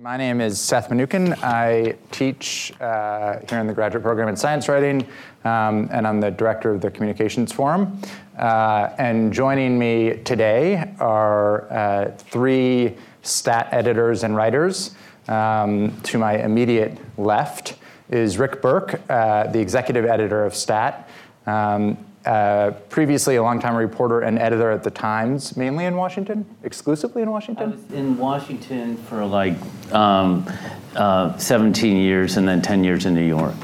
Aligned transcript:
My 0.00 0.16
name 0.16 0.40
is 0.40 0.60
Seth 0.60 0.90
Mnookin. 0.90 1.36
I 1.42 1.96
teach 2.12 2.72
uh, 2.80 3.40
here 3.48 3.58
in 3.58 3.66
the 3.66 3.72
graduate 3.72 4.04
program 4.04 4.28
in 4.28 4.36
science 4.36 4.68
writing, 4.68 5.04
um, 5.44 5.88
and 5.90 6.06
I'm 6.06 6.20
the 6.20 6.30
director 6.30 6.70
of 6.70 6.80
the 6.80 6.88
Communications 6.88 7.50
Forum. 7.50 8.00
Uh, 8.38 8.90
and 8.98 9.32
joining 9.32 9.76
me 9.76 10.18
today 10.22 10.94
are 11.00 11.68
uh, 11.72 12.12
three 12.16 12.94
stat 13.22 13.70
editors 13.72 14.22
and 14.22 14.36
writers. 14.36 14.94
Um, 15.26 16.00
to 16.02 16.16
my 16.16 16.44
immediate 16.44 16.96
left 17.18 17.74
is 18.08 18.38
Rick 18.38 18.62
Berke, 18.62 19.00
uh, 19.10 19.48
the 19.48 19.58
executive 19.58 20.04
editor 20.04 20.44
of 20.44 20.54
Stat. 20.54 21.08
Um, 21.44 21.98
uh, 22.28 22.72
previously 22.90 23.36
a 23.36 23.42
longtime 23.42 23.74
reporter 23.74 24.20
and 24.20 24.38
editor 24.38 24.70
at 24.70 24.84
the 24.84 24.90
Times, 24.90 25.56
mainly 25.56 25.86
in 25.86 25.96
Washington, 25.96 26.44
exclusively 26.62 27.22
in 27.22 27.30
Washington. 27.30 27.72
I 27.72 27.74
was 27.74 27.90
in 27.90 28.18
Washington 28.18 28.98
for 28.98 29.24
like 29.24 29.56
um, 29.94 30.46
uh, 30.94 31.38
17 31.38 31.96
years 31.96 32.36
and 32.36 32.46
then 32.46 32.60
10 32.60 32.84
years 32.84 33.06
in 33.06 33.14
New 33.14 33.26
York. 33.26 33.56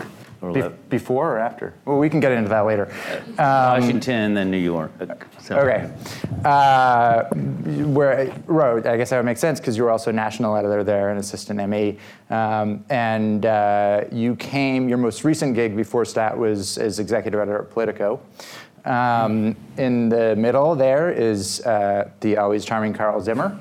Be- 0.52 0.68
before 0.88 1.34
or 1.34 1.38
after? 1.38 1.74
Well, 1.84 1.98
we 1.98 2.10
can 2.10 2.20
get 2.20 2.32
into 2.32 2.48
that 2.48 2.60
later. 2.60 2.92
Um, 3.38 3.80
Washington, 3.80 4.34
then 4.34 4.50
New 4.50 4.58
York. 4.58 4.92
So. 5.40 5.56
Okay. 5.58 5.90
Uh, 6.44 7.24
where, 7.24 8.34
right, 8.46 8.86
I 8.86 8.96
guess 8.96 9.10
that 9.10 9.16
would 9.16 9.26
make 9.26 9.38
sense 9.38 9.60
because 9.60 9.76
you 9.76 9.84
were 9.84 9.90
also 9.90 10.10
national 10.10 10.56
editor 10.56 10.84
there 10.84 11.10
and 11.10 11.18
assistant 11.18 11.66
ME. 11.68 11.98
Um, 12.30 12.84
and 12.90 13.46
uh, 13.46 14.04
you 14.10 14.36
came, 14.36 14.88
your 14.88 14.98
most 14.98 15.24
recent 15.24 15.54
gig 15.54 15.76
before 15.76 16.04
STAT 16.04 16.36
was 16.36 16.78
as 16.78 16.98
executive 16.98 17.40
editor 17.40 17.62
at 17.62 17.70
Politico. 17.70 18.20
Um, 18.84 19.56
in 19.78 20.10
the 20.10 20.36
middle 20.36 20.74
there 20.74 21.10
is 21.10 21.64
uh, 21.64 22.10
the 22.20 22.36
always 22.36 22.66
charming 22.66 22.92
Carl 22.92 23.18
Zimmer, 23.20 23.58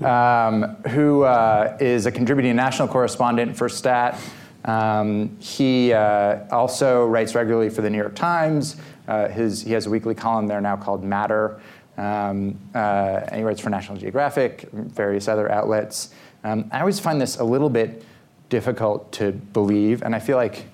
um, 0.04 0.74
who 0.90 1.22
uh, 1.22 1.76
is 1.80 2.06
a 2.06 2.12
contributing 2.12 2.56
national 2.56 2.88
correspondent 2.88 3.56
for 3.56 3.68
STAT. 3.68 4.18
Um, 4.64 5.36
he 5.40 5.92
uh, 5.92 6.44
also 6.50 7.06
writes 7.06 7.34
regularly 7.34 7.70
for 7.70 7.82
the 7.82 7.90
New 7.90 7.98
York 7.98 8.14
Times. 8.14 8.76
Uh, 9.06 9.28
his, 9.28 9.62
he 9.62 9.72
has 9.72 9.86
a 9.86 9.90
weekly 9.90 10.14
column 10.14 10.46
there 10.46 10.60
now 10.60 10.76
called 10.76 11.04
Matter. 11.04 11.60
Um, 11.96 12.58
uh, 12.74 13.20
and 13.28 13.36
he 13.36 13.42
writes 13.42 13.60
for 13.60 13.70
National 13.70 13.96
Geographic, 13.98 14.68
various 14.72 15.28
other 15.28 15.50
outlets. 15.50 16.14
Um, 16.42 16.68
I 16.72 16.80
always 16.80 16.98
find 16.98 17.20
this 17.20 17.38
a 17.38 17.44
little 17.44 17.70
bit 17.70 18.04
difficult 18.48 19.12
to 19.12 19.32
believe, 19.32 20.02
and 20.02 20.14
I 20.14 20.18
feel 20.18 20.36
like 20.36 20.66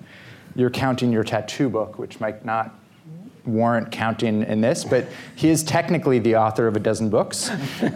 you're 0.55 0.69
counting 0.69 1.11
your 1.11 1.23
tattoo 1.23 1.69
book, 1.69 1.99
which 1.99 2.19
might 2.19 2.43
not 2.43 2.80
warrant 3.45 3.91
counting 3.91 4.43
in 4.43 4.61
this, 4.61 4.83
but 4.83 5.07
he 5.35 5.49
is 5.49 5.63
technically 5.63 6.19
the 6.19 6.35
author 6.35 6.67
of 6.67 6.75
a 6.75 6.79
dozen 6.79 7.09
books, 7.09 7.49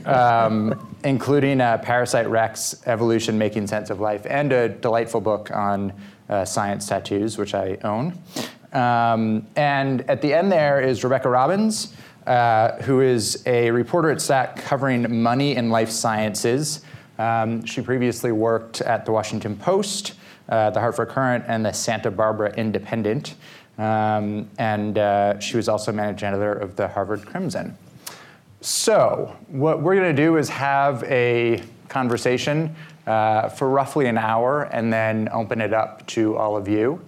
um, 0.05 0.95
including 1.03 1.61
uh, 1.61 1.77
Parasite 1.79 2.27
Rex, 2.29 2.81
Evolution 2.85 3.37
Making 3.37 3.67
Sense 3.67 3.89
of 3.89 3.99
Life, 3.99 4.25
and 4.27 4.51
a 4.51 4.69
delightful 4.69 5.21
book 5.21 5.51
on 5.51 5.93
uh, 6.29 6.45
science 6.45 6.87
tattoos, 6.87 7.37
which 7.37 7.53
I 7.53 7.77
own. 7.83 8.17
Um, 8.73 9.47
and 9.55 10.01
at 10.09 10.21
the 10.21 10.33
end 10.33 10.51
there 10.51 10.81
is 10.81 11.03
Rebecca 11.03 11.29
Robbins, 11.29 11.95
uh, 12.27 12.81
who 12.81 13.01
is 13.01 13.43
a 13.45 13.71
reporter 13.71 14.09
at 14.09 14.21
STAT 14.21 14.57
covering 14.57 15.21
money 15.21 15.55
and 15.55 15.71
life 15.71 15.89
sciences. 15.89 16.81
Um, 17.17 17.63
she 17.65 17.81
previously 17.81 18.31
worked 18.31 18.81
at 18.81 19.05
the 19.05 19.11
Washington 19.11 19.55
Post, 19.55 20.15
uh, 20.49 20.71
the 20.71 20.79
Hartford 20.79 21.09
Courant, 21.09 21.45
and 21.47 21.65
the 21.65 21.71
Santa 21.71 22.11
Barbara 22.11 22.53
Independent. 22.55 23.35
Um, 23.77 24.49
and 24.57 24.97
uh, 24.97 25.39
she 25.39 25.57
was 25.57 25.67
also 25.67 25.91
managing 25.91 26.29
editor 26.29 26.53
of 26.53 26.75
the 26.75 26.87
Harvard 26.87 27.25
Crimson. 27.25 27.77
So, 28.61 29.35
what 29.47 29.81
we're 29.81 29.95
going 29.95 30.15
to 30.15 30.21
do 30.21 30.37
is 30.37 30.49
have 30.49 31.03
a 31.03 31.61
conversation 31.89 32.75
uh, 33.05 33.49
for 33.49 33.69
roughly 33.69 34.07
an 34.07 34.17
hour 34.17 34.63
and 34.63 34.91
then 34.91 35.29
open 35.31 35.61
it 35.61 35.73
up 35.73 36.05
to 36.07 36.35
all 36.37 36.57
of 36.57 36.67
you. 36.67 36.99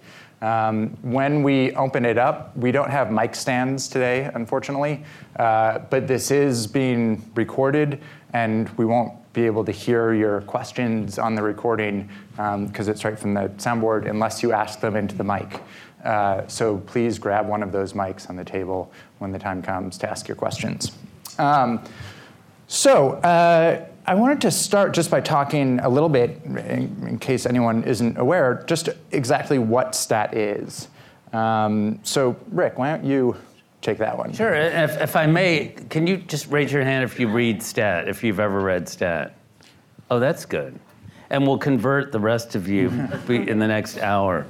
Um, 0.42 0.90
when 1.02 1.42
we 1.42 1.72
open 1.76 2.06
it 2.06 2.20
up, 2.20 2.56
we 2.56 2.72
don't 2.72 2.92
have 2.92 3.12
mic 3.12 3.34
stands 3.34 3.88
today, 3.88 4.30
unfortunately, 4.36 5.04
uh, 5.38 5.80
but 5.90 6.08
this 6.08 6.30
is 6.30 6.68
being 6.68 7.28
recorded 7.34 8.00
and 8.34 8.70
we 8.78 8.86
won't 8.86 9.14
be 9.34 9.46
able 9.46 9.66
to 9.66 9.72
hear 9.72 10.14
your 10.14 10.42
questions 10.42 11.18
on 11.18 11.34
the 11.34 11.42
recording 11.42 12.10
because 12.32 12.88
um, 12.88 12.90
it's 12.90 13.04
right 13.04 13.18
from 13.18 13.34
the 13.34 13.50
soundboard 13.58 14.08
unless 14.08 14.44
you 14.44 14.52
ask 14.52 14.80
them 14.80 14.96
into 14.96 15.16
the 15.16 15.24
mic. 15.24 15.62
Uh, 16.04 16.48
so 16.48 16.78
please 16.78 17.20
grab 17.20 17.48
one 17.48 17.64
of 17.64 17.72
those 17.72 17.94
mics 17.94 18.30
on 18.30 18.36
the 18.36 18.46
table 18.46 18.92
when 19.20 19.32
the 19.32 19.40
time 19.40 19.62
comes 19.62 19.98
to 19.98 20.10
ask 20.10 20.28
your 20.28 20.36
questions. 20.36 20.92
Um, 21.38 21.84
so 22.68 23.14
uh, 23.14 23.86
I 24.06 24.16
wanted 24.16 24.42
to 24.42 24.52
start 24.52 24.94
just 24.94 25.10
by 25.12 25.22
talking 25.22 25.80
a 25.80 25.90
little 25.90 26.10
bit, 26.10 26.42
in, 26.46 27.08
in 27.08 27.20
case 27.20 27.46
anyone 27.46 27.84
isn't 27.84 28.18
aware, 28.18 28.64
just 28.68 28.90
exactly 29.12 29.60
what 29.60 29.96
STAT 29.96 30.34
is. 30.34 30.88
Um, 31.34 32.00
so 32.04 32.38
Rick, 32.52 32.78
why 32.78 32.92
don't 32.92 33.06
you 33.06 33.36
take 33.82 33.98
that 33.98 34.18
one? 34.18 34.34
Sure. 34.34 34.54
If, 34.54 35.00
if 35.02 35.16
I 35.16 35.26
may, 35.26 35.76
can 35.90 36.08
you 36.08 36.18
just 36.18 36.48
raise 36.50 36.72
your 36.72 36.84
hand 36.84 37.04
if 37.04 37.20
you 37.20 37.28
read 37.28 37.62
STAT, 37.62 38.08
if 38.08 38.24
you've 38.24 38.40
ever 38.40 38.60
read 38.60 38.88
STAT? 38.88 39.36
Oh, 40.10 40.20
that's 40.20 40.46
good. 40.46 40.80
And 41.30 41.46
we'll 41.46 41.58
convert 41.58 42.12
the 42.12 42.20
rest 42.20 42.56
of 42.56 42.68
you 42.68 42.88
in 43.28 43.60
the 43.60 43.68
next 43.68 43.98
hour. 44.00 44.46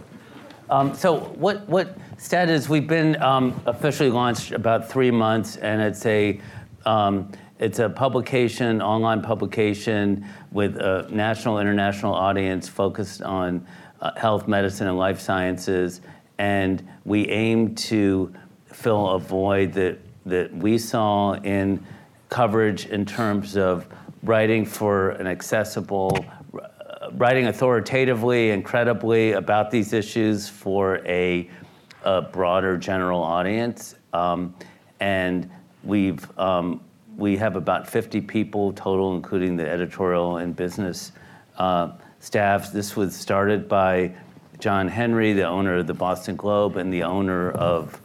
Um, 0.70 0.94
so 0.94 1.20
what 1.36 1.68
what 1.70 1.98
STAT 2.18 2.50
is? 2.50 2.68
We've 2.68 2.88
been 2.88 3.22
um, 3.22 3.60
officially 3.66 4.10
launched 4.10 4.52
about 4.52 4.90
three 4.90 5.12
months, 5.12 5.56
and 5.56 5.82
it's 5.82 6.06
a 6.06 6.42
um, 6.86 7.32
it's 7.60 7.80
a 7.80 7.90
publication, 7.90 8.82
online 8.82 9.22
publication 9.22 10.26
with 10.52 10.76
a 10.76 11.08
national, 11.10 11.60
international 11.60 12.14
audience 12.14 12.68
focused 12.68 13.22
on 13.22 13.66
uh, 14.02 14.12
health, 14.20 14.48
medicine, 14.48 14.88
and 14.88 14.98
life 14.98 15.20
sciences. 15.20 16.02
And 16.38 16.86
we 17.06 17.28
aim 17.30 17.74
to 17.76 18.34
fill 18.66 19.12
a 19.12 19.20
void 19.20 19.72
that 19.74 20.00
that 20.26 20.54
we 20.54 20.78
saw 20.78 21.36
in 21.36 21.82
coverage 22.28 22.88
in 22.88 23.06
terms 23.06 23.56
of 23.56 23.88
writing 24.22 24.66
for 24.66 25.12
an 25.12 25.28
accessible 25.28 26.26
writing 27.18 27.48
authoritatively 27.48 28.52
and 28.52 28.64
credibly 28.64 29.32
about 29.32 29.72
these 29.72 29.92
issues 29.92 30.48
for 30.48 31.00
a, 31.06 31.50
a 32.04 32.22
broader 32.22 32.78
general 32.78 33.22
audience. 33.22 33.96
Um, 34.14 34.54
and 35.00 35.50
we've 35.84 36.38
um, 36.40 36.82
we 37.18 37.36
have 37.38 37.56
about 37.56 37.90
50 37.90 38.22
people 38.22 38.72
total, 38.74 39.16
including 39.16 39.58
the 39.58 39.68
editorial 39.68 40.38
and 40.38 40.56
business 40.56 41.12
uh, 41.58 41.94
staffs. 42.20 42.70
This 42.70 42.96
was 42.96 43.16
started 43.16 43.68
by 43.68 44.14
John 44.60 44.88
Henry, 44.88 45.34
the 45.34 45.48
owner 45.48 45.78
of 45.78 45.88
the 45.88 45.96
Boston 45.96 46.36
Globe 46.36 46.78
and 46.78 46.94
the 46.94 47.02
owner 47.02 47.50
of 47.52 48.00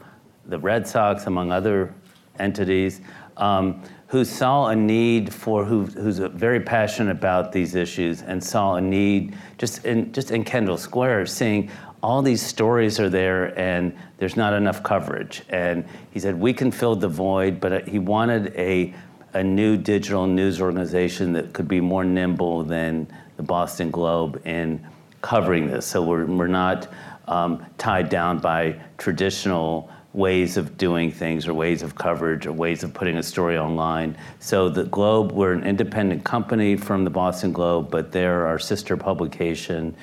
the 0.46 0.58
Red 0.58 0.88
Sox, 0.88 1.26
among 1.26 1.52
other 1.52 1.94
entities. 2.38 3.02
Um, 3.36 3.82
who 4.12 4.26
saw 4.26 4.66
a 4.66 4.76
need 4.76 5.32
for 5.32 5.64
who, 5.64 5.86
who's 5.86 6.18
very 6.18 6.60
passionate 6.60 7.10
about 7.10 7.50
these 7.50 7.74
issues 7.74 8.20
and 8.20 8.44
saw 8.44 8.74
a 8.74 8.80
need 8.80 9.34
just 9.56 9.86
in 9.86 10.12
just 10.12 10.30
in 10.30 10.44
Kendall 10.44 10.76
Square, 10.76 11.24
seeing 11.24 11.70
all 12.02 12.20
these 12.20 12.42
stories 12.42 13.00
are 13.00 13.08
there 13.08 13.58
and 13.58 13.96
there's 14.18 14.36
not 14.36 14.52
enough 14.52 14.82
coverage. 14.82 15.40
And 15.48 15.86
he 16.10 16.20
said 16.20 16.38
we 16.38 16.52
can 16.52 16.70
fill 16.70 16.94
the 16.94 17.08
void, 17.08 17.58
but 17.58 17.88
he 17.88 17.98
wanted 17.98 18.54
a 18.54 18.92
a 19.32 19.42
new 19.42 19.78
digital 19.78 20.26
news 20.26 20.60
organization 20.60 21.32
that 21.32 21.54
could 21.54 21.66
be 21.66 21.80
more 21.80 22.04
nimble 22.04 22.64
than 22.64 23.06
the 23.38 23.42
Boston 23.42 23.90
Globe 23.90 24.42
in 24.44 24.86
covering 25.22 25.68
this. 25.68 25.86
So 25.86 26.02
we're 26.02 26.26
we're 26.26 26.48
not 26.48 26.86
um, 27.28 27.64
tied 27.78 28.10
down 28.10 28.40
by 28.40 28.78
traditional 28.98 29.88
ways 30.14 30.56
of 30.56 30.76
doing 30.76 31.10
things 31.10 31.48
or 31.48 31.54
ways 31.54 31.82
of 31.82 31.94
coverage 31.94 32.46
or 32.46 32.52
ways 32.52 32.82
of 32.82 32.92
putting 32.92 33.16
a 33.16 33.22
story 33.22 33.56
online. 33.56 34.16
So 34.40 34.68
the 34.68 34.84
Globe, 34.84 35.32
we're 35.32 35.52
an 35.52 35.64
independent 35.64 36.24
company 36.24 36.76
from 36.76 37.04
the 37.04 37.10
Boston 37.10 37.52
Globe, 37.52 37.90
but 37.90 38.12
they're 38.12 38.46
our 38.46 38.58
sister 38.58 38.96
publication, 38.96 39.96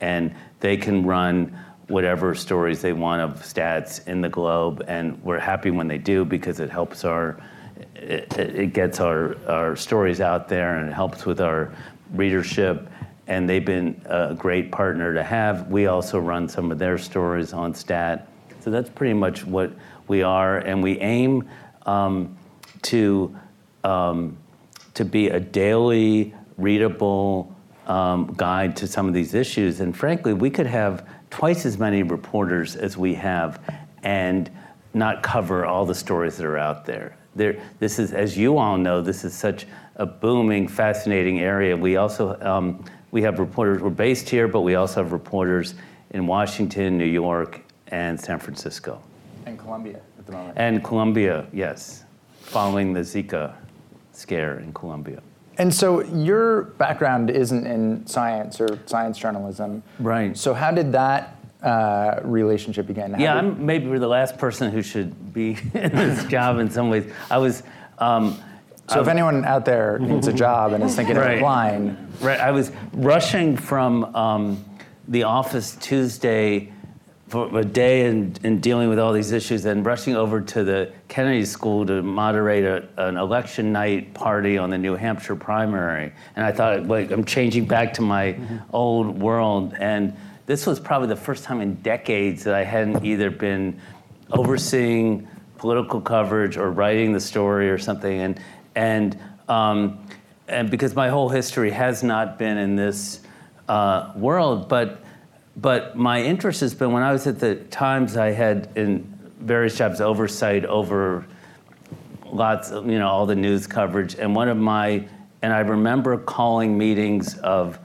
and 0.00 0.34
they 0.60 0.76
can 0.76 1.04
run 1.04 1.58
whatever 1.88 2.34
stories 2.34 2.82
they 2.82 2.92
want 2.92 3.22
of 3.22 3.42
stats 3.42 4.06
in 4.06 4.20
the 4.20 4.28
Globe, 4.28 4.84
and 4.86 5.20
we're 5.24 5.38
happy 5.38 5.70
when 5.70 5.88
they 5.88 5.98
do 5.98 6.24
because 6.24 6.60
it 6.60 6.70
helps 6.70 7.04
our 7.04 7.40
it, 7.94 8.32
it 8.38 8.72
gets 8.72 9.00
our, 9.00 9.36
our 9.48 9.76
stories 9.76 10.20
out 10.20 10.48
there 10.48 10.78
and 10.78 10.88
it 10.88 10.92
helps 10.92 11.26
with 11.26 11.40
our 11.40 11.72
readership 12.12 12.88
and 13.26 13.48
they've 13.48 13.64
been 13.64 14.00
a 14.06 14.34
great 14.34 14.72
partner 14.72 15.12
to 15.12 15.22
have. 15.22 15.68
We 15.68 15.86
also 15.86 16.18
run 16.18 16.48
some 16.48 16.72
of 16.72 16.78
their 16.78 16.96
stories 16.96 17.52
on 17.52 17.74
Stat 17.74 18.28
so 18.68 18.72
that's 18.72 18.90
pretty 18.90 19.14
much 19.14 19.46
what 19.46 19.72
we 20.08 20.22
are, 20.22 20.58
and 20.58 20.82
we 20.82 20.98
aim 20.98 21.48
um, 21.86 22.36
to 22.82 23.34
um, 23.82 24.36
to 24.92 25.06
be 25.06 25.28
a 25.28 25.40
daily 25.40 26.34
readable 26.58 27.50
um, 27.86 28.34
guide 28.36 28.76
to 28.76 28.86
some 28.86 29.08
of 29.08 29.14
these 29.14 29.32
issues. 29.32 29.80
And 29.80 29.96
frankly, 29.96 30.34
we 30.34 30.50
could 30.50 30.66
have 30.66 31.08
twice 31.30 31.64
as 31.64 31.78
many 31.78 32.02
reporters 32.02 32.76
as 32.76 32.98
we 32.98 33.14
have, 33.14 33.58
and 34.02 34.50
not 34.92 35.22
cover 35.22 35.64
all 35.64 35.86
the 35.86 35.94
stories 35.94 36.36
that 36.36 36.44
are 36.44 36.58
out 36.58 36.84
there. 36.84 37.16
There, 37.36 37.58
this 37.78 37.98
is, 37.98 38.12
as 38.12 38.36
you 38.36 38.58
all 38.58 38.76
know, 38.76 39.00
this 39.00 39.24
is 39.24 39.32
such 39.32 39.66
a 39.96 40.04
booming, 40.04 40.68
fascinating 40.68 41.40
area. 41.40 41.74
We 41.74 41.96
also 41.96 42.38
um, 42.42 42.84
we 43.12 43.22
have 43.22 43.38
reporters, 43.38 43.80
we're 43.80 43.88
based 43.88 44.28
here, 44.28 44.46
but 44.46 44.60
we 44.60 44.74
also 44.74 45.02
have 45.02 45.12
reporters 45.12 45.74
in 46.10 46.26
Washington, 46.26 46.98
New 46.98 47.06
York, 47.06 47.62
and 47.88 48.20
San 48.20 48.38
Francisco. 48.38 49.02
And 49.46 49.58
Colombia 49.58 50.00
at 50.18 50.26
the 50.26 50.32
moment. 50.32 50.54
And 50.58 50.82
Colombia, 50.84 51.46
yes, 51.52 52.04
following 52.40 52.92
the 52.92 53.00
Zika 53.00 53.54
scare 54.12 54.58
in 54.60 54.72
Colombia. 54.72 55.22
And 55.58 55.74
so 55.74 56.02
your 56.04 56.62
background 56.62 57.30
isn't 57.30 57.66
in 57.66 58.06
science 58.06 58.60
or 58.60 58.78
science 58.86 59.18
journalism. 59.18 59.82
Right. 59.98 60.36
So 60.36 60.54
how 60.54 60.70
did 60.70 60.92
that 60.92 61.36
uh, 61.62 62.20
relationship 62.22 62.86
begin? 62.86 63.14
How 63.14 63.20
Yeah, 63.20 63.34
did- 63.34 63.38
I'm 63.52 63.66
maybe 63.66 63.98
the 63.98 64.06
last 64.06 64.38
person 64.38 64.70
who 64.70 64.82
should 64.82 65.32
be 65.32 65.50
in 65.74 65.92
this 65.92 66.24
job 66.26 66.58
in 66.58 66.70
some 66.70 66.90
ways. 66.90 67.10
I 67.30 67.38
was, 67.38 67.64
um, 67.98 68.38
so 68.88 69.00
if 69.02 69.08
anyone 69.08 69.44
out 69.44 69.64
there 69.64 69.98
needs 69.98 70.28
a 70.28 70.32
job 70.32 70.72
and 70.72 70.82
is 70.82 70.94
thinking 70.96 71.16
of 71.16 71.22
applying, 71.24 71.96
right, 72.20 72.40
I 72.40 72.52
was 72.52 72.70
rushing 72.92 73.56
from 73.56 74.04
um, 74.16 74.64
the 75.08 75.24
office 75.24 75.76
Tuesday 75.76 76.72
for 77.28 77.58
a 77.58 77.64
day 77.64 78.06
in, 78.06 78.34
and 78.42 78.62
dealing 78.62 78.88
with 78.88 78.98
all 78.98 79.12
these 79.12 79.32
issues, 79.32 79.66
and 79.66 79.84
rushing 79.84 80.16
over 80.16 80.40
to 80.40 80.64
the 80.64 80.90
Kennedy 81.08 81.44
School 81.44 81.84
to 81.86 82.02
moderate 82.02 82.64
a, 82.64 83.08
an 83.08 83.16
election 83.16 83.70
night 83.70 84.14
party 84.14 84.56
on 84.56 84.70
the 84.70 84.78
New 84.78 84.96
Hampshire 84.96 85.36
primary. 85.36 86.12
And 86.36 86.44
I 86.46 86.52
thought, 86.52 86.86
wait, 86.86 87.12
I'm 87.12 87.24
changing 87.24 87.66
back 87.66 87.92
to 87.94 88.02
my 88.02 88.38
old 88.72 89.20
world. 89.20 89.74
And 89.78 90.16
this 90.46 90.66
was 90.66 90.80
probably 90.80 91.08
the 91.08 91.16
first 91.16 91.44
time 91.44 91.60
in 91.60 91.74
decades 91.76 92.44
that 92.44 92.54
I 92.54 92.64
hadn't 92.64 93.04
either 93.04 93.30
been 93.30 93.78
overseeing 94.30 95.28
political 95.58 96.00
coverage 96.00 96.56
or 96.56 96.70
writing 96.70 97.12
the 97.12 97.20
story 97.20 97.68
or 97.68 97.76
something. 97.76 98.20
And, 98.20 98.40
and, 98.74 99.18
um, 99.48 99.98
and 100.46 100.70
because 100.70 100.94
my 100.94 101.10
whole 101.10 101.28
history 101.28 101.70
has 101.72 102.02
not 102.02 102.38
been 102.38 102.56
in 102.56 102.74
this 102.74 103.20
uh, 103.68 104.12
world, 104.16 104.68
but, 104.70 105.02
but 105.60 105.96
my 105.96 106.22
interest 106.22 106.60
has 106.60 106.72
been 106.72 106.92
when 106.92 107.02
I 107.02 107.10
was 107.10 107.26
at 107.26 107.40
the 107.40 107.56
Times, 107.56 108.16
I 108.16 108.30
had 108.30 108.70
in 108.76 109.02
various 109.40 109.76
jobs 109.76 110.00
oversight 110.00 110.64
over 110.64 111.26
lots 112.26 112.70
of, 112.70 112.86
you 112.86 112.98
know, 112.98 113.08
all 113.08 113.26
the 113.26 113.34
news 113.34 113.66
coverage. 113.66 114.14
And 114.14 114.36
one 114.36 114.48
of 114.48 114.56
my, 114.56 115.08
and 115.42 115.52
I 115.52 115.60
remember 115.60 116.16
calling 116.16 116.78
meetings 116.78 117.36
of 117.38 117.78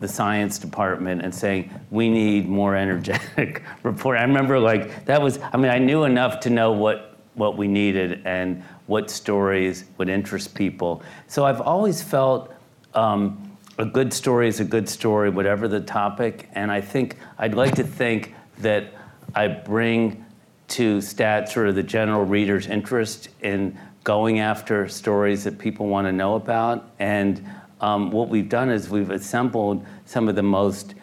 the 0.00 0.08
science 0.08 0.58
department 0.58 1.22
and 1.22 1.32
saying, 1.32 1.70
we 1.92 2.10
need 2.10 2.48
more 2.48 2.74
energetic 2.74 3.62
report. 3.84 4.18
I 4.18 4.22
remember 4.22 4.58
like, 4.58 5.04
that 5.04 5.22
was, 5.22 5.38
I 5.52 5.58
mean, 5.58 5.70
I 5.70 5.78
knew 5.78 6.02
enough 6.02 6.40
to 6.40 6.50
know 6.50 6.72
what, 6.72 7.18
what 7.34 7.56
we 7.56 7.68
needed 7.68 8.22
and 8.24 8.64
what 8.86 9.10
stories 9.10 9.84
would 9.96 10.08
interest 10.08 10.56
people. 10.56 11.04
So 11.28 11.44
I've 11.44 11.60
always 11.60 12.02
felt 12.02 12.52
um, 12.94 13.51
a 13.78 13.84
good 13.84 14.12
story 14.12 14.48
is 14.48 14.60
a 14.60 14.64
good 14.64 14.88
story, 14.88 15.30
whatever 15.30 15.68
the 15.68 15.80
topic. 15.80 16.48
And 16.52 16.70
I 16.70 16.80
think, 16.80 17.16
I'd 17.38 17.54
like 17.54 17.74
to 17.76 17.84
think 17.84 18.34
that 18.58 18.92
I 19.34 19.48
bring 19.48 20.24
to 20.68 21.00
stat 21.00 21.48
sort 21.48 21.68
of 21.68 21.74
the 21.74 21.82
general 21.82 22.24
reader's 22.24 22.66
interest 22.66 23.28
in 23.40 23.78
going 24.04 24.40
after 24.40 24.88
stories 24.88 25.44
that 25.44 25.58
people 25.58 25.86
want 25.86 26.06
to 26.06 26.12
know 26.12 26.34
about. 26.34 26.90
And 26.98 27.46
um, 27.80 28.10
what 28.10 28.28
we've 28.28 28.48
done 28.48 28.70
is 28.70 28.88
we've 28.88 29.10
assembled 29.10 29.84
some 30.06 30.28
of 30.28 30.34
the 30.34 30.42
most 30.42 30.94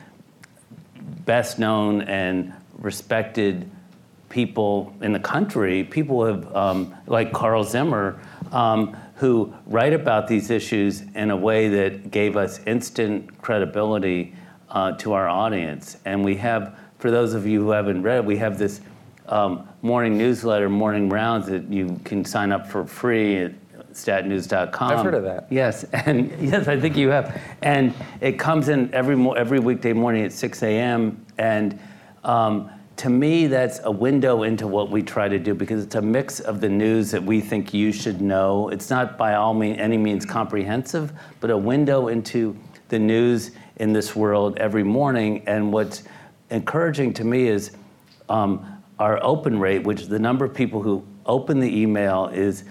best 1.25 1.59
known 1.59 2.01
and 2.03 2.53
respected 2.77 3.69
people 4.29 4.93
in 5.01 5.11
the 5.11 5.19
country, 5.19 5.83
people 5.83 6.25
have, 6.25 6.55
um, 6.55 6.95
like 7.07 7.33
Carl 7.33 7.63
Zimmer, 7.63 8.19
um, 8.51 8.95
who 9.19 9.53
write 9.65 9.91
about 9.91 10.29
these 10.29 10.49
issues 10.49 11.01
in 11.13 11.29
a 11.29 11.35
way 11.35 11.67
that 11.67 12.09
gave 12.09 12.37
us 12.37 12.61
instant 12.65 13.41
credibility 13.41 14.33
uh, 14.69 14.93
to 14.93 15.11
our 15.11 15.27
audience. 15.27 15.97
And 16.05 16.23
we 16.23 16.37
have, 16.37 16.79
for 16.99 17.11
those 17.11 17.33
of 17.33 17.45
you 17.45 17.61
who 17.61 17.71
haven't 17.71 18.01
read, 18.01 18.25
we 18.25 18.37
have 18.37 18.57
this 18.57 18.79
um, 19.27 19.67
morning 19.81 20.17
newsletter, 20.17 20.69
Morning 20.69 21.09
Rounds, 21.09 21.47
that 21.47 21.69
you 21.69 21.99
can 22.05 22.23
sign 22.23 22.53
up 22.53 22.65
for 22.65 22.85
free 22.85 23.35
at 23.37 23.51
statnews.com. 23.91 24.91
I've 24.91 25.03
heard 25.03 25.13
of 25.13 25.23
that. 25.23 25.47
Yes, 25.49 25.83
and 25.93 26.31
yes, 26.39 26.69
I 26.69 26.79
think 26.79 26.95
you 26.95 27.09
have. 27.09 27.41
And 27.61 27.93
it 28.21 28.39
comes 28.39 28.69
in 28.69 28.93
every 28.93 29.15
every 29.35 29.59
weekday 29.59 29.91
morning 29.91 30.23
at 30.23 30.31
6 30.31 30.63
a.m. 30.63 31.25
And 31.37 31.77
um, 32.23 32.71
to 32.99 33.09
me, 33.09 33.47
that's 33.47 33.79
a 33.85 33.91
window 33.91 34.43
into 34.43 34.67
what 34.67 34.91
we 34.91 35.01
try 35.01 35.29
to 35.29 35.39
do 35.39 35.53
because 35.53 35.85
it's 35.85 35.95
a 35.95 36.01
mix 36.01 36.41
of 36.41 36.59
the 36.59 36.67
news 36.67 37.11
that 37.11 37.23
we 37.23 37.39
think 37.39 37.73
you 37.73 37.93
should 37.93 38.19
know. 38.19 38.67
It's 38.67 38.89
not 38.89 39.17
by 39.17 39.35
all 39.35 39.53
mean, 39.53 39.75
any 39.75 39.97
means 39.97 40.25
comprehensive, 40.25 41.13
but 41.39 41.49
a 41.49 41.57
window 41.57 42.09
into 42.09 42.57
the 42.89 42.99
news 42.99 43.51
in 43.77 43.93
this 43.93 44.17
world 44.17 44.57
every 44.57 44.83
morning. 44.83 45.47
And 45.47 45.71
what's 45.71 46.03
encouraging 46.49 47.13
to 47.13 47.23
me 47.23 47.47
is 47.47 47.71
um, 48.27 48.83
our 48.99 49.23
open 49.23 49.61
rate, 49.61 49.83
which 49.83 50.07
the 50.07 50.19
number 50.19 50.43
of 50.43 50.53
people 50.53 50.81
who 50.81 51.07
open 51.25 51.61
the 51.61 51.73
email 51.73 52.27
is 52.27 52.65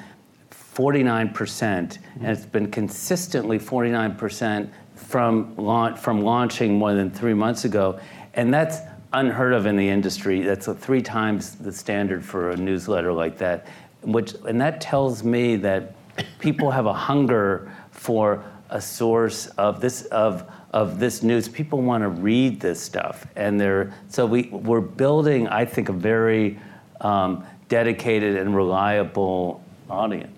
49%, 0.74 1.62
and 1.70 2.26
it's 2.26 2.44
been 2.44 2.70
consistently 2.70 3.58
49% 3.58 4.70
from, 4.94 5.56
launch, 5.56 5.98
from 5.98 6.20
launching 6.20 6.76
more 6.76 6.92
than 6.92 7.10
three 7.10 7.32
months 7.32 7.64
ago. 7.64 7.98
And 8.34 8.52
that's 8.52 8.81
unheard 9.12 9.52
of 9.52 9.66
in 9.66 9.76
the 9.76 9.88
industry. 9.88 10.43
That's 10.43 10.66
three 10.66 11.02
times 11.02 11.55
the 11.56 11.72
standard 11.72 12.25
for 12.25 12.50
a 12.50 12.56
newsletter 12.56 13.12
like 13.12 13.38
that. 13.38 13.66
Which, 14.02 14.34
and 14.46 14.60
that 14.60 14.81
tells 14.81 15.25
me 15.25 15.56
that 15.56 15.94
people 16.38 16.70
have 16.70 16.87
a 16.87 16.93
hunger 16.93 17.72
for 17.90 18.44
a 18.70 18.81
source 18.81 19.46
of 19.58 19.81
this, 19.81 20.02
of, 20.06 20.50
of 20.72 21.00
this 21.00 21.22
news. 21.22 21.49
People 21.49 21.81
want 21.82 22.02
to 22.02 22.08
read 22.08 22.60
this 22.60 22.81
stuff. 22.81 23.26
And 23.34 23.60
they're, 23.60 23.94
so 24.08 24.26
we, 24.26 24.49
we're 24.50 24.81
building, 24.81 25.49
I 25.49 25.64
think, 25.64 25.88
a 25.88 25.93
very 25.93 26.58
um, 27.00 27.44
dedicated 27.69 28.37
and 28.37 28.55
reliable 28.55 29.62
audience. 29.88 30.38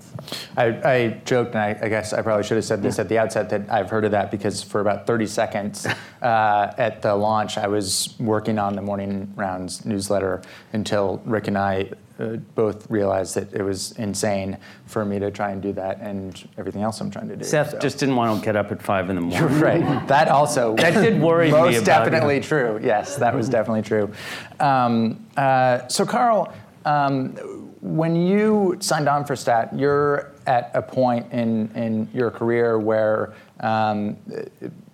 I, 0.57 0.67
I 0.67 1.21
joked, 1.25 1.55
and 1.55 1.59
I, 1.59 1.79
I 1.83 1.89
guess 1.89 2.13
I 2.13 2.23
probably 2.23 2.45
should 2.45 2.57
have 2.57 2.65
said 2.65 2.83
this 2.83 2.99
at 2.99 3.09
the 3.09 3.19
outset 3.19 3.51
that 3.51 3.71
I've 3.71 3.91
heard 3.91 4.05
of 4.05 4.11
that 4.13 4.31
because 4.31 4.63
for 4.63 4.81
about 4.81 5.07
30 5.07 5.27
seconds 5.27 5.87
uh, 6.23 6.73
at 6.79 7.03
the 7.03 7.15
launch, 7.15 7.59
I 7.59 7.67
was 7.67 8.15
working 8.19 8.59
on 8.59 8.77
the 8.77 8.83
Morning 8.83 9.33
Rounds 9.37 9.85
newsletter 9.85 10.43
until 10.73 11.23
Rick 11.25 11.49
and 11.49 11.59
I 11.59 11.91
uh, 12.21 12.37
both 12.55 12.91
realized 12.91 13.35
that 13.35 13.53
it 13.55 13.63
was 13.63 13.93
insane 13.93 14.59
for 14.85 15.07
me 15.07 15.19
to 15.19 15.31
try 15.31 15.53
and 15.53 15.63
do 15.63 15.73
that 15.73 16.01
and 16.01 16.47
everything 16.59 16.83
else 16.83 17.01
I'm 17.01 17.11
trying 17.11 17.29
to 17.29 17.37
do. 17.37 17.45
Seth 17.45 17.71
so. 17.71 17.79
just 17.79 17.99
didn't 17.99 18.17
want 18.17 18.39
to 18.39 18.45
get 18.45 18.57
up 18.57 18.71
at 18.71 18.83
five 18.83 19.09
in 19.09 19.17
the 19.17 19.23
morning. 19.23 19.59
Right. 19.59 20.07
That 20.07 20.29
also 20.29 20.77
That 20.81 20.93
did 20.93 21.21
worry 21.21 21.47
me 21.47 21.53
most 21.53 21.85
definitely 21.85 22.37
you. 22.37 22.43
true. 22.43 22.79
Yes, 22.83 23.17
that 23.17 23.35
was 23.35 23.49
definitely 23.49 23.83
true. 23.83 24.13
Um, 24.59 25.27
uh, 25.37 25.89
so, 25.89 26.05
Carl, 26.05 26.53
um, 26.85 27.70
when 27.81 28.15
you 28.15 28.77
signed 28.81 29.09
on 29.09 29.25
for 29.25 29.35
Stat, 29.35 29.71
you're 29.75 30.33
at 30.47 30.71
a 30.75 30.83
point 30.83 31.33
in 31.33 31.71
in 31.75 32.09
your 32.13 32.31
career 32.31 32.79
where 32.79 33.33
um, 33.61 34.17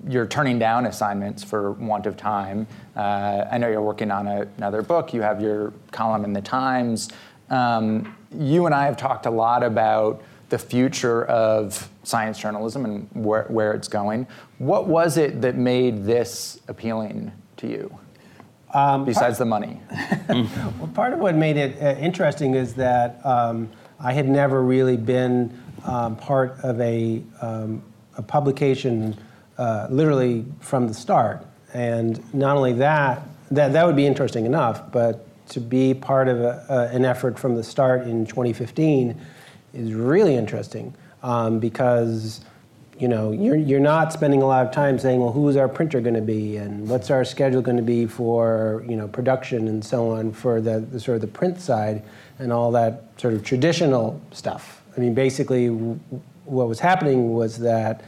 you're 0.08 0.26
turning 0.26 0.58
down 0.58 0.86
assignments 0.86 1.42
for 1.42 1.72
want 1.72 2.06
of 2.06 2.16
time. 2.16 2.66
Uh, 2.94 3.44
I 3.50 3.58
know 3.58 3.68
you're 3.68 3.82
working 3.82 4.10
on 4.10 4.26
a, 4.26 4.46
another 4.56 4.82
book. 4.82 5.12
You 5.12 5.22
have 5.22 5.40
your 5.40 5.72
column 5.90 6.24
in 6.24 6.32
the 6.32 6.42
Times. 6.42 7.08
Um, 7.50 8.14
you 8.32 8.66
and 8.66 8.74
I 8.74 8.84
have 8.86 8.96
talked 8.96 9.26
a 9.26 9.30
lot 9.30 9.62
about 9.62 10.22
the 10.48 10.58
future 10.58 11.24
of 11.24 11.88
science 12.04 12.38
journalism 12.38 12.84
and 12.84 13.08
where, 13.12 13.44
where 13.44 13.72
it's 13.72 13.88
going. 13.88 14.26
What 14.58 14.86
was 14.86 15.16
it 15.16 15.40
that 15.42 15.56
made 15.56 16.04
this 16.04 16.60
appealing 16.68 17.32
to 17.58 17.66
you, 17.66 17.98
besides 19.04 19.38
the 19.38 19.44
money? 19.44 19.80
Well, 20.28 20.90
part 20.94 21.12
of 21.12 21.20
what 21.20 21.34
made 21.34 21.56
it 21.56 21.80
uh, 21.80 21.98
interesting 22.00 22.54
is 22.54 22.74
that 22.74 23.24
um, 23.24 23.70
I 24.00 24.12
had 24.12 24.28
never 24.28 24.62
really 24.62 24.96
been 24.96 25.56
um, 25.84 26.16
part 26.16 26.58
of 26.62 26.80
a, 26.80 27.22
um, 27.40 27.82
a 28.16 28.22
publication 28.22 29.16
uh, 29.56 29.86
literally 29.90 30.44
from 30.60 30.88
the 30.88 30.94
start. 30.94 31.46
And 31.72 32.22
not 32.34 32.56
only 32.56 32.72
that, 32.74 33.22
that, 33.50 33.72
that 33.72 33.86
would 33.86 33.96
be 33.96 34.06
interesting 34.06 34.46
enough, 34.46 34.90
but 34.92 35.26
to 35.50 35.60
be 35.60 35.94
part 35.94 36.28
of 36.28 36.40
a, 36.40 36.66
uh, 36.68 36.90
an 36.92 37.04
effort 37.04 37.38
from 37.38 37.54
the 37.54 37.62
start 37.62 38.02
in 38.02 38.26
2015 38.26 39.18
is 39.74 39.94
really 39.94 40.34
interesting 40.34 40.94
um, 41.22 41.58
because 41.58 42.40
you 42.98 43.08
know, 43.08 43.30
you're, 43.30 43.56
you're 43.56 43.80
not 43.80 44.12
spending 44.12 44.42
a 44.42 44.46
lot 44.46 44.64
of 44.64 44.72
time 44.72 44.98
saying, 44.98 45.20
well, 45.20 45.32
who's 45.32 45.56
our 45.56 45.68
printer 45.68 46.00
going 46.00 46.14
to 46.14 46.22
be 46.22 46.56
and 46.56 46.88
what's 46.88 47.10
our 47.10 47.24
schedule 47.24 47.60
going 47.60 47.76
to 47.76 47.82
be 47.82 48.06
for, 48.06 48.84
you 48.88 48.96
know, 48.96 49.06
production 49.06 49.68
and 49.68 49.84
so 49.84 50.10
on 50.12 50.32
for 50.32 50.60
the, 50.60 50.80
the 50.80 50.98
sort 50.98 51.16
of 51.16 51.20
the 51.20 51.26
print 51.26 51.60
side 51.60 52.02
and 52.38 52.52
all 52.52 52.70
that 52.72 53.04
sort 53.18 53.34
of 53.34 53.44
traditional 53.44 54.20
stuff. 54.32 54.82
I 54.96 55.00
mean, 55.00 55.12
basically, 55.12 55.68
w- 55.68 56.00
what 56.44 56.68
was 56.68 56.80
happening 56.80 57.34
was 57.34 57.58
that 57.58 58.02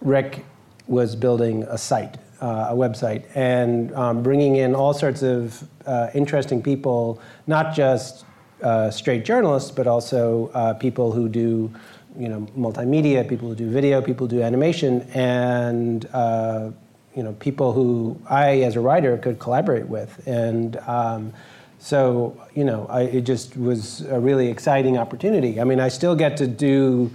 Rick 0.00 0.44
was 0.86 1.14
building 1.16 1.64
a 1.64 1.76
site, 1.76 2.16
uh, 2.40 2.68
a 2.70 2.74
website, 2.74 3.24
and 3.34 3.92
um, 3.94 4.22
bringing 4.22 4.56
in 4.56 4.74
all 4.74 4.94
sorts 4.94 5.22
of 5.22 5.68
uh, 5.86 6.08
interesting 6.14 6.62
people, 6.62 7.20
not 7.46 7.74
just 7.74 8.24
uh, 8.62 8.90
straight 8.90 9.24
journalists, 9.24 9.70
but 9.70 9.86
also 9.86 10.50
uh, 10.54 10.72
people 10.74 11.12
who 11.12 11.28
do, 11.28 11.70
you 12.16 12.28
know, 12.28 12.46
multimedia, 12.56 13.28
people 13.28 13.48
who 13.48 13.54
do 13.54 13.68
video, 13.70 14.00
people 14.00 14.26
who 14.26 14.36
do 14.36 14.42
animation, 14.42 15.02
and 15.14 16.06
uh, 16.12 16.70
you 17.14 17.22
know 17.22 17.32
people 17.34 17.72
who 17.72 18.20
I, 18.28 18.60
as 18.62 18.76
a 18.76 18.80
writer, 18.80 19.16
could 19.18 19.38
collaborate 19.38 19.86
with, 19.86 20.26
and 20.26 20.76
um, 20.78 21.32
so 21.78 22.40
you 22.54 22.64
know, 22.64 22.86
I, 22.88 23.02
it 23.02 23.22
just 23.22 23.56
was 23.56 24.00
a 24.02 24.18
really 24.18 24.48
exciting 24.48 24.96
opportunity. 24.96 25.60
I 25.60 25.64
mean, 25.64 25.80
I 25.80 25.88
still 25.88 26.14
get 26.14 26.36
to 26.38 26.46
do 26.46 27.10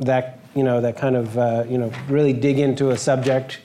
that, 0.00 0.40
you 0.54 0.62
know, 0.62 0.80
that 0.80 0.96
kind 0.96 1.16
of 1.16 1.38
uh, 1.38 1.64
you 1.68 1.78
know, 1.78 1.90
really 2.08 2.32
dig 2.32 2.58
into 2.58 2.90
a 2.90 2.98
subject 2.98 3.60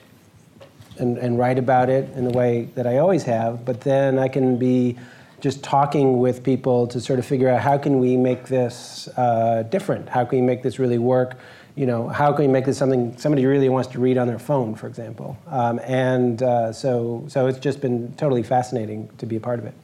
and, 0.98 1.18
and 1.18 1.38
write 1.38 1.58
about 1.58 1.90
it 1.90 2.08
in 2.16 2.24
the 2.24 2.30
way 2.30 2.64
that 2.76 2.86
I 2.86 2.98
always 2.98 3.24
have. 3.24 3.64
But 3.64 3.82
then 3.82 4.18
I 4.18 4.28
can 4.28 4.56
be 4.56 4.98
just 5.42 5.64
talking 5.64 6.20
with 6.20 6.44
people 6.44 6.86
to 6.86 7.00
sort 7.00 7.18
of 7.18 7.26
figure 7.26 7.48
out 7.48 7.60
how 7.60 7.76
can 7.76 7.98
we 7.98 8.16
make 8.16 8.44
this 8.44 9.08
uh, 9.16 9.64
different? 9.64 10.08
How 10.08 10.24
can 10.24 10.38
we 10.38 10.46
make 10.46 10.62
this 10.62 10.78
really 10.78 10.98
work? 10.98 11.36
You 11.74 11.84
know, 11.84 12.06
how 12.06 12.32
can 12.32 12.46
we 12.46 12.52
make 12.52 12.64
this 12.64 12.78
something 12.78 13.18
somebody 13.18 13.44
really 13.44 13.68
wants 13.68 13.88
to 13.90 13.98
read 13.98 14.18
on 14.18 14.28
their 14.28 14.38
phone, 14.38 14.76
for 14.76 14.86
example? 14.86 15.36
Um, 15.48 15.80
and 15.82 16.40
uh, 16.44 16.72
so, 16.72 17.24
so 17.26 17.48
it's 17.48 17.58
just 17.58 17.80
been 17.80 18.14
totally 18.14 18.44
fascinating 18.44 19.10
to 19.18 19.26
be 19.26 19.34
a 19.34 19.40
part 19.40 19.58
of 19.58 19.66
it. 19.66 19.74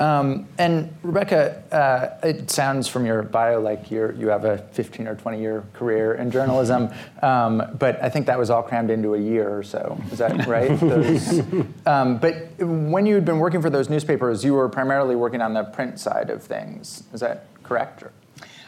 Um, 0.00 0.46
and 0.58 0.96
Rebecca, 1.02 1.62
uh, 1.72 2.26
it 2.26 2.50
sounds 2.50 2.86
from 2.86 3.04
your 3.04 3.22
bio 3.22 3.60
like 3.60 3.90
you 3.90 4.14
you 4.16 4.28
have 4.28 4.44
a 4.44 4.58
15 4.58 5.08
or 5.08 5.16
20 5.16 5.40
year 5.40 5.64
career 5.72 6.14
in 6.14 6.30
journalism, 6.30 6.90
um, 7.22 7.76
but 7.78 8.02
I 8.02 8.08
think 8.08 8.26
that 8.26 8.38
was 8.38 8.48
all 8.48 8.62
crammed 8.62 8.90
into 8.90 9.14
a 9.14 9.18
year 9.18 9.48
or 9.48 9.62
so. 9.64 10.00
Is 10.12 10.18
that 10.18 10.46
right? 10.46 10.78
those, 10.78 11.40
um, 11.86 12.18
but 12.18 12.56
when 12.60 13.06
you 13.06 13.16
had 13.16 13.24
been 13.24 13.38
working 13.40 13.60
for 13.60 13.70
those 13.70 13.88
newspapers, 13.88 14.44
you 14.44 14.54
were 14.54 14.68
primarily 14.68 15.16
working 15.16 15.40
on 15.40 15.52
the 15.52 15.64
print 15.64 15.98
side 15.98 16.30
of 16.30 16.44
things. 16.44 17.02
Is 17.12 17.20
that 17.20 17.46
correct? 17.64 18.04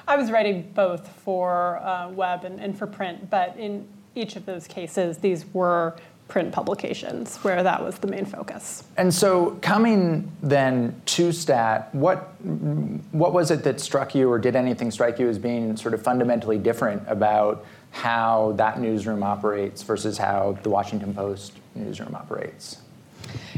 I 0.08 0.16
was 0.16 0.32
writing 0.32 0.72
both 0.75 1.08
for 1.08 1.78
uh, 1.78 2.08
web 2.10 2.44
and, 2.44 2.58
and 2.58 2.76
for 2.76 2.88
print, 2.88 3.30
but 3.30 3.56
in 3.56 3.87
each 4.16 4.34
of 4.34 4.44
those 4.46 4.66
cases, 4.66 5.18
these 5.18 5.46
were 5.54 5.96
print 6.30 6.52
publications 6.52 7.37
where 7.38 7.62
that 7.62 7.84
was 7.84 7.99
the 7.99 8.06
main 8.06 8.25
focus. 8.25 8.84
And 8.96 9.12
so, 9.12 9.58
coming 9.60 10.30
then 10.42 11.00
to 11.06 11.32
Stat, 11.32 11.94
what 11.94 12.18
what 13.12 13.34
was 13.34 13.50
it 13.50 13.64
that 13.64 13.80
struck 13.80 14.14
you, 14.14 14.30
or 14.30 14.38
did 14.38 14.56
anything 14.56 14.90
strike 14.90 15.18
you 15.18 15.28
as 15.28 15.38
being 15.38 15.76
sort 15.76 15.92
of 15.92 16.02
fundamentally 16.02 16.56
different 16.56 17.02
about 17.06 17.66
how 17.90 18.52
that 18.56 18.80
newsroom 18.80 19.22
operates 19.22 19.82
versus 19.82 20.16
how 20.16 20.56
the 20.62 20.70
Washington 20.70 21.12
Post 21.12 21.52
newsroom 21.75 22.14
operates? 22.14 22.78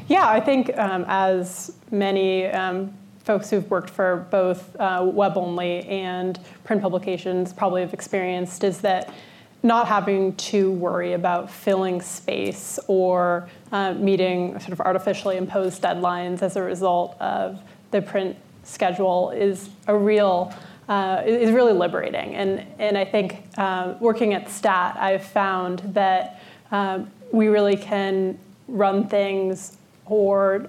Yeah, 0.09 0.27
I 0.27 0.41
think 0.41 0.77
um, 0.79 1.05
as 1.07 1.73
many 1.91 2.47
um, 2.47 2.93
folks 3.21 3.51
who've 3.51 3.71
worked 3.71 3.91
for 3.91 4.27
both 4.31 4.75
uh, 4.81 5.09
web 5.13 5.37
only 5.37 5.87
and 5.87 6.41
print 6.65 6.83
publications 6.83 7.53
probably 7.53 7.83
have 7.83 7.95
experienced 7.95 8.65
is 8.65 8.81
that 8.81 9.15
not 9.63 9.87
having 9.87 10.35
to 10.37 10.71
worry 10.73 11.13
about 11.13 11.51
filling 11.51 12.01
space 12.01 12.79
or 12.89 13.49
uh, 13.71 13.95
meeting 13.95 14.59
sort 14.59 14.73
of 14.73 14.81
artificially 14.81 15.37
imposed 15.37 15.83
deadlines 15.83 16.43
as 16.43 16.57
a 16.57 16.63
result 16.63 17.17
of 17.21 17.61
the 17.93 18.03
print 18.03 18.37
schedule 18.65 19.31
is 19.31 19.71
a 19.87 19.97
real 19.97 20.53
uh, 20.89 21.23
is 21.25 21.53
really 21.53 21.73
liberating. 21.73 22.35
And 22.35 22.67
and 22.79 22.99
I 22.99 23.05
think 23.05 23.45
uh, 23.57 23.95
working 24.01 24.35
at 24.35 24.51
Stat, 24.51 24.97
I've 24.99 25.25
found 25.25 25.79
that 25.95 26.41
um, 26.73 27.11
we 27.31 27.49
really 27.49 27.77
can 27.77 28.39
run 28.67 29.07
things 29.09 29.77
or 30.07 30.69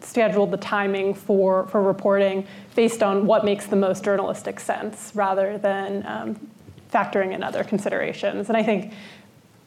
schedule 0.00 0.46
the 0.46 0.56
timing 0.56 1.14
for, 1.14 1.66
for 1.68 1.82
reporting 1.82 2.46
based 2.74 3.02
on 3.02 3.26
what 3.26 3.44
makes 3.44 3.66
the 3.66 3.76
most 3.76 4.04
journalistic 4.04 4.58
sense 4.58 5.12
rather 5.14 5.58
than 5.58 6.04
um, 6.06 6.50
factoring 6.92 7.32
in 7.32 7.42
other 7.42 7.64
considerations. 7.64 8.48
And 8.48 8.56
I 8.56 8.62
think 8.62 8.92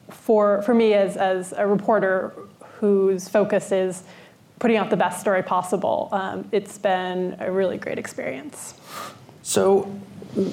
for, 0.10 0.62
for 0.62 0.74
me 0.74 0.94
as, 0.94 1.18
as 1.18 1.54
a 1.54 1.66
reporter 1.66 2.34
whose 2.80 3.28
focus 3.28 3.72
is 3.72 4.04
putting 4.60 4.78
out 4.78 4.90
the 4.90 4.98
best 4.98 5.20
story 5.20 5.44
possible, 5.44 6.10
um, 6.12 6.48
it's 6.52 6.78
been 6.78 7.36
a 7.40 7.52
really 7.52 7.78
great 7.78 8.00
experience. 8.00 8.76
So, 9.44 9.84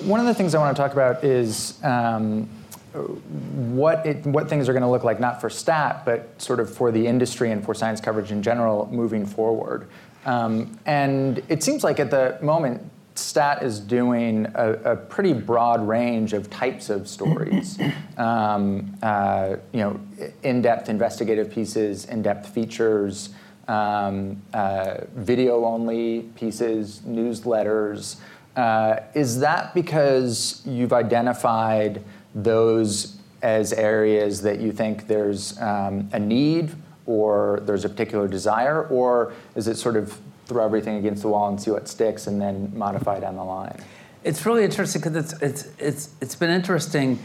one 0.05 0.21
of 0.21 0.27
the 0.27 0.35
things 0.35 0.55
I 0.55 0.59
want 0.59 0.77
to 0.77 0.81
talk 0.81 0.93
about 0.93 1.25
is 1.25 1.83
um, 1.83 2.49
what 2.93 4.05
it, 4.07 4.25
what 4.27 4.49
things 4.49 4.69
are 4.69 4.73
going 4.73 4.83
to 4.83 4.89
look 4.89 5.03
like, 5.03 5.19
not 5.19 5.41
for 5.41 5.51
STAT, 5.51 6.05
but 6.05 6.41
sort 6.41 6.61
of 6.61 6.73
for 6.73 6.93
the 6.93 7.07
industry 7.07 7.51
and 7.51 7.65
for 7.65 7.75
science 7.75 8.01
coverage 8.01 8.31
in 8.31 8.43
general 8.43 8.89
moving 8.93 9.27
forward. 9.27 9.89
Um, 10.25 10.79
and 10.87 11.43
it 11.49 11.63
seems 11.63 11.83
like 11.83 11.99
at 11.99 12.11
the 12.11 12.39
moment, 12.43 12.83
Stat 13.15 13.63
is 13.63 13.79
doing 13.79 14.47
a, 14.55 14.73
a, 14.93 14.97
pretty 14.97 15.33
broad 15.33 15.87
range 15.87 16.33
of 16.33 16.49
types 16.51 16.91
of 16.91 17.09
stories. 17.09 17.79
Um, 18.19 18.95
uh, 19.03 19.57
you 19.73 19.81
know, 19.81 19.99
in-depth 20.43 20.91
investigative 20.91 21.51
pieces, 21.51 22.05
in-depth 22.05 22.51
features, 22.51 23.31
um, 23.69 24.43
uh, 24.53 24.99
video-only 25.15 26.31
pieces, 26.35 27.01
newsletters. 27.07 28.17
Uh, 28.55 28.97
is 29.15 29.41
that 29.41 29.75
because 29.75 30.61
you've 30.67 30.93
identified 30.93 32.05
those 32.35 33.17
as 33.41 33.73
areas 33.73 34.43
that 34.43 34.61
you 34.61 34.73
think 34.73 35.07
there's 35.07 35.59
um, 35.61 36.09
a 36.13 36.19
need 36.19 36.75
or 37.07 37.61
there's 37.63 37.85
a 37.85 37.89
particular 37.89 38.29
desire, 38.29 38.87
or 38.89 39.33
is 39.55 39.69
it 39.69 39.77
sort 39.77 39.97
of 39.97 40.19
throw 40.53 40.65
everything 40.65 40.97
against 40.97 41.23
the 41.23 41.29
wall 41.29 41.49
and 41.49 41.61
see 41.61 41.71
what 41.71 41.89
sticks 41.89 42.27
and 42.27 42.41
then 42.41 42.73
modify 42.75 43.21
down 43.21 43.37
the 43.37 43.45
line? 43.45 43.79
It's 44.25 44.47
really 44.47 44.65
interesting 44.65 45.01
because 45.03 45.33
it's, 45.33 45.43
it's, 45.43 45.69
it's, 45.79 46.11
it's 46.21 46.35
been 46.37 46.51
interesting 46.51 47.19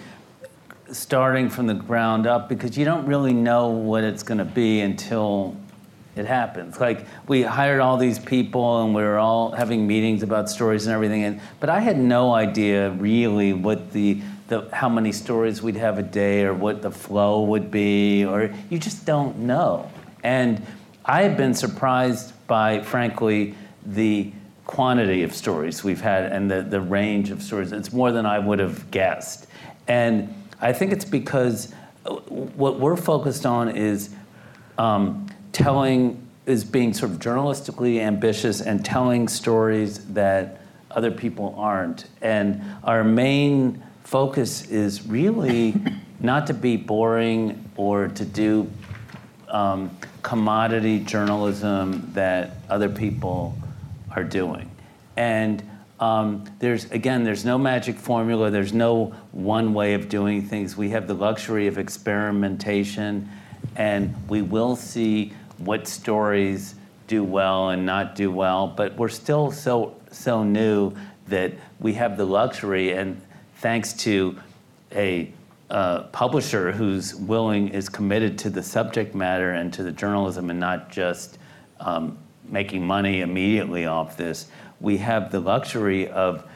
starting 0.91 1.49
from 1.49 1.67
the 1.67 1.73
ground 1.73 2.25
up 2.25 2.49
because 2.49 2.77
you 2.77 2.85
don't 2.85 3.05
really 3.05 3.33
know 3.33 3.69
what 3.69 4.03
it's 4.03 4.23
going 4.23 4.37
to 4.37 4.45
be 4.45 4.79
until 4.79 5.55
it 6.15 6.25
happens. 6.25 6.79
Like 6.79 7.05
we 7.27 7.43
hired 7.43 7.79
all 7.79 7.97
these 7.97 8.19
people 8.19 8.83
and 8.83 8.95
we 8.95 9.01
were 9.01 9.17
all 9.17 9.51
having 9.51 9.85
meetings 9.85 10.23
about 10.23 10.49
stories 10.49 10.87
and 10.87 10.93
everything, 10.93 11.23
and 11.23 11.41
but 11.59 11.69
I 11.69 11.79
had 11.79 11.97
no 11.97 12.33
idea 12.33 12.91
really 12.91 13.53
what 13.53 13.91
the 13.91 14.21
the, 14.47 14.67
how 14.71 14.87
many 14.87 15.11
stories 15.11 15.61
we'd 15.61 15.75
have 15.75 15.97
a 15.97 16.03
day 16.03 16.43
or 16.43 16.53
what 16.53 16.81
the 16.81 16.91
flow 16.91 17.43
would 17.43 17.69
be, 17.69 18.23
or 18.25 18.53
you 18.69 18.79
just 18.79 19.05
don't 19.05 19.39
know. 19.39 19.91
And 20.23 20.65
I 21.05 21.23
have 21.23 21.35
been 21.37 21.53
surprised 21.53 22.33
by, 22.47 22.81
frankly, 22.81 23.55
the 23.85 24.31
quantity 24.65 25.23
of 25.23 25.33
stories 25.33 25.83
we've 25.83 26.01
had 26.01 26.31
and 26.31 26.51
the, 26.51 26.61
the 26.61 26.81
range 26.81 27.31
of 27.31 27.41
stories. 27.41 27.71
It's 27.71 27.93
more 27.93 28.11
than 28.11 28.25
I 28.25 28.39
would 28.39 28.59
have 28.59 28.91
guessed. 28.91 29.47
And 29.87 30.33
I 30.59 30.73
think 30.73 30.91
it's 30.91 31.05
because 31.05 31.73
uh, 32.05 32.15
what 32.15 32.79
we're 32.79 32.97
focused 32.97 33.45
on 33.45 33.69
is 33.69 34.09
um, 34.77 35.27
telling, 35.53 36.27
is 36.45 36.63
being 36.63 36.93
sort 36.93 37.11
of 37.11 37.19
journalistically 37.19 37.99
ambitious 37.99 38.61
and 38.61 38.83
telling 38.83 39.27
stories 39.27 40.05
that 40.13 40.61
other 40.91 41.11
people 41.11 41.55
aren't. 41.57 42.05
And 42.21 42.61
our 42.83 43.03
main 43.03 43.81
focus 44.03 44.69
is 44.69 45.07
really 45.07 45.75
not 46.19 46.47
to 46.47 46.53
be 46.53 46.75
boring 46.75 47.69
or 47.75 48.07
to 48.09 48.25
do 48.25 48.69
um, 49.49 49.95
commodity 50.21 50.99
journalism 50.99 52.09
that 52.13 52.57
other 52.69 52.89
people 52.89 53.57
are 54.15 54.23
doing. 54.23 54.69
And 55.15 55.63
um, 55.99 56.45
there's 56.59 56.85
again, 56.91 57.23
there's 57.23 57.45
no 57.45 57.57
magic 57.57 57.97
formula. 57.97 58.51
There's 58.51 58.73
no 58.73 59.15
one 59.31 59.73
way 59.73 59.93
of 59.93 60.09
doing 60.09 60.43
things. 60.43 60.77
We 60.77 60.89
have 60.89 61.07
the 61.07 61.15
luxury 61.15 61.67
of 61.67 61.77
experimentation, 61.77 63.29
and 63.75 64.15
we 64.29 64.41
will 64.41 64.75
see 64.75 65.33
what 65.57 65.87
stories 65.87 66.75
do 67.07 67.23
well 67.23 67.69
and 67.69 67.85
not 67.85 68.15
do 68.15 68.31
well. 68.31 68.67
But 68.67 68.95
we're 68.95 69.09
still 69.09 69.51
so 69.51 69.95
so 70.11 70.43
new 70.43 70.93
that 71.27 71.53
we 71.79 71.93
have 71.93 72.17
the 72.17 72.25
luxury 72.25 72.91
and 72.91 73.19
thanks 73.57 73.93
to 73.93 74.37
a 74.91 75.31
uh, 75.69 76.03
publisher 76.03 76.71
who's 76.71 77.13
willing, 77.15 77.69
is 77.69 77.89
committed 77.89 78.37
to 78.39 78.49
the 78.49 78.63
subject 78.63 79.13
matter 79.13 79.51
and 79.51 79.73
to 79.73 79.83
the 79.83 79.91
journalism 79.91 80.49
and 80.49 80.59
not 80.59 80.89
just 80.89 81.37
um, 81.79 82.17
making 82.45 82.85
money 82.85 83.21
immediately 83.21 83.85
off 83.85 84.15
this, 84.17 84.47
we 84.79 84.97
have 84.97 85.31
the 85.31 85.39
luxury 85.39 86.07
of 86.09 86.49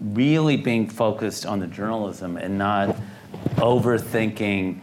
really 0.00 0.56
being 0.56 0.88
focused 0.88 1.44
on 1.44 1.58
the 1.58 1.66
journalism 1.66 2.36
and 2.36 2.56
not 2.56 2.96
overthinking 3.56 4.80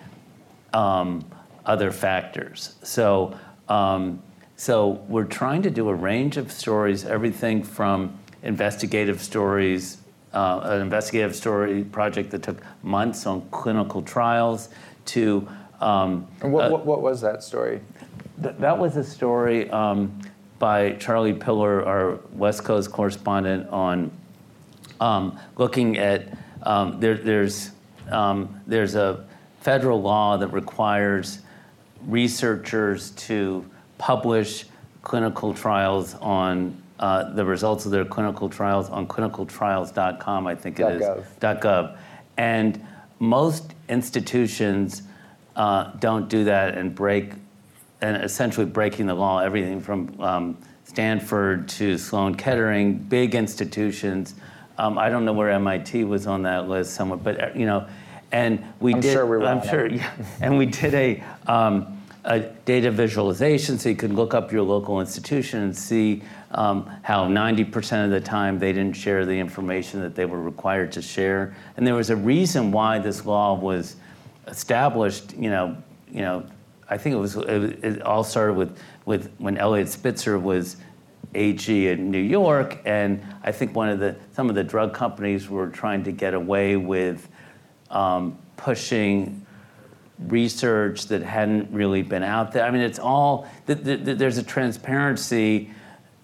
um, 0.74 1.26
other 1.66 1.92
factors. 1.92 2.76
So, 2.84 3.38
um, 3.70 4.22
so 4.58 5.04
we're 5.08 5.24
trying 5.24 5.64
to 5.64 5.70
do 5.70 5.90
a 5.90 5.94
range 5.96 6.38
of 6.38 6.52
stories, 6.52 7.06
everything 7.06 7.64
from 7.64 8.20
investigative 8.44 9.22
stories 9.22 9.98
uh, 10.36 10.60
an 10.64 10.82
investigative 10.82 11.36
story 11.36 11.84
project 11.84 12.30
that 12.32 12.44
took 12.44 12.58
months 12.84 13.26
on 13.26 13.42
clinical 13.50 14.02
trials 14.02 14.70
to. 15.06 15.48
Um, 15.80 16.28
and 16.42 16.52
what, 16.52 16.66
uh, 16.66 16.70
what, 16.70 16.86
what, 16.86 17.02
was 17.02 17.22
that 17.22 17.42
story? 17.44 17.80
Th- 18.42 18.56
that 18.60 18.78
was 18.78 18.98
a 18.98 19.04
story 19.04 19.70
um, 19.72 20.20
by 20.60 20.92
Charlie 20.94 21.34
Piller, 21.34 21.86
our 21.86 22.20
West 22.34 22.64
Coast 22.64 22.92
correspondent, 22.92 23.70
on 23.70 24.12
um, 25.00 25.40
looking 25.58 25.98
at 25.98 26.38
um, 26.64 27.00
there, 27.00 27.16
there's 27.18 27.72
um, 28.12 28.62
there's 28.68 28.96
a 28.96 29.26
federal 29.62 30.02
law 30.02 30.38
that 30.38 30.48
requires 30.50 31.40
researchers 32.08 33.12
to 33.12 33.66
publish 33.98 34.66
clinical 35.02 35.54
trials 35.54 36.16
on 36.16 36.82
uh, 37.00 37.34
the 37.34 37.44
results 37.44 37.86
of 37.86 37.92
their 37.92 38.06
clinical 38.06 38.50
trials 38.50 38.90
on 38.90 39.08
clinicaltrials.com, 39.08 40.48
I 40.48 40.56
think 40.56 40.80
it 40.80 41.02
is. 41.02 41.02
.gov. 41.40 41.62
.gov. 41.62 41.98
And 42.38 42.86
most 43.20 43.74
institutions 43.90 45.04
uh, 45.56 45.92
don't 46.00 46.30
do 46.30 46.44
that 46.46 46.78
and 46.78 46.94
break, 46.94 47.34
and 48.02 48.24
essentially 48.24 48.66
breaking 48.66 49.08
the 49.08 49.14
law, 49.14 49.40
everything 49.40 49.82
from 49.82 50.20
um, 50.22 50.58
Stanford 50.84 51.68
to 51.70 51.98
Sloan 51.98 52.36
Kettering, 52.36 52.98
big 52.98 53.36
institutions. 53.36 54.36
Um, 54.78 54.98
I 54.98 55.10
don't 55.10 55.26
know 55.26 55.34
where 55.34 55.50
MIT 55.52 56.04
was 56.04 56.28
on 56.28 56.44
that 56.44 56.68
list 56.68 56.94
somewhere, 56.94 57.18
but 57.18 57.42
uh, 57.42 57.50
you 57.56 57.66
know, 57.66 57.88
and 58.32 58.64
we 58.80 58.94
I'm 58.94 59.00
did. 59.00 59.14
sure 59.14 59.26
we 59.26 59.38
were 59.38 59.46
I'm 59.46 59.66
sure, 59.68 59.88
yeah. 59.88 60.12
And 60.42 60.58
we 60.58 60.66
did 60.66 60.94
a, 60.94 61.24
um, 61.48 61.95
a 62.26 62.40
data 62.40 62.90
visualization, 62.90 63.78
so 63.78 63.88
you 63.88 63.96
could 63.96 64.12
look 64.12 64.34
up 64.34 64.52
your 64.52 64.64
local 64.64 65.00
institution 65.00 65.62
and 65.62 65.78
see 65.78 66.24
um, 66.52 66.90
how 67.04 67.28
90% 67.28 68.04
of 68.04 68.10
the 68.10 68.20
time 68.20 68.58
they 68.58 68.74
didn't 68.74 68.96
share 68.96 69.26
the 69.26 69.40
information 69.40 70.02
that 70.02 70.16
they 70.16 70.26
were 70.26 70.42
required 70.42 70.92
to 70.94 71.04
share. 71.04 71.56
And 71.78 71.86
there 71.86 71.94
was 71.94 72.10
a 72.10 72.16
reason 72.16 72.72
why 72.72 72.98
this 72.98 73.26
law 73.26 73.54
was 73.54 73.96
established. 74.48 75.36
You 75.36 75.52
know, 75.52 75.78
you 76.12 76.22
know, 76.22 76.46
I 76.90 76.98
think 76.98 77.14
it 77.14 77.20
was 77.20 77.36
it, 77.36 77.84
it 77.84 78.02
all 78.02 78.24
started 78.24 78.54
with 78.54 78.80
with 79.06 79.32
when 79.38 79.58
Eliot 79.58 79.90
Spitzer 79.90 80.40
was 80.40 80.78
AG 81.36 81.88
in 81.88 82.10
New 82.10 82.18
York, 82.18 82.80
and 82.86 83.24
I 83.44 83.52
think 83.52 83.76
one 83.76 83.90
of 83.90 84.00
the 84.00 84.16
some 84.34 84.50
of 84.50 84.56
the 84.56 84.64
drug 84.64 84.96
companies 84.96 85.48
were 85.48 85.70
trying 85.70 86.04
to 86.06 86.12
get 86.12 86.34
away 86.34 86.76
with 86.76 87.28
um, 87.92 88.40
pushing 88.58 89.45
research 90.20 91.08
that 91.08 91.22
hadn't 91.22 91.72
really 91.72 92.02
been 92.02 92.24
out 92.24 92.52
there. 92.52 92.64
I 92.64 92.72
mean, 92.72 92.82
it's 92.82 93.00
all 93.00 93.48
th- 93.68 93.84
th- 93.84 94.06
th- 94.06 94.18
there's 94.18 94.38
a 94.38 94.44
transparency 94.44 95.72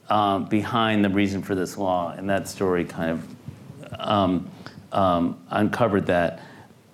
um, 0.10 0.46
behind 0.46 1.04
the 1.04 1.10
reason 1.10 1.42
for 1.42 1.56
this 1.56 1.78
law, 1.78 2.12
and 2.12 2.30
that 2.30 2.48
story 2.48 2.86
kind 2.86 3.12
of 3.12 4.00
um, 4.00 4.50
um, 4.92 5.42
uncovered 5.50 6.08
that. 6.08 6.42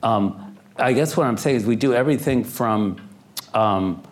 Um, 0.04 0.58
I 0.78 0.94
guess 0.94 1.18
what 1.18 1.28
I'm 1.28 1.38
saying 1.38 1.58
is 1.58 1.66
we 1.66 1.76
do 1.76 1.94
everything 1.94 2.44
from 2.44 2.98
um, 3.54 4.04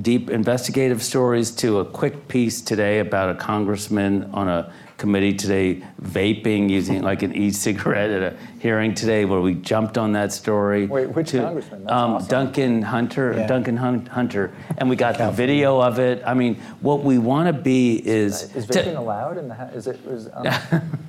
deep 0.00 0.28
investigative 0.28 1.02
stories 1.02 1.50
to 1.50 1.80
a 1.80 1.84
quick 1.84 2.28
piece 2.28 2.60
today 2.60 2.98
about 2.98 3.30
a 3.30 3.34
congressman 3.34 4.30
on 4.34 4.48
a 4.48 4.72
committee 4.96 5.34
today 5.34 5.82
vaping 6.02 6.70
using 6.70 7.02
like 7.02 7.22
an 7.22 7.34
e-cigarette 7.34 8.10
at 8.10 8.32
a 8.32 8.36
hearing 8.58 8.94
today 8.94 9.24
where 9.24 9.40
we 9.40 9.54
jumped 9.54 9.98
on 9.98 10.12
that 10.12 10.32
story. 10.32 10.86
Wait, 10.86 11.06
which 11.10 11.30
to, 11.30 11.40
congressman? 11.42 11.80
That's 11.84 11.92
um, 11.92 12.14
awesome. 12.14 12.28
Duncan 12.28 12.82
Hunter, 12.82 13.34
Yeah. 13.36 13.46
Duncan 13.46 13.76
Hun- 13.76 14.06
Hunter, 14.06 14.52
and 14.78 14.88
we 14.88 14.96
got 14.96 15.18
the 15.18 15.30
video 15.30 15.80
of 15.80 15.98
it. 15.98 16.22
I 16.26 16.34
mean, 16.34 16.56
what 16.80 17.04
we 17.04 17.18
want 17.18 17.46
to 17.48 17.52
be 17.52 17.96
is 18.06 18.54
Is 18.54 18.66
to- 18.68 18.82
vaping 18.82 18.96
allowed 18.96 19.36
in 19.38 19.48
the, 19.48 19.54
ha- 19.54 19.64
is 19.74 19.86
it, 19.86 20.00
is, 20.06 20.28
um, 20.32 20.46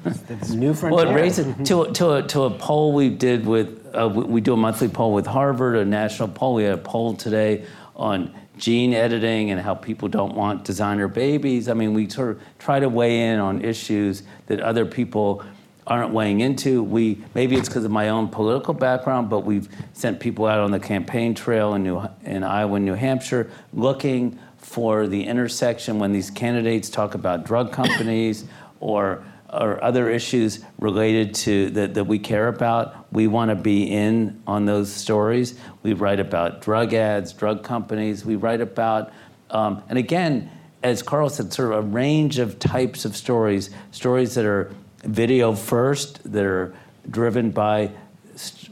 It's 0.05 0.49
new 0.51 0.67
well, 0.67 0.75
frontier. 0.75 1.07
it 1.07 1.13
raises 1.15 1.67
to 1.69 1.83
a, 1.83 1.93
to 1.93 2.11
a, 2.15 2.23
to 2.23 2.43
a 2.43 2.49
poll 2.51 2.93
we 2.93 3.09
did 3.09 3.45
with 3.45 3.85
uh, 3.95 4.07
we, 4.09 4.23
we 4.25 4.41
do 4.41 4.53
a 4.53 4.57
monthly 4.57 4.89
poll 4.89 5.13
with 5.13 5.25
Harvard, 5.25 5.75
a 5.77 5.85
national 5.85 6.27
poll. 6.27 6.55
We 6.55 6.63
had 6.63 6.73
a 6.73 6.77
poll 6.77 7.15
today 7.15 7.65
on 7.95 8.31
gene 8.57 8.93
editing 8.93 9.51
and 9.51 9.61
how 9.61 9.75
people 9.75 10.07
don't 10.07 10.35
want 10.35 10.63
designer 10.63 11.07
babies. 11.07 11.69
I 11.69 11.73
mean, 11.73 11.93
we 11.93 12.09
sort 12.09 12.31
of 12.31 12.41
try 12.59 12.79
to 12.79 12.89
weigh 12.89 13.29
in 13.29 13.39
on 13.39 13.61
issues 13.61 14.23
that 14.47 14.59
other 14.59 14.85
people 14.85 15.43
aren't 15.85 16.11
weighing 16.13 16.41
into. 16.41 16.83
We 16.83 17.23
maybe 17.33 17.55
it's 17.55 17.69
because 17.69 17.85
of 17.85 17.91
my 17.91 18.09
own 18.09 18.27
political 18.27 18.73
background, 18.73 19.29
but 19.29 19.41
we've 19.41 19.69
sent 19.93 20.19
people 20.19 20.45
out 20.45 20.59
on 20.59 20.71
the 20.71 20.79
campaign 20.79 21.33
trail 21.33 21.73
in 21.75 21.83
New 21.83 22.01
in 22.23 22.43
Iowa 22.43 22.75
and 22.75 22.85
New 22.85 22.93
Hampshire 22.93 23.49
looking 23.73 24.37
for 24.57 25.07
the 25.07 25.23
intersection 25.23 25.97
when 25.97 26.11
these 26.11 26.29
candidates 26.29 26.89
talk 26.89 27.13
about 27.13 27.45
drug 27.45 27.71
companies 27.71 28.45
or 28.79 29.23
or 29.51 29.81
other 29.83 30.09
issues 30.09 30.59
related 30.79 31.33
to 31.33 31.69
that, 31.71 31.93
that 31.93 32.03
we 32.03 32.19
care 32.19 32.47
about. 32.47 33.11
We 33.13 33.27
want 33.27 33.49
to 33.49 33.55
be 33.55 33.83
in 33.83 34.41
on 34.45 34.65
those 34.65 34.91
stories. 34.91 35.57
We 35.83 35.93
write 35.93 36.19
about 36.19 36.61
drug 36.61 36.93
ads, 36.93 37.33
drug 37.33 37.63
companies. 37.63 38.25
We 38.25 38.35
write 38.35 38.61
about, 38.61 39.11
um, 39.49 39.83
and 39.89 39.97
again, 39.97 40.51
as 40.83 41.01
Carl 41.01 41.29
said, 41.29 41.53
sort 41.53 41.71
of 41.71 41.79
a 41.79 41.87
range 41.87 42.39
of 42.39 42.59
types 42.59 43.05
of 43.05 43.15
stories. 43.15 43.69
Stories 43.91 44.35
that 44.35 44.45
are 44.45 44.71
video 45.03 45.53
first, 45.53 46.31
that 46.31 46.45
are 46.45 46.75
driven 47.09 47.51
by 47.51 47.91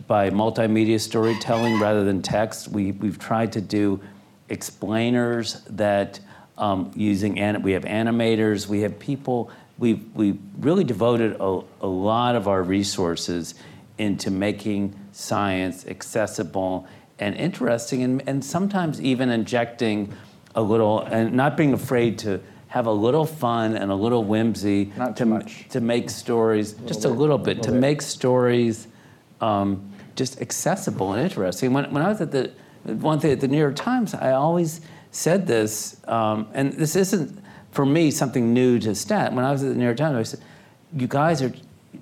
by 0.07 0.29
multimedia 0.29 0.99
storytelling 0.99 1.79
rather 1.79 2.03
than 2.03 2.21
text. 2.21 2.67
We 2.67 2.91
we've 2.91 3.17
tried 3.17 3.53
to 3.53 3.61
do 3.61 3.99
explainers 4.49 5.61
that 5.69 6.19
um, 6.57 6.91
using 6.95 7.33
we 7.63 7.71
have 7.71 7.83
animators, 7.83 8.67
we 8.67 8.81
have 8.81 8.99
people. 8.99 9.49
We 9.77 9.95
we 10.13 10.39
really 10.57 10.83
devoted 10.83 11.35
a, 11.39 11.61
a 11.81 11.87
lot 11.87 12.35
of 12.35 12.47
our 12.47 12.63
resources 12.63 13.55
into 13.97 14.31
making 14.31 14.93
science 15.11 15.85
accessible 15.87 16.87
and 17.19 17.35
interesting, 17.35 18.03
and, 18.03 18.23
and 18.27 18.43
sometimes 18.43 19.01
even 19.01 19.29
injecting 19.29 20.13
a 20.53 20.61
little 20.61 21.01
and 21.01 21.33
not 21.33 21.55
being 21.57 21.73
afraid 21.73 22.17
to 22.19 22.41
have 22.67 22.87
a 22.87 22.91
little 22.91 23.25
fun 23.25 23.75
and 23.77 23.89
a 23.91 23.95
little 23.95 24.23
whimsy 24.23 24.91
Not 24.97 25.15
to, 25.15 25.23
too 25.23 25.29
much. 25.29 25.69
to 25.69 25.79
make 25.79 26.09
stories 26.09 26.73
just 26.85 27.05
a 27.05 27.09
bit, 27.09 27.17
little 27.17 27.37
bit 27.37 27.63
to 27.63 27.71
bit. 27.71 27.79
make 27.79 28.01
stories 28.01 28.87
um, 29.39 29.93
just 30.15 30.41
accessible 30.41 31.13
and 31.13 31.21
interesting. 31.21 31.71
When, 31.71 31.89
when 31.93 32.03
I 32.03 32.09
was 32.09 32.19
at 32.19 32.31
the 32.31 32.51
one 32.85 33.19
thing 33.19 33.31
at 33.31 33.39
the 33.39 33.47
New 33.47 33.57
York 33.57 33.75
Times, 33.75 34.13
I 34.13 34.31
always 34.31 34.81
said 35.11 35.47
this, 35.47 36.01
um, 36.07 36.47
and 36.53 36.73
this 36.73 36.95
isn't 36.97 37.39
for 37.75 37.85
me 37.85 38.09
something 38.09 38.53
new 38.53 38.79
to 38.79 38.95
stat. 38.95 39.33
When 39.33 39.45
I 39.45 39.51
was 39.51 39.61
at 39.61 39.69
the 39.69 39.75
New 39.75 39.83
York 39.83 39.97
Times, 39.97 40.17
I 40.17 40.23
said, 40.23 40.39
"You 40.93 41.07
guys 41.07 41.41
are." 41.41 41.53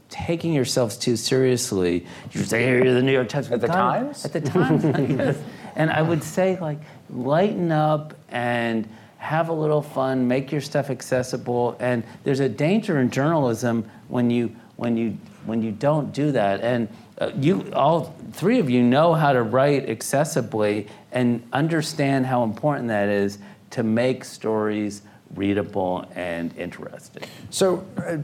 Taking 0.10 0.54
yourselves 0.54 0.98
too 0.98 1.16
seriously. 1.16 2.06
You 2.32 2.44
say, 2.44 2.64
"Here, 2.64 2.84
you're 2.84 2.94
the 2.94 3.02
New 3.02 3.12
York 3.12 3.30
Times." 3.30 3.52
At 3.52 3.62
the 3.62 3.68
God, 3.68 3.76
Times? 3.76 4.26
At 4.26 4.34
the 4.34 4.42
Times, 4.42 4.84
yes. 4.84 5.38
And 5.76 5.90
I 5.90 6.02
would 6.02 6.24
say, 6.24 6.58
like, 6.60 6.80
lighten 7.10 7.72
up 7.72 8.14
and 8.30 8.88
have 9.18 9.50
a 9.50 9.54
little 9.54 9.82
fun, 9.82 10.28
make 10.28 10.52
your 10.52 10.62
stuff 10.62 10.90
accessible. 10.90 11.78
And 11.80 12.04
there's 12.24 12.42
a 12.42 12.50
danger 12.50 13.00
in 13.00 13.10
journalism 13.10 13.90
when 14.08 14.30
you 14.30 14.56
when 14.76 14.98
you 14.98 15.18
when 15.46 15.62
you 15.62 15.72
don't 15.72 16.12
do 16.12 16.32
that. 16.32 16.62
And 16.62 16.90
uh, 17.20 17.32
you 17.36 17.72
all 17.74 18.16
three 18.34 18.60
of 18.60 18.70
you 18.70 18.84
know 18.84 19.14
how 19.14 19.34
to 19.34 19.42
write 19.42 19.88
accessibly 19.88 20.90
and 21.12 21.42
understand 21.54 22.26
how 22.26 22.44
important 22.44 22.88
that 22.90 23.10
is 23.10 23.38
to 23.72 23.84
make 23.84 24.24
stories 24.24 25.04
readable 25.36 26.06
and 26.16 26.56
interesting. 26.58 27.24
So, 27.50 27.86
uh, 27.98 28.18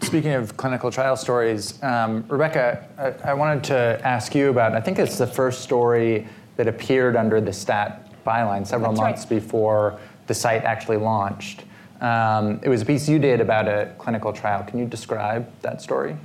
speaking 0.00 0.32
of 0.32 0.56
clinical 0.56 0.90
trial 0.90 1.16
stories, 1.16 1.82
um, 1.82 2.24
Rebecca, 2.28 2.86
I, 2.98 3.30
I 3.30 3.34
wanted 3.34 3.64
to 3.64 4.00
ask 4.04 4.34
you 4.34 4.50
about. 4.50 4.74
I 4.74 4.80
think 4.80 4.98
it's 4.98 5.18
the 5.18 5.26
first 5.26 5.62
story 5.62 6.26
that 6.56 6.68
appeared 6.68 7.16
under 7.16 7.40
the 7.40 7.52
stat 7.52 8.10
byline 8.24 8.66
several 8.66 8.92
That's 8.92 9.00
right. 9.00 9.10
months 9.10 9.26
before 9.26 9.98
the 10.26 10.34
site 10.34 10.64
actually 10.64 10.96
launched. 10.96 11.64
Um, 12.00 12.60
it 12.62 12.68
was 12.68 12.82
a 12.82 12.84
piece 12.84 13.08
you 13.08 13.18
did 13.18 13.40
about 13.40 13.68
a 13.68 13.92
clinical 13.98 14.32
trial. 14.32 14.62
Can 14.64 14.78
you 14.78 14.86
describe 14.86 15.48
that 15.62 15.80
story? 15.80 16.16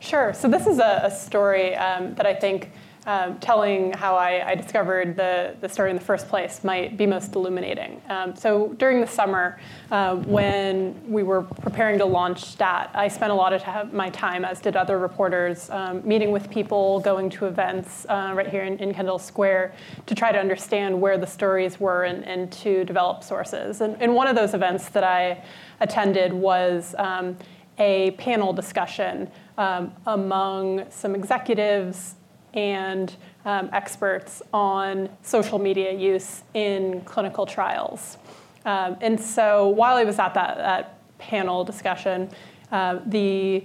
Sure. 0.00 0.32
So 0.32 0.48
this 0.48 0.66
is 0.66 0.78
a, 0.78 1.02
a 1.04 1.10
story 1.10 1.74
um, 1.76 2.14
that 2.14 2.26
I 2.26 2.34
think 2.34 2.72
um, 3.06 3.38
telling 3.38 3.92
how 3.92 4.14
I, 4.14 4.50
I 4.50 4.54
discovered 4.54 5.16
the, 5.16 5.56
the 5.60 5.68
story 5.68 5.90
in 5.90 5.96
the 5.96 6.04
first 6.04 6.28
place 6.28 6.62
might 6.62 6.96
be 6.96 7.06
most 7.06 7.34
illuminating. 7.34 8.00
Um, 8.08 8.36
so 8.36 8.74
during 8.78 9.00
the 9.00 9.06
summer, 9.06 9.58
uh, 9.90 10.16
when 10.16 11.00
we 11.10 11.22
were 11.22 11.42
preparing 11.42 11.98
to 11.98 12.04
launch 12.04 12.44
STAT, 12.44 12.90
I 12.94 13.08
spent 13.08 13.32
a 13.32 13.34
lot 13.34 13.52
of 13.52 13.92
my 13.92 14.10
time, 14.10 14.44
as 14.44 14.60
did 14.60 14.76
other 14.76 14.98
reporters, 14.98 15.70
um, 15.70 16.06
meeting 16.06 16.30
with 16.30 16.50
people, 16.50 17.00
going 17.00 17.30
to 17.30 17.46
events 17.46 18.04
uh, 18.08 18.32
right 18.34 18.48
here 18.48 18.64
in, 18.64 18.78
in 18.78 18.92
Kendall 18.92 19.18
Square 19.18 19.74
to 20.06 20.14
try 20.14 20.30
to 20.30 20.38
understand 20.38 21.00
where 21.00 21.16
the 21.16 21.26
stories 21.26 21.80
were 21.80 22.04
and, 22.04 22.24
and 22.24 22.52
to 22.52 22.84
develop 22.84 23.24
sources. 23.24 23.80
And, 23.80 24.00
and 24.00 24.14
one 24.14 24.26
of 24.26 24.36
those 24.36 24.54
events 24.54 24.90
that 24.90 25.04
I 25.04 25.42
attended 25.80 26.32
was 26.32 26.94
um, 26.98 27.36
a 27.78 28.10
panel 28.12 28.52
discussion 28.52 29.30
um, 29.56 29.92
among 30.06 30.84
some 30.90 31.14
executives 31.14 32.16
and 32.54 33.14
um, 33.44 33.70
experts 33.72 34.42
on 34.52 35.08
social 35.22 35.58
media 35.58 35.92
use 35.92 36.42
in 36.54 37.00
clinical 37.02 37.46
trials. 37.46 38.18
Um, 38.64 38.96
and 39.00 39.18
so 39.18 39.68
while 39.68 39.96
I 39.96 40.04
was 40.04 40.18
at 40.18 40.34
that, 40.34 40.56
that 40.58 40.98
panel 41.18 41.64
discussion, 41.64 42.30
uh, 42.72 42.98
the 43.06 43.64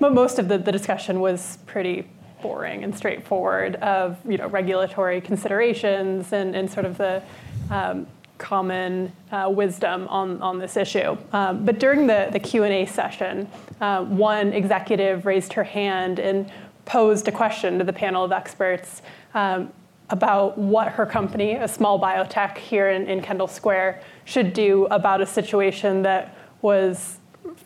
most 0.00 0.38
of 0.38 0.48
the, 0.48 0.58
the 0.58 0.72
discussion 0.72 1.20
was 1.20 1.58
pretty 1.66 2.08
boring 2.42 2.84
and 2.84 2.94
straightforward 2.94 3.76
of 3.76 4.18
you 4.28 4.36
know 4.36 4.46
regulatory 4.48 5.20
considerations 5.20 6.32
and, 6.32 6.54
and 6.54 6.70
sort 6.70 6.84
of 6.84 6.98
the 6.98 7.22
um, 7.70 8.06
common 8.38 9.12
uh, 9.30 9.50
wisdom 9.52 10.08
on, 10.08 10.42
on 10.42 10.58
this 10.58 10.76
issue. 10.76 11.16
Um, 11.32 11.64
but 11.64 11.78
during 11.78 12.06
the, 12.06 12.28
the 12.32 12.40
Q&A 12.40 12.84
session, 12.84 13.48
uh, 13.80 14.04
one 14.04 14.52
executive 14.52 15.24
raised 15.24 15.52
her 15.52 15.64
hand 15.64 16.18
and 16.18 16.50
posed 16.84 17.28
a 17.28 17.32
question 17.32 17.78
to 17.78 17.84
the 17.84 17.92
panel 17.92 18.24
of 18.24 18.32
experts 18.32 19.02
um, 19.34 19.72
about 20.10 20.58
what 20.58 20.88
her 20.88 21.06
company, 21.06 21.54
a 21.54 21.68
small 21.68 22.00
biotech 22.00 22.58
here 22.58 22.90
in, 22.90 23.06
in 23.08 23.22
Kendall 23.22 23.48
Square, 23.48 24.02
should 24.24 24.52
do 24.52 24.86
about 24.86 25.20
a 25.20 25.26
situation 25.26 26.02
that 26.02 26.36
was 26.62 27.18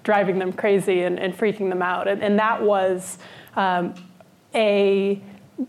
driving 0.02 0.38
them 0.38 0.52
crazy 0.52 1.02
and, 1.02 1.18
and 1.18 1.36
freaking 1.36 1.68
them 1.68 1.82
out. 1.82 2.08
And, 2.08 2.22
and 2.22 2.38
that 2.38 2.62
was 2.62 3.18
um, 3.56 3.94
a 4.54 5.20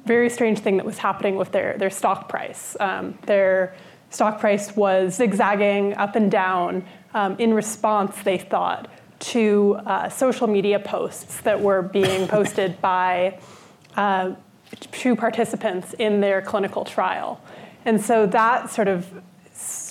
very 0.05 0.29
strange 0.29 0.59
thing 0.59 0.77
that 0.77 0.85
was 0.85 0.97
happening 0.97 1.35
with 1.35 1.51
their, 1.51 1.75
their 1.77 1.89
stock 1.89 2.29
price. 2.29 2.77
Um, 2.79 3.17
their 3.25 3.75
stock 4.09 4.39
price 4.39 4.75
was 4.75 5.15
zigzagging 5.15 5.95
up 5.95 6.15
and 6.15 6.31
down 6.31 6.85
um, 7.13 7.35
in 7.39 7.53
response, 7.53 8.21
they 8.23 8.38
thought, 8.38 8.89
to 9.19 9.79
uh, 9.86 10.10
social 10.10 10.47
media 10.47 10.79
posts 10.79 11.41
that 11.41 11.60
were 11.60 11.82
being 11.82 12.27
posted 12.38 12.79
by 12.82 13.39
uh, 13.95 14.34
two 14.91 15.15
participants 15.15 15.93
in 15.99 16.21
their 16.21 16.41
clinical 16.41 16.86
trial. 16.86 17.41
And 17.86 17.99
so 17.99 18.25
that 18.27 18.69
sort 18.69 18.88
of 18.88 19.08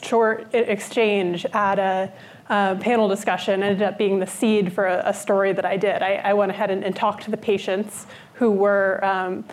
short 0.03 0.55
exchange 0.55 1.45
at 1.47 1.79
a 1.79 2.13
uh, 2.49 2.77
panel 2.77 3.09
discussion 3.09 3.63
ended 3.63 3.83
up 3.83 3.99
being 3.99 4.19
the 4.19 4.27
seed 4.27 4.73
for 4.73 4.87
a, 4.87 5.03
a 5.07 5.15
story 5.15 5.53
that 5.53 5.67
I 5.67 5.77
did. 5.77 6.03
I, 6.03 6.15
I 6.15 6.33
went 6.33 6.51
ahead 6.51 6.71
and, 6.71 6.83
and, 6.83 6.97
talked 6.97 7.25
to 7.25 7.31
the 7.31 7.37
patients 7.37 8.07
who 8.35 8.51
were 8.51 9.05
um, 9.05 9.45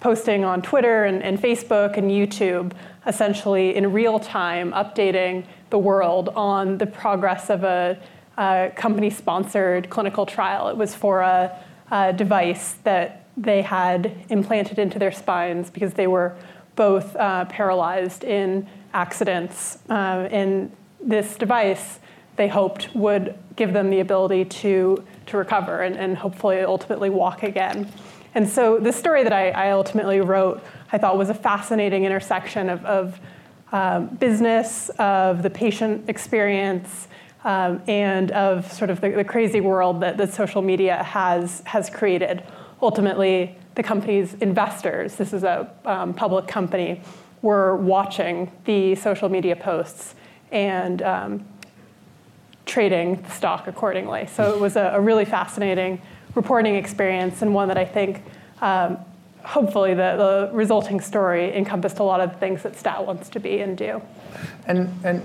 posting 0.00 0.44
on 0.44 0.60
Twitter 0.60 1.04
and, 1.04 1.22
and, 1.22 1.40
Facebook 1.40 1.96
and 1.96 2.10
YouTube, 2.10 2.72
essentially 3.06 3.76
in 3.76 3.92
real 3.92 4.18
time, 4.18 4.72
updating 4.72 5.44
the 5.70 5.78
world 5.78 6.30
on 6.30 6.78
the 6.78 6.86
progress 6.86 7.48
of 7.48 7.62
a, 7.62 7.96
a 8.36 8.72
company 8.76 9.10
sponsored 9.10 9.88
clinical 9.90 10.26
trial. 10.26 10.68
It 10.68 10.76
was 10.76 10.94
for 10.94 11.20
a, 11.20 11.56
a 11.90 12.12
device 12.12 12.74
that 12.84 13.26
they 13.36 13.62
had 13.62 14.12
implanted 14.28 14.78
into 14.78 14.98
their 14.98 15.12
spines 15.12 15.70
because 15.70 15.94
they 15.94 16.06
were 16.06 16.36
both 16.74 17.16
uh, 17.16 17.44
paralyzed 17.46 18.24
in 18.24 18.66
accidents. 18.92 19.78
Uh, 19.88 20.28
and 20.30 20.70
this 21.02 21.36
device, 21.36 21.98
they 22.36 22.48
hoped, 22.48 22.94
would 22.94 23.34
give 23.56 23.72
them 23.72 23.90
the 23.90 24.00
ability 24.00 24.44
to, 24.44 25.02
to 25.26 25.36
recover 25.36 25.82
and, 25.82 25.96
and 25.96 26.16
hopefully 26.16 26.60
ultimately 26.60 27.10
walk 27.10 27.42
again. 27.42 27.90
And 28.34 28.46
so 28.46 28.78
the 28.78 28.92
story 28.92 29.22
that 29.22 29.32
I, 29.32 29.50
I 29.50 29.70
ultimately 29.70 30.20
wrote, 30.20 30.62
I 30.92 30.98
thought 30.98 31.16
was 31.16 31.30
a 31.30 31.34
fascinating 31.34 32.04
intersection 32.04 32.68
of, 32.68 32.84
of 32.84 33.20
um, 33.72 34.08
business, 34.08 34.90
of 34.98 35.42
the 35.42 35.50
patient 35.50 36.08
experience, 36.08 37.08
um, 37.46 37.80
and 37.86 38.32
of 38.32 38.70
sort 38.72 38.90
of 38.90 39.00
the, 39.00 39.10
the 39.10 39.24
crazy 39.24 39.60
world 39.60 40.00
that, 40.00 40.16
that 40.16 40.34
social 40.34 40.62
media 40.62 41.00
has, 41.04 41.62
has 41.64 41.88
created 41.88 42.42
ultimately 42.82 43.56
the 43.76 43.82
company's 43.84 44.34
investors, 44.34 45.14
this 45.14 45.32
is 45.32 45.44
a 45.44 45.70
um, 45.84 46.12
public 46.12 46.48
company, 46.48 47.00
were 47.42 47.76
watching 47.76 48.50
the 48.64 48.96
social 48.96 49.28
media 49.28 49.54
posts 49.54 50.16
and 50.50 51.02
um, 51.02 51.44
trading 52.64 53.22
the 53.22 53.30
stock 53.30 53.68
accordingly. 53.68 54.26
So 54.26 54.52
it 54.52 54.60
was 54.60 54.74
a, 54.74 54.92
a, 54.94 55.00
really 55.00 55.24
fascinating 55.24 56.02
reporting 56.34 56.74
experience 56.74 57.42
and 57.42 57.54
one 57.54 57.68
that 57.68 57.78
I 57.78 57.84
think 57.84 58.24
um, 58.60 58.98
hopefully 59.46 59.94
the, 59.94 60.48
the, 60.50 60.50
resulting 60.52 61.00
story 61.00 61.54
encompassed 61.56 62.00
a 62.00 62.02
lot 62.02 62.20
of 62.20 62.38
things 62.40 62.62
that 62.64 62.76
Stat 62.76 63.06
wants 63.06 63.28
to 63.28 63.38
be 63.38 63.60
and 63.60 63.78
do. 63.78 64.02
And, 64.66 64.92
and 65.04 65.22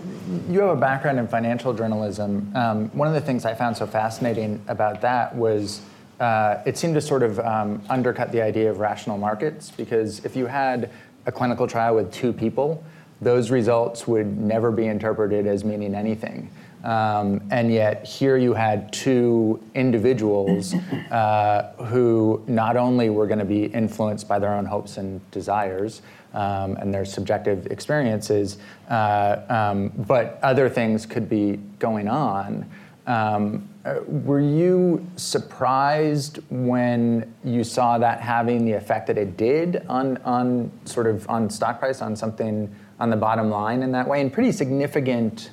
you 0.48 0.60
have 0.62 0.78
a 0.78 0.80
background 0.80 1.18
in 1.18 1.28
financial 1.28 1.74
journalism. 1.74 2.52
Um, 2.56 2.90
one 2.90 3.08
of 3.08 3.16
the 3.16 3.22
things 3.22 3.46
I 3.46 3.56
found 3.56 3.76
so 3.76 3.88
fascinating 3.88 4.64
about 4.68 5.02
that 5.02 5.36
was 5.36 5.82
uh, 6.20 6.62
it 6.68 6.78
seemed 6.78 6.94
to 6.94 7.02
sort 7.02 7.24
of 7.24 7.40
um, 7.40 7.82
undercut 7.90 8.32
the 8.32 8.42
idea 8.42 8.70
of 8.70 8.80
rational 8.80 9.18
markets 9.18 9.72
because 9.72 10.24
if 10.24 10.36
you 10.36 10.46
had 10.46 10.92
a 11.26 11.32
clinical 11.32 11.66
trial 11.66 11.96
with 11.96 12.14
two 12.14 12.32
people, 12.32 12.84
those 13.22 13.50
results 13.50 14.08
would 14.08 14.38
never 14.38 14.72
be 14.72 14.86
interpreted 14.86 15.48
as 15.48 15.64
meaning 15.64 15.96
anything. 15.96 16.50
Um, 16.84 17.42
and 17.52 17.72
yet, 17.72 18.06
here 18.06 18.38
you 18.38 18.54
had 18.54 18.92
two 18.92 19.62
individuals 19.76 20.74
uh, 21.12 21.74
who 21.86 22.44
not 22.48 22.76
only 22.76 23.10
were 23.10 23.28
going 23.28 23.40
to 23.40 23.46
be 23.46 23.66
influenced 23.66 24.28
by 24.28 24.40
their 24.40 24.54
own 24.54 24.66
hopes 24.66 24.98
and 24.98 25.30
desires 25.32 26.02
um, 26.34 26.76
and 26.78 26.94
their 26.94 27.06
subjective 27.06 27.68
experiences, 27.68 28.58
uh, 28.90 29.42
um, 29.50 29.90
but 30.08 30.40
other 30.42 30.70
things 30.70 31.06
could 31.06 31.30
be 31.30 31.58
going 31.78 32.08
on. 32.08 32.70
Um, 33.08 33.68
uh, 33.84 33.96
were 34.06 34.40
you 34.40 35.06
surprised 35.16 36.40
when 36.50 37.34
you 37.44 37.64
saw 37.64 37.98
that 37.98 38.22
having 38.22 38.64
the 38.64 38.74
effect 38.74 39.08
that 39.08 39.18
it 39.18 39.38
did 39.38 39.84
on, 39.90 40.18
on 40.18 40.72
sort 40.86 41.08
of 41.08 41.28
on 41.28 41.50
stock 41.50 41.80
price, 41.80 42.02
on 42.02 42.16
something 42.16 42.74
on 43.00 43.10
the 43.10 43.16
bottom 43.16 43.50
line 43.50 43.82
in 43.82 43.92
that 43.92 44.08
way, 44.08 44.22
and 44.22 44.32
pretty 44.32 44.52
significant 44.52 45.50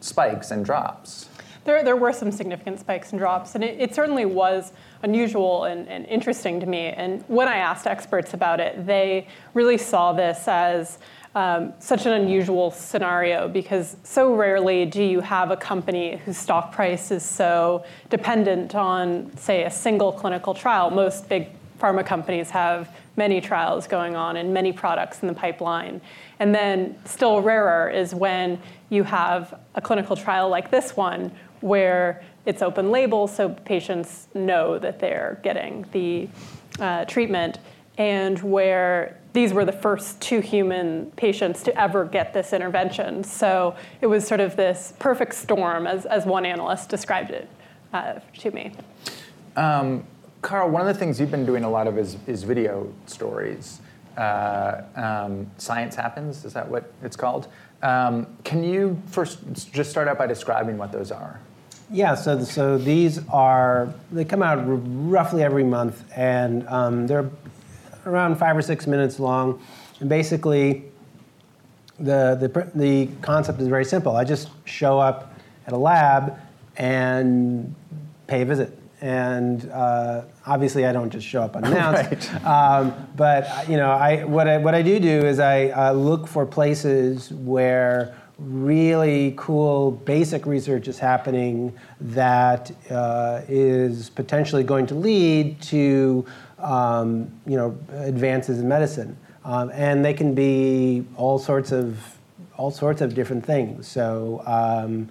spikes 0.00 0.50
and 0.50 0.64
drops? 0.64 1.28
There, 1.64 1.84
there 1.84 1.96
were 1.96 2.12
some 2.12 2.32
significant 2.32 2.80
spikes 2.80 3.10
and 3.10 3.18
drops, 3.18 3.54
and 3.54 3.62
it, 3.62 3.78
it 3.78 3.94
certainly 3.94 4.24
was 4.24 4.72
unusual 5.02 5.64
and, 5.64 5.88
and 5.88 6.06
interesting 6.06 6.58
to 6.60 6.66
me. 6.66 6.88
And 6.88 7.22
when 7.28 7.48
I 7.48 7.56
asked 7.56 7.86
experts 7.86 8.32
about 8.34 8.60
it, 8.60 8.86
they 8.86 9.26
really 9.52 9.76
saw 9.76 10.12
this 10.12 10.48
as 10.48 10.98
um, 11.34 11.72
such 11.78 12.06
an 12.06 12.12
unusual 12.12 12.70
scenario 12.70 13.46
because 13.46 13.96
so 14.02 14.34
rarely 14.34 14.84
do 14.84 15.02
you 15.02 15.20
have 15.20 15.50
a 15.50 15.56
company 15.56 16.16
whose 16.24 16.36
stock 16.36 16.72
price 16.72 17.10
is 17.10 17.22
so 17.24 17.84
dependent 18.08 18.74
on, 18.74 19.36
say, 19.36 19.64
a 19.64 19.70
single 19.70 20.12
clinical 20.12 20.54
trial. 20.54 20.90
Most 20.90 21.28
big 21.28 21.48
pharma 21.78 22.04
companies 22.04 22.50
have 22.50 22.94
many 23.20 23.38
trials 23.38 23.86
going 23.86 24.16
on 24.16 24.38
and 24.38 24.54
many 24.54 24.72
products 24.72 25.20
in 25.20 25.28
the 25.28 25.34
pipeline. 25.34 26.00
And 26.38 26.54
then, 26.54 26.96
still 27.04 27.42
rarer 27.42 27.90
is 27.90 28.14
when 28.14 28.58
you 28.88 29.02
have 29.04 29.42
a 29.74 29.80
clinical 29.82 30.16
trial 30.16 30.48
like 30.48 30.70
this 30.70 30.96
one 30.96 31.30
where 31.60 32.22
it's 32.46 32.62
open 32.62 32.90
label 32.90 33.26
so 33.26 33.50
patients 33.50 34.28
know 34.32 34.78
that 34.78 34.98
they're 34.98 35.38
getting 35.42 35.84
the 35.92 36.28
uh, 36.78 37.04
treatment 37.04 37.58
and 37.98 38.38
where 38.42 39.18
these 39.34 39.52
were 39.52 39.66
the 39.66 39.78
first 39.86 40.18
two 40.22 40.40
human 40.40 41.10
patients 41.16 41.62
to 41.62 41.70
ever 41.78 42.06
get 42.06 42.32
this 42.32 42.54
intervention. 42.54 43.22
So 43.22 43.76
it 44.00 44.06
was 44.06 44.26
sort 44.26 44.40
of 44.40 44.56
this 44.56 44.94
perfect 44.98 45.34
storm, 45.34 45.86
as, 45.86 46.06
as 46.06 46.24
one 46.24 46.46
analyst 46.46 46.88
described 46.88 47.30
it 47.30 47.48
uh, 47.92 48.20
to 48.38 48.50
me. 48.50 48.72
Um, 49.56 50.04
Carl, 50.42 50.70
one 50.70 50.80
of 50.80 50.86
the 50.86 50.94
things 50.94 51.20
you've 51.20 51.30
been 51.30 51.46
doing 51.46 51.64
a 51.64 51.70
lot 51.70 51.86
of 51.86 51.98
is, 51.98 52.16
is 52.26 52.42
video 52.42 52.92
stories. 53.06 53.80
Uh, 54.16 54.82
um, 54.96 55.50
Science 55.58 55.94
Happens, 55.94 56.44
is 56.44 56.52
that 56.54 56.68
what 56.68 56.92
it's 57.02 57.16
called? 57.16 57.48
Um, 57.82 58.26
can 58.44 58.64
you 58.64 59.00
first 59.06 59.38
just 59.72 59.90
start 59.90 60.08
out 60.08 60.18
by 60.18 60.26
describing 60.26 60.78
what 60.78 60.92
those 60.92 61.10
are? 61.10 61.40
Yeah, 61.92 62.14
so 62.14 62.42
so 62.44 62.78
these 62.78 63.20
are 63.28 63.92
they 64.12 64.24
come 64.24 64.42
out 64.42 64.58
r- 64.58 64.64
roughly 64.64 65.42
every 65.42 65.64
month, 65.64 66.04
and 66.14 66.66
um, 66.68 67.06
they're 67.06 67.28
around 68.06 68.36
five 68.36 68.56
or 68.56 68.62
six 68.62 68.86
minutes 68.86 69.18
long. 69.18 69.60
And 70.00 70.08
basically, 70.08 70.84
the, 71.98 72.36
the, 72.40 72.70
the 72.74 73.08
concept 73.22 73.60
is 73.60 73.68
very 73.68 73.84
simple. 73.84 74.16
I 74.16 74.24
just 74.24 74.48
show 74.64 74.98
up 74.98 75.34
at 75.66 75.72
a 75.72 75.76
lab 75.76 76.38
and 76.76 77.74
pay 78.26 78.42
a 78.42 78.44
visit. 78.44 78.79
And 79.00 79.70
uh, 79.70 80.22
obviously, 80.46 80.86
I 80.86 80.92
don't 80.92 81.10
just 81.10 81.26
show 81.26 81.42
up 81.42 81.56
unannounced. 81.56 82.30
right. 82.32 82.44
um, 82.44 83.08
but 83.16 83.68
you 83.68 83.76
know, 83.76 83.90
I, 83.90 84.24
what, 84.24 84.48
I, 84.48 84.58
what 84.58 84.74
I 84.74 84.82
do 84.82 84.98
do 84.98 85.26
is 85.26 85.38
I 85.38 85.68
uh, 85.68 85.92
look 85.92 86.26
for 86.26 86.46
places 86.46 87.32
where 87.32 88.14
really 88.38 89.34
cool 89.36 89.90
basic 89.90 90.46
research 90.46 90.88
is 90.88 90.98
happening 90.98 91.76
that 92.00 92.70
uh, 92.90 93.42
is 93.48 94.08
potentially 94.08 94.64
going 94.64 94.86
to 94.86 94.94
lead 94.94 95.60
to 95.60 96.24
um, 96.58 97.30
you 97.46 97.56
know, 97.56 97.76
advances 97.92 98.58
in 98.58 98.68
medicine. 98.68 99.16
Um, 99.44 99.70
and 99.72 100.04
they 100.04 100.14
can 100.14 100.34
be 100.34 101.04
all 101.16 101.38
sorts 101.38 101.72
of 101.72 101.98
all 102.56 102.70
sorts 102.70 103.00
of 103.00 103.14
different 103.14 103.44
things. 103.44 103.88
So, 103.88 104.42
um, 104.44 105.08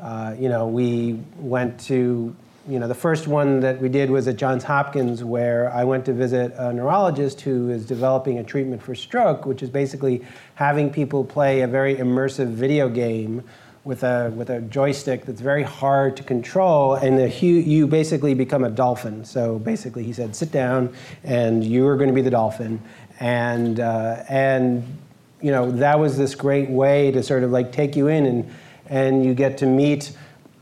uh, 0.00 0.36
you 0.38 0.48
know, 0.48 0.68
we 0.68 1.18
went 1.36 1.80
to, 1.80 2.36
you 2.66 2.78
know, 2.78 2.88
the 2.88 2.94
first 2.94 3.26
one 3.26 3.60
that 3.60 3.80
we 3.80 3.88
did 3.90 4.10
was 4.10 4.26
at 4.26 4.36
Johns 4.36 4.64
Hopkins, 4.64 5.22
where 5.22 5.70
I 5.72 5.84
went 5.84 6.06
to 6.06 6.14
visit 6.14 6.54
a 6.56 6.72
neurologist 6.72 7.42
who 7.42 7.68
is 7.70 7.84
developing 7.84 8.38
a 8.38 8.44
treatment 8.44 8.82
for 8.82 8.94
stroke, 8.94 9.44
which 9.44 9.62
is 9.62 9.68
basically 9.68 10.24
having 10.54 10.90
people 10.90 11.24
play 11.24 11.60
a 11.60 11.68
very 11.68 11.96
immersive 11.96 12.48
video 12.48 12.88
game 12.88 13.44
with 13.84 14.02
a 14.02 14.32
with 14.34 14.48
a 14.48 14.62
joystick 14.62 15.26
that's 15.26 15.42
very 15.42 15.62
hard 15.62 16.16
to 16.16 16.22
control, 16.22 16.94
and 16.94 17.18
the, 17.18 17.28
you 17.28 17.86
basically 17.86 18.32
become 18.32 18.64
a 18.64 18.70
dolphin. 18.70 19.26
So 19.26 19.58
basically, 19.58 20.04
he 20.04 20.14
said, 20.14 20.34
"Sit 20.34 20.50
down, 20.50 20.94
and 21.22 21.62
you 21.62 21.86
are 21.86 21.96
going 21.96 22.08
to 22.08 22.14
be 22.14 22.22
the 22.22 22.30
dolphin." 22.30 22.80
And 23.20 23.78
uh, 23.78 24.24
and 24.30 24.84
you 25.42 25.50
know 25.50 25.70
that 25.72 25.98
was 25.98 26.16
this 26.16 26.34
great 26.34 26.70
way 26.70 27.10
to 27.10 27.22
sort 27.22 27.42
of 27.42 27.50
like 27.50 27.72
take 27.72 27.94
you 27.94 28.08
in, 28.08 28.24
and 28.24 28.50
and 28.88 29.24
you 29.24 29.34
get 29.34 29.58
to 29.58 29.66
meet 29.66 30.12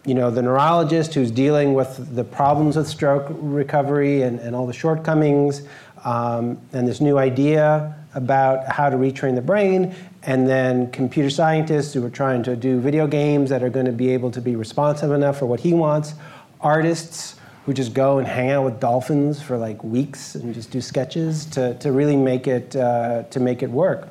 you 0.04 0.14
know 0.14 0.30
the 0.30 0.42
neurologist 0.42 1.14
who's 1.14 1.30
dealing 1.30 1.74
with 1.74 2.14
the 2.14 2.24
problems 2.24 2.76
with 2.76 2.88
stroke 2.88 3.26
recovery 3.30 4.22
and, 4.22 4.40
and 4.40 4.56
all 4.56 4.66
the 4.66 4.72
shortcomings, 4.72 5.62
um, 6.04 6.58
and 6.72 6.88
this 6.88 7.00
new 7.00 7.18
idea 7.18 7.94
about 8.14 8.66
how 8.68 8.90
to 8.90 8.96
retrain 8.96 9.34
the 9.34 9.42
brain, 9.42 9.94
and 10.24 10.48
then 10.48 10.90
computer 10.90 11.30
scientists 11.30 11.94
who 11.94 12.04
are 12.04 12.10
trying 12.10 12.42
to 12.42 12.56
do 12.56 12.80
video 12.80 13.06
games 13.06 13.48
that 13.50 13.62
are 13.62 13.70
going 13.70 13.86
to 13.86 13.92
be 13.92 14.10
able 14.10 14.30
to 14.30 14.40
be 14.40 14.56
responsive 14.56 15.12
enough 15.12 15.38
for 15.38 15.46
what 15.46 15.60
he 15.60 15.72
wants, 15.72 16.14
artists 16.60 17.36
who 17.64 17.72
just 17.72 17.94
go 17.94 18.18
and 18.18 18.26
hang 18.26 18.50
out 18.50 18.64
with 18.64 18.80
dolphins 18.80 19.40
for 19.40 19.56
like 19.56 19.82
weeks 19.84 20.34
and 20.34 20.52
just 20.52 20.70
do 20.72 20.80
sketches 20.80 21.46
to, 21.46 21.74
to 21.78 21.92
really 21.92 22.16
make 22.16 22.48
it 22.48 22.74
uh, 22.74 23.22
to 23.24 23.38
make 23.38 23.62
it 23.62 23.70
work. 23.70 24.08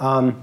Um, 0.00 0.42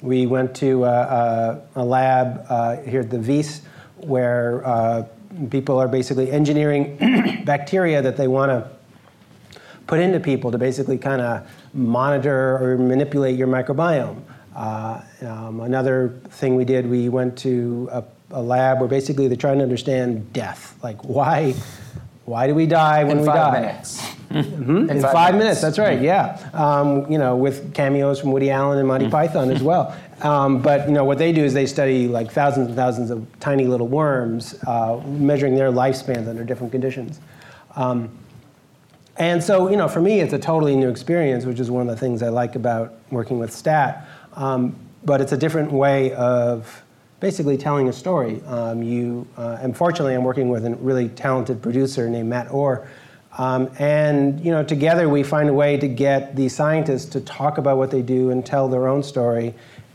we 0.00 0.26
went 0.26 0.54
to 0.56 0.84
uh, 0.84 1.60
a, 1.74 1.80
a 1.80 1.84
lab 1.84 2.46
uh, 2.48 2.76
here 2.82 3.00
at 3.00 3.10
the 3.10 3.18
Wyss 3.18 3.62
where 4.06 4.66
uh, 4.66 5.06
people 5.50 5.78
are 5.78 5.88
basically 5.88 6.30
engineering 6.30 6.96
bacteria 7.44 8.00
that 8.02 8.16
they 8.16 8.28
want 8.28 8.50
to 8.50 8.68
put 9.86 10.00
into 10.00 10.20
people 10.20 10.50
to 10.50 10.58
basically 10.58 10.98
kind 10.98 11.20
of 11.20 11.48
monitor 11.74 12.56
or 12.62 12.78
manipulate 12.78 13.36
your 13.36 13.48
microbiome. 13.48 14.22
Uh, 14.54 15.00
um, 15.22 15.60
another 15.60 16.20
thing 16.30 16.54
we 16.54 16.64
did, 16.64 16.88
we 16.88 17.08
went 17.08 17.36
to 17.36 17.88
a, 17.90 18.04
a, 18.30 18.40
lab 18.40 18.78
where 18.78 18.88
basically 18.88 19.26
they're 19.26 19.36
trying 19.36 19.58
to 19.58 19.64
understand 19.64 20.32
death. 20.32 20.78
Like, 20.82 21.02
why, 21.04 21.54
why 22.24 22.46
do 22.46 22.54
we 22.54 22.66
die 22.66 23.02
when 23.02 23.18
In 23.18 23.20
we 23.22 23.26
five 23.26 23.52
die? 23.52 23.60
minutes. 23.60 24.14
Mhm, 24.30 24.90
In, 24.90 25.00
five, 25.02 25.34
minutes. 25.34 25.60
that's 25.60 25.78
right, 25.78 26.00
yeah. 26.00 26.38
Um, 26.52 27.10
you 27.10 27.18
know, 27.18 27.36
with 27.36 27.74
cameos 27.74 28.20
from 28.20 28.32
Woody 28.32 28.50
Allen 28.50 28.78
and 28.78 28.88
Monty 28.88 29.08
Python 29.08 29.50
as 29.50 29.62
well. 29.62 29.94
Um, 30.22 30.62
but, 30.62 30.86
you 30.86 30.94
know, 30.94 31.04
what 31.04 31.18
they 31.18 31.32
do 31.32 31.44
is 31.44 31.54
they 31.54 31.66
study 31.66 32.06
like 32.06 32.30
thousands 32.30 32.68
and 32.68 32.76
thousands 32.76 33.10
of 33.10 33.26
tiny 33.40 33.66
little 33.66 33.88
worms, 33.88 34.54
uh, 34.66 35.00
measuring 35.06 35.54
their 35.54 35.70
lifespans 35.70 36.28
under 36.28 36.44
different 36.44 36.72
conditions. 36.72 37.20
Um, 37.76 38.10
and 39.16 39.42
so, 39.42 39.70
you 39.70 39.76
know, 39.76 39.88
for 39.88 40.00
me, 40.00 40.20
it's 40.20 40.32
a 40.32 40.38
totally 40.38 40.76
new 40.76 40.88
experience, 40.88 41.44
which 41.44 41.60
is 41.60 41.70
one 41.70 41.82
of 41.82 41.94
the 41.94 42.00
things 42.00 42.22
I 42.22 42.28
like 42.28 42.56
about 42.56 42.94
working 43.10 43.38
with 43.38 43.52
STAT. 43.52 44.06
Um, 44.34 44.76
but 45.04 45.20
it's 45.20 45.32
a 45.32 45.36
different 45.36 45.70
way 45.70 46.12
of 46.14 46.82
basically 47.20 47.56
telling 47.56 47.88
a 47.88 47.92
story. 47.92 48.42
Um, 48.46 48.82
you, 48.82 49.26
uh, 49.36 49.58
I'm 49.60 49.72
working 49.72 50.48
with 50.48 50.66
a 50.66 50.74
really 50.76 51.08
talented 51.10 51.62
producer 51.62 52.08
named 52.08 52.28
Matt 52.28 52.50
Orr. 52.50 52.88
Um, 53.36 53.70
and 53.78 54.44
you 54.44 54.52
know, 54.52 54.62
together 54.62 55.08
we 55.08 55.22
find 55.22 55.48
a 55.48 55.52
way 55.52 55.76
to 55.76 55.88
get 55.88 56.36
the 56.36 56.48
scientists 56.48 57.06
to 57.06 57.20
talk 57.20 57.58
about 57.58 57.78
what 57.78 57.90
they 57.90 58.02
do 58.02 58.30
and 58.30 58.44
tell 58.44 58.68
their 58.68 58.86
own 58.86 59.02
story, 59.02 59.54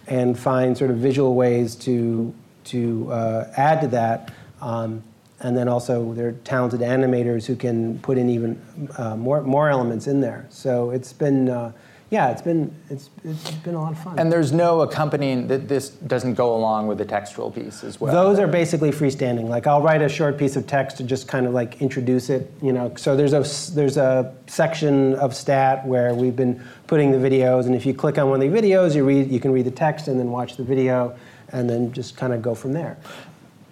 and 0.10 0.38
find 0.38 0.78
sort 0.78 0.92
of 0.92 0.98
visual 0.98 1.36
ways 1.36 1.76
to 1.76 2.34
to 2.66 3.12
uh, 3.12 3.54
add 3.56 3.82
to 3.82 3.88
that. 3.88 4.34
Um, 4.62 5.04
and 5.42 5.56
then 5.56 5.70
also 5.70 6.14
there 6.14 6.28
are 6.28 6.32
talented 6.34 6.82
animators 6.82 7.46
who 7.46 7.56
can 7.56 8.00
put 8.00 8.18
in 8.18 8.30
even 8.30 8.62
uh, 8.98 9.16
more 9.16 9.42
more 9.42 9.70
elements 9.70 10.08
in 10.08 10.20
there. 10.20 10.46
So 10.50 10.90
it's 10.90 11.14
been, 11.14 11.48
uh, 11.48 11.72
yeah, 12.10 12.30
it's 12.32 12.42
been 12.42 12.76
it's 12.90 13.10
it's 13.24 13.52
been 13.52 13.76
a 13.76 13.82
lot 13.82 13.94
of 13.94 14.00
fun. 14.04 14.20
And 14.20 14.30
there's 14.30 14.52
no 14.52 14.82
accompanying 14.82 15.48
that 15.48 15.70
this 15.70 15.90
doesn't 15.90 16.34
go 16.34 16.54
along 16.56 16.88
with 16.88 16.98
the 16.98 17.06
textual 17.06 17.52
piece 17.52 17.86
as 17.86 18.02
well. 18.02 18.12
Those 18.12 18.38
are 18.38 18.48
basically 18.48 18.92
freestanding. 18.92 19.48
Like 19.48 19.66
I'll 19.66 19.82
write 19.82 20.02
a 20.02 20.10
short 20.10 20.38
piece 20.38 20.58
of 20.58 20.68
text 20.68 20.98
to 20.98 21.04
just 21.04 21.30
kind 21.30 21.46
of 21.46 21.54
like 21.54 21.82
introduce 21.82 22.30
it, 22.30 22.52
you 22.62 22.74
know. 22.74 22.94
So 22.98 23.16
there's 23.16 23.34
a 23.34 23.44
there's 23.74 23.96
a 23.96 24.36
section 24.48 25.16
of 25.16 25.34
stat 25.34 25.88
where 25.88 26.14
we've 26.14 26.36
been 26.36 26.62
putting 26.90 27.12
the 27.12 27.18
videos, 27.18 27.68
and 27.68 27.76
if 27.76 27.86
you 27.86 27.94
click 27.94 28.18
on 28.18 28.32
one 28.32 28.42
of 28.42 28.52
the 28.52 28.62
videos, 28.62 28.96
you 28.96 29.06
read 29.06 29.30
you 29.30 29.40
can 29.40 29.52
read 29.52 29.64
the 29.64 29.72
text 29.72 30.08
and 30.08 30.20
then 30.20 30.32
watch 30.32 30.58
the 30.58 30.64
video, 30.64 31.16
and 31.50 31.70
then 31.70 31.94
just 31.94 32.18
kind 32.18 32.34
of 32.34 32.42
go 32.42 32.56
from 32.56 32.74
there. 32.74 32.98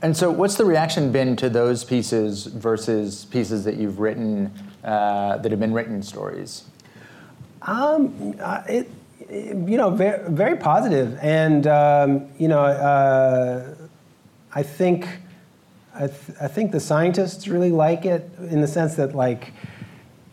And 0.03 0.15
so, 0.15 0.29
what's 0.29 0.53
the 0.53 0.65
reaction 0.65 1.11
been 1.11 1.35
to 1.37 1.49
those 1.49 1.83
pieces 1.83 2.45
versus 2.45 3.25
pieces 3.25 3.65
that 3.65 3.75
you've 3.77 3.99
written 3.99 4.53
uh, 4.83 5.37
that 5.37 5.49
have 5.49 5.59
been 5.59 5.73
written 5.73 6.03
stories? 6.03 6.65
Um, 7.63 8.35
uh, 8.39 8.61
it, 8.69 8.87
it, 9.21 9.55
you 9.67 9.77
know, 9.77 9.89
very, 9.89 10.29
very 10.29 10.55
positive, 10.55 11.17
and 11.19 11.65
um, 11.65 12.27
you 12.37 12.47
know, 12.47 12.61
uh, 12.61 13.73
I 14.53 14.61
think, 14.61 15.07
I, 15.95 16.05
th- 16.05 16.37
I 16.39 16.47
think 16.47 16.71
the 16.71 16.79
scientists 16.79 17.47
really 17.47 17.71
like 17.71 18.05
it 18.05 18.29
in 18.51 18.61
the 18.61 18.67
sense 18.67 18.93
that 18.95 19.15
like. 19.15 19.53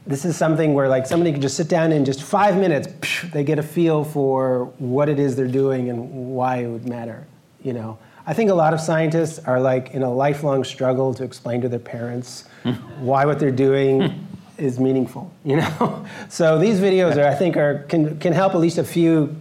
This 0.07 0.25
is 0.27 0.37
something 0.37 0.75
where 0.75 0.89
like 0.89 1.07
somebody 1.07 1.33
can 1.33 1.41
just 1.41 1.57
sit 1.57 1.69
down 1.69 1.87
and 1.87 1.95
in 1.95 2.05
just 2.05 2.23
five 2.23 2.59
minutes, 2.59 2.89
psh, 2.89 3.33
they 3.33 3.43
get 3.43 3.59
a 3.59 3.63
feel 3.63 4.05
for 4.05 4.67
what 4.79 5.09
it 5.09 5.19
is 5.19 5.35
they're 5.35 5.47
doing 5.47 5.89
and 5.89 6.35
why 6.35 6.59
it 6.59 6.69
would 6.69 6.87
matter. 6.87 7.27
You 7.63 7.73
know, 7.73 7.99
I 8.27 8.35
think 8.35 8.51
a 8.51 8.55
lot 8.55 8.75
of 8.75 8.81
scientists 8.81 9.39
are 9.39 9.61
like 9.61 9.93
in 9.93 10.03
a 10.03 10.13
lifelong 10.13 10.63
struggle 10.65 11.15
to 11.15 11.25
explain 11.25 11.63
to 11.63 11.69
their 11.69 11.79
parents 11.79 12.45
why 12.99 13.25
what 13.25 13.39
they're 13.39 13.51
doing 13.51 14.27
is 14.59 14.79
meaningful. 14.79 15.33
You 15.43 15.57
know, 15.57 16.07
so 16.29 16.59
these 16.59 16.81
videos 16.81 17.17
are 17.17 17.27
I 17.27 17.35
think 17.35 17.57
are 17.57 17.85
can 17.89 18.19
can 18.19 18.35
help 18.35 18.55
at 18.55 18.61
least 18.61 18.77
a 18.77 18.85
few 18.85 19.35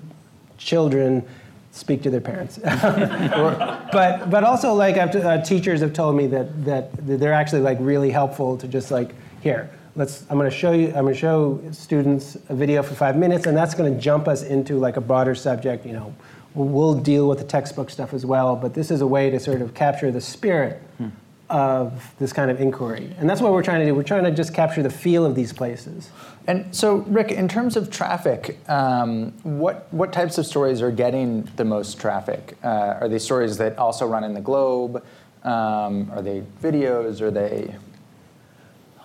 children 0.57 1.25
speak 1.71 2.03
to 2.03 2.09
their 2.09 2.21
parents. 2.21 2.57
but 2.63 4.29
but 4.29 4.43
also 4.43 4.73
like 4.73 4.95
I've, 4.95 5.15
uh, 5.15 5.41
teachers 5.41 5.81
have 5.81 5.91
told 5.91 6.15
me 6.15 6.27
that 6.27 6.65
that 6.65 6.91
they're 7.19 7.33
actually 7.33 7.61
like 7.61 7.77
really 7.81 8.11
helpful 8.11 8.57
to 8.57 8.67
just 8.67 8.91
like 8.91 9.13
here 9.41 9.69
let's 9.95 10.25
i'm 10.29 10.37
going 10.37 10.49
to 10.49 10.55
show 10.55 10.71
you 10.71 10.87
i'm 10.87 11.03
going 11.03 11.13
to 11.13 11.19
show 11.19 11.61
students 11.71 12.35
a 12.49 12.55
video 12.55 12.81
for 12.81 12.95
five 12.95 13.15
minutes 13.15 13.45
and 13.45 13.55
that's 13.55 13.75
going 13.75 13.93
to 13.93 13.99
jump 13.99 14.27
us 14.27 14.43
into 14.43 14.77
like 14.77 14.97
a 14.97 15.01
broader 15.01 15.35
subject 15.35 15.85
you 15.85 15.93
know. 15.93 16.13
We'll, 16.55 16.93
deal 16.93 17.27
with 17.27 17.39
the 17.39 17.45
textbook 17.45 17.89
stuff 17.89 18.13
as 18.13 18.27
well 18.27 18.55
but 18.55 18.75
this 18.75 18.91
is 18.91 19.01
a 19.01 19.07
way 19.07 19.31
to 19.31 19.39
sort 19.39 19.61
of 19.61 19.73
capture 19.73 20.11
the 20.11 20.21
spirit 20.21 20.79
hmm. 20.97 21.09
of 21.49 22.13
this 22.19 22.31
kind 22.31 22.51
of 22.51 22.61
inquiry. 22.61 23.15
And 23.17 23.27
that's 23.27 23.41
what 23.41 23.53
we're 23.53 23.63
trying 23.63 23.79
to 23.79 23.87
do. 23.87 23.95
We're 23.95 24.03
trying 24.03 24.23
to 24.25 24.31
just 24.31 24.53
capture 24.53 24.83
the 24.83 24.91
feel 24.91 25.25
of 25.25 25.33
these 25.33 25.51
places. 25.51 26.11
And 26.45 26.75
so 26.75 26.97
rick 26.97 27.31
in 27.31 27.47
terms 27.47 27.75
of 27.75 27.89
traffic 27.89 28.59
um, 28.69 29.31
what, 29.41 29.91
what 29.91 30.13
types 30.13 30.37
of 30.37 30.45
stories 30.45 30.79
are 30.83 30.91
getting 30.91 31.49
the 31.55 31.65
most 31.65 31.99
traffic? 31.99 32.55
Uh, 32.63 32.97
are 33.01 33.09
they 33.09 33.17
stories 33.17 33.57
that 33.57 33.79
also 33.79 34.05
run 34.05 34.23
in 34.23 34.35
the 34.35 34.41
globe? 34.41 35.03
Um, 35.43 36.11
are 36.11 36.21
they 36.21 36.43
videos? 36.61 37.19
Are 37.19 37.31
they 37.31 37.75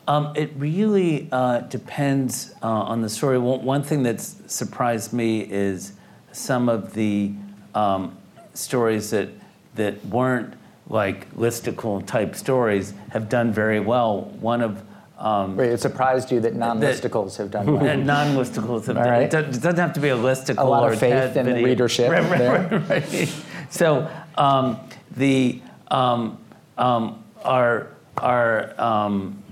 um, 0.08 0.32
it 0.34 0.50
really 0.56 1.28
uh, 1.30 1.60
depends 1.60 2.54
uh, 2.62 2.66
on 2.66 3.02
the 3.02 3.10
story. 3.10 3.38
One, 3.38 3.62
one, 3.62 3.82
thing 3.82 4.02
that's 4.02 4.36
surprised 4.46 5.12
me 5.12 5.40
is 5.42 5.92
some 6.32 6.70
of 6.70 6.94
the 6.94 7.32
um, 7.74 8.16
stories 8.54 9.10
that 9.10 9.28
that 9.74 10.04
weren't 10.06 10.54
like 10.88 11.30
listicle 11.34 12.04
type 12.06 12.34
stories 12.34 12.94
have 13.10 13.28
done 13.28 13.52
very 13.52 13.80
well. 13.80 14.22
One 14.40 14.62
of 14.62 14.82
um, 15.18 15.56
Wait, 15.56 15.72
it 15.72 15.80
surprised 15.80 16.32
you 16.32 16.40
that 16.40 16.54
non-listicles 16.54 17.36
have 17.36 17.50
done 17.50 17.74
well. 17.74 17.96
non-listicles 17.98 18.86
have 18.86 18.96
done. 18.96 19.08
Right. 19.08 19.22
It 19.22 19.30
doesn't 19.30 19.76
have 19.76 19.92
to 19.92 20.00
be 20.00 20.08
a 20.08 20.16
listicle. 20.16 20.58
A 20.58 20.64
lot 20.64 20.84
or 20.84 20.92
of 20.92 21.00
faith 21.00 21.36
in 21.36 21.44
video. 21.44 21.66
readership. 21.66 22.10
Right, 22.10 22.22
right, 22.30 22.72
right, 22.72 22.88
right. 22.88 23.34
So 23.68 24.08
um, 24.36 24.80
the 25.10 25.60
um, 25.88 26.38
um, 26.78 27.22
our 27.44 27.88
our 28.16 28.80
um, 28.80 29.42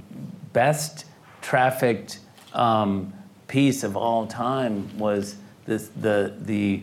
best 0.57 1.05
trafficked 1.43 2.19
um, 2.55 3.13
piece 3.47 3.85
of 3.85 3.95
all 3.95 4.27
time 4.27 4.89
was 4.97 5.37
this, 5.67 5.89
the, 6.01 6.35
the, 6.41 6.81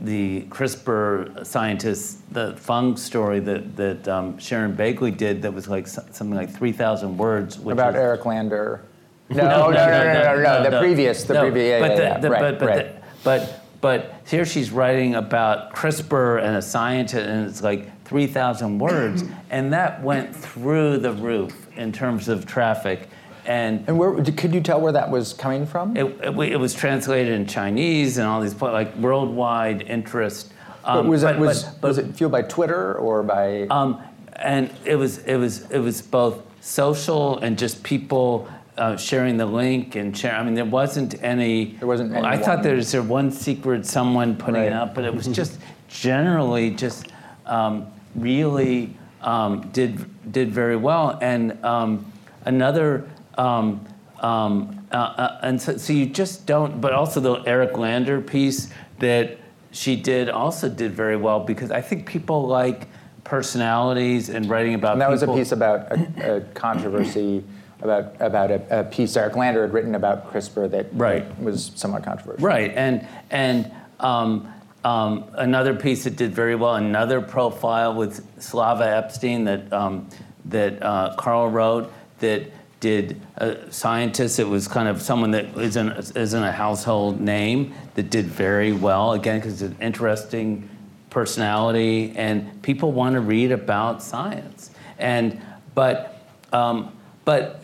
the 0.00 0.42
CRISPR 0.50 1.46
scientist, 1.46 2.18
the 2.34 2.54
Feng 2.58 2.98
story 2.98 3.40
that, 3.40 3.76
that 3.76 4.06
um, 4.08 4.38
Sharon 4.38 4.76
Begley 4.76 5.16
did 5.16 5.40
that 5.40 5.54
was 5.54 5.68
like 5.68 5.86
something 5.86 6.34
like 6.34 6.54
3,000 6.54 7.16
words. 7.16 7.56
About 7.56 7.94
was, 7.94 7.94
Eric 7.94 8.26
Lander. 8.26 8.82
No, 9.30 9.36
no, 9.36 9.70
no, 9.70 9.70
no, 9.70 10.04
no, 10.04 10.42
no, 10.42 10.62
no, 10.62 10.70
the 10.70 10.78
previous, 10.78 11.24
the 11.24 11.40
previous, 11.40 11.80
yeah, 11.80 11.86
yeah, 11.86 12.20
yeah. 12.20 12.26
right, 12.28 12.58
but, 12.58 12.66
right. 12.66 13.02
but, 13.24 13.64
but 13.80 14.22
here 14.28 14.44
she's 14.44 14.70
writing 14.70 15.14
about 15.14 15.72
CRISPR 15.72 16.42
and 16.42 16.56
a 16.56 16.62
scientist, 16.62 17.26
and 17.26 17.48
it's 17.48 17.62
like 17.62 17.97
3,000 18.08 18.78
words, 18.78 19.22
and 19.50 19.72
that 19.72 20.02
went 20.02 20.34
through 20.34 20.96
the 20.96 21.12
roof 21.12 21.68
in 21.76 21.92
terms 21.92 22.28
of 22.28 22.46
traffic. 22.46 23.08
And, 23.44 23.84
and 23.86 23.98
where 23.98 24.14
could 24.24 24.54
you 24.54 24.62
tell 24.62 24.80
where 24.80 24.92
that 24.92 25.10
was 25.10 25.34
coming 25.34 25.66
from? 25.66 25.94
It, 25.94 26.06
it, 26.22 26.38
it 26.52 26.56
was 26.56 26.74
translated 26.74 27.34
in 27.34 27.46
Chinese 27.46 28.16
and 28.16 28.26
all 28.26 28.40
these 28.40 28.60
like 28.60 28.94
worldwide 28.96 29.82
interest. 29.82 30.52
Um, 30.84 31.04
but 31.04 31.10
was 31.10 31.22
it 31.22 31.38
was, 31.38 31.64
but, 31.64 31.80
but, 31.82 31.88
was 31.88 31.98
it 31.98 32.16
fueled 32.16 32.32
by 32.32 32.42
Twitter 32.42 32.94
or 32.94 33.22
by? 33.22 33.66
Um, 33.68 34.02
and 34.36 34.70
it 34.84 34.96
was 34.96 35.18
it 35.18 35.36
was 35.36 35.70
it 35.70 35.78
was 35.78 36.00
both 36.00 36.42
social 36.60 37.38
and 37.38 37.58
just 37.58 37.82
people 37.82 38.48
uh, 38.78 38.96
sharing 38.96 39.36
the 39.36 39.46
link 39.46 39.96
and 39.96 40.16
sharing. 40.16 40.38
I 40.38 40.42
mean, 40.44 40.54
there 40.54 40.64
wasn't 40.64 41.22
any. 41.22 41.76
There 41.78 41.88
wasn't. 41.88 42.14
Any 42.14 42.26
I 42.26 42.38
thought 42.38 42.62
there 42.62 42.76
was 42.76 42.90
there 42.90 43.02
one 43.02 43.30
secret 43.30 43.84
someone 43.84 44.36
putting 44.36 44.62
right. 44.62 44.66
it 44.66 44.72
up, 44.72 44.94
but 44.94 45.04
it 45.04 45.14
was 45.14 45.26
just 45.26 45.58
generally 45.88 46.70
just 46.70 47.08
um, 47.46 47.86
really 48.20 48.96
um, 49.20 49.68
did 49.72 50.32
did 50.32 50.50
very 50.50 50.76
well. 50.76 51.18
And 51.20 51.62
um, 51.64 52.10
another, 52.44 53.08
um, 53.36 53.86
um, 54.20 54.86
uh, 54.92 54.96
uh, 54.96 55.40
and 55.42 55.60
so, 55.60 55.76
so, 55.76 55.92
you 55.92 56.06
just 56.06 56.46
don't. 56.46 56.80
But 56.80 56.92
also 56.92 57.20
the 57.20 57.34
Eric 57.46 57.76
Lander 57.76 58.20
piece 58.20 58.70
that 58.98 59.38
she 59.70 59.96
did 59.96 60.28
also 60.28 60.68
did 60.68 60.92
very 60.92 61.16
well 61.16 61.40
because 61.40 61.70
I 61.70 61.80
think 61.80 62.06
people 62.06 62.46
like 62.46 62.88
personalities 63.24 64.28
and 64.28 64.48
writing 64.48 64.74
about. 64.74 64.92
And 64.92 65.00
that 65.00 65.10
people. 65.10 65.34
was 65.34 65.36
a 65.36 65.40
piece 65.40 65.52
about 65.52 65.92
a, 65.92 66.36
a 66.36 66.40
controversy 66.54 67.44
about 67.80 68.14
about 68.20 68.50
a, 68.50 68.80
a 68.80 68.84
piece 68.84 69.16
Eric 69.16 69.36
Lander 69.36 69.62
had 69.62 69.72
written 69.72 69.94
about 69.94 70.32
CRISPR 70.32 70.70
that 70.70 70.86
Right. 70.92 71.40
was 71.40 71.70
somewhat 71.74 72.02
controversial. 72.02 72.44
Right, 72.44 72.72
and 72.74 73.06
and 73.30 73.70
um, 74.00 74.52
um, 74.84 75.24
another 75.34 75.74
piece 75.74 76.04
that 76.04 76.16
did 76.16 76.34
very 76.34 76.54
well, 76.54 76.76
another 76.76 77.20
profile 77.20 77.94
with 77.94 78.24
Slava 78.40 78.88
Epstein 78.88 79.44
that 79.44 79.72
um, 79.72 80.08
that 80.46 80.82
uh, 80.82 81.14
Carl 81.16 81.48
wrote 81.48 81.92
that 82.20 82.50
did 82.80 83.20
a 83.36 83.72
scientist. 83.72 84.38
It 84.38 84.44
was 84.44 84.68
kind 84.68 84.88
of 84.88 85.02
someone 85.02 85.32
that 85.32 85.56
isn't 85.56 86.16
isn't 86.16 86.42
a 86.42 86.52
household 86.52 87.20
name 87.20 87.74
that 87.94 88.10
did 88.10 88.26
very 88.26 88.72
well 88.72 89.12
again 89.12 89.38
because 89.38 89.62
it's 89.62 89.72
an 89.72 89.82
interesting 89.82 90.70
personality 91.10 92.12
and 92.16 92.62
people 92.62 92.92
want 92.92 93.14
to 93.14 93.20
read 93.20 93.50
about 93.50 94.02
science 94.02 94.70
and 94.98 95.40
but 95.74 96.22
um, 96.52 96.92
but 97.24 97.62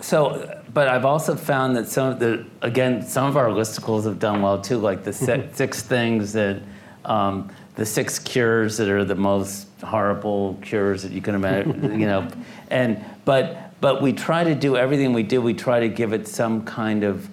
so, 0.00 0.60
but 0.72 0.88
I've 0.88 1.04
also 1.04 1.34
found 1.34 1.76
that 1.76 1.88
some 1.88 2.12
of 2.12 2.18
the, 2.18 2.46
again, 2.62 3.02
some 3.02 3.26
of 3.26 3.36
our 3.36 3.48
listicles 3.48 4.04
have 4.04 4.18
done 4.18 4.42
well 4.42 4.60
too, 4.60 4.78
like 4.78 5.04
the 5.04 5.12
si- 5.12 5.44
six 5.52 5.82
things 5.82 6.32
that, 6.34 6.60
um, 7.04 7.50
the 7.76 7.86
six 7.86 8.18
cures 8.18 8.78
that 8.78 8.88
are 8.88 9.04
the 9.04 9.14
most 9.14 9.68
horrible 9.82 10.58
cures 10.62 11.02
that 11.02 11.12
you 11.12 11.20
can 11.20 11.34
imagine, 11.34 12.00
you 12.00 12.06
know, 12.06 12.28
and 12.70 13.04
but 13.24 13.72
but 13.80 14.00
we 14.00 14.12
try 14.12 14.42
to 14.42 14.54
do 14.54 14.76
everything 14.76 15.12
we 15.12 15.22
do. 15.22 15.42
We 15.42 15.54
try 15.54 15.80
to 15.80 15.88
give 15.88 16.14
it 16.14 16.26
some 16.26 16.64
kind 16.64 17.04
of 17.04 17.28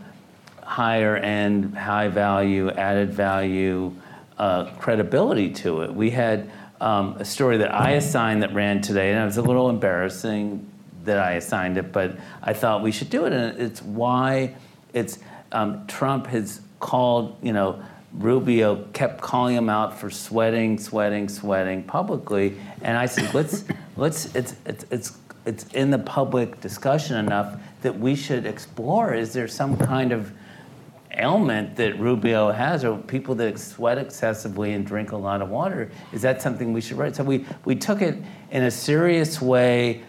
higher 0.61 1.15
end, 1.15 1.77
high 1.77 2.09
value, 2.09 2.69
added 2.71 3.13
value, 3.13 3.93
uh, 4.37 4.65
credibility 4.75 5.49
to 5.51 5.81
it. 5.83 5.93
We 5.93 6.09
had 6.09 6.51
um, 6.81 7.15
a 7.17 7.25
story 7.25 7.57
that 7.57 7.73
I 7.73 7.91
assigned 7.91 8.43
that 8.43 8.53
ran 8.53 8.81
today, 8.81 9.11
and 9.11 9.21
it 9.21 9.25
was 9.25 9.37
a 9.37 9.41
little 9.41 9.69
embarrassing 9.69 10.69
that 11.05 11.19
I 11.19 11.33
assigned 11.33 11.77
it, 11.77 11.91
but 11.91 12.17
I 12.41 12.53
thought 12.53 12.81
we 12.81 12.91
should 12.91 13.09
do 13.09 13.25
it, 13.25 13.33
and 13.33 13.59
it's 13.59 13.81
why 13.81 14.55
it's 14.93 15.19
um, 15.51 15.85
Trump 15.87 16.27
has 16.27 16.61
called, 16.79 17.37
you 17.41 17.53
know, 17.53 17.81
Rubio 18.13 18.83
kept 18.93 19.21
calling 19.21 19.55
him 19.55 19.69
out 19.69 19.99
for 19.99 20.09
sweating, 20.09 20.77
sweating, 20.77 21.27
sweating 21.27 21.83
publicly, 21.83 22.57
and 22.81 22.97
I 22.97 23.05
said, 23.07 23.33
let's 23.33 23.65
let's 23.97 24.33
it's 24.35 24.55
it's 24.65 24.85
it's 24.91 25.17
it's 25.45 25.65
in 25.73 25.91
the 25.91 25.99
public 25.99 26.61
discussion 26.61 27.17
enough 27.17 27.59
that 27.81 27.97
we 27.97 28.15
should 28.15 28.45
explore. 28.45 29.13
Is 29.13 29.33
there 29.33 29.47
some 29.47 29.77
kind 29.77 30.11
of 30.11 30.31
ailment 31.17 31.75
that 31.75 31.99
Rubio 31.99 32.51
has, 32.51 32.83
or 32.83 32.97
people 32.97 33.35
that 33.35 33.59
sweat 33.59 33.97
excessively 33.97 34.73
and 34.73 34.85
drink 34.85 35.11
a 35.11 35.17
lot 35.17 35.41
of 35.41 35.49
water, 35.49 35.91
is 36.11 36.21
that 36.21 36.41
something 36.41 36.73
we 36.73 36.81
should 36.81 36.97
write? 36.97 37.15
So 37.15 37.23
we, 37.23 37.45
we 37.65 37.75
took 37.75 38.01
it 38.01 38.17
in 38.51 38.63
a 38.63 38.71
serious 38.71 39.41
way, 39.41 40.03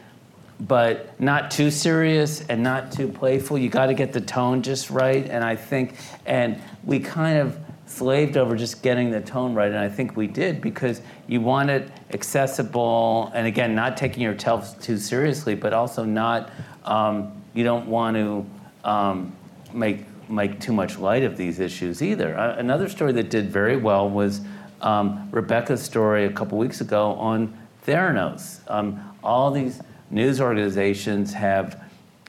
but 0.67 1.19
not 1.21 1.51
too 1.51 1.71
serious 1.71 2.41
and 2.49 2.63
not 2.63 2.93
too 2.93 3.09
playful. 3.09 3.59
You 3.59 3.69
got 3.69 3.87
to 3.87 3.95
get 3.95 4.13
the 4.13 4.21
tone 4.21 4.63
just 4.63 4.91
right, 4.91 5.29
and 5.29 5.45
I 5.45 5.57
think, 5.57 5.97
and 6.27 6.61
we 6.85 7.01
kind 7.01 7.39
of 7.39 7.59
slaved 7.87 8.37
over 8.37 8.57
just 8.57 8.83
getting 8.83 9.11
the 9.11 9.21
tone 9.21 9.55
right, 9.55 9.69
and 9.69 9.79
I 9.79 9.89
think 9.89 10.17
we 10.17 10.27
did 10.27 10.61
because 10.61 11.03
you 11.27 11.41
want 11.41 11.71
it 11.71 11.91
accessible, 12.13 13.31
and 13.35 13.47
again, 13.47 13.75
not 13.75 13.97
taking 13.97 14.23
yourself 14.23 14.81
too 14.81 14.97
seriously, 14.97 15.55
but 15.55 15.73
also 15.73 16.05
not, 16.05 16.51
um, 16.85 17.43
you 17.53 17.65
don't 17.65 17.87
want 17.87 18.17
to 18.17 18.47
um, 18.89 19.33
make 19.73 20.07
make 20.27 20.59
too 20.59 20.73
much 20.73 20.99
light 20.99 21.23
of 21.23 21.37
these 21.37 21.61
issues 21.61 22.03
either. 22.03 22.37
Uh, 22.39 22.57
another 22.57 22.89
story 22.89 23.13
that 23.13 23.29
did 23.29 23.51
very 23.51 23.77
well 23.77 24.09
was 24.09 24.41
um, 24.81 25.29
Rebecca's 25.31 25.83
story 25.83 26.25
a 26.25 26.33
couple 26.33 26.57
weeks 26.57 26.81
ago 26.81 27.13
on 27.13 27.57
Theranos. 27.87 28.61
Um, 28.69 29.17
all 29.23 29.51
these 29.51 29.81
news 30.15 30.41
organizations 30.41 31.33
have 31.35 31.83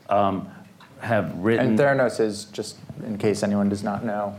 um, 0.09 0.49
have 0.99 1.33
written. 1.37 1.67
And 1.69 1.79
Theranos 1.79 2.19
is 2.19 2.45
just 2.45 2.77
in 3.05 3.17
case 3.17 3.43
anyone 3.43 3.69
does 3.69 3.83
not 3.83 4.03
know. 4.03 4.35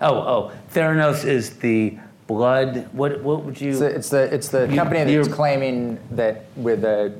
oh, 0.00 0.14
oh, 0.14 0.52
Theranos 0.74 1.24
is 1.24 1.56
the 1.56 1.96
blood. 2.26 2.88
What 2.92 3.22
what 3.22 3.44
would 3.44 3.60
you? 3.60 3.70
It's 3.70 3.78
the 3.80 3.86
it's 3.94 4.08
the, 4.10 4.34
it's 4.34 4.48
the 4.48 4.68
You- 4.68 4.76
company 4.76 5.14
that's 5.16 5.28
claiming 5.28 5.98
that 6.12 6.44
with 6.56 6.84
a 6.84 7.12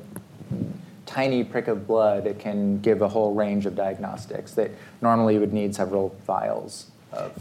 tiny 1.05 1.43
prick 1.43 1.67
of 1.67 1.87
blood, 1.87 2.25
it 2.27 2.39
can 2.39 2.79
give 2.79 3.01
a 3.01 3.07
whole 3.07 3.33
range 3.33 3.65
of 3.65 3.75
diagnostics 3.75 4.53
that 4.53 4.71
normally 5.01 5.33
you 5.33 5.39
would 5.39 5.53
need 5.53 5.75
several 5.75 6.15
vials 6.25 6.89
of. 7.11 7.31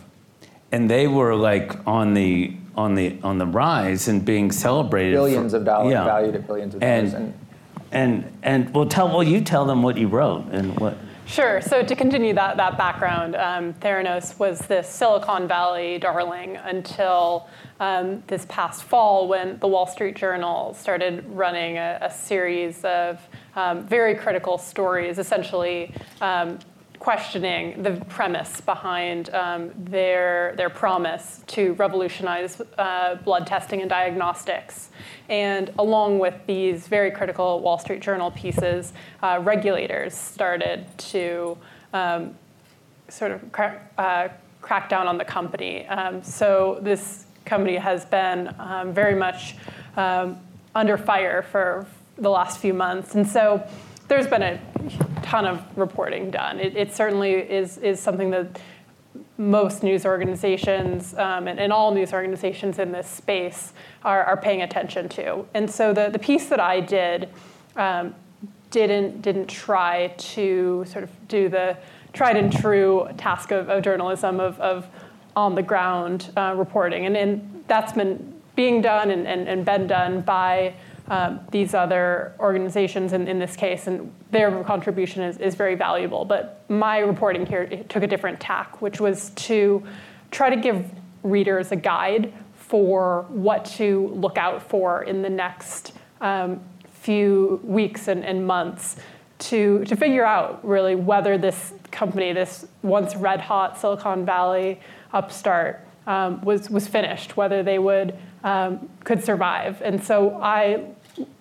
and 0.73 0.91
they 0.91 1.07
were 1.07 1.35
like 1.37 1.77
on 1.87 2.15
the 2.15 2.53
on 2.77 2.95
the 2.95 3.17
on 3.23 3.39
the 3.39 3.47
rise 3.47 4.09
and 4.09 4.25
being 4.25 4.51
celebrated. 4.53 5.17
for- 5.17 5.23
Billions 5.27 5.55
of 5.55 5.65
dollars, 5.65 5.93
yeah. 5.93 6.05
valued 6.05 6.35
at 6.37 6.47
billions 6.47 6.75
of 6.75 6.83
And, 6.83 7.11
dollars. 7.13 7.25
And 7.27 7.35
and 7.93 8.31
and 8.43 8.73
well, 8.75 8.87
tell 8.87 9.09
well 9.09 9.23
you 9.23 9.41
tell 9.41 9.65
them 9.65 9.83
what 9.83 9.97
you 9.97 10.09
wrote 10.09 10.47
and 10.51 10.79
what. 10.79 10.97
Sure. 11.31 11.61
So 11.61 11.85
to 11.85 11.95
continue 11.95 12.35
that, 12.35 12.57
that 12.57 12.77
background, 12.77 13.37
um, 13.37 13.73
Theranos 13.75 14.37
was 14.41 14.59
this 14.63 14.89
Silicon 14.89 15.47
Valley 15.47 15.97
darling 15.97 16.57
until 16.57 17.49
um, 17.79 18.25
this 18.27 18.47
past 18.49 18.83
fall 18.83 19.29
when 19.29 19.57
the 19.61 19.69
Wall 19.69 19.87
Street 19.87 20.17
Journal 20.17 20.75
started 20.75 21.25
running 21.29 21.79
a, 21.79 22.01
a 22.03 22.11
series 22.11 22.85
of 22.85 23.21
um, 23.55 23.87
very 23.87 24.17
critical 24.17 24.59
stories, 24.59 25.21
essentially 25.21 25.95
um, 26.21 26.59
questioning 27.01 27.83
the 27.83 27.93
premise 28.11 28.61
behind 28.61 29.31
um, 29.35 29.71
their, 29.75 30.55
their 30.57 30.69
promise 30.69 31.43
to 31.47 31.73
revolutionize 31.73 32.61
uh, 32.77 33.15
blood 33.25 33.47
testing 33.47 33.81
and 33.81 33.89
diagnostics. 33.89 34.91
And 35.31 35.73
along 35.79 36.19
with 36.19 36.35
these 36.47 36.87
very 36.89 37.11
critical 37.11 37.61
Wall 37.61 37.79
Street 37.79 38.03
Journal 38.03 38.31
pieces, 38.31 38.93
uh, 39.23 39.41
regulators 39.43 40.15
started 40.15 40.87
to 40.99 41.57
um, 41.95 42.35
sort 43.09 43.33
of 43.33 43.51
cra- 43.51 43.81
uh, 43.97 44.29
crack 44.61 44.91
down 44.91 45.09
on 45.09 45.17
the 45.17 45.25
company. 45.25 45.87
Um, 45.87 46.23
so 46.23 46.81
this 46.83 47.25
company 47.47 47.77
has 47.77 48.05
been 48.05 48.55
um, 48.59 48.93
very 48.93 49.15
much 49.15 49.57
um, 49.97 50.39
under 50.75 50.99
fire 50.99 51.41
for 51.41 51.87
the 52.19 52.29
last 52.29 52.59
few 52.59 52.75
months. 52.75 53.15
And 53.15 53.27
so 53.27 53.67
there's 54.11 54.27
been 54.27 54.43
a 54.43 54.61
ton 55.23 55.47
of 55.47 55.63
reporting 55.79 56.31
done. 56.31 56.59
It, 56.59 56.77
it 56.77 56.93
certainly 56.93 57.33
is, 57.33 57.79
is 57.79 58.01
something 58.01 58.31
that 58.31 58.61
most 59.39 59.83
news 59.83 60.05
organizations 60.05 61.15
um, 61.15 61.47
and, 61.47 61.61
and 61.61 61.73
all 61.73 61.95
news 61.95 62.13
organizations 62.13 62.79
in 62.81 62.91
this 62.91 63.09
space 63.09 63.73
are, 64.03 64.25
are 64.25 64.37
paying 64.37 64.63
attention 64.63 65.09
to. 65.11 65.47
And 65.55 65.71
so 65.71 65.95
the, 65.95 66.11
the 66.11 66.19
piece 66.19 66.49
that 66.49 66.61
I 66.61 66.81
did 66.81 67.29
um, 67.77 68.15
didn't, 68.71 69.23
didn't 69.23 69.47
try 69.47 70.09
to 70.19 70.85
sort 70.89 71.05
of 71.05 71.11
do 71.29 71.49
the 71.49 71.77
tried 72.13 72.37
and 72.37 72.53
true 72.53 73.09
task 73.17 73.53
of, 73.53 73.71
of 73.71 73.83
journalism 73.83 74.41
of, 74.41 74.59
of 74.61 74.89
on 75.37 75.55
the 75.55 75.63
ground 75.63 76.31
uh, 76.37 76.55
reporting. 76.57 77.07
And, 77.07 77.17
and 77.17 77.65
that's 77.69 77.93
been 77.93 78.41
being 78.57 78.83
done 78.83 79.11
and, 79.13 79.27
and, 79.27 79.49
and 79.49 79.65
been 79.65 79.87
done 79.87 80.21
by 80.23 80.75
um, 81.11 81.41
these 81.51 81.75
other 81.75 82.33
organizations 82.39 83.13
in, 83.13 83.27
in 83.27 83.41
this 83.41 83.57
case, 83.57 83.89
and 83.89 84.13
their 84.31 84.63
contribution 84.63 85.23
is, 85.25 85.37
is 85.39 85.57
very 85.57 85.75
valuable. 85.75 86.25
But 86.25 86.65
my 86.69 86.99
reporting 86.99 87.45
here 87.45 87.67
took 87.89 88.05
a 88.05 88.07
different 88.07 88.41
tack, 88.41 88.81
which 88.81 89.01
was 89.01 89.31
to 89.31 89.83
try 90.31 90.49
to 90.49 90.57
give 90.57 90.89
readers 91.25 91.73
a 91.73 91.77
guide 91.77 92.33
for 92.55 93.27
what 93.29 93.65
to 93.65 94.07
look 94.15 94.39
out 94.39 94.63
for 94.63 95.03
in 95.03 95.21
the 95.23 95.29
next 95.29 95.93
um, 96.21 96.61
few 96.93 97.61
weeks 97.65 98.07
and, 98.07 98.25
and 98.25 98.47
months 98.47 98.95
to, 99.41 99.85
to 99.87 99.97
figure 99.97 100.25
out 100.25 100.65
really 100.65 100.95
whether 100.95 101.37
this 101.37 101.73
company, 101.91 102.33
this 102.33 102.67
once 102.83 103.17
red 103.17 103.41
hot 103.41 103.77
Silicon 103.77 104.25
Valley 104.25 104.79
upstart, 105.13 105.85
um, 106.07 106.41
was, 106.43 106.71
was 106.71 106.87
finished, 106.87 107.37
whether 107.37 107.65
they 107.65 107.81
would 107.81 108.17
um, 108.45 108.89
could 109.03 109.25
survive. 109.25 109.83
And 109.83 110.03
so 110.03 110.41
I 110.41 110.85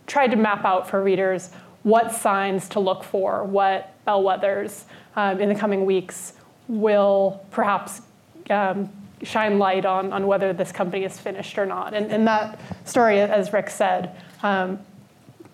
tried 0.07 0.31
to 0.31 0.37
map 0.37 0.65
out 0.65 0.89
for 0.89 1.03
readers 1.03 1.51
what 1.83 2.11
signs 2.11 2.67
to 2.69 2.79
look 2.79 3.03
for, 3.03 3.43
what 3.43 3.93
bellwethers 4.05 4.83
um, 5.15 5.39
in 5.39 5.49
the 5.49 5.55
coming 5.55 5.85
weeks 5.85 6.33
will 6.67 7.43
perhaps 7.51 8.01
um, 8.49 8.89
shine 9.23 9.59
light 9.59 9.85
on, 9.85 10.11
on 10.13 10.27
whether 10.27 10.53
this 10.53 10.71
company 10.71 11.03
is 11.03 11.19
finished 11.19 11.57
or 11.57 11.65
not. 11.65 11.93
And, 11.93 12.11
and 12.11 12.27
that 12.27 12.59
story, 12.85 13.19
as 13.19 13.53
Rick 13.53 13.69
said, 13.69 14.15
um, 14.43 14.79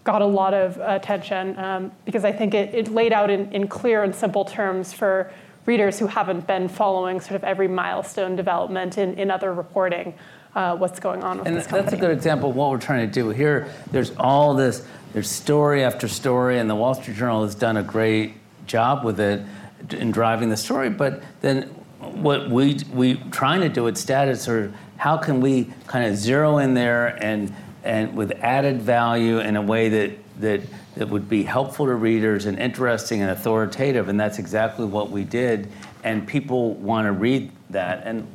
got 0.03 0.21
a 0.21 0.25
lot 0.25 0.53
of 0.53 0.77
attention 0.77 1.57
um, 1.57 1.91
because 2.05 2.23
I 2.23 2.31
think 2.31 2.53
it, 2.53 2.73
it 2.73 2.87
laid 2.89 3.11
out 3.11 3.29
in, 3.29 3.51
in 3.51 3.67
clear 3.67 4.03
and 4.03 4.13
simple 4.13 4.45
terms 4.45 4.93
for 4.93 5.31
readers 5.65 5.97
who 5.97 6.05
haven't 6.05 6.45
been 6.45 6.67
following 6.67 7.19
sort 7.19 7.35
of 7.35 7.43
every 7.43 7.67
milestone 7.67 8.35
development 8.35 8.99
in, 8.99 9.15
in 9.15 9.31
other 9.31 9.51
reporting 9.53 10.13
uh, 10.55 10.75
what's 10.75 10.99
going 10.99 11.23
on 11.23 11.39
with 11.39 11.47
And 11.47 11.55
this 11.55 11.67
that's 11.67 11.93
a 11.93 11.97
good 11.97 12.11
example 12.11 12.49
of 12.49 12.55
what 12.55 12.71
we're 12.71 12.77
trying 12.77 13.05
to 13.05 13.13
do 13.13 13.29
here. 13.29 13.67
There's 13.91 14.11
all 14.17 14.53
this, 14.53 14.85
there's 15.13 15.29
story 15.29 15.83
after 15.83 16.07
story, 16.07 16.59
and 16.59 16.69
the 16.69 16.75
Wall 16.75 16.95
Street 16.95 17.17
Journal 17.17 17.43
has 17.43 17.55
done 17.55 17.77
a 17.77 17.83
great 17.83 18.33
job 18.65 19.03
with 19.03 19.19
it 19.19 19.45
in 19.91 20.11
driving 20.11 20.49
the 20.49 20.57
story. 20.57 20.89
But 20.89 21.21
then 21.41 21.63
what 21.99 22.49
we 22.49 22.79
we 22.93 23.15
trying 23.31 23.61
to 23.61 23.69
do 23.69 23.87
at 23.87 23.97
Status, 23.97 24.47
or 24.47 24.73
how 24.97 25.17
can 25.17 25.41
we 25.41 25.71
kind 25.87 26.05
of 26.05 26.17
zero 26.17 26.57
in 26.59 26.73
there 26.73 27.21
and 27.21 27.53
and 27.83 28.15
with 28.15 28.31
added 28.41 28.81
value 28.81 29.39
in 29.39 29.57
a 29.57 29.61
way 29.61 29.89
that 29.89 30.11
that, 30.39 30.61
that 30.95 31.07
would 31.09 31.29
be 31.29 31.43
helpful 31.43 31.85
to 31.85 31.95
readers 31.95 32.45
and 32.45 32.59
interesting 32.59 33.21
and 33.21 33.31
authoritative, 33.31 34.09
and 34.09 34.19
that's 34.19 34.39
exactly 34.39 34.85
what 34.85 35.11
we 35.11 35.23
did. 35.23 35.69
And 36.03 36.27
people 36.27 36.75
want 36.75 37.05
to 37.05 37.11
read 37.11 37.51
that. 37.69 38.05
And 38.05 38.27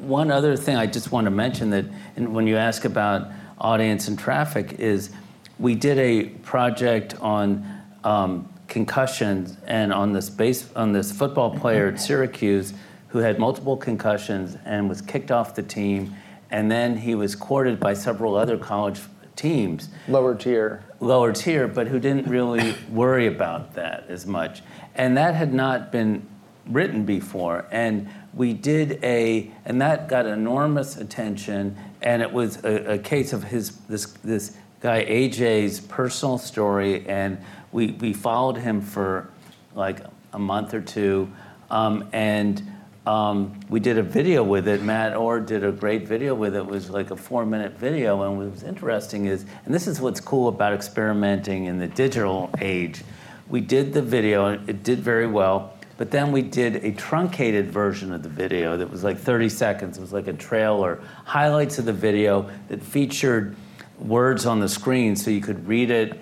one 0.00 0.30
other 0.30 0.56
thing 0.56 0.76
I 0.76 0.86
just 0.86 1.12
want 1.12 1.26
to 1.26 1.30
mention 1.30 1.70
that 1.70 1.84
and 2.16 2.34
when 2.34 2.46
you 2.46 2.56
ask 2.56 2.84
about 2.84 3.28
audience 3.58 4.08
and 4.08 4.18
traffic 4.18 4.78
is 4.78 5.10
we 5.58 5.74
did 5.74 5.98
a 5.98 6.24
project 6.42 7.14
on 7.20 7.64
um, 8.04 8.48
concussions 8.68 9.56
and 9.66 9.92
on 9.92 10.12
this 10.12 10.30
base 10.30 10.72
on 10.74 10.92
this 10.92 11.12
football 11.12 11.56
player 11.58 11.88
at 11.88 12.00
Syracuse 12.00 12.72
who 13.08 13.18
had 13.18 13.38
multiple 13.38 13.76
concussions 13.76 14.56
and 14.64 14.88
was 14.88 15.02
kicked 15.02 15.30
off 15.30 15.54
the 15.54 15.62
team 15.62 16.14
and 16.50 16.70
then 16.70 16.96
he 16.96 17.14
was 17.14 17.36
courted 17.36 17.78
by 17.78 17.94
several 17.94 18.36
other 18.36 18.56
college 18.56 19.00
teams 19.36 19.88
Lower 20.08 20.34
tier. 20.34 20.84
lower 21.00 21.32
tier, 21.32 21.66
but 21.66 21.88
who 21.88 21.98
didn't 21.98 22.26
really 22.26 22.74
worry 22.90 23.26
about 23.26 23.74
that 23.74 24.04
as 24.08 24.26
much. 24.26 24.62
And 24.94 25.16
that 25.16 25.34
had 25.34 25.54
not 25.54 25.90
been 25.92 26.26
written 26.66 27.04
before. 27.04 27.66
And 27.70 28.08
we 28.32 28.52
did 28.52 29.02
a, 29.02 29.50
and 29.64 29.80
that 29.80 30.08
got 30.08 30.26
enormous 30.26 30.96
attention. 30.96 31.76
And 32.02 32.22
it 32.22 32.32
was 32.32 32.62
a, 32.64 32.94
a 32.94 32.98
case 32.98 33.32
of 33.32 33.44
his, 33.44 33.76
this, 33.88 34.06
this 34.24 34.56
guy 34.80 35.04
AJ's 35.04 35.80
personal 35.80 36.38
story. 36.38 37.06
And 37.08 37.38
we, 37.72 37.92
we 37.92 38.12
followed 38.12 38.56
him 38.56 38.80
for 38.80 39.28
like 39.74 40.00
a 40.32 40.38
month 40.38 40.74
or 40.74 40.80
two. 40.80 41.30
Um, 41.70 42.08
and 42.12 42.62
um, 43.06 43.58
we 43.68 43.80
did 43.80 43.98
a 43.98 44.02
video 44.02 44.44
with 44.44 44.68
it. 44.68 44.82
Matt 44.82 45.16
Orr 45.16 45.40
did 45.40 45.64
a 45.64 45.72
great 45.72 46.06
video 46.06 46.34
with 46.34 46.54
it. 46.54 46.58
It 46.58 46.66
was 46.66 46.90
like 46.90 47.10
a 47.10 47.16
four 47.16 47.44
minute 47.46 47.78
video. 47.78 48.22
And 48.22 48.38
what 48.38 48.50
was 48.50 48.62
interesting 48.62 49.26
is, 49.26 49.44
and 49.64 49.74
this 49.74 49.86
is 49.86 50.00
what's 50.00 50.20
cool 50.20 50.48
about 50.48 50.72
experimenting 50.72 51.64
in 51.64 51.78
the 51.78 51.88
digital 51.88 52.50
age, 52.60 53.02
we 53.48 53.60
did 53.60 53.92
the 53.92 54.02
video, 54.02 54.46
and 54.46 54.68
it 54.68 54.84
did 54.84 55.00
very 55.00 55.26
well. 55.26 55.74
But 56.00 56.10
then 56.10 56.32
we 56.32 56.40
did 56.40 56.76
a 56.76 56.92
truncated 56.92 57.70
version 57.70 58.10
of 58.14 58.22
the 58.22 58.30
video 58.30 58.74
that 58.78 58.88
was 58.90 59.04
like 59.04 59.18
30 59.18 59.50
seconds. 59.50 59.98
It 59.98 60.00
was 60.00 60.14
like 60.14 60.28
a 60.28 60.32
trailer, 60.32 61.02
highlights 61.26 61.78
of 61.78 61.84
the 61.84 61.92
video 61.92 62.48
that 62.68 62.82
featured 62.82 63.54
words 63.98 64.46
on 64.46 64.60
the 64.60 64.68
screen 64.70 65.14
so 65.14 65.30
you 65.30 65.42
could 65.42 65.68
read 65.68 65.90
it 65.90 66.18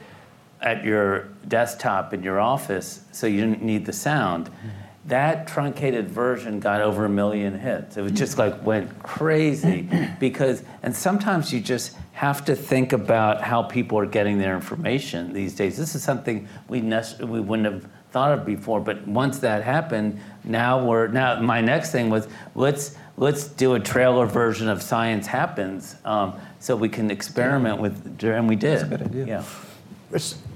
at 0.60 0.82
your 0.82 1.28
desktop 1.46 2.12
in 2.12 2.24
your 2.24 2.40
office 2.40 3.02
so 3.12 3.28
you 3.28 3.40
didn't 3.40 3.62
need 3.62 3.86
the 3.86 3.92
sound. 3.92 4.50
That 5.06 5.46
truncated 5.46 6.10
version 6.10 6.58
got 6.58 6.80
over 6.80 7.04
a 7.04 7.08
million 7.08 7.56
hits. 7.56 7.96
It 7.96 8.02
was 8.02 8.10
just 8.10 8.36
like 8.36 8.60
went 8.66 9.00
crazy 9.04 9.88
because, 10.18 10.64
and 10.82 10.94
sometimes 10.94 11.52
you 11.52 11.60
just 11.60 11.96
have 12.14 12.44
to 12.46 12.56
think 12.56 12.92
about 12.92 13.42
how 13.42 13.62
people 13.62 13.96
are 14.00 14.06
getting 14.06 14.38
their 14.38 14.56
information 14.56 15.32
these 15.32 15.54
days. 15.54 15.76
This 15.76 15.94
is 15.94 16.02
something 16.02 16.48
we, 16.66 16.80
nec- 16.80 17.20
we 17.20 17.38
wouldn't 17.38 17.72
have 17.72 17.88
thought 18.10 18.32
of 18.32 18.46
before, 18.46 18.80
but 18.80 19.06
once 19.06 19.38
that 19.40 19.62
happened, 19.62 20.20
now 20.44 20.84
we're, 20.84 21.08
now 21.08 21.40
my 21.40 21.60
next 21.60 21.92
thing 21.92 22.10
was 22.10 22.28
let's, 22.54 22.96
let's 23.16 23.48
do 23.48 23.74
a 23.74 23.80
trailer 23.80 24.26
version 24.26 24.68
of 24.68 24.82
Science 24.82 25.26
Happens 25.26 25.96
um, 26.04 26.34
so 26.60 26.74
we 26.74 26.88
can 26.88 27.10
experiment 27.10 27.80
with, 27.80 28.22
and 28.22 28.48
we 28.48 28.56
did. 28.56 28.78
That's 28.78 28.82
a 28.84 28.86
good 28.86 29.02
idea. 29.02 29.26
Yeah. 29.26 29.44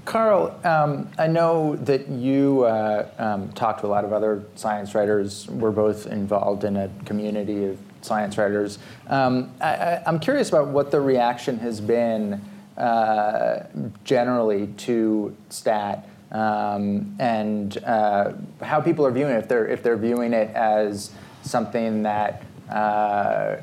Carl, 0.05 0.59
um, 0.65 1.09
I 1.17 1.27
know 1.27 1.75
that 1.77 2.09
you 2.09 2.63
uh, 2.63 3.07
um, 3.17 3.51
talk 3.53 3.79
to 3.81 3.87
a 3.87 3.87
lot 3.87 4.03
of 4.03 4.11
other 4.11 4.43
science 4.55 4.95
writers. 4.95 5.47
We're 5.47 5.71
both 5.71 6.07
involved 6.07 6.63
in 6.63 6.75
a 6.75 6.89
community 7.05 7.65
of 7.65 7.77
science 8.01 8.37
writers. 8.37 8.79
Um, 9.07 9.51
I, 9.61 10.01
am 10.05 10.19
curious 10.19 10.49
about 10.49 10.67
what 10.69 10.91
the 10.91 10.99
reaction 10.99 11.59
has 11.59 11.79
been 11.79 12.41
uh, 12.77 13.67
generally 14.03 14.67
to 14.67 15.35
STAT 15.49 16.09
um, 16.33 17.15
and 17.19 17.77
uh, 17.85 18.33
how 18.61 18.81
people 18.81 19.05
are 19.05 19.11
viewing 19.11 19.33
it. 19.33 19.39
If 19.39 19.47
they're 19.47 19.67
if 19.67 19.83
they're 19.83 19.97
viewing 19.97 20.33
it 20.33 20.49
as 20.55 21.11
something 21.43 22.03
that 22.03 22.43
uh, 22.69 23.57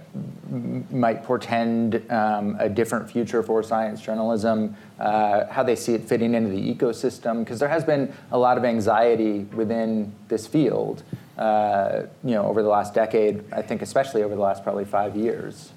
might 0.90 1.24
portend 1.24 2.10
um, 2.10 2.56
a 2.58 2.68
different 2.68 3.10
future 3.10 3.42
for 3.42 3.62
science 3.62 4.00
journalism, 4.00 4.76
uh, 4.98 5.46
how 5.46 5.62
they 5.62 5.76
see 5.76 5.94
it 5.94 6.02
fitting 6.02 6.34
into 6.34 6.50
the 6.50 6.74
ecosystem, 6.74 7.40
because 7.40 7.58
there 7.58 7.68
has 7.68 7.84
been 7.84 8.12
a 8.30 8.38
lot 8.38 8.58
of 8.58 8.64
anxiety 8.64 9.40
within 9.54 10.12
this 10.28 10.46
field, 10.46 11.02
uh, 11.38 12.02
you 12.22 12.32
know, 12.32 12.44
over 12.44 12.62
the 12.62 12.68
last 12.68 12.94
decade. 12.94 13.42
I 13.52 13.62
think, 13.62 13.82
especially 13.82 14.22
over 14.22 14.34
the 14.34 14.42
last 14.42 14.62
probably 14.62 14.84
five 14.84 15.16
years. 15.16 15.72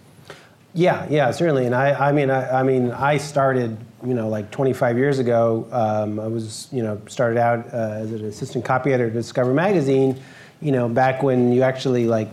Yeah, 0.74 1.06
yeah, 1.10 1.30
certainly. 1.32 1.66
And 1.68 1.76
I, 1.76 2.10
I 2.10 2.12
mean, 2.12 2.32
I, 2.32 2.60
I 2.60 2.64
mean, 2.64 2.92
I 2.92 3.18
started, 3.18 3.78
you 4.04 4.16
know, 4.16 4.28
like 4.28 4.50
25 4.50 4.98
years 4.98 5.20
ago. 5.20 5.68
Um, 5.72 6.20
I 6.20 6.28
was, 6.28 6.68
you 6.72 6.82
know, 6.82 7.00
started 7.08 7.38
out 7.38 7.68
uh, 7.72 8.02
as 8.02 8.12
an 8.12 8.26
assistant 8.26 8.66
copy 8.66 8.92
editor 8.92 9.08
at 9.08 9.14
Discover 9.14 9.54
Magazine. 9.54 10.20
You 10.62 10.72
know, 10.72 10.90
back 10.90 11.22
when 11.22 11.52
you 11.52 11.62
actually 11.62 12.06
like, 12.06 12.30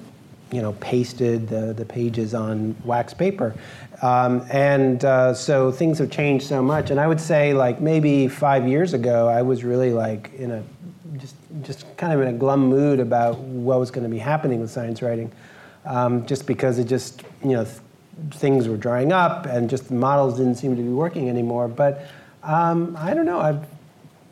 you 0.53 0.62
know, 0.62 0.72
pasted 0.74 1.49
the, 1.49 1.74
the 1.74 1.84
pages 1.84 2.32
on 2.32 2.74
wax 2.84 3.12
paper. 3.12 3.55
Um, 4.01 4.47
and 4.51 5.05
uh, 5.05 5.34
so 5.34 5.70
things 5.70 5.99
have 5.99 6.11
changed 6.11 6.47
so 6.47 6.62
much. 6.62 6.91
And 6.91 6.99
I 6.99 7.07
would 7.07 7.20
say, 7.20 7.53
like 7.53 7.82
maybe 7.82 8.26
five 8.26 8.66
years 8.66 8.95
ago, 8.95 9.28
I 9.28 9.43
was 9.43 9.64
really 9.64 9.93
like 9.93 10.32
in 10.34 10.51
a 10.51 10.62
just 11.18 11.34
just 11.62 11.97
kind 11.99 12.14
of 12.14 12.22
in 12.22 12.28
a 12.28 12.32
glum 12.32 12.66
mood 12.68 13.01
about 13.01 13.38
what 13.38 13.78
was 13.78 13.91
going 13.91 14.05
to 14.05 14.11
be 14.11 14.18
happening 14.18 14.61
with 14.61 14.70
science 14.70 15.03
writing, 15.03 15.30
um, 15.84 16.24
just 16.24 16.47
because 16.47 16.78
it 16.78 16.84
just 16.84 17.22
you 17.45 17.51
know. 17.51 17.66
Things 18.30 18.68
were 18.68 18.76
drying 18.76 19.12
up 19.12 19.46
and 19.46 19.68
just 19.70 19.88
the 19.88 19.94
models 19.94 20.36
didn't 20.38 20.56
seem 20.56 20.76
to 20.76 20.82
be 20.82 20.88
working 20.88 21.28
anymore. 21.28 21.68
But 21.68 22.06
um, 22.42 22.96
I 22.98 23.14
don't 23.14 23.26
know. 23.26 23.40
I'm 23.40 23.62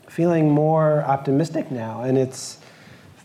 feeling 0.09 0.51
more 0.51 1.03
optimistic 1.03 1.70
now, 1.70 2.03
and 2.03 2.16
it's 2.16 2.59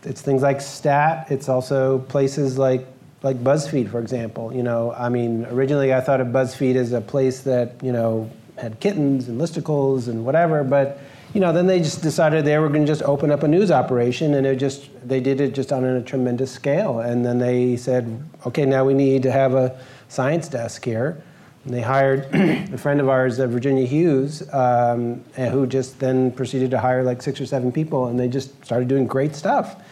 it's 0.02 0.20
things 0.20 0.42
like 0.42 0.60
Stat. 0.60 1.26
It's 1.30 1.48
also 1.48 2.00
places 2.00 2.58
like 2.58 2.86
like 3.22 3.42
BuzzFeed, 3.42 3.90
for 3.90 4.00
example. 4.00 4.52
You 4.52 4.62
know, 4.62 4.92
I 4.92 5.08
mean, 5.08 5.46
originally 5.46 5.94
I 5.94 6.00
thought 6.00 6.20
of 6.20 6.28
BuzzFeed 6.28 6.76
as 6.76 6.92
a 6.92 7.00
place 7.00 7.40
that 7.40 7.82
you 7.82 7.92
know 7.92 8.30
had 8.58 8.78
kittens 8.80 9.28
and 9.28 9.40
listicles 9.40 10.08
and 10.08 10.24
whatever, 10.24 10.62
but 10.62 11.00
you 11.34 11.40
know, 11.40 11.52
then 11.52 11.66
they 11.66 11.80
just 11.80 12.00
decided 12.00 12.44
they 12.44 12.56
were 12.58 12.68
going 12.68 12.82
to 12.82 12.86
just 12.86 13.02
open 13.02 13.32
up 13.32 13.42
a 13.42 13.48
news 13.48 13.72
operation, 13.72 14.34
and 14.34 14.46
it 14.46 14.56
just 14.56 14.88
they 15.06 15.18
did 15.20 15.40
it 15.40 15.52
just 15.52 15.72
on 15.72 15.84
a 15.84 16.00
tremendous 16.00 16.52
scale. 16.52 17.00
And 17.00 17.26
then 17.26 17.38
they 17.38 17.76
said, 17.76 18.22
okay, 18.46 18.64
now 18.64 18.84
we 18.84 18.94
need 18.94 19.24
to 19.24 19.32
have 19.32 19.54
a 19.54 19.76
science 20.14 20.48
desk 20.48 20.84
here. 20.84 21.22
And 21.64 21.74
they 21.74 21.80
hired 21.80 22.28
a 22.34 22.78
friend 22.78 23.00
of 23.00 23.08
ours, 23.08 23.40
uh, 23.40 23.46
Virginia 23.46 23.86
Hughes, 23.86 24.42
um, 24.52 25.24
and 25.36 25.52
who 25.52 25.66
just 25.66 25.98
then 25.98 26.30
proceeded 26.30 26.70
to 26.72 26.78
hire 26.78 27.02
like 27.02 27.22
six 27.22 27.40
or 27.40 27.46
seven 27.46 27.72
people, 27.72 28.06
and 28.06 28.20
they 28.20 28.28
just 28.28 28.64
started 28.64 28.88
doing 28.88 29.06
great 29.06 29.34
stuff. 29.34 29.82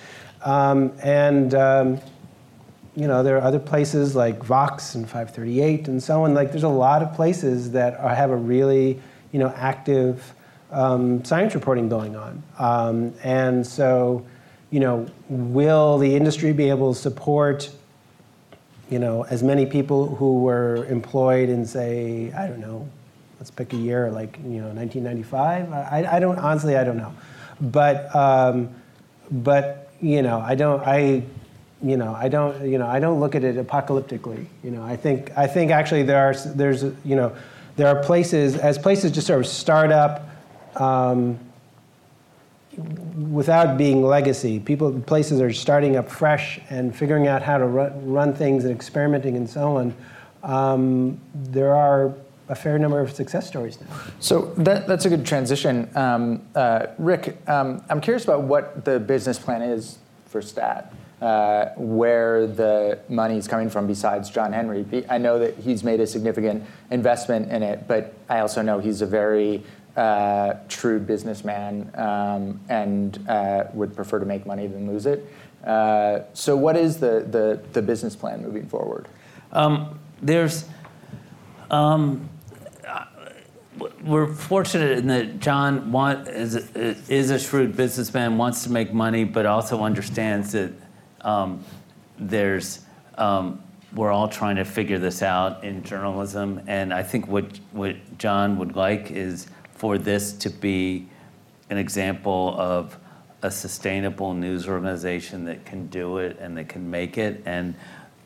Um, 0.44 0.92
and 1.02 1.54
um, 1.54 2.00
you 2.94 3.06
know, 3.06 3.22
there 3.22 3.38
are 3.38 3.42
other 3.42 3.58
places 3.58 4.14
like 4.14 4.42
Vox 4.44 4.94
and 4.94 5.04
538 5.06 5.88
and 5.88 6.02
so 6.02 6.24
on. 6.24 6.34
Like, 6.34 6.50
there's 6.50 6.62
a 6.62 6.68
lot 6.68 7.02
of 7.02 7.14
places 7.14 7.70
that 7.72 7.98
are, 7.98 8.14
have 8.14 8.30
a 8.30 8.36
really, 8.36 9.00
you 9.30 9.38
know, 9.38 9.48
active 9.56 10.34
um, 10.70 11.24
science 11.24 11.54
reporting 11.54 11.88
going 11.88 12.16
on. 12.16 12.42
Um, 12.58 13.14
and 13.22 13.66
so, 13.66 14.26
you 14.70 14.80
know, 14.80 15.06
will 15.28 15.98
the 15.98 16.14
industry 16.14 16.52
be 16.52 16.68
able 16.68 16.92
to 16.92 17.00
support 17.00 17.70
you 18.92 18.98
know, 18.98 19.22
as 19.22 19.42
many 19.42 19.64
people 19.64 20.14
who 20.16 20.42
were 20.42 20.84
employed 20.86 21.48
in, 21.48 21.64
say, 21.64 22.30
I 22.32 22.46
don't 22.46 22.60
know, 22.60 22.86
let's 23.38 23.50
pick 23.50 23.72
a 23.72 23.76
year, 23.76 24.10
like, 24.10 24.36
you 24.44 24.60
know, 24.60 24.68
1995. 24.68 25.72
I, 25.72 26.16
I 26.16 26.20
don't, 26.20 26.38
honestly, 26.38 26.76
I 26.76 26.84
don't 26.84 26.98
know. 26.98 27.14
But, 27.58 28.14
um, 28.14 28.68
but, 29.30 29.90
you 30.02 30.20
know, 30.20 30.40
I 30.40 30.54
don't, 30.56 30.86
I, 30.86 31.22
you 31.82 31.96
know, 31.96 32.14
I 32.14 32.28
don't, 32.28 32.68
you 32.68 32.76
know, 32.76 32.86
I 32.86 33.00
don't 33.00 33.18
look 33.18 33.34
at 33.34 33.44
it 33.44 33.56
apocalyptically. 33.56 34.44
You 34.62 34.72
know, 34.72 34.82
I 34.82 34.96
think, 34.96 35.36
I 35.38 35.46
think 35.46 35.70
actually 35.70 36.02
there 36.02 36.28
are, 36.28 36.34
there's, 36.34 36.82
you 36.82 37.16
know, 37.16 37.34
there 37.76 37.88
are 37.88 38.02
places, 38.02 38.58
as 38.58 38.76
places 38.76 39.10
just 39.10 39.26
sort 39.26 39.40
of 39.40 39.46
start 39.46 39.90
up, 39.90 40.28
um, 40.76 41.40
without 42.76 43.76
being 43.76 44.02
legacy. 44.02 44.58
People, 44.60 44.98
places 45.00 45.40
are 45.40 45.52
starting 45.52 45.96
up 45.96 46.08
fresh 46.08 46.60
and 46.70 46.94
figuring 46.94 47.28
out 47.28 47.42
how 47.42 47.58
to 47.58 47.66
run, 47.66 48.10
run 48.10 48.34
things 48.34 48.64
and 48.64 48.74
experimenting 48.74 49.36
and 49.36 49.48
so 49.48 49.76
on. 49.76 49.94
Um, 50.42 51.20
there 51.34 51.74
are 51.74 52.14
a 52.48 52.54
fair 52.54 52.78
number 52.78 53.00
of 53.00 53.12
success 53.12 53.46
stories 53.46 53.80
now. 53.80 53.86
So 54.20 54.52
that, 54.56 54.86
that's 54.86 55.04
a 55.04 55.08
good 55.08 55.24
transition. 55.24 55.88
Um, 55.96 56.42
uh, 56.54 56.86
Rick, 56.98 57.36
um, 57.48 57.84
I'm 57.88 58.00
curious 58.00 58.24
about 58.24 58.42
what 58.42 58.84
the 58.84 58.98
business 58.98 59.38
plan 59.38 59.62
is 59.62 59.98
for 60.26 60.42
STAT. 60.42 60.92
Uh, 61.22 61.72
where 61.76 62.48
the 62.48 62.98
money 63.08 63.36
is 63.36 63.46
coming 63.46 63.70
from 63.70 63.86
besides 63.86 64.28
John 64.28 64.52
Henry. 64.52 64.84
I 65.08 65.18
know 65.18 65.38
that 65.38 65.56
he's 65.56 65.84
made 65.84 66.00
a 66.00 66.06
significant 66.08 66.64
investment 66.90 67.52
in 67.52 67.62
it, 67.62 67.86
but 67.86 68.12
I 68.28 68.40
also 68.40 68.60
know 68.60 68.80
he's 68.80 69.02
a 69.02 69.06
very 69.06 69.62
uh, 69.96 70.54
shrewd 70.68 71.06
businessman 71.06 71.90
um, 71.94 72.60
and 72.68 73.28
uh, 73.28 73.64
would 73.74 73.94
prefer 73.94 74.18
to 74.18 74.26
make 74.26 74.46
money 74.46 74.66
than 74.66 74.90
lose 74.90 75.06
it. 75.06 75.30
Uh, 75.64 76.20
so, 76.32 76.56
what 76.56 76.76
is 76.76 76.98
the, 76.98 77.26
the, 77.30 77.62
the 77.72 77.82
business 77.82 78.16
plan 78.16 78.42
moving 78.42 78.66
forward? 78.66 79.06
Um, 79.52 79.98
there's 80.20 80.64
um, 81.70 82.28
we're 84.02 84.32
fortunate 84.32 84.98
in 84.98 85.06
that 85.08 85.40
John 85.40 85.92
want, 85.92 86.28
is, 86.28 86.56
is 86.76 87.30
a 87.30 87.38
shrewd 87.38 87.76
businessman, 87.76 88.36
wants 88.36 88.64
to 88.64 88.70
make 88.70 88.92
money, 88.92 89.24
but 89.24 89.46
also 89.46 89.82
understands 89.82 90.52
that 90.52 90.72
um, 91.22 91.64
there's 92.18 92.80
um, 93.16 93.62
we're 93.94 94.10
all 94.10 94.28
trying 94.28 94.56
to 94.56 94.64
figure 94.64 94.98
this 94.98 95.22
out 95.22 95.64
in 95.64 95.82
journalism, 95.82 96.62
and 96.66 96.92
I 96.94 97.02
think 97.02 97.28
what 97.28 97.60
what 97.72 97.96
John 98.18 98.58
would 98.58 98.74
like 98.74 99.10
is 99.10 99.46
for 99.82 99.98
this 99.98 100.32
to 100.32 100.48
be 100.48 101.08
an 101.68 101.76
example 101.76 102.54
of 102.56 102.96
a 103.42 103.50
sustainable 103.50 104.32
news 104.32 104.68
organization 104.68 105.44
that 105.44 105.64
can 105.64 105.88
do 105.88 106.18
it 106.18 106.38
and 106.38 106.56
that 106.56 106.68
can 106.68 106.88
make 106.88 107.18
it. 107.18 107.42
And 107.46 107.74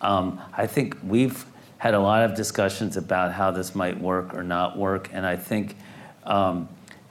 um, 0.03 0.39
I 0.53 0.67
think 0.67 0.99
we've 1.03 1.47
had 1.79 1.95
a 1.95 1.99
lot 1.99 2.25
of 2.25 2.37
discussions 2.37 2.99
about 2.99 3.33
how 3.33 3.53
this 3.53 3.75
might 3.75 3.99
work 3.99 4.35
or 4.35 4.43
not 4.43 4.77
work, 4.77 5.09
and 5.15 5.25
I 5.25 5.37
think 5.37 5.77
um, 6.25 6.69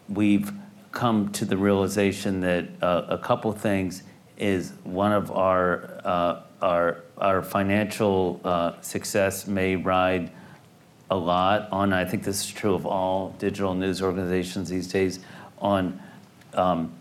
we've 0.10 0.52
come 0.92 1.32
to 1.32 1.44
the 1.44 1.58
realization 1.58 2.42
that 2.42 2.68
uh, 2.84 3.08
a 3.10 3.18
couple 3.18 3.52
things 3.52 4.04
is 4.38 4.74
one 4.84 5.12
of 5.12 5.32
our 5.32 5.90
uh, 6.04 6.42
our 6.62 7.02
our 7.18 7.42
financial 7.42 8.42
uh, 8.44 8.80
success 8.82 9.48
may 9.48 9.76
ride 9.76 10.30
a 11.12 11.16
lot 11.16 11.70
on. 11.72 11.94
I 11.94 12.06
think 12.06 12.24
this 12.24 12.44
is 12.46 12.52
true 12.52 12.74
of 12.74 12.86
all 12.86 13.36
digital 13.40 13.74
news 13.74 14.02
organizations 14.02 14.70
these 14.70 14.88
days 14.88 15.20
on 15.60 16.00
um, 16.54 16.92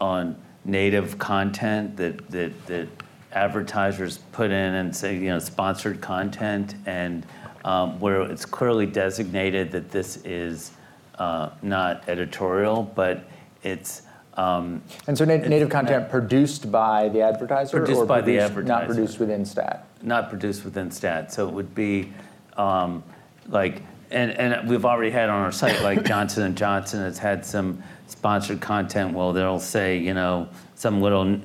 on 0.00 0.36
native 0.64 1.18
content 1.18 1.96
that 1.96 2.30
that 2.30 2.66
that 2.66 2.88
advertisers 3.32 4.18
put 4.32 4.50
in 4.50 4.74
and 4.74 4.94
say 4.94 5.14
you 5.14 5.28
know 5.28 5.38
sponsored 5.38 6.00
content 6.00 6.74
and 6.86 7.26
um, 7.64 8.00
where 8.00 8.22
it's 8.22 8.44
clearly 8.46 8.86
designated 8.86 9.70
that 9.72 9.90
this 9.90 10.16
is 10.24 10.72
uh, 11.18 11.50
not 11.62 12.08
editorial, 12.08 12.82
but 12.94 13.24
it's 13.62 14.02
um, 14.34 14.80
And 15.06 15.18
so 15.18 15.26
na- 15.26 15.36
native 15.36 15.68
content 15.68 16.08
produced 16.08 16.72
by 16.72 17.10
the 17.10 17.20
advertiser? 17.20 17.76
Produced 17.78 18.00
or 18.00 18.06
by 18.06 18.22
the 18.22 18.38
produced- 18.38 18.66
Not 18.66 18.86
produced 18.86 19.18
within 19.20 19.44
stat? 19.44 19.86
not 20.02 20.30
produced 20.30 20.64
within 20.64 20.90
stat. 20.90 21.30
So 21.30 21.46
it 21.46 21.52
would 21.52 21.74
be 21.74 22.10
um, 22.56 23.02
like, 23.50 23.82
and, 24.10 24.32
and 24.32 24.68
we've 24.68 24.84
already 24.84 25.10
had 25.10 25.28
on 25.28 25.42
our 25.42 25.52
site, 25.52 25.82
like 25.82 26.04
Johnson 26.04 26.44
and 26.44 26.56
Johnson 26.56 27.00
has 27.00 27.18
had 27.18 27.44
some 27.44 27.82
sponsored 28.06 28.60
content. 28.60 29.14
Well, 29.14 29.32
they'll 29.32 29.60
say, 29.60 29.98
you 29.98 30.14
know, 30.14 30.48
some 30.74 31.00
little 31.00 31.40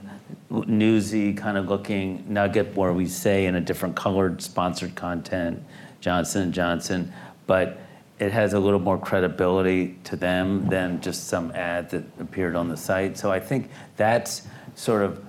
newsy 0.49 1.33
kind 1.33 1.57
of 1.57 1.67
looking 1.67 2.23
nugget 2.27 2.75
where 2.75 2.93
we 2.93 3.05
say 3.05 3.45
in 3.45 3.55
a 3.55 3.61
different 3.61 3.95
colored 3.95 4.41
sponsored 4.41 4.95
content, 4.95 5.63
Johnson 5.99 6.43
and 6.43 6.53
Johnson, 6.53 7.11
but 7.45 7.79
it 8.17 8.31
has 8.31 8.53
a 8.53 8.59
little 8.59 8.79
more 8.79 8.97
credibility 8.97 9.97
to 10.05 10.15
them 10.15 10.67
than 10.69 11.01
just 11.01 11.27
some 11.27 11.51
ad 11.51 11.89
that 11.89 12.03
appeared 12.19 12.55
on 12.55 12.69
the 12.69 12.77
site. 12.77 13.17
So 13.17 13.31
I 13.31 13.39
think 13.39 13.69
that's 13.97 14.47
sort 14.75 15.03
of 15.03 15.23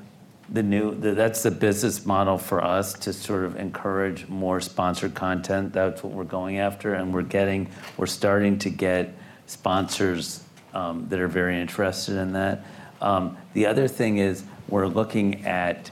the 0.49 0.63
new 0.63 0.95
the, 0.95 1.13
that's 1.13 1.43
the 1.43 1.51
business 1.51 2.07
model 2.07 2.39
for 2.39 2.63
us 2.63 2.93
to 2.93 3.13
sort 3.13 3.45
of 3.45 3.57
encourage 3.57 4.29
more 4.29 4.61
sponsored 4.61 5.15
content 5.15 5.73
that's 5.73 6.03
what 6.05 6.13
we're 6.13 6.25
going 6.25 6.59
after 6.59 6.95
and 6.95 7.13
we're 7.13 7.23
getting 7.23 7.69
we're 7.97 8.07
starting 8.07 8.59
to 8.59 8.71
get 8.71 9.13
sponsors 9.47 10.45
um, 10.73 11.07
that 11.09 11.19
are 11.19 11.29
very 11.29 11.61
interested 11.61 12.17
in 12.17 12.33
that 12.33 12.65
um, 13.01 13.37
the 13.55 13.67
other 13.67 13.89
thing 13.89 14.19
is 14.19 14.45
we're 14.69 14.87
looking 14.87 15.45
at 15.45 15.91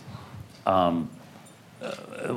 um, 0.67 1.09
uh, 1.83 2.35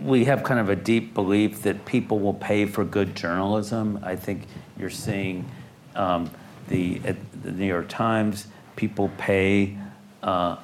we 0.00 0.24
have 0.24 0.42
kind 0.42 0.60
of 0.60 0.68
a 0.68 0.76
deep 0.76 1.14
belief 1.14 1.62
that 1.62 1.84
people 1.86 2.18
will 2.18 2.34
pay 2.34 2.66
for 2.66 2.84
good 2.84 3.14
journalism. 3.14 3.98
I 4.02 4.14
think 4.14 4.42
you're 4.78 4.90
seeing 4.90 5.48
um, 5.94 6.30
the 6.68 6.98
the 7.42 7.50
New 7.50 7.66
York 7.66 7.88
Times 7.88 8.46
people 8.76 9.10
pay 9.16 9.76
uh, 10.22 10.56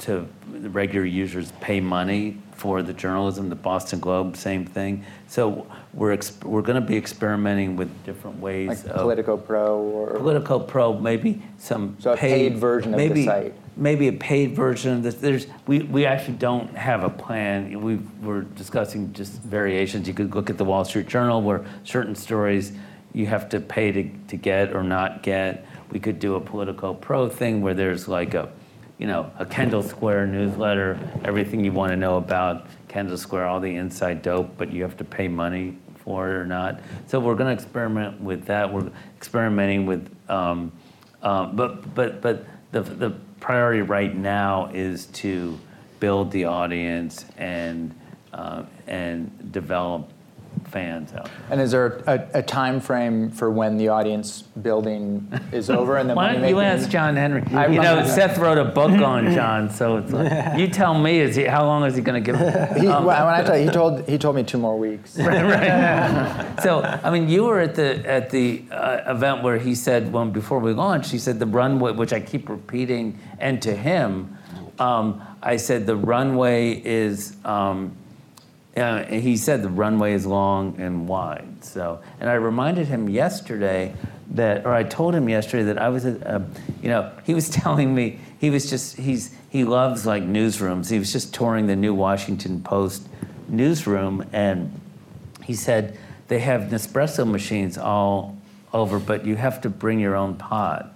to 0.00 0.26
the 0.52 0.70
regular 0.70 1.04
users 1.04 1.52
pay 1.60 1.80
money 1.80 2.38
for 2.52 2.82
the 2.82 2.92
journalism. 2.92 3.48
The 3.48 3.56
Boston 3.56 4.00
Globe, 4.00 4.36
same 4.36 4.64
thing. 4.64 5.04
So 5.26 5.66
we're 5.92 6.12
ex- 6.12 6.38
we're 6.42 6.62
going 6.62 6.80
to 6.80 6.86
be 6.86 6.96
experimenting 6.96 7.76
with 7.76 8.04
different 8.04 8.40
ways 8.40 8.68
Like 8.68 8.94
of 8.94 9.02
Politico 9.02 9.36
Pro 9.36 9.78
or? 9.78 10.14
Politico 10.16 10.58
Pro, 10.60 10.98
maybe 10.98 11.42
some 11.58 11.96
So 11.98 12.12
a 12.12 12.16
paid 12.16 12.56
version 12.56 12.94
of 12.94 13.00
the 13.00 13.08
maybe, 13.08 13.24
site. 13.24 13.54
Maybe 13.76 14.08
a 14.08 14.12
paid 14.12 14.54
version 14.54 14.92
of 14.94 15.02
this. 15.02 15.16
There's 15.16 15.46
we, 15.66 15.80
we 15.80 16.06
actually 16.06 16.36
don't 16.36 16.74
have 16.76 17.02
a 17.02 17.10
plan. 17.10 17.80
We 17.80 17.96
we're 18.22 18.42
discussing 18.42 19.12
just 19.12 19.42
variations. 19.42 20.06
You 20.06 20.14
could 20.14 20.34
look 20.34 20.50
at 20.50 20.58
the 20.58 20.64
Wall 20.64 20.84
Street 20.84 21.08
Journal 21.08 21.42
where 21.42 21.64
certain 21.82 22.14
stories 22.14 22.72
you 23.12 23.26
have 23.26 23.48
to 23.48 23.60
pay 23.60 23.92
to, 23.92 24.10
to 24.28 24.36
get 24.36 24.74
or 24.74 24.82
not 24.82 25.22
get. 25.22 25.66
We 25.90 26.00
could 26.00 26.18
do 26.18 26.34
a 26.34 26.40
Politico 26.40 26.94
Pro 26.94 27.28
thing 27.28 27.62
where 27.62 27.74
there's 27.74 28.08
like 28.08 28.34
a 28.34 28.50
you 28.98 29.06
know, 29.06 29.30
a 29.38 29.46
Kendall 29.46 29.82
Square 29.82 30.28
newsletter, 30.28 30.98
everything 31.24 31.64
you 31.64 31.72
want 31.72 31.90
to 31.90 31.96
know 31.96 32.16
about 32.16 32.66
Kendall 32.88 33.16
Square, 33.16 33.46
all 33.46 33.60
the 33.60 33.74
inside 33.74 34.22
dope, 34.22 34.56
but 34.56 34.72
you 34.72 34.82
have 34.82 34.96
to 34.98 35.04
pay 35.04 35.26
money 35.26 35.76
for 35.96 36.28
it 36.28 36.34
or 36.34 36.46
not. 36.46 36.80
So 37.06 37.18
we're 37.18 37.34
going 37.34 37.54
to 37.54 37.62
experiment 37.62 38.20
with 38.20 38.44
that. 38.46 38.72
We're 38.72 38.90
experimenting 39.16 39.86
with, 39.86 40.14
um, 40.28 40.70
um, 41.22 41.56
but 41.56 41.94
but 41.94 42.20
but 42.20 42.44
the 42.72 42.82
the 42.82 43.10
priority 43.40 43.82
right 43.82 44.14
now 44.14 44.70
is 44.72 45.06
to 45.06 45.58
build 45.98 46.30
the 46.30 46.44
audience 46.44 47.24
and 47.36 47.94
uh, 48.32 48.64
and 48.86 49.52
develop 49.52 50.10
fans 50.68 51.12
out. 51.12 51.24
there. 51.24 51.32
And 51.50 51.60
is 51.60 51.70
there 51.70 52.02
a, 52.06 52.26
a 52.34 52.42
time 52.42 52.80
frame 52.80 53.30
for 53.30 53.50
when 53.50 53.76
the 53.76 53.88
audience 53.88 54.42
building 54.42 55.28
is 55.52 55.70
over 55.70 55.96
and 55.96 56.08
the 56.10 56.14
Why 56.14 56.28
money 56.32 56.40
don't 56.40 56.48
you 56.50 56.60
ask 56.60 56.88
John 56.90 57.16
Henry? 57.16 57.42
I- 57.52 57.66
you 57.68 57.80
know, 57.80 58.06
Seth 58.06 58.38
wrote 58.38 58.58
a 58.58 58.64
book 58.64 58.90
on 58.90 59.32
John, 59.32 59.70
so 59.70 59.98
it's 59.98 60.12
like, 60.12 60.58
you 60.58 60.68
tell 60.68 60.94
me, 60.98 61.20
is 61.20 61.36
he, 61.36 61.44
how 61.44 61.64
long 61.64 61.84
is 61.84 61.94
he 61.96 62.02
going 62.02 62.22
to 62.22 62.32
give? 62.32 62.38
He, 62.80 62.86
well, 62.86 63.04
when 63.04 63.34
I 63.34 63.42
tell 63.42 63.56
you, 63.58 63.66
he 63.66 63.70
told 63.70 64.08
he 64.08 64.18
told 64.18 64.36
me 64.36 64.42
two 64.42 64.58
more 64.58 64.78
weeks. 64.78 65.18
Right. 65.24 66.56
So, 66.62 66.82
I 66.82 67.10
mean, 67.10 67.28
you 67.28 67.44
were 67.44 67.60
at 67.60 67.74
the 67.74 68.04
at 68.08 68.30
the 68.30 68.64
uh, 68.70 69.02
event 69.14 69.42
where 69.42 69.58
he 69.58 69.74
said, 69.74 70.12
when 70.12 70.30
before 70.30 70.58
we 70.58 70.72
launched, 70.72 71.10
he 71.10 71.18
said 71.18 71.38
the 71.38 71.46
runway, 71.46 71.92
which 71.92 72.12
I 72.12 72.20
keep 72.20 72.48
repeating, 72.48 73.18
and 73.38 73.60
to 73.62 73.74
him, 73.74 74.36
um, 74.78 75.22
I 75.42 75.56
said 75.56 75.86
the 75.86 75.96
runway 75.96 76.80
is. 76.84 77.36
Um, 77.44 77.96
uh, 78.76 79.04
he 79.04 79.36
said 79.36 79.62
the 79.62 79.68
runway 79.68 80.14
is 80.14 80.26
long 80.26 80.80
and 80.80 81.06
wide. 81.06 81.64
So, 81.64 82.00
and 82.18 82.28
I 82.28 82.34
reminded 82.34 82.88
him 82.88 83.08
yesterday 83.08 83.94
that, 84.32 84.66
or 84.66 84.72
I 84.72 84.82
told 84.82 85.14
him 85.14 85.28
yesterday 85.28 85.64
that 85.64 85.78
I 85.78 85.88
was, 85.88 86.04
uh, 86.04 86.44
you 86.82 86.88
know, 86.88 87.12
he 87.24 87.34
was 87.34 87.48
telling 87.50 87.94
me 87.94 88.18
he 88.38 88.50
was 88.50 88.68
just 88.68 88.96
he's 88.96 89.34
he 89.48 89.64
loves 89.64 90.06
like 90.06 90.24
newsrooms. 90.24 90.90
He 90.90 90.98
was 90.98 91.12
just 91.12 91.32
touring 91.32 91.66
the 91.66 91.76
new 91.76 91.94
Washington 91.94 92.62
Post 92.62 93.06
newsroom, 93.48 94.26
and 94.32 94.80
he 95.44 95.54
said 95.54 95.96
they 96.28 96.40
have 96.40 96.62
Nespresso 96.62 97.30
machines 97.30 97.78
all 97.78 98.36
over, 98.72 98.98
but 98.98 99.24
you 99.24 99.36
have 99.36 99.60
to 99.60 99.70
bring 99.70 100.00
your 100.00 100.16
own 100.16 100.34
pod. 100.34 100.93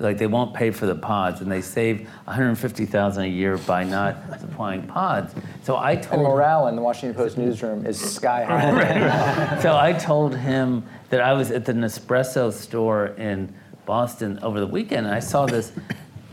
Like 0.00 0.16
they 0.16 0.28
won't 0.28 0.54
pay 0.54 0.70
for 0.70 0.86
the 0.86 0.94
pods, 0.94 1.40
and 1.40 1.50
they 1.50 1.60
save 1.60 2.08
150,000 2.24 3.24
a 3.24 3.26
year 3.26 3.58
by 3.58 3.82
not 3.82 4.16
supplying 4.40 4.86
pods. 4.86 5.34
So 5.64 5.76
I 5.76 5.92
And 5.92 6.02
told 6.04 6.22
morale 6.22 6.68
in 6.68 6.76
the 6.76 6.82
Washington 6.82 7.16
Post 7.16 7.36
newsroom 7.36 7.84
is 7.84 7.98
sky 8.00 8.44
high. 8.44 9.58
so 9.62 9.76
I 9.76 9.92
told 9.92 10.36
him 10.36 10.84
that 11.10 11.20
I 11.20 11.32
was 11.32 11.50
at 11.50 11.64
the 11.64 11.72
Nespresso 11.72 12.52
store 12.52 13.08
in 13.08 13.52
Boston 13.86 14.38
over 14.40 14.60
the 14.60 14.68
weekend, 14.68 15.06
and 15.06 15.14
I 15.14 15.20
saw 15.20 15.46
this 15.46 15.72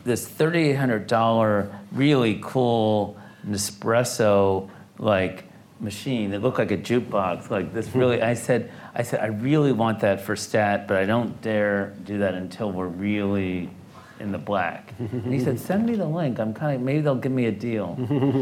this 0.03 0.27
thirty-eight 0.27 0.75
hundred 0.75 1.07
dollar 1.07 1.75
really 1.91 2.39
cool 2.43 3.17
Nespresso 3.47 4.69
like 4.99 5.45
machine. 5.79 6.33
It 6.33 6.41
looked 6.41 6.59
like 6.59 6.71
a 6.71 6.77
jukebox, 6.77 7.49
like 7.49 7.73
this. 7.73 7.93
Really, 7.95 8.21
I 8.21 8.33
said, 8.33 8.71
I 8.97 9.03
said, 9.03 9.19
I 9.19 9.27
really 9.27 9.73
want 9.73 9.99
that 9.99 10.21
for 10.21 10.35
stat, 10.37 10.87
but 10.87 10.95
I 10.97 11.05
don't 11.05 11.41
dare 11.41 11.93
do 12.05 12.19
that 12.19 12.33
until 12.33 12.71
we're 12.71 12.87
really 12.87 13.69
in 14.21 14.31
the 14.31 14.37
black. 14.37 14.93
And 14.97 15.33
he 15.33 15.41
said, 15.41 15.59
send 15.59 15.85
me 15.85 15.95
the 15.95 16.05
link. 16.05 16.39
I'm 16.39 16.53
kind 16.53 16.77
of 16.77 16.81
maybe 16.81 17.01
they'll 17.01 17.15
give 17.15 17.33
me 17.33 17.47
a 17.47 17.51
deal. 17.51 17.95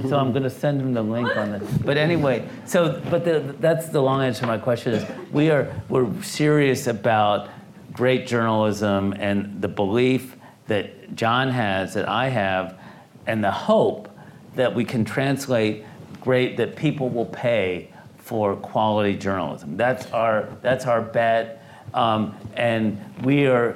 so 0.07 0.17
I'm 0.17 0.31
going 0.31 0.43
to 0.43 0.49
send 0.49 0.79
him 0.79 0.93
the 0.93 1.01
link 1.01 1.35
on 1.35 1.55
it. 1.55 1.63
But 1.83 1.97
anyway, 1.97 2.47
so 2.65 3.01
but 3.09 3.25
the, 3.25 3.55
that's 3.59 3.89
the 3.89 4.01
long 4.01 4.21
answer 4.21 4.41
to 4.41 4.47
my 4.47 4.59
question 4.59 4.93
is 4.93 5.05
we 5.31 5.49
are 5.49 5.73
we're 5.89 6.21
serious 6.21 6.85
about 6.85 7.49
great 7.91 8.27
journalism 8.27 9.13
and 9.17 9.59
the 9.61 9.67
belief 9.67 10.35
that 10.67 11.15
John 11.15 11.49
has 11.49 11.95
that 11.95 12.07
I 12.07 12.29
have 12.29 12.79
and 13.25 13.43
the 13.43 13.51
hope 13.51 14.09
that 14.55 14.75
we 14.75 14.85
can 14.85 15.03
translate 15.03 15.83
great 16.21 16.57
that 16.57 16.75
people 16.75 17.09
will 17.09 17.25
pay 17.25 17.89
for 18.23 18.55
quality 18.55 19.17
journalism. 19.17 19.75
That's 19.75 20.09
our 20.11 20.47
that's 20.61 20.85
our 20.85 21.01
bet, 21.01 21.61
um, 21.93 22.35
and 22.55 22.97
we 23.23 23.47
are 23.47 23.75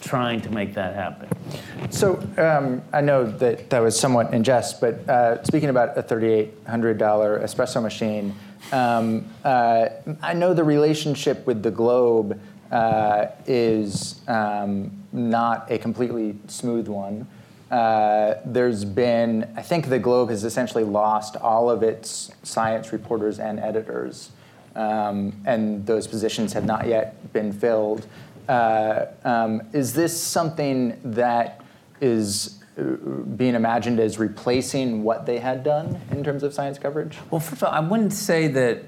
trying 0.00 0.40
to 0.40 0.50
make 0.50 0.74
that 0.74 0.94
happen. 0.94 1.28
So 1.90 2.16
um, 2.38 2.82
I 2.92 3.00
know 3.00 3.24
that 3.24 3.70
that 3.70 3.80
was 3.80 3.98
somewhat 3.98 4.32
in 4.32 4.42
jest, 4.42 4.80
but 4.80 5.08
uh, 5.08 5.42
speaking 5.44 5.70
about 5.70 5.96
a 5.96 6.02
$3,800 6.02 6.98
espresso 7.42 7.82
machine, 7.82 8.34
um, 8.72 9.26
uh, 9.44 9.88
I 10.22 10.34
know 10.34 10.52
the 10.52 10.64
relationship 10.64 11.46
with 11.46 11.62
the 11.62 11.70
Globe 11.70 12.38
uh, 12.70 13.26
is 13.46 14.20
um, 14.28 14.90
not 15.12 15.70
a 15.70 15.78
completely 15.78 16.36
smooth 16.48 16.88
one. 16.88 17.26
Uh, 17.74 18.40
there's 18.44 18.84
been, 18.84 19.52
I 19.56 19.62
think 19.62 19.88
the 19.88 19.98
Globe 19.98 20.28
has 20.30 20.44
essentially 20.44 20.84
lost 20.84 21.34
all 21.34 21.68
of 21.68 21.82
its 21.82 22.30
science 22.44 22.92
reporters 22.92 23.40
and 23.40 23.58
editors, 23.58 24.30
um, 24.76 25.32
and 25.44 25.84
those 25.84 26.06
positions 26.06 26.52
have 26.52 26.64
not 26.64 26.86
yet 26.86 27.32
been 27.32 27.52
filled. 27.52 28.06
Uh, 28.48 29.06
um, 29.24 29.60
is 29.72 29.92
this 29.92 30.14
something 30.20 30.96
that 31.02 31.62
is 32.00 32.62
uh, 32.78 32.82
being 33.36 33.56
imagined 33.56 33.98
as 33.98 34.20
replacing 34.20 35.02
what 35.02 35.26
they 35.26 35.38
had 35.40 35.64
done 35.64 36.00
in 36.12 36.22
terms 36.22 36.44
of 36.44 36.54
science 36.54 36.78
coverage? 36.78 37.18
Well, 37.32 37.40
first 37.40 37.60
of 37.62 37.64
all, 37.64 37.72
I 37.74 37.80
wouldn't 37.80 38.12
say 38.12 38.46
that. 38.48 38.84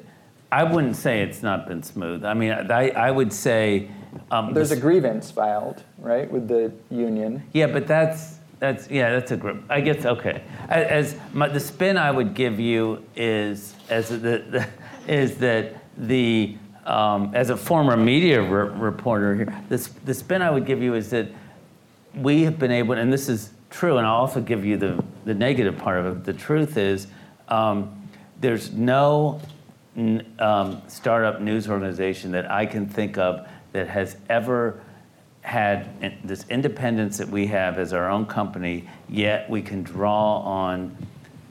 I 0.53 0.62
wouldn't 0.62 0.95
say 0.95 1.22
it's 1.22 1.43
not 1.43 1.66
been 1.66 1.82
smooth. 1.82 2.24
I 2.24 2.34
mean, 2.34 2.53
I, 2.53 2.91
I 2.91 3.11
would 3.11 3.32
say 3.32 3.91
um, 4.30 4.55
There's 4.55 4.68
this- 4.68 4.78
a 4.78 4.80
grievance 4.80 5.32
filed, 5.32 5.82
right, 5.99 6.30
with 6.30 6.47
the 6.47 6.72
union. 6.89 7.43
Yeah, 7.53 7.66
but 7.66 7.89
that's 7.89 8.36
that's 8.59 8.88
yeah, 8.90 9.11
that's 9.11 9.30
a 9.32 9.36
group. 9.36 9.64
I 9.68 9.80
guess 9.80 10.04
okay. 10.04 10.42
As 10.68 11.16
my, 11.32 11.48
the 11.48 11.61
spin 11.61 11.96
I 11.96 12.11
would 12.11 12.34
give 12.34 12.59
you 12.59 13.04
is 13.14 13.74
as 13.90 14.09
the, 14.09 14.16
the 14.16 14.66
is 15.07 15.38
that 15.38 15.76
the 15.96 16.57
um, 16.84 17.32
as 17.34 17.50
a 17.50 17.57
former 17.57 17.96
media 17.96 18.40
re- 18.40 18.70
reporter 18.78 19.34
here, 19.34 19.62
this 19.68 19.88
the 19.88 20.14
spin 20.14 20.40
I 20.40 20.50
would 20.50 20.64
give 20.64 20.82
you 20.82 20.94
is 20.94 21.11
that 21.11 21.28
we 22.14 22.42
have 22.42 22.59
been 22.59 22.70
able, 22.70 22.94
and 22.94 23.12
this 23.12 23.28
is 23.28 23.50
true, 23.68 23.98
and 23.98 24.07
I'll 24.07 24.16
also 24.16 24.40
give 24.40 24.64
you 24.64 24.76
the 24.76 25.04
the 25.24 25.34
negative 25.34 25.76
part 25.76 25.98
of 25.98 26.07
it. 26.07 26.24
The 26.24 26.32
truth 26.32 26.78
is, 26.78 27.09
um, 27.48 28.09
there's 28.40 28.72
no 28.72 29.40
n- 29.96 30.24
um, 30.38 30.80
startup 30.88 31.40
news 31.42 31.68
organization 31.68 32.32
that 32.32 32.50
I 32.50 32.64
can 32.64 32.88
think 32.88 33.18
of 33.18 33.46
that 33.72 33.88
has 33.88 34.16
ever 34.30 34.80
had 35.47 35.86
this 36.26 36.44
independence 36.51 37.18
that 37.18 37.28
we 37.28 37.47
have 37.47 37.78
as 37.78 37.92
our 37.92 38.11
own 38.11 38.26
company, 38.26 38.88
yet 39.09 39.49
we 39.49 39.62
can 39.62 39.84
draw 39.84 40.38
on 40.40 40.97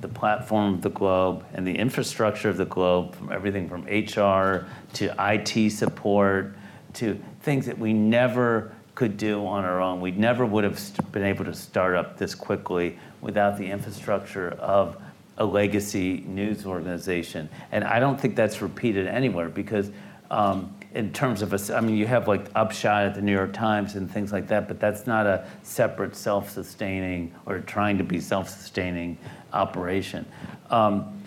the 0.02 0.08
platform 0.10 0.74
of 0.74 0.82
the 0.82 0.90
Globe 0.90 1.46
and 1.54 1.66
the 1.66 1.74
infrastructure 1.74 2.50
of 2.50 2.58
the 2.58 2.66
Globe, 2.66 3.16
from 3.16 3.32
everything 3.32 3.70
from 3.70 3.84
HR 3.84 4.68
to 4.96 5.16
IT 5.18 5.70
support 5.72 6.58
to 6.96 7.18
things 7.44 7.66
that 7.68 7.80
we 7.80 7.94
never 7.94 8.74
could 8.96 9.16
do 9.16 9.46
on 9.46 9.64
our 9.64 9.80
own. 9.80 10.02
We 10.02 10.12
never 10.12 10.46
would 10.46 10.66
have 10.66 10.78
been 11.14 11.24
able 11.24 11.46
to 11.46 11.54
start 11.54 11.96
up 11.96 12.18
this 12.18 12.36
quickly 12.36 13.00
without 13.22 13.58
the 13.58 13.72
infrastructure 13.72 14.50
of 14.60 15.02
a 15.38 15.46
legacy 15.46 16.22
news 16.28 16.66
organization. 16.66 17.48
And 17.72 17.86
I 17.86 18.02
don't 18.02 18.20
think 18.20 18.36
that's 18.36 18.62
repeated 18.62 19.08
anywhere 19.08 19.48
because 19.48 19.90
um, 20.30 20.75
in 20.96 21.12
terms 21.12 21.42
of, 21.42 21.54
a, 21.54 21.76
I 21.76 21.82
mean, 21.82 21.98
you 21.98 22.08
have 22.08 22.28
like 22.28 22.50
Upshot 22.56 23.06
at 23.06 23.16
the 23.16 23.22
New 23.22 23.34
York 23.34 23.52
Times 23.52 23.96
and 23.96 24.10
things 24.10 24.32
like 24.32 24.48
that, 24.48 24.70
but 24.70 24.80
that's 24.80 25.06
not 25.06 25.28
a 25.28 25.46
separate 25.62 26.16
self-sustaining 26.16 27.34
or 27.46 27.60
trying 27.60 27.98
to 27.98 28.04
be 28.06 28.22
self-sustaining 28.22 29.18
operation. 29.52 30.26
Um, 30.70 31.22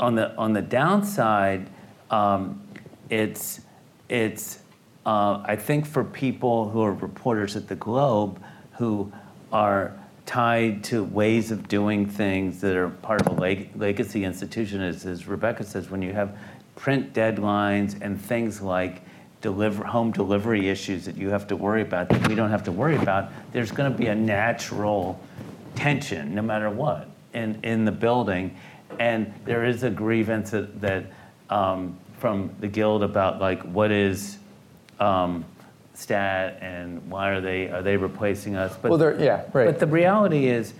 on 0.00 0.14
the 0.14 0.34
on 0.36 0.54
the 0.54 0.62
downside, 0.62 1.68
um, 2.10 2.60
it's 3.10 3.60
it's 4.08 4.60
uh, 5.04 5.42
I 5.44 5.56
think 5.56 5.86
for 5.86 6.02
people 6.02 6.70
who 6.70 6.80
are 6.80 6.92
reporters 6.92 7.54
at 7.54 7.68
the 7.68 7.76
Globe 7.76 8.42
who 8.78 9.12
are 9.52 9.92
tied 10.24 10.82
to 10.84 11.04
ways 11.04 11.50
of 11.50 11.68
doing 11.68 12.06
things 12.06 12.60
that 12.62 12.76
are 12.76 12.88
part 12.88 13.20
of 13.20 13.26
a 13.26 13.40
leg- 13.40 13.70
legacy 13.76 14.24
institution, 14.24 14.80
as, 14.80 15.04
as 15.04 15.26
Rebecca 15.26 15.64
says, 15.64 15.90
when 15.90 16.00
you 16.00 16.12
have 16.12 16.38
print 16.82 17.12
deadlines 17.14 17.94
and 18.00 18.20
things 18.20 18.60
like 18.60 19.02
deliver 19.40 19.84
home 19.84 20.10
delivery 20.10 20.68
issues 20.68 21.04
that 21.04 21.16
you 21.16 21.28
have 21.30 21.46
to 21.46 21.54
worry 21.54 21.80
about 21.80 22.08
that 22.08 22.26
we 22.26 22.34
don't 22.34 22.50
have 22.50 22.64
to 22.64 22.72
worry 22.72 22.96
about, 22.96 23.30
there's 23.52 23.70
going 23.70 23.90
to 23.90 23.96
be 23.96 24.08
a 24.08 24.14
natural 24.14 25.20
tension 25.76 26.34
no 26.34 26.42
matter 26.42 26.68
what 26.68 27.08
in, 27.34 27.56
in 27.62 27.84
the 27.84 27.92
building. 27.92 28.52
And 28.98 29.32
there 29.44 29.64
is 29.64 29.84
a 29.84 29.90
grievance 29.90 30.50
that, 30.50 30.80
that 30.80 31.04
um, 31.50 31.96
from 32.18 32.50
the 32.58 32.66
guild 32.66 33.04
about 33.04 33.40
like 33.40 33.62
what 33.62 33.92
is 33.92 34.38
um, 34.98 35.44
stat 35.94 36.58
and 36.60 37.08
why 37.08 37.30
are 37.30 37.40
they 37.40 37.70
are 37.70 37.82
they 37.82 37.96
replacing 37.96 38.56
us? 38.56 38.76
But 38.76 38.88
Well, 38.88 38.98
they're- 38.98 39.20
yeah, 39.22 39.44
right. 39.52 39.66
But 39.66 39.78
the 39.78 39.86
reality 39.86 40.48
is, 40.48 40.74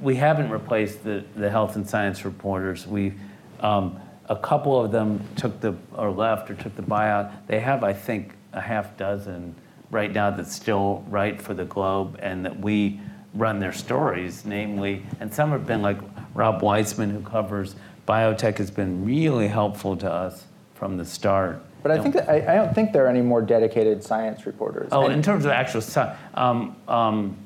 we 0.00 0.14
haven't 0.14 0.50
replaced 0.50 1.02
the, 1.02 1.24
the 1.34 1.50
health 1.50 1.74
and 1.74 1.88
science 1.88 2.24
reporters. 2.24 2.86
We, 2.86 3.14
um, 3.58 4.00
a 4.28 4.36
couple 4.36 4.82
of 4.82 4.90
them 4.92 5.20
took 5.36 5.60
the 5.60 5.74
or 5.94 6.10
left 6.10 6.50
or 6.50 6.54
took 6.54 6.74
the 6.76 6.82
buyout. 6.82 7.30
They 7.46 7.60
have, 7.60 7.84
I 7.84 7.92
think, 7.92 8.34
a 8.52 8.60
half 8.60 8.96
dozen 8.96 9.54
right 9.90 10.12
now 10.12 10.30
that 10.30 10.46
still 10.48 11.04
write 11.08 11.40
for 11.40 11.54
the 11.54 11.64
Globe 11.64 12.18
and 12.20 12.44
that 12.44 12.58
we 12.58 13.00
run 13.34 13.58
their 13.60 13.72
stories, 13.72 14.44
namely, 14.44 15.02
and 15.20 15.32
some 15.32 15.50
have 15.50 15.66
been 15.66 15.82
like 15.82 15.98
Rob 16.34 16.60
Weisman, 16.62 17.10
who 17.12 17.20
covers 17.20 17.76
biotech, 18.08 18.58
has 18.58 18.70
been 18.70 19.04
really 19.04 19.46
helpful 19.48 19.96
to 19.98 20.10
us 20.10 20.46
from 20.74 20.96
the 20.96 21.04
start. 21.04 21.62
But 21.82 21.92
I 21.92 22.02
think 22.02 22.14
that, 22.14 22.28
I, 22.28 22.36
I 22.36 22.54
don't 22.56 22.74
think 22.74 22.92
there 22.92 23.04
are 23.04 23.08
any 23.08 23.20
more 23.20 23.42
dedicated 23.42 24.02
science 24.02 24.44
reporters. 24.46 24.88
Oh, 24.90 25.04
And- 25.04 25.12
in 25.14 25.22
terms 25.22 25.44
of 25.44 25.52
actual 25.52 25.80
science, 25.82 26.18
um, 26.34 26.74
um, 26.88 27.36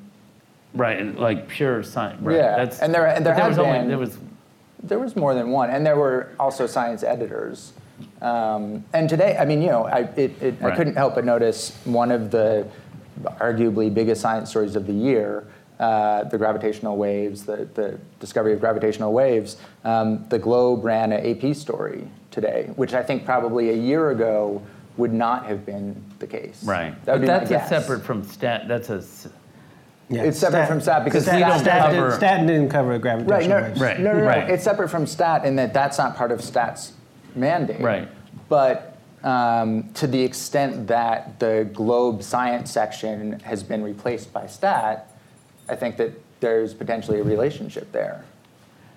right, 0.74 1.14
like 1.18 1.46
pure 1.48 1.82
science. 1.82 2.22
Right. 2.22 2.36
Yeah, 2.36 2.56
That's, 2.56 2.78
and 2.80 2.94
there- 2.94 3.06
and 3.06 3.26
there 3.26 3.34
have 3.34 3.48
was 3.48 3.58
only 3.58 3.80
been- 3.80 3.88
there 3.88 3.98
was 3.98 4.16
There 4.82 4.98
was 4.98 5.16
more 5.16 5.34
than 5.34 5.50
one, 5.50 5.70
and 5.70 5.84
there 5.84 5.96
were 5.96 6.30
also 6.38 6.66
science 6.66 7.02
editors. 7.02 7.72
Um, 8.22 8.84
and 8.92 9.08
today, 9.08 9.36
I 9.38 9.44
mean, 9.44 9.60
you 9.60 9.68
know, 9.68 9.84
I, 9.86 10.00
it, 10.16 10.42
it, 10.42 10.62
I 10.62 10.74
couldn't 10.74 10.94
help 10.96 11.14
but 11.14 11.24
notice 11.24 11.76
one 11.84 12.10
of 12.10 12.30
the 12.30 12.66
arguably 13.24 13.92
biggest 13.92 14.20
science 14.22 14.48
stories 14.50 14.76
of 14.76 14.86
the 14.86 14.92
year, 14.92 15.46
uh, 15.78 16.24
the 16.24 16.38
gravitational 16.38 16.96
waves, 16.96 17.44
the, 17.44 17.68
the 17.74 17.98
discovery 18.18 18.52
of 18.54 18.60
gravitational 18.60 19.12
waves. 19.12 19.56
Um, 19.84 20.26
the 20.28 20.38
Globe 20.38 20.84
ran 20.84 21.12
an 21.12 21.26
AP 21.26 21.54
story 21.54 22.06
today, 22.30 22.70
which 22.76 22.94
I 22.94 23.02
think 23.02 23.24
probably 23.24 23.70
a 23.70 23.74
year 23.76 24.10
ago 24.10 24.62
would 24.96 25.12
not 25.12 25.46
have 25.46 25.64
been 25.66 26.02
the 26.18 26.26
case. 26.26 26.62
right. 26.64 26.94
That 27.04 27.20
would 27.20 27.26
but 27.26 27.40
be 27.40 27.46
that's 27.54 27.72
a 27.72 27.80
separate 27.80 28.04
from 28.04 28.22
stat. 28.24 28.66
That's 28.68 28.90
a 28.90 28.96
s- 28.96 29.28
Yeah, 30.10 30.24
It's 30.24 30.40
separate 30.40 30.66
from 30.66 30.80
stat 30.80 31.04
because 31.04 31.22
Stat- 31.22 31.36
we 31.36 31.40
don't 31.42 31.58
Stat 31.60 31.82
cover- 31.82 31.94
didn't- 31.96 32.12
Stat 32.16 32.46
didn't 32.46 32.68
cover 32.68 32.98
gravitational 32.98 33.38
Right, 33.38 33.62
no, 33.62 33.68
waves. 33.68 33.80
Right. 33.80 34.00
no, 34.00 34.12
no, 34.12 34.18
no. 34.18 34.26
right. 34.26 34.50
It's 34.50 34.64
separate 34.64 34.88
from 34.88 35.06
stat 35.06 35.44
in 35.44 35.54
that 35.56 35.72
that's 35.72 35.98
not 35.98 36.16
part 36.16 36.32
of 36.32 36.42
stat's 36.42 36.92
mandate. 37.36 37.80
Right. 37.80 38.08
But 38.48 38.96
um, 39.22 39.88
to 39.94 40.08
the 40.08 40.20
extent 40.20 40.88
that 40.88 41.38
the 41.38 41.68
Globe 41.72 42.22
science 42.24 42.72
section 42.72 43.38
has 43.40 43.62
been 43.62 43.84
replaced 43.84 44.32
by 44.32 44.46
stat, 44.48 45.14
I 45.68 45.76
think 45.76 45.96
that 45.98 46.10
there's 46.40 46.74
potentially 46.74 47.20
a 47.20 47.22
relationship 47.22 47.92
there. 47.92 48.24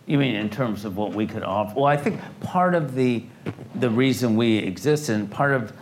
You 0.07 0.18
mean 0.18 0.34
in 0.36 0.49
terms 0.49 0.84
of 0.84 0.97
what 0.97 1.14
we 1.14 1.28
could 1.28 1.43
offer? 1.43 1.76
Well, 1.76 1.86
I 1.86 1.95
think 1.97 2.20
part 2.41 2.74
of 2.74 2.95
the 2.95 3.24
the 3.76 3.89
reason 3.89 4.36
we 4.36 4.57
exist 4.57 5.09
and 5.09 5.30
part 5.30 5.51
of 5.51 5.74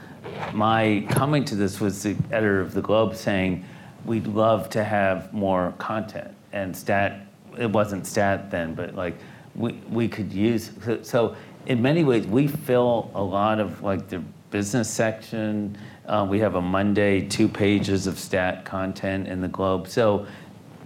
my 0.54 1.06
coming 1.10 1.46
to 1.46 1.56
this 1.56 1.80
was 1.80 2.04
the 2.04 2.16
editor 2.32 2.60
of 2.60 2.74
the 2.74 2.82
Globe 2.82 3.16
saying 3.16 3.64
we'd 4.06 4.28
love 4.28 4.70
to 4.70 4.84
have 4.84 5.34
more 5.34 5.74
content 5.78 6.34
and 6.54 6.76
stat. 6.76 7.28
It 7.58 7.70
wasn't 7.70 8.08
stat 8.08 8.52
then, 8.52 8.74
but 8.76 8.96
like 8.96 9.16
we 9.56 9.74
we 9.90 10.08
could 10.08 10.32
use 10.32 10.72
so- 10.84 11.02
so. 11.04 11.36
In 11.68 11.80
many 11.80 12.04
ways, 12.04 12.26
we 12.26 12.48
fill 12.48 13.12
a 13.14 13.22
lot 13.22 13.60
of 13.60 13.84
like 13.84 14.08
the 14.10 14.24
business 14.50 14.90
section. 14.90 15.78
Uh, 16.08 16.26
we 16.28 16.40
have 16.40 16.56
a 16.56 16.62
Monday 16.62 17.22
two 17.22 17.48
pages 17.48 18.08
of 18.08 18.18
stat 18.18 18.66
content 18.66 19.28
in 19.28 19.42
the 19.42 19.48
Globe. 19.48 19.88
So 19.88 20.26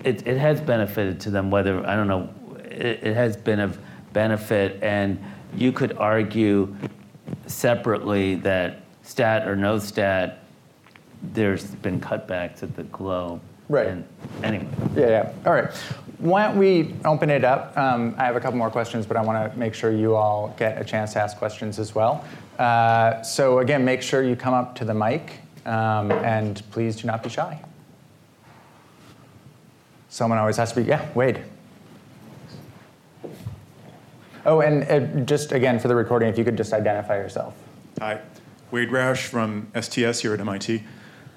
it, 0.05 0.25
it 0.27 0.37
has 0.37 0.61
benefited 0.61 1.19
to 1.21 1.29
them 1.31 1.49
whether 1.51 1.85
i 1.85 1.95
don't 1.95 2.07
know 2.07 2.29
it, 2.63 3.03
it 3.03 3.15
has 3.15 3.35
been 3.35 3.59
of 3.59 3.77
benefit 4.13 4.81
and 4.81 5.21
you 5.55 5.71
could 5.71 5.97
argue 5.97 6.73
separately 7.47 8.35
that 8.35 8.81
stat 9.03 9.47
or 9.47 9.55
no 9.55 9.79
stat 9.79 10.44
there's 11.33 11.63
been 11.65 11.99
cutbacks 11.99 12.63
at 12.63 12.75
the 12.75 12.83
globe 12.83 13.41
Right. 13.67 13.87
and 13.87 14.05
anyway 14.43 14.67
Yeah, 14.95 15.07
yeah. 15.07 15.31
All 15.45 15.53
right. 15.53 15.73
Why 16.19 16.43
don't 16.47 16.57
we 16.57 16.93
open 17.03 17.29
it 17.29 17.43
up? 17.43 17.75
Um, 17.77 18.15
I 18.17 18.23
have 18.25 18.35
a 18.35 18.39
couple 18.39 18.57
more 18.57 18.69
questions, 18.69 19.05
but 19.05 19.17
I 19.17 19.21
want 19.21 19.51
to 19.51 19.59
make 19.59 19.73
sure 19.73 19.91
you 19.91 20.15
all 20.15 20.53
get 20.57 20.79
a 20.79 20.85
chance 20.85 21.13
to 21.13 21.19
ask 21.19 21.37
questions 21.37 21.77
as 21.77 21.93
well. 21.93 22.23
Uh, 22.57 23.21
so 23.21 23.59
again, 23.59 23.83
make 23.83 24.01
sure 24.01 24.23
you 24.23 24.35
come 24.35 24.53
up 24.53 24.75
to 24.75 24.85
the 24.85 24.93
mic, 24.93 25.39
um, 25.65 26.11
and 26.11 26.61
please 26.71 26.95
do 26.95 27.05
not 27.07 27.21
be 27.21 27.29
shy. 27.29 27.59
Someone 30.07 30.39
always 30.39 30.55
has 30.55 30.71
to 30.71 30.81
be. 30.81 30.87
Yeah, 30.87 31.05
Wade. 31.15 31.43
Oh, 34.45 34.61
and 34.61 34.83
uh, 34.83 35.25
just 35.25 35.51
again 35.51 35.79
for 35.79 35.87
the 35.89 35.95
recording, 35.95 36.29
if 36.29 36.37
you 36.37 36.45
could 36.45 36.55
just 36.55 36.71
identify 36.71 37.17
yourself. 37.17 37.55
Hi, 37.99 38.21
Wade 38.71 38.89
Roush 38.89 39.25
from 39.25 39.67
STS 39.79 40.21
here 40.21 40.33
at 40.33 40.39
MIT. 40.39 40.83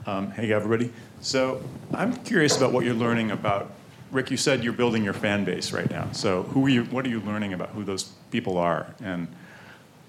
Um, 0.09 0.31
hey, 0.31 0.51
everybody. 0.55 0.91
So 1.21 1.63
I'm 1.93 2.17
curious 2.25 2.57
about 2.57 2.73
what 2.73 2.83
you're 2.87 2.95
learning 2.95 3.31
about. 3.31 3.73
Rick, 4.11 4.31
you 4.31 4.39
said 4.39 4.65
you're 4.65 4.73
building 4.73 5.05
your 5.05 5.13
fan 5.13 5.45
base 5.45 5.71
right 5.71 5.91
now. 5.91 6.11
So 6.13 6.45
who 6.45 6.65
are 6.65 6.71
you? 6.71 6.85
What 6.85 7.05
are 7.05 7.11
you 7.11 7.21
learning 7.21 7.53
about 7.53 7.69
who 7.69 7.85
those 7.85 8.05
people 8.31 8.57
are? 8.57 8.95
And 9.03 9.29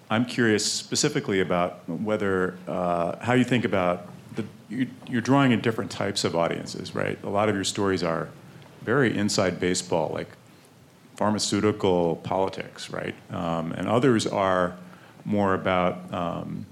I'm 0.10 0.26
curious 0.26 0.64
specifically 0.64 1.41
about 1.41 1.82
whether 1.89 2.58
uh, 2.66 3.18
how 3.18 3.34
you 3.34 3.43
think 3.43 3.66
about 3.66 4.08
the, 4.38 4.45
you, 4.70 4.88
you're 5.10 5.20
drawing 5.20 5.52
in 5.52 5.60
different 5.60 5.91
types 5.91 6.24
of 6.24 6.34
audiences, 6.34 6.95
right? 6.95 7.22
A 7.26 7.30
lot 7.30 7.50
of 7.50 7.56
your 7.56 7.66
stories 7.66 8.02
are 8.02 8.30
very 8.84 9.18
inside 9.18 9.60
baseball, 9.60 10.12
like 10.14 10.30
pharmaceutical 11.18 12.16
politics, 12.24 12.89
right? 12.89 13.16
Um, 13.32 13.74
and 13.74 13.86
others 13.89 14.26
are 14.26 14.78
more 15.26 15.56
about 15.56 16.14
um, 16.14 16.66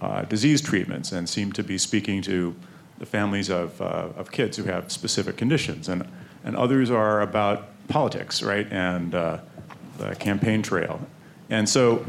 uh, 0.00 0.22
disease 0.22 0.60
treatments 0.60 1.12
and 1.12 1.28
seem 1.28 1.52
to 1.52 1.62
be 1.62 1.78
speaking 1.78 2.22
to 2.22 2.54
the 2.98 3.06
families 3.06 3.48
of, 3.48 3.80
uh, 3.80 4.08
of 4.16 4.30
kids 4.30 4.56
who 4.56 4.64
have 4.64 4.90
specific 4.90 5.36
conditions. 5.36 5.88
And, 5.88 6.06
and 6.44 6.56
others 6.56 6.90
are 6.90 7.20
about 7.20 7.68
politics, 7.88 8.42
right? 8.42 8.66
And 8.70 9.14
uh, 9.14 9.38
the 9.98 10.14
campaign 10.16 10.62
trail. 10.62 11.00
And 11.50 11.68
so 11.68 12.04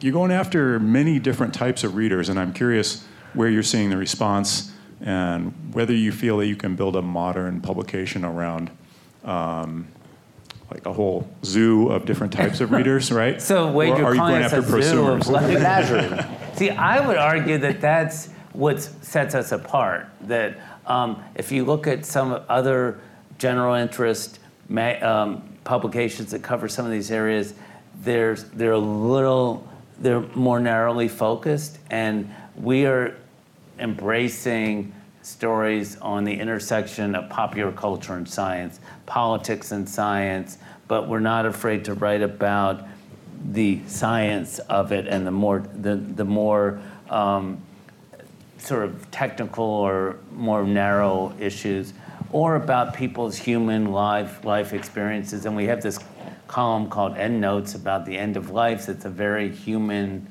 you're 0.00 0.12
going 0.12 0.30
after 0.32 0.78
many 0.78 1.18
different 1.18 1.54
types 1.54 1.84
of 1.84 1.94
readers, 1.94 2.28
and 2.28 2.38
I'm 2.38 2.52
curious 2.52 3.04
where 3.34 3.48
you're 3.48 3.62
seeing 3.62 3.90
the 3.90 3.96
response 3.96 4.72
and 5.00 5.52
whether 5.74 5.92
you 5.92 6.10
feel 6.10 6.38
that 6.38 6.46
you 6.46 6.56
can 6.56 6.74
build 6.74 6.96
a 6.96 7.02
modern 7.02 7.60
publication 7.60 8.24
around 8.24 8.70
um, 9.24 9.88
like 10.70 10.86
a 10.86 10.92
whole 10.92 11.28
zoo 11.44 11.88
of 11.90 12.04
different 12.04 12.32
types 12.32 12.60
of 12.60 12.70
readers, 12.72 13.12
right? 13.22 13.40
So 13.40 13.70
Wade, 13.70 13.92
or 13.94 13.98
you're 13.98 14.14
you 14.14 14.20
going 14.20 14.42
us 14.42 14.52
after 14.52 14.78
a 14.78 14.82
zoo 14.82 15.06
of 15.06 15.20
prosumers? 15.22 15.30
like- 15.30 16.56
See, 16.56 16.70
I 16.70 17.06
would 17.06 17.18
argue 17.18 17.58
that 17.58 17.80
that's 17.80 18.28
what 18.52 18.80
sets 18.80 19.34
us 19.34 19.52
apart. 19.52 20.08
That 20.22 20.56
um, 20.86 21.22
if 21.34 21.52
you 21.52 21.64
look 21.64 21.86
at 21.86 22.06
some 22.06 22.40
other 22.48 22.98
general 23.38 23.74
interest 23.74 24.38
ma- 24.68 24.96
um, 25.02 25.42
publications 25.64 26.30
that 26.30 26.42
cover 26.42 26.68
some 26.68 26.86
of 26.86 26.92
these 26.92 27.10
areas, 27.10 27.52
there's 28.02 28.44
they're 28.44 28.72
a 28.72 28.78
little 28.78 29.66
they're 29.98 30.20
more 30.34 30.60
narrowly 30.60 31.08
focused, 31.08 31.78
and 31.90 32.32
we 32.56 32.86
are 32.86 33.14
embracing 33.78 34.92
stories 35.26 35.96
on 35.96 36.22
the 36.22 36.32
intersection 36.32 37.16
of 37.16 37.28
popular 37.28 37.72
culture 37.72 38.14
and 38.14 38.28
science, 38.28 38.78
politics 39.06 39.72
and 39.72 39.88
science, 39.88 40.56
but 40.86 41.08
we're 41.08 41.18
not 41.18 41.44
afraid 41.44 41.84
to 41.84 41.94
write 41.94 42.22
about 42.22 42.86
the 43.44 43.80
science 43.88 44.60
of 44.60 44.92
it 44.92 45.08
and 45.08 45.26
the 45.26 45.30
more 45.32 45.64
the, 45.74 45.96
the 45.96 46.24
more 46.24 46.80
um, 47.10 47.60
sort 48.58 48.84
of 48.84 49.10
technical 49.10 49.64
or 49.64 50.16
more 50.30 50.64
narrow 50.64 51.34
issues 51.40 51.92
or 52.30 52.54
about 52.54 52.94
people's 52.94 53.36
human 53.36 53.90
life 53.90 54.44
life 54.44 54.72
experiences. 54.72 55.44
And 55.44 55.56
we 55.56 55.64
have 55.64 55.82
this 55.82 55.98
column 56.46 56.88
called 56.88 57.16
end 57.16 57.40
notes 57.40 57.74
about 57.74 58.06
the 58.06 58.16
end 58.16 58.36
of 58.36 58.50
life. 58.50 58.88
It's 58.88 59.04
a 59.04 59.10
very 59.10 59.50
human 59.50 60.28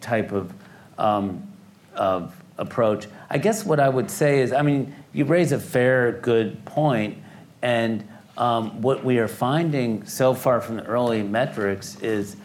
type 0.00 0.32
of 0.32 0.54
um, 0.96 1.46
of 1.94 2.39
approach 2.60 3.06
i 3.28 3.36
guess 3.36 3.64
what 3.64 3.80
i 3.80 3.88
would 3.88 4.10
say 4.10 4.40
is 4.40 4.52
i 4.52 4.62
mean 4.62 4.94
you 5.12 5.24
raise 5.24 5.50
a 5.50 5.58
fair 5.58 6.12
good 6.12 6.64
point 6.64 7.18
and 7.62 8.06
um, 8.40 8.80
what 8.80 9.04
we 9.04 9.18
are 9.18 9.28
finding 9.28 10.06
so 10.06 10.32
far 10.32 10.62
from 10.62 10.76
the 10.76 10.84
early 10.84 11.22
metrics 11.22 12.00
is 12.00 12.36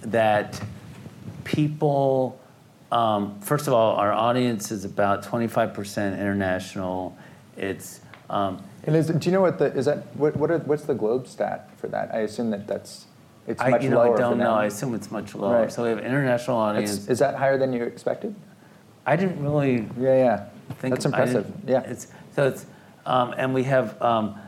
that 0.00 0.60
people, 1.44 2.40
um, 2.90 3.38
first 3.40 3.66
of 3.66 3.74
all, 3.74 3.96
our 3.96 4.12
audience 4.12 4.70
is 4.70 4.86
about 4.86 5.22
25% 5.22 6.18
international. 6.18 7.16
It's, 7.56 8.00
um, 8.30 8.62
And 8.84 8.96
is, 8.96 9.08
do 9.08 9.28
you 9.28 9.32
know 9.32 9.42
what 9.42 9.58
the 9.58 9.66
is 9.66 9.84
that 9.84 10.06
what, 10.16 10.36
what 10.36 10.50
are, 10.50 10.58
what's 10.60 10.84
the 10.84 10.94
globe 10.94 11.26
stat 11.28 11.68
for 11.76 11.88
that? 11.88 12.14
I 12.14 12.20
assume 12.20 12.50
that 12.50 12.66
that's 12.66 13.06
it's 13.46 13.60
I, 13.60 13.70
much 13.70 13.82
you 13.82 13.90
know, 13.90 13.98
lower 13.98 14.16
I 14.16 14.18
don't 14.18 14.38
know. 14.38 14.54
I 14.54 14.66
assume 14.66 14.94
it's 14.94 15.10
much 15.10 15.34
lower. 15.34 15.62
Right. 15.62 15.72
So 15.72 15.82
we 15.82 15.90
have 15.90 15.98
international 15.98 16.56
audience. 16.56 16.92
That's- 16.92 17.10
is 17.10 17.18
that 17.18 17.34
higher 17.34 17.58
than 17.58 17.72
you 17.72 17.84
expected? 17.84 18.34
I 19.06 19.16
didn't 19.16 19.42
really 19.42 19.86
Yeah, 19.98 20.14
yeah. 20.14 20.44
think 20.80 20.94
That's 20.94 21.04
impressive. 21.04 21.50
Yeah. 21.66 21.80
It's, 21.80 22.08
so 22.34 22.48
it's, 22.48 22.66
um, 23.04 23.34
and 23.36 23.52
we 23.52 23.64
have 23.64 24.00
um, 24.00 24.38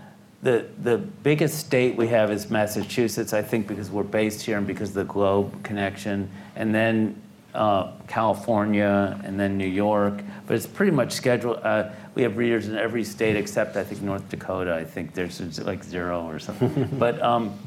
the 0.43 0.67
the 0.83 0.99
biggest 0.99 1.59
state 1.59 1.97
we 1.97 2.09
have 2.09 2.31
is 2.31 2.51
Massachusetts. 2.51 3.33
I 3.33 3.43
think 3.43 3.67
because 3.67 3.91
we're 3.91 4.05
based 4.05 4.43
here 4.43 4.59
and 4.59 4.67
because 4.67 4.91
of 4.91 4.95
the 4.95 5.05
globe 5.05 5.63
connection, 5.65 6.31
and 6.55 6.73
then 6.75 7.21
uh, 7.55 7.93
California, 8.07 9.19
and 9.25 9.41
then 9.41 9.57
New 9.57 9.67
York. 9.67 10.23
But 10.47 10.57
it's 10.57 10.67
pretty 10.67 10.93
much 10.93 11.13
scheduled. 11.13 11.59
Uh, 11.63 11.91
we 12.15 12.23
have 12.23 12.37
readers 12.37 12.69
in 12.69 12.77
every 12.77 13.05
state 13.05 13.37
except 13.37 13.77
I 13.77 13.85
think 13.85 14.03
North 14.03 14.29
Dakota. 14.29 14.75
I 14.75 14.85
think 14.85 15.15
there's 15.15 15.59
like 15.61 15.83
zero 15.83 16.27
or 16.27 16.39
something. 16.39 16.89
but 16.99 17.21
um, 17.23 17.59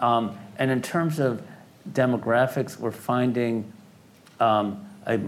um, 0.00 0.36
and 0.58 0.70
in 0.70 0.82
terms 0.82 1.20
of 1.20 1.42
demographics, 1.92 2.78
we're 2.78 2.90
finding 2.90 3.72
um, 4.40 4.84
a 5.06 5.20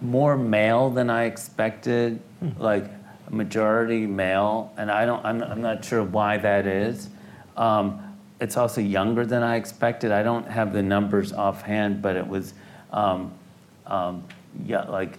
more 0.00 0.36
male 0.36 0.90
than 0.90 1.10
I 1.10 1.24
expected, 1.24 2.20
like 2.58 2.84
a 3.28 3.34
majority 3.34 4.06
male, 4.06 4.72
and 4.76 4.90
I 4.90 5.06
don't. 5.06 5.24
I'm, 5.24 5.42
I'm 5.42 5.62
not 5.62 5.84
sure 5.84 6.02
why 6.02 6.36
that 6.38 6.66
is. 6.66 7.08
Um, 7.56 8.02
it's 8.40 8.56
also 8.56 8.80
younger 8.80 9.24
than 9.24 9.42
I 9.42 9.56
expected. 9.56 10.12
I 10.12 10.22
don't 10.22 10.46
have 10.46 10.72
the 10.72 10.82
numbers 10.82 11.32
offhand, 11.32 12.02
but 12.02 12.16
it 12.16 12.26
was, 12.26 12.52
um, 12.92 13.32
um, 13.86 14.24
yeah, 14.66 14.82
like 14.82 15.18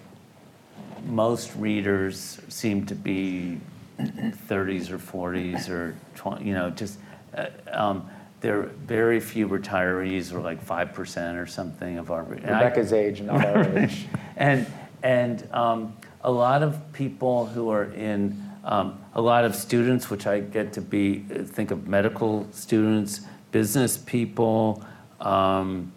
most 1.06 1.56
readers 1.56 2.40
seem 2.48 2.86
to 2.86 2.96
be 2.96 3.60
30s 4.00 4.92
or 4.92 5.00
40s 5.00 5.70
or 5.70 5.96
20. 6.16 6.46
You 6.46 6.54
know, 6.54 6.70
just 6.70 7.00
uh, 7.36 7.48
um, 7.72 8.10
there 8.42 8.60
are 8.60 8.64
very 8.64 9.20
few 9.20 9.48
retirees, 9.48 10.32
or 10.34 10.40
like 10.40 10.62
five 10.62 10.94
percent 10.94 11.38
or 11.38 11.46
something 11.48 11.98
of 11.98 12.12
our. 12.12 12.22
and 12.34 12.46
I- 12.50 12.64
Rebecca's 12.64 12.94
age, 12.94 13.22
not 13.22 13.46
our 13.46 13.64
age. 13.78 14.06
and 14.36 14.66
and 15.04 15.48
um, 15.54 15.96
a 16.22 16.32
lot 16.32 16.64
of 16.64 16.80
people 16.94 17.46
who 17.48 17.70
are 17.70 17.86
in 17.86 18.42
um, 18.64 19.00
a 19.16 19.22
lot 19.22 19.46
of 19.46 19.56
students, 19.56 20.10
which 20.10 20.28
I 20.28 20.40
get 20.42 20.74
to 20.74 20.82
be 20.82 21.20
think 21.20 21.72
of 21.72 21.88
medical 21.88 22.48
students, 22.52 23.22
business 23.52 23.98
people. 23.98 24.84
Um, 25.22 25.92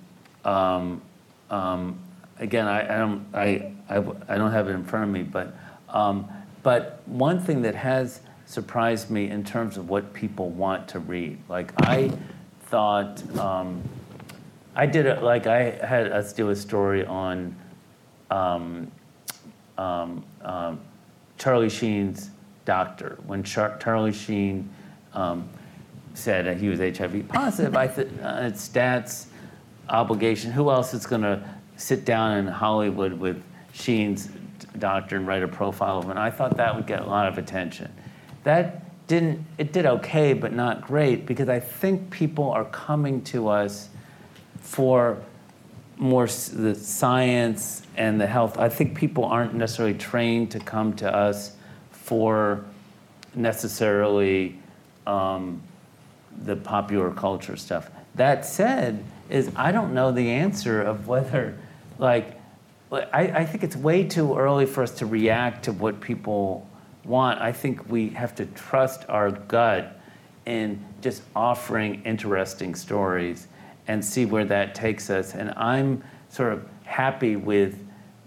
um, 0.44 1.02
um, 1.50 1.98
again, 2.38 2.66
I, 2.66 2.94
I 2.94 2.98
don't 2.98 3.26
I, 3.34 3.72
I 3.88 3.96
I 4.28 4.38
don't 4.38 4.52
have 4.52 4.68
it 4.68 4.72
in 4.72 4.84
front 4.84 5.04
of 5.04 5.10
me, 5.10 5.22
but 5.22 5.54
um, 5.88 6.26
but 6.62 7.02
one 7.06 7.40
thing 7.40 7.62
that 7.62 7.74
has 7.74 8.20
surprised 8.50 9.10
me 9.10 9.30
in 9.30 9.44
terms 9.44 9.76
of 9.76 9.88
what 9.88 10.12
people 10.12 10.50
want 10.50 10.88
to 10.88 10.98
read, 10.98 11.38
like 11.48 11.72
I 11.82 12.10
thought. 12.64 13.22
Um, 13.38 13.80
I 14.74 14.86
did 14.86 15.06
it 15.06 15.22
like 15.22 15.46
I 15.46 15.70
had 15.70 16.10
us 16.10 16.32
do 16.32 16.50
a 16.50 16.56
story 16.56 17.06
on 17.06 17.54
um, 18.30 18.90
um, 19.78 20.24
um, 20.42 20.80
Charlie 21.38 21.70
Sheen's 21.70 22.30
doctor. 22.64 23.18
When 23.26 23.44
Char- 23.44 23.78
Charlie 23.78 24.12
Sheen 24.12 24.68
um, 25.14 25.48
said 26.14 26.46
that 26.46 26.56
he 26.56 26.68
was 26.68 26.80
HIV 26.80 27.28
positive, 27.28 27.76
I 27.76 27.86
thought 27.86 28.06
uh, 28.20 28.48
it's 28.48 28.68
stats 28.68 29.26
obligation. 29.88 30.50
Who 30.50 30.70
else 30.70 30.92
is 30.92 31.06
going 31.06 31.22
to 31.22 31.40
sit 31.76 32.04
down 32.04 32.36
in 32.36 32.48
Hollywood 32.48 33.12
with 33.12 33.42
Sheen's 33.72 34.28
doctor 34.78 35.16
and 35.16 35.26
write 35.26 35.44
a 35.44 35.48
profile 35.48 35.98
of 35.98 36.04
him? 36.04 36.10
And 36.10 36.18
I 36.18 36.30
thought 36.30 36.56
that 36.56 36.74
would 36.74 36.88
get 36.88 37.00
a 37.02 37.06
lot 37.06 37.28
of 37.28 37.38
attention. 37.38 37.92
That 38.44 39.06
didn't. 39.06 39.44
It 39.58 39.72
did 39.72 39.86
okay, 39.86 40.32
but 40.32 40.52
not 40.52 40.82
great 40.82 41.26
because 41.26 41.48
I 41.48 41.60
think 41.60 42.10
people 42.10 42.50
are 42.50 42.64
coming 42.64 43.22
to 43.24 43.48
us 43.48 43.88
for 44.60 45.18
more 45.96 46.26
the 46.26 46.74
science 46.74 47.82
and 47.96 48.20
the 48.20 48.26
health. 48.26 48.58
I 48.58 48.70
think 48.70 48.96
people 48.96 49.24
aren't 49.24 49.54
necessarily 49.54 49.94
trained 49.94 50.50
to 50.52 50.60
come 50.60 50.94
to 50.96 51.14
us 51.14 51.56
for 51.92 52.64
necessarily 53.34 54.58
um, 55.06 55.60
the 56.44 56.56
popular 56.56 57.10
culture 57.10 57.56
stuff. 57.56 57.90
That 58.14 58.46
said, 58.46 59.04
is 59.28 59.50
I 59.54 59.72
don't 59.72 59.92
know 59.92 60.10
the 60.10 60.30
answer 60.30 60.80
of 60.80 61.06
whether, 61.06 61.56
like, 61.98 62.40
I, 62.90 63.02
I 63.12 63.44
think 63.44 63.62
it's 63.62 63.76
way 63.76 64.04
too 64.04 64.36
early 64.36 64.66
for 64.66 64.82
us 64.82 64.92
to 64.96 65.06
react 65.06 65.64
to 65.66 65.72
what 65.72 66.00
people 66.00 66.66
want. 67.10 67.40
I 67.42 67.52
think 67.52 67.90
we 67.90 68.08
have 68.10 68.34
to 68.36 68.46
trust 68.46 69.04
our 69.08 69.30
gut 69.30 70.00
in 70.46 70.82
just 71.02 71.22
offering 71.36 72.02
interesting 72.04 72.74
stories 72.74 73.48
and 73.88 74.02
see 74.02 74.24
where 74.24 74.44
that 74.46 74.74
takes 74.74 75.10
us. 75.10 75.34
And 75.34 75.52
I'm 75.56 76.02
sort 76.30 76.52
of 76.52 76.66
happy 76.84 77.36
with 77.36 77.76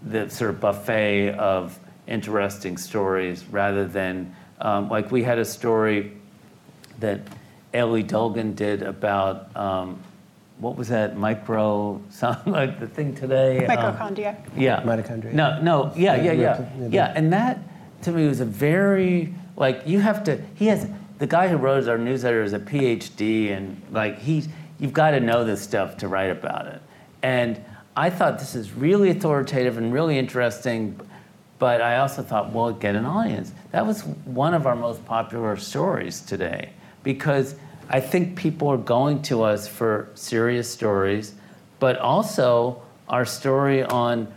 the 0.04 0.28
sort 0.28 0.50
of 0.50 0.60
buffet 0.60 1.30
of 1.34 1.78
interesting 2.06 2.76
stories 2.76 3.44
rather 3.46 3.86
than, 3.86 4.34
um, 4.60 4.88
like, 4.90 5.10
we 5.10 5.22
had 5.22 5.38
a 5.38 5.44
story 5.44 6.12
that 7.00 7.20
Elie 7.72 8.04
Dolgin 8.04 8.54
did 8.54 8.82
about 8.82 9.54
um, 9.56 9.98
what 10.58 10.76
was 10.76 10.88
that 10.88 11.16
micro 11.16 12.00
something 12.10 12.52
like 12.52 12.78
the 12.78 12.86
thing 12.86 13.14
today 13.14 13.66
um, 13.66 13.76
Mitochondria. 13.76 14.36
yeah 14.56 14.80
Mitochondria. 14.82 15.32
no 15.32 15.60
no 15.60 15.92
yeah 15.96 16.14
yeah 16.14 16.30
yeah 16.32 16.64
Yeah. 16.78 16.88
yeah 16.90 17.12
and 17.16 17.32
that 17.32 17.58
to 18.04 18.12
me 18.12 18.26
was 18.26 18.40
a 18.40 18.44
very 18.44 19.34
like 19.56 19.82
you 19.86 20.00
have 20.00 20.24
to 20.24 20.40
he 20.54 20.66
has 20.66 20.88
the 21.18 21.26
guy 21.26 21.48
who 21.48 21.56
wrote 21.56 21.88
our 21.88 21.98
newsletter 21.98 22.42
is 22.42 22.52
a 22.52 22.58
PhD 22.58 23.50
and 23.56 23.80
like 23.90 24.18
he's 24.18 24.48
you've 24.78 24.92
got 24.92 25.12
to 25.12 25.20
know 25.20 25.44
this 25.44 25.62
stuff 25.62 25.96
to 25.98 26.08
write 26.08 26.30
about 26.30 26.66
it 26.66 26.80
and 27.22 27.62
I 27.96 28.10
thought 28.10 28.38
this 28.38 28.54
is 28.54 28.72
really 28.72 29.10
authoritative 29.10 29.78
and 29.78 29.92
really 29.92 30.18
interesting 30.18 31.00
but 31.58 31.80
I 31.80 31.98
also 31.98 32.22
thought, 32.22 32.52
well, 32.52 32.72
get 32.72 32.96
an 32.96 33.06
audience. 33.06 33.52
That 33.70 33.86
was 33.86 34.02
one 34.04 34.54
of 34.54 34.66
our 34.66 34.76
most 34.76 35.04
popular 35.06 35.56
stories 35.56 36.20
today 36.20 36.70
because 37.02 37.54
I 37.88 38.00
think 38.00 38.36
people 38.36 38.68
are 38.68 38.78
going 38.78 39.22
to 39.22 39.42
us 39.42 39.68
for 39.68 40.08
serious 40.14 40.70
stories, 40.70 41.34
but 41.78 41.98
also 41.98 42.82
our 43.08 43.24
story 43.24 43.84
on 43.84 44.32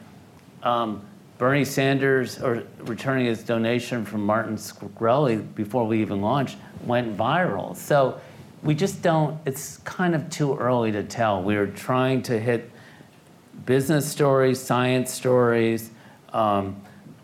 um, 0.63 1.06
Bernie 1.37 1.65
Sanders 1.65 2.41
or 2.41 2.63
returning 2.79 3.27
his 3.27 3.43
donation 3.43 4.05
from 4.05 4.25
Martin 4.25 4.55
Shkreli 4.55 5.53
before 5.53 5.85
we 5.85 6.01
even 6.01 6.21
launched 6.21 6.57
went 6.85 7.15
viral. 7.15 7.75
So 7.75 8.19
we 8.63 8.73
just 8.73 9.01
don't, 9.01 9.39
it's 9.45 9.77
kind 9.77 10.15
of 10.15 10.29
too 10.29 10.57
early 10.57 10.91
to 10.91 11.03
tell. 11.03 11.43
We 11.43 11.55
are 11.55 11.67
trying 11.67 12.23
to 12.23 12.39
hit 12.39 12.71
business 13.65 14.09
stories, 14.09 14.59
science 14.59 15.13
stories, 15.13 15.91
um, 16.33 16.81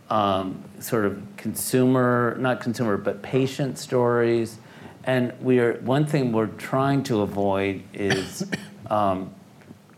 um, 0.09 0.64
sort 0.80 1.05
of 1.05 1.22
consumer, 1.38 2.38
not 2.39 2.61
consumer, 2.61 2.97
but 2.97 3.24
patient 3.24 3.80
stories. 3.80 4.59
And 5.05 5.34
we 5.41 5.59
are, 5.59 5.74
one 5.82 6.05
thing 6.05 6.32
we're 6.32 6.47
trying 6.47 7.03
to 7.03 7.22
avoid 7.22 7.82
is 7.93 8.45
um, 8.89 9.34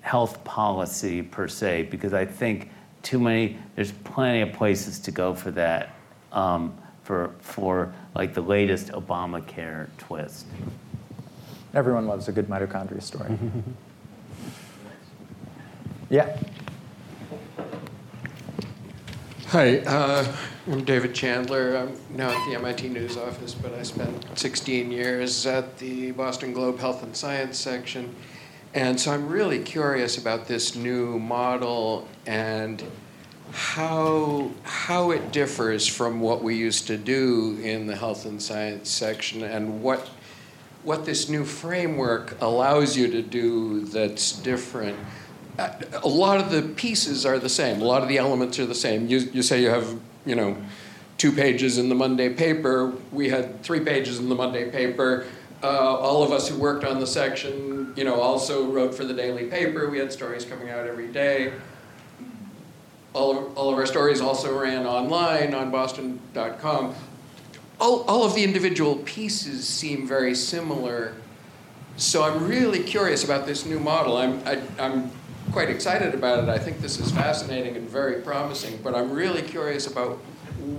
health 0.01 0.41
policy 0.45 1.22
per 1.22 1.49
se, 1.49 1.84
because 1.84 2.13
I 2.13 2.26
think 2.26 2.70
too 3.06 3.20
many, 3.20 3.58
there's 3.76 3.91
plenty 3.91 4.41
of 4.41 4.51
places 4.51 4.97
to 4.99 5.12
go 5.12 5.36
for 5.36 5.51
that, 5.51 5.95
um, 6.32 6.76
for, 7.03 7.36
for 7.39 7.93
like 8.16 8.34
the 8.34 8.41
latest 8.41 8.88
Obamacare 8.88 9.88
twist. 9.99 10.47
Everyone 11.76 12.08
loves 12.08 12.28
a 12.28 12.32
good 12.32 12.47
mitochondria 12.47 13.03
story. 13.03 13.38
yeah. 16.10 16.36
Hi, 19.49 19.78
uh, 19.82 20.36
I'm 20.66 20.84
David 20.84 21.14
Chandler. 21.14 21.78
I'm 21.78 21.95
now 22.18 22.30
at 22.30 22.49
the 22.49 22.56
MIT 22.56 22.89
News 22.89 23.18
Office, 23.18 23.53
but 23.53 23.72
I 23.76 23.84
spent 23.84 24.38
16 24.38 24.91
years 24.91 25.45
at 25.45 25.78
the 25.78 26.10
Boston 26.12 26.53
Globe 26.53 26.80
Health 26.80 27.03
and 27.03 27.16
Science 27.16 27.60
section. 27.60 28.16
And 28.76 28.99
so 28.99 29.11
I'm 29.11 29.28
really 29.28 29.59
curious 29.59 30.17
about 30.17 30.47
this 30.47 30.76
new 30.76 31.17
model 31.17 32.07
and 32.28 32.84
how, 33.51 34.51
how 34.63 35.11
it 35.11 35.32
differs 35.32 35.88
from 35.88 36.19
what 36.19 36.43
we 36.43 36.55
used 36.55 36.86
to 36.88 36.97
do 36.97 37.57
in 37.63 37.88
the 37.88 37.95
health 37.95 38.26
and 38.26 38.41
science 38.41 38.91
section 38.91 39.43
and 39.43 39.82
what, 39.82 40.09
what 40.84 41.05
this 41.05 41.30
new 41.30 41.45
framework 41.45 42.39
allows 42.41 42.95
you 42.95 43.09
to 43.11 43.21
do 43.23 43.86
that's 43.86 44.34
different 44.34 44.99
a 45.57 46.07
lot 46.07 46.39
of 46.39 46.51
the 46.51 46.61
pieces 46.61 47.26
are 47.26 47.39
the 47.39 47.49
same. 47.49 47.82
A 47.82 47.86
lot 47.86 48.01
of 48.01 48.09
the 48.09 48.17
elements 48.17 48.59
are 48.59 48.65
the 48.65 48.76
same. 48.76 49.07
You, 49.07 49.19
you 49.19 49.41
say 49.41 49.61
you 49.61 49.69
have, 49.69 49.97
you 50.26 50.36
know, 50.36 50.57
two 51.17 51.32
pages 51.32 51.78
in 51.78 51.89
the 51.89 51.95
Monday 51.95 52.34
paper. 52.34 52.93
We 53.11 53.30
had 53.30 53.63
three 53.63 53.80
pages 53.80 54.19
in 54.19 54.30
the 54.30 54.36
Monday 54.36 54.69
paper. 54.69 55.26
Uh, 55.66 55.95
all 55.95 56.22
of 56.22 56.32
us 56.32 56.47
who 56.47 56.59
worked 56.59 56.84
on 56.84 56.99
the 56.99 57.07
section, 57.07 57.91
you 57.95 58.03
know, 58.03 58.22
also 58.22 58.68
wrote 58.68 58.93
for 58.93 59.03
the 59.03 59.16
daily 59.16 59.45
paper. 59.45 59.89
We 59.89 59.97
had 59.97 60.13
stories 60.13 60.45
coming 60.45 60.70
out 60.70 60.86
every 60.86 61.07
day. 61.07 61.53
All 63.13 63.36
of, 63.36 63.57
all 63.57 63.74
of 63.74 63.80
our 63.80 63.88
stories 63.88 64.22
also 64.22 64.59
ran 64.59 64.86
online 64.86 65.55
on 65.55 65.72
boston.com. 65.72 66.93
All, 67.82 68.03
all 68.03 68.24
of 68.24 68.36
the 68.36 68.43
individual 68.43 68.97
pieces 68.97 69.68
seem 69.68 70.07
very 70.07 70.36
similar. 70.36 71.16
So 71.97 72.22
I'm 72.22 72.47
really 72.47 72.84
curious 72.84 73.24
about 73.24 73.47
this 73.47 73.66
new 73.66 73.80
model. 73.80 74.18
I'm, 74.18 74.43
I, 74.45 74.61
i 74.78 74.86
am 74.86 75.09
quite 75.51 75.72
excited 75.72 76.13
about 76.13 76.43
it. 76.43 76.49
I 76.49 76.59
think 76.59 76.80
this 76.80 76.99
is 76.99 77.11
fascinating 77.11 77.76
and 77.76 77.89
very 77.89 78.22
promising, 78.22 78.80
but 78.84 78.93
I'm 78.93 79.09
really 79.09 79.41
curious 79.41 79.88
about 79.88 80.20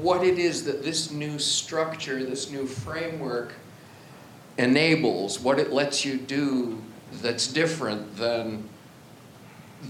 what 0.01 0.23
it 0.23 0.39
is 0.39 0.65
that 0.67 0.85
this 0.85 1.11
new 1.11 1.41
structure, 1.41 2.23
this 2.25 2.53
new 2.53 2.69
framework 2.69 3.53
enables, 4.59 5.39
what 5.41 5.59
it 5.59 5.73
lets 5.73 6.05
you 6.05 6.17
do 6.17 6.83
that's 7.13 7.47
different 7.47 8.17
than, 8.17 8.69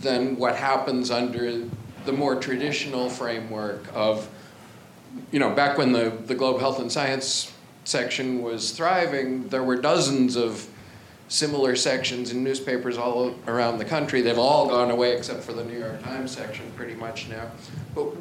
than 0.00 0.36
what 0.36 0.56
happens 0.56 1.10
under 1.10 1.64
the 2.04 2.12
more 2.12 2.36
traditional 2.36 3.08
framework 3.08 3.84
of, 3.94 4.28
you 5.30 5.38
know, 5.38 5.54
back 5.54 5.78
when 5.78 5.92
the, 5.92 6.10
the 6.26 6.34
Globe 6.34 6.60
Health 6.60 6.78
and 6.78 6.90
Science 6.90 7.52
section 7.84 8.42
was 8.42 8.72
thriving, 8.72 9.48
there 9.48 9.62
were 9.62 9.76
dozens 9.76 10.36
of 10.36 10.68
similar 11.28 11.74
sections 11.74 12.30
in 12.30 12.44
newspapers 12.44 12.96
all 12.96 13.34
around 13.46 13.78
the 13.78 13.84
country. 13.84 14.20
They've 14.22 14.38
all 14.38 14.68
gone 14.68 14.90
away 14.90 15.16
except 15.16 15.42
for 15.42 15.52
the 15.52 15.64
New 15.64 15.78
York 15.78 16.02
Times 16.02 16.30
section 16.30 16.70
pretty 16.76 16.94
much 16.94 17.28
now. 17.28 17.50
But 17.94 18.14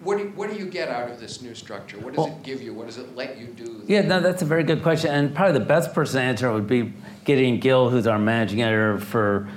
what 0.00 0.18
do, 0.18 0.24
you, 0.24 0.30
what 0.30 0.48
do 0.48 0.56
you 0.56 0.66
get 0.66 0.88
out 0.88 1.10
of 1.10 1.18
this 1.18 1.42
new 1.42 1.54
structure? 1.54 1.98
What 1.98 2.14
does 2.14 2.24
well, 2.24 2.36
it 2.36 2.42
give 2.44 2.62
you? 2.62 2.72
What 2.72 2.86
does 2.86 2.98
it 2.98 3.16
let 3.16 3.36
you 3.36 3.46
do? 3.46 3.82
Yeah, 3.86 4.02
no, 4.02 4.20
that's 4.20 4.42
a 4.42 4.44
very 4.44 4.62
good 4.62 4.82
question. 4.82 5.10
And 5.10 5.34
probably 5.34 5.58
the 5.58 5.64
best 5.64 5.92
person 5.92 6.20
to 6.20 6.22
answer 6.22 6.52
would 6.52 6.68
be 6.68 6.92
Gideon 7.24 7.58
Gil, 7.58 7.90
who's 7.90 8.06
our 8.06 8.18
managing 8.18 8.62
editor 8.62 9.00
for 9.00 9.48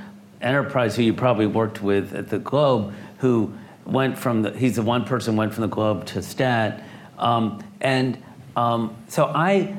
Enterprise, 0.42 0.96
who 0.96 1.04
you 1.04 1.14
probably 1.14 1.46
worked 1.46 1.84
with 1.84 2.16
at 2.16 2.30
the 2.30 2.40
Globe, 2.40 2.92
who 3.20 3.54
went 3.86 4.18
from 4.18 4.42
the, 4.42 4.52
he's 4.52 4.78
the 4.78 4.82
one 4.82 5.06
person 5.06 5.36
went 5.36 5.54
from 5.54 5.62
the 5.62 5.68
Globe 5.68 6.06
to 6.08 6.24
Stat. 6.24 6.84
Um, 7.20 7.64
and 7.80 8.18
um, 8.56 8.96
so 9.08 9.26
I, 9.26 9.76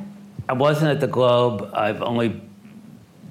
I 0.49 0.53
wasn't 0.53 0.93
at 0.93 1.01
the 1.01 1.09
Globe. 1.09 1.71
I've 1.75 2.03
only 2.03 2.41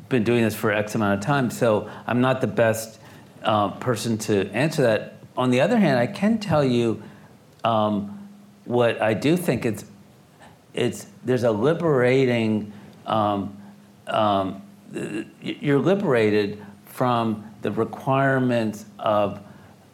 been 0.10 0.26
doing 0.26 0.44
this 0.44 0.54
for 0.54 0.74
X 0.74 0.96
amount 0.96 1.20
of 1.20 1.26
time, 1.26 1.50
so 1.50 1.90
I'm 2.06 2.20
not 2.20 2.42
the 2.42 2.48
best 2.48 3.00
uh, 3.44 3.70
person 3.70 4.18
to 4.18 4.52
answer 4.52 4.82
that. 4.82 5.20
On 5.38 5.50
the 5.50 5.62
other 5.62 5.78
hand, 5.78 5.98
I 5.98 6.08
can 6.08 6.38
tell 6.38 6.66
you 6.66 7.02
um, 7.64 8.28
what 8.66 9.02
I 9.02 9.14
do 9.14 9.36
think 9.38 9.66
it's 9.66 9.86
it's 10.74 11.08
there's 11.26 11.44
a 11.44 11.52
liberating 11.52 12.72
um, 13.06 13.58
um, 14.08 14.62
you're 15.42 15.80
liberated 15.80 16.64
from 16.86 17.46
the 17.62 17.72
requirements 17.72 18.86
of 19.00 19.40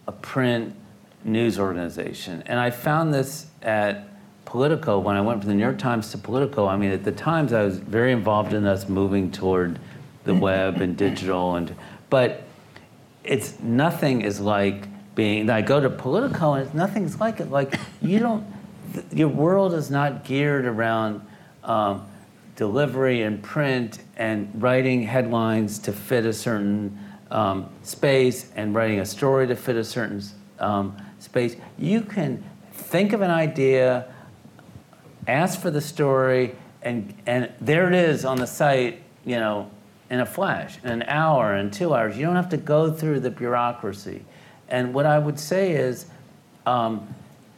a 0.07 0.11
print 0.11 0.75
news 1.23 1.59
organization, 1.59 2.43
and 2.45 2.59
I 2.59 2.69
found 2.69 3.13
this 3.13 3.47
at 3.61 4.07
Politico 4.45 4.99
when 4.99 5.15
I 5.15 5.21
went 5.21 5.41
from 5.41 5.49
the 5.49 5.55
New 5.55 5.63
York 5.63 5.77
Times 5.77 6.11
to 6.11 6.17
Politico. 6.17 6.67
I 6.67 6.77
mean, 6.77 6.91
at 6.91 7.03
the 7.03 7.11
Times, 7.11 7.51
I 7.51 7.63
was 7.63 7.79
very 7.79 8.13
involved 8.13 8.53
in 8.53 8.65
us 8.65 8.87
moving 8.87 9.31
toward 9.31 9.79
the 10.23 10.33
web 10.47 10.81
and 10.81 10.95
digital 10.95 11.55
and 11.55 11.75
but 12.09 12.43
it's 13.23 13.59
nothing 13.59 14.21
is 14.21 14.39
like 14.39 14.87
being 15.17 15.49
I 15.49 15.61
go 15.63 15.81
to 15.81 15.89
Politico 15.89 16.53
and 16.53 16.73
nothing's 16.75 17.19
like 17.19 17.41
it. 17.41 17.49
Like 17.49 17.77
you 18.01 18.19
don't 18.19 18.45
your 19.11 19.27
world 19.27 19.73
is 19.73 19.91
not 19.91 20.23
geared 20.23 20.65
around 20.65 21.21
um, 21.63 22.07
delivery 22.55 23.23
and 23.23 23.41
print 23.43 23.99
and 24.15 24.49
writing 24.61 25.01
headlines 25.03 25.79
to 25.79 25.91
fit 25.91 26.25
a 26.25 26.31
certain 26.31 26.97
um, 27.31 27.69
space 27.81 28.51
and 28.55 28.73
writing 28.73 28.99
a 28.99 29.05
story 29.05 29.47
to 29.47 29.55
fit 29.55 29.75
a 29.75 29.83
certain 29.83 30.21
um, 30.59 30.95
space. 31.19 31.55
You 31.77 32.01
can 32.01 32.43
think 32.71 33.11
of 33.11 33.21
an 33.21 33.31
idea, 33.31 34.13
ask 35.27 35.59
for 35.59 35.71
the 35.71 35.81
story, 35.81 36.55
and, 36.83 37.13
and 37.25 37.51
there 37.59 37.87
it 37.87 37.95
is 37.95 38.23
on 38.23 38.37
the 38.37 38.47
site, 38.47 39.01
you 39.25 39.35
know, 39.35 39.69
in 40.09 40.19
a 40.19 40.25
flash, 40.25 40.77
in 40.83 40.89
an 40.89 41.03
hour, 41.03 41.55
in 41.55 41.69
two 41.69 41.93
hours. 41.93 42.17
You 42.17 42.25
don't 42.25 42.35
have 42.35 42.49
to 42.49 42.57
go 42.57 42.91
through 42.91 43.19
the 43.19 43.31
bureaucracy. 43.31 44.23
And 44.69 44.93
what 44.93 45.05
I 45.05 45.19
would 45.19 45.39
say 45.39 45.71
is 45.71 46.05
um, 46.65 47.13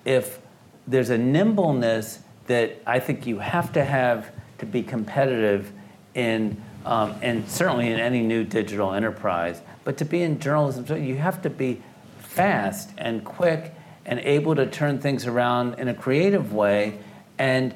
if 0.06 0.40
there's 0.88 1.10
a 1.10 1.18
nimbleness 1.18 2.20
that 2.48 2.82
I 2.86 3.00
think 3.00 3.28
you 3.28 3.40
have 3.40 3.74
to 3.74 3.84
have 3.84 4.32
to 4.58 4.66
be 4.66 4.84
competitive 4.84 5.72
in, 6.16 6.62
um, 6.86 7.16
and 7.22 7.48
certainly 7.50 7.92
in 7.92 8.00
any 8.00 8.22
new 8.22 8.44
digital 8.44 8.94
enterprise, 8.94 9.62
but 9.84 9.98
to 9.98 10.06
be 10.06 10.22
in 10.22 10.40
journalism, 10.40 11.04
you 11.04 11.16
have 11.18 11.42
to 11.44 11.50
be 11.50 11.82
fast 12.20 12.90
and 12.98 13.24
quick 13.24 13.74
and 14.06 14.20
able 14.22 14.56
to 14.56 14.66
turn 14.66 15.00
things 15.00 15.28
around 15.28 15.80
in 15.80 15.88
a 15.88 15.94
creative 15.94 16.54
way. 16.54 16.98
And 17.38 17.74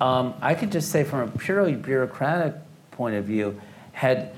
um, 0.00 0.34
I 0.40 0.54
could 0.54 0.72
just 0.72 0.90
say, 0.90 1.04
from 1.04 1.20
a 1.20 1.38
purely 1.38 1.74
bureaucratic 1.74 2.54
point 2.90 3.14
of 3.14 3.24
view, 3.24 3.60
had 3.92 4.32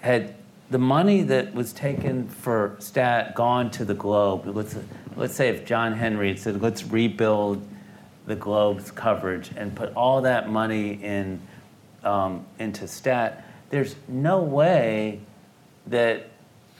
had 0.00 0.34
the 0.74 0.78
money 0.78 1.22
that 1.22 1.54
was 1.54 1.72
taken 1.72 2.26
for 2.26 2.74
stat 2.80 3.36
gone 3.36 3.70
to 3.70 3.84
the 3.84 3.94
globe. 3.94 4.44
Let's 4.44 4.74
let's 5.14 5.36
say 5.36 5.48
if 5.48 5.64
john 5.64 5.92
henry 5.92 6.26
had 6.26 6.38
said 6.40 6.60
let's 6.60 6.82
rebuild 6.82 7.64
the 8.26 8.34
globe's 8.34 8.90
coverage 8.90 9.52
and 9.56 9.72
put 9.76 9.94
all 9.94 10.22
that 10.22 10.50
money 10.50 10.94
in 10.94 11.40
um, 12.02 12.44
into 12.58 12.88
stat 12.88 13.46
there's 13.70 13.94
no 14.08 14.42
way 14.42 15.20
that 15.86 16.28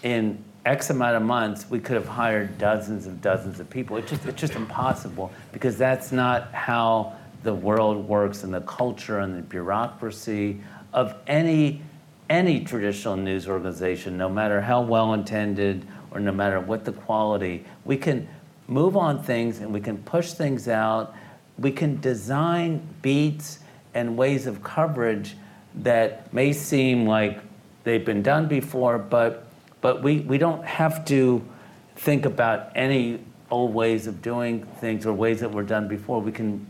in 0.03 0.43
x 0.67 0.91
amount 0.91 1.15
of 1.15 1.23
months 1.23 1.71
we 1.71 1.79
could 1.79 1.95
have 1.95 2.09
hired 2.09 2.59
dozens 2.59 3.07
of 3.07 3.21
dozens 3.21 3.61
of 3.61 3.71
people. 3.71 3.97
It's 3.97 4.11
just, 4.11 4.27
it's 4.27 4.41
just 4.41 4.57
impossible 4.57 5.31
because 5.53 5.79
that's 5.79 6.11
not 6.11 6.53
how 6.53 7.15
the 7.45 7.55
world 7.55 8.09
works 8.09 8.43
and 8.43 8.53
the 8.53 8.63
culture 8.63 9.21
and 9.21 9.37
the 9.37 9.43
bureaucracy 9.43 10.61
of 10.93 11.15
any 11.29 11.81
any 12.29 12.65
traditional 12.65 13.17
news 13.17 13.49
organization, 13.49 14.17
no 14.17 14.29
matter 14.29 14.61
how 14.61 14.83
well 14.83 15.13
intended 15.15 15.87
or 16.11 16.21
no 16.21 16.33
matter 16.33 16.61
what 16.61 16.85
the 16.85 16.93
quality, 16.93 17.65
we 17.85 17.97
can 17.97 18.29
move 18.67 18.97
on 18.97 19.23
things 19.23 19.59
and 19.61 19.73
we 19.73 19.81
can 19.81 19.99
push 19.99 20.33
things 20.33 20.69
out. 20.69 21.15
We 21.59 21.71
can 21.71 22.01
design 22.01 22.87
beats 23.03 23.59
and 23.95 24.17
ways 24.17 24.47
of 24.47 24.63
coverage 24.63 25.37
that 25.77 26.33
may 26.33 26.53
seem 26.53 27.07
like 27.07 27.41
they've 27.85 28.05
been 28.05 28.23
done 28.23 28.49
before, 28.49 28.99
but, 28.99 29.47
but 29.81 30.03
we, 30.03 30.21
we 30.21 30.39
don't 30.39 30.65
have 30.65 31.05
to 31.07 31.45
think 31.97 32.25
about 32.25 32.71
any 32.75 33.21
old 33.51 33.75
ways 33.75 34.07
of 34.07 34.23
doing 34.23 34.65
things 34.81 35.07
or 35.07 35.13
ways 35.13 35.41
that 35.41 35.51
were 35.53 35.63
done 35.63 35.87
before. 35.87 36.21
We 36.21 36.33
can 36.33 36.67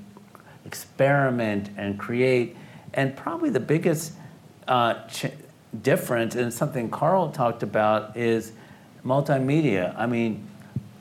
experiment 0.66 1.70
and 1.76 1.98
create. 1.98 2.57
And 2.94 3.16
probably 3.16 3.50
the 3.50 3.61
biggest 3.61 4.12
uh, 4.68 5.06
ch- 5.08 5.26
difference, 5.82 6.34
and 6.34 6.52
something 6.52 6.90
Carl 6.90 7.30
talked 7.30 7.62
about, 7.62 8.16
is 8.16 8.52
multimedia. 9.04 9.94
I 9.98 10.06
mean, 10.06 10.46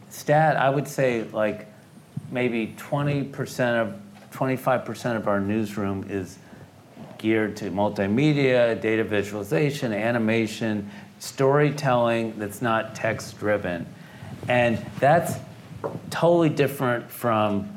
stat, 0.10 0.58
I 0.58 0.70
would 0.70 0.88
say 0.88 1.24
like 1.32 1.68
maybe 2.32 2.76
20% 2.78 3.82
of, 3.82 4.00
25% 4.32 5.16
of 5.16 5.28
our 5.28 5.40
newsroom 5.40 6.06
is 6.10 6.38
geared 7.18 7.56
to 7.58 7.72
multimedia, 7.72 8.80
data 8.82 9.04
visualization, 9.04 9.94
animation, 9.94 10.90
storytelling 11.20 12.38
that's 12.38 12.62
not 12.62 12.96
text 12.96 13.40
driven. 13.40 13.86
And 14.50 14.78
that's 15.00 15.36
totally 16.10 16.50
different 16.50 17.10
from 17.10 17.70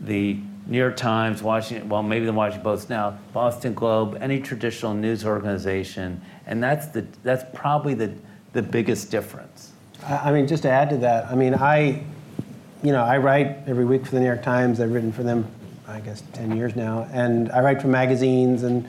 the 0.00 0.38
New 0.66 0.78
York 0.78 0.96
Times, 0.96 1.42
Washington, 1.42 1.88
well, 1.88 2.02
maybe 2.02 2.24
the 2.24 2.32
Washington 2.32 2.64
Post 2.64 2.88
now, 2.88 3.18
Boston 3.32 3.74
Globe, 3.74 4.18
any 4.20 4.40
traditional 4.40 4.94
news 4.94 5.24
organization. 5.24 6.20
And 6.46 6.62
that's, 6.62 6.86
the, 6.86 7.06
that's 7.22 7.44
probably 7.52 7.94
the, 7.94 8.12
the 8.54 8.62
biggest 8.62 9.10
difference. 9.10 9.72
I 10.06 10.32
mean, 10.32 10.46
just 10.46 10.62
to 10.62 10.70
add 10.70 10.90
to 10.90 10.96
that, 10.98 11.26
I 11.26 11.34
mean, 11.34 11.54
I, 11.54 12.02
you 12.82 12.92
know, 12.92 13.02
I 13.02 13.18
write 13.18 13.58
every 13.66 13.84
week 13.84 14.06
for 14.06 14.12
the 14.12 14.20
New 14.20 14.26
York 14.26 14.42
Times. 14.42 14.80
I've 14.80 14.92
written 14.92 15.12
for 15.12 15.22
them, 15.22 15.46
I 15.86 16.00
guess, 16.00 16.22
10 16.32 16.56
years 16.56 16.74
now. 16.76 17.08
And 17.12 17.50
I 17.52 17.60
write 17.60 17.82
for 17.82 17.88
magazines 17.88 18.62
and 18.62 18.88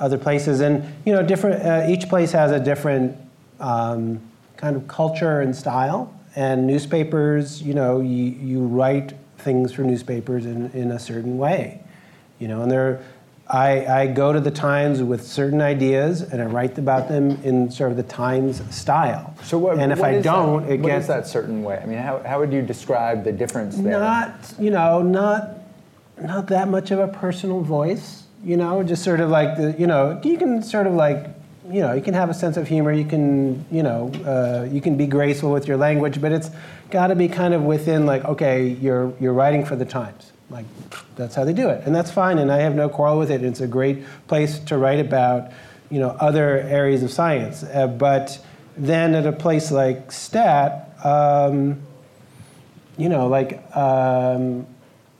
other 0.00 0.18
places. 0.18 0.60
And, 0.60 0.84
you 1.04 1.12
know, 1.12 1.22
different, 1.22 1.62
uh, 1.62 1.86
each 1.88 2.08
place 2.08 2.32
has 2.32 2.50
a 2.50 2.58
different 2.58 3.16
um, 3.60 4.20
kind 4.56 4.76
of 4.76 4.88
culture 4.88 5.40
and 5.40 5.54
style. 5.54 6.12
And 6.36 6.66
newspapers, 6.66 7.62
you 7.62 7.74
know, 7.74 8.00
you, 8.00 8.24
you 8.24 8.60
write 8.66 9.14
things 9.44 9.72
for 9.72 9.82
newspapers 9.82 10.46
in, 10.46 10.70
in 10.72 10.90
a 10.90 10.98
certain 10.98 11.38
way. 11.38 11.80
You 12.38 12.48
know, 12.48 12.62
and 12.62 12.70
there, 12.70 13.04
I, 13.48 13.86
I 13.86 14.06
go 14.06 14.32
to 14.32 14.40
the 14.40 14.50
Times 14.50 15.02
with 15.02 15.22
certain 15.26 15.60
ideas 15.60 16.22
and 16.22 16.40
I 16.40 16.46
write 16.46 16.78
about 16.78 17.08
them 17.08 17.32
in 17.44 17.70
sort 17.70 17.90
of 17.90 17.96
the 17.96 18.02
Times 18.02 18.62
style. 18.74 19.34
So 19.42 19.58
what? 19.58 19.78
And 19.78 19.92
if 19.92 19.98
what 19.98 20.10
I 20.10 20.12
is 20.14 20.24
don't, 20.24 20.62
that, 20.62 20.72
it 20.72 20.80
what 20.80 20.88
gets 20.88 21.02
is 21.02 21.08
that 21.08 21.26
certain 21.26 21.62
way? 21.62 21.78
I 21.82 21.86
mean, 21.86 21.98
how, 21.98 22.22
how 22.24 22.40
would 22.40 22.52
you 22.52 22.62
describe 22.62 23.22
the 23.22 23.32
difference 23.32 23.76
there? 23.76 24.00
not 24.00 24.54
you 24.58 24.70
know 24.70 25.02
not 25.02 25.50
not 26.20 26.46
that 26.48 26.68
much 26.68 26.90
of 26.90 26.98
a 26.98 27.08
personal 27.08 27.60
voice. 27.60 28.22
You 28.44 28.56
know, 28.56 28.82
just 28.82 29.02
sort 29.02 29.20
of 29.20 29.30
like 29.30 29.56
the 29.56 29.74
you 29.78 29.86
know 29.86 30.20
you 30.24 30.38
can 30.38 30.62
sort 30.62 30.86
of 30.86 30.94
like 30.94 31.28
you 31.70 31.80
know 31.80 31.92
you 31.92 32.02
can 32.02 32.14
have 32.14 32.30
a 32.30 32.34
sense 32.34 32.56
of 32.56 32.66
humor. 32.66 32.92
You 32.92 33.04
can 33.04 33.64
you 33.70 33.82
know 33.82 34.10
uh, 34.24 34.66
you 34.70 34.80
can 34.80 34.96
be 34.96 35.06
graceful 35.06 35.50
with 35.50 35.68
your 35.68 35.76
language, 35.76 36.20
but 36.20 36.32
it's 36.32 36.50
got 36.94 37.08
to 37.08 37.14
be 37.14 37.28
kind 37.28 37.52
of 37.52 37.62
within 37.62 38.06
like 38.06 38.24
okay 38.24 38.68
you're 38.68 39.12
you're 39.20 39.34
writing 39.34 39.66
for 39.66 39.76
the 39.76 39.84
Times. 39.84 40.32
Like 40.48 40.64
that's 41.16 41.34
how 41.34 41.44
they 41.44 41.52
do 41.52 41.68
it, 41.68 41.84
and 41.84 41.94
that's 41.94 42.10
fine. 42.10 42.38
And 42.38 42.50
I 42.50 42.58
have 42.58 42.74
no 42.74 42.88
quarrel 42.88 43.18
with 43.18 43.30
it. 43.30 43.44
It's 43.44 43.60
a 43.60 43.66
great 43.66 44.04
place 44.28 44.58
to 44.60 44.78
write 44.78 45.00
about 45.00 45.52
you 45.90 46.00
know 46.00 46.10
other 46.20 46.60
areas 46.60 47.02
of 47.02 47.10
science. 47.10 47.62
Uh, 47.62 47.86
but 47.86 48.42
then 48.76 49.14
at 49.14 49.26
a 49.26 49.32
place 49.32 49.70
like 49.70 50.10
Stat. 50.10 50.96
Um, 51.04 51.82
you 52.96 53.08
know, 53.08 53.26
like 53.26 53.76
um, 53.76 54.66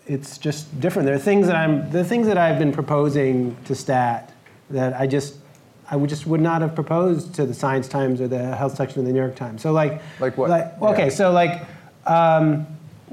it's 0.07 0.39
just 0.39 0.81
different. 0.81 1.07
There 1.07 1.15
are 1.15 1.19
things 1.19 1.47
that 1.47 1.57
I'm, 1.57 1.91
the 1.91 2.05
things 2.05 2.27
that 2.27 2.39
I've 2.39 2.59
been 2.59 2.73
proposing 2.73 3.57
to 3.65 3.75
Stat 3.75 4.33
that 4.71 4.95
I 4.95 5.07
just, 5.07 5.37
I 5.91 5.97
would 5.97 6.09
just 6.09 6.27
would 6.27 6.41
not 6.41 6.63
have 6.63 6.75
proposed 6.75 7.35
to 7.35 7.45
the 7.47 7.55
Science 7.55 7.89
Times 7.89 8.21
or 8.21 8.29
the 8.29 8.55
Health 8.57 8.75
section 8.77 9.01
of 9.01 9.07
the 9.07 9.13
New 9.13 9.19
York 9.21 9.37
Times. 9.37 9.63
So 9.63 9.73
like, 9.73 10.01
Like 10.21 10.37
what? 10.39 10.51
Like, 10.51 10.81
okay, 10.81 11.05
Yeah. 11.05 11.09
so 11.11 11.33
like, 11.33 11.63
um, 12.07 12.67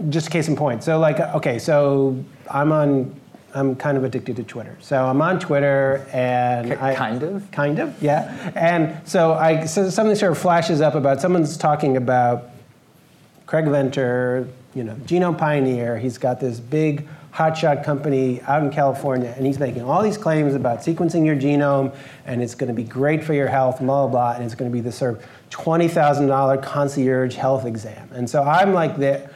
just 0.10 0.32
case 0.32 0.48
in 0.48 0.56
point. 0.56 0.84
So 0.84 0.98
like, 1.00 1.20
okay, 1.20 1.60
so 1.60 2.24
I'm 2.50 2.72
on, 2.72 3.14
I'm 3.54 3.76
kind 3.76 3.98
of 3.98 4.04
addicted 4.06 4.38
to 4.38 4.44
Twitter. 4.44 4.78
So 4.80 5.06
I'm 5.06 5.22
on 5.22 5.38
Twitter 5.40 6.08
and 6.14 6.70
Ki- 6.72 6.78
I 6.80 6.96
kind 6.96 7.22
of? 7.24 7.52
kind 7.52 7.80
of, 7.80 8.02
yeah. 8.02 8.52
And 8.56 9.06
so 9.08 9.34
I, 9.34 9.66
so 9.66 9.90
something 9.90 10.16
sort 10.16 10.32
of 10.32 10.38
flashes 10.38 10.80
up 10.80 10.96
about 10.96 11.20
someone's 11.20 11.58
talking 11.58 11.98
about 11.98 12.50
Craig 13.48 13.66
Venter, 13.66 14.48
you 14.74 14.86
know, 14.86 14.94
genome 15.06 15.38
pioneer. 15.38 16.00
He's 16.00 16.18
got 16.18 16.40
this 16.40 16.62
big 16.62 17.06
hotshot 17.34 17.84
company 17.84 18.42
out 18.42 18.62
in 18.62 18.70
California, 18.70 19.34
and 19.38 19.46
he's 19.46 19.60
making 19.60 19.84
all 19.84 20.04
these 20.04 20.18
claims 20.18 20.54
about 20.54 20.80
sequencing 20.80 21.26
your 21.26 21.36
genome, 21.36 21.96
and 22.26 22.42
it's 22.42 22.56
going 22.56 22.68
to 22.68 22.74
be 22.74 22.84
great 22.84 23.24
for 23.24 23.34
your 23.34 23.48
health, 23.48 23.80
blah 23.80 24.08
blah 24.08 24.08
blah, 24.08 24.32
and 24.34 24.44
it's 24.44 24.56
going 24.56 24.70
to 24.70 24.74
be 24.74 24.82
this 24.82 24.98
sort 24.98 25.18
of 25.18 25.26
twenty 25.50 25.88
thousand 25.88 26.28
dollar 26.28 26.58
concierge 26.58 27.36
health 27.36 27.66
exam. 27.66 28.10
And 28.14 28.30
so 28.30 28.44
I'm 28.44 28.74
like 28.74 28.98
the, 28.98 29.30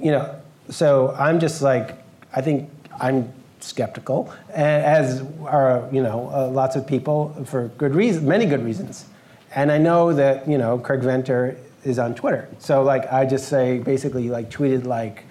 you 0.00 0.10
know, 0.10 0.34
so 0.68 1.14
I'm 1.18 1.40
just 1.40 1.62
like, 1.62 1.98
I 2.34 2.42
think 2.42 2.70
I'm 3.00 3.32
skeptical, 3.60 4.32
as 4.50 5.22
are 5.44 5.88
you 5.90 6.02
know 6.02 6.30
uh, 6.34 6.48
lots 6.48 6.76
of 6.76 6.86
people 6.86 7.34
for 7.46 7.68
good 7.78 7.94
reason, 7.94 8.26
many 8.26 8.44
good 8.46 8.64
reasons. 8.64 9.06
And 9.54 9.70
I 9.70 9.78
know 9.78 10.12
that 10.12 10.48
you 10.48 10.58
know 10.58 10.78
Craig 10.78 11.00
Venter 11.00 11.56
is 11.84 11.98
on 11.98 12.14
Twitter, 12.14 12.48
so 12.58 12.82
like 12.82 13.10
I 13.10 13.24
just 13.24 13.48
say 13.48 13.78
basically 13.78 14.28
like 14.28 14.50
tweeted 14.50 14.84
like, 14.84 15.24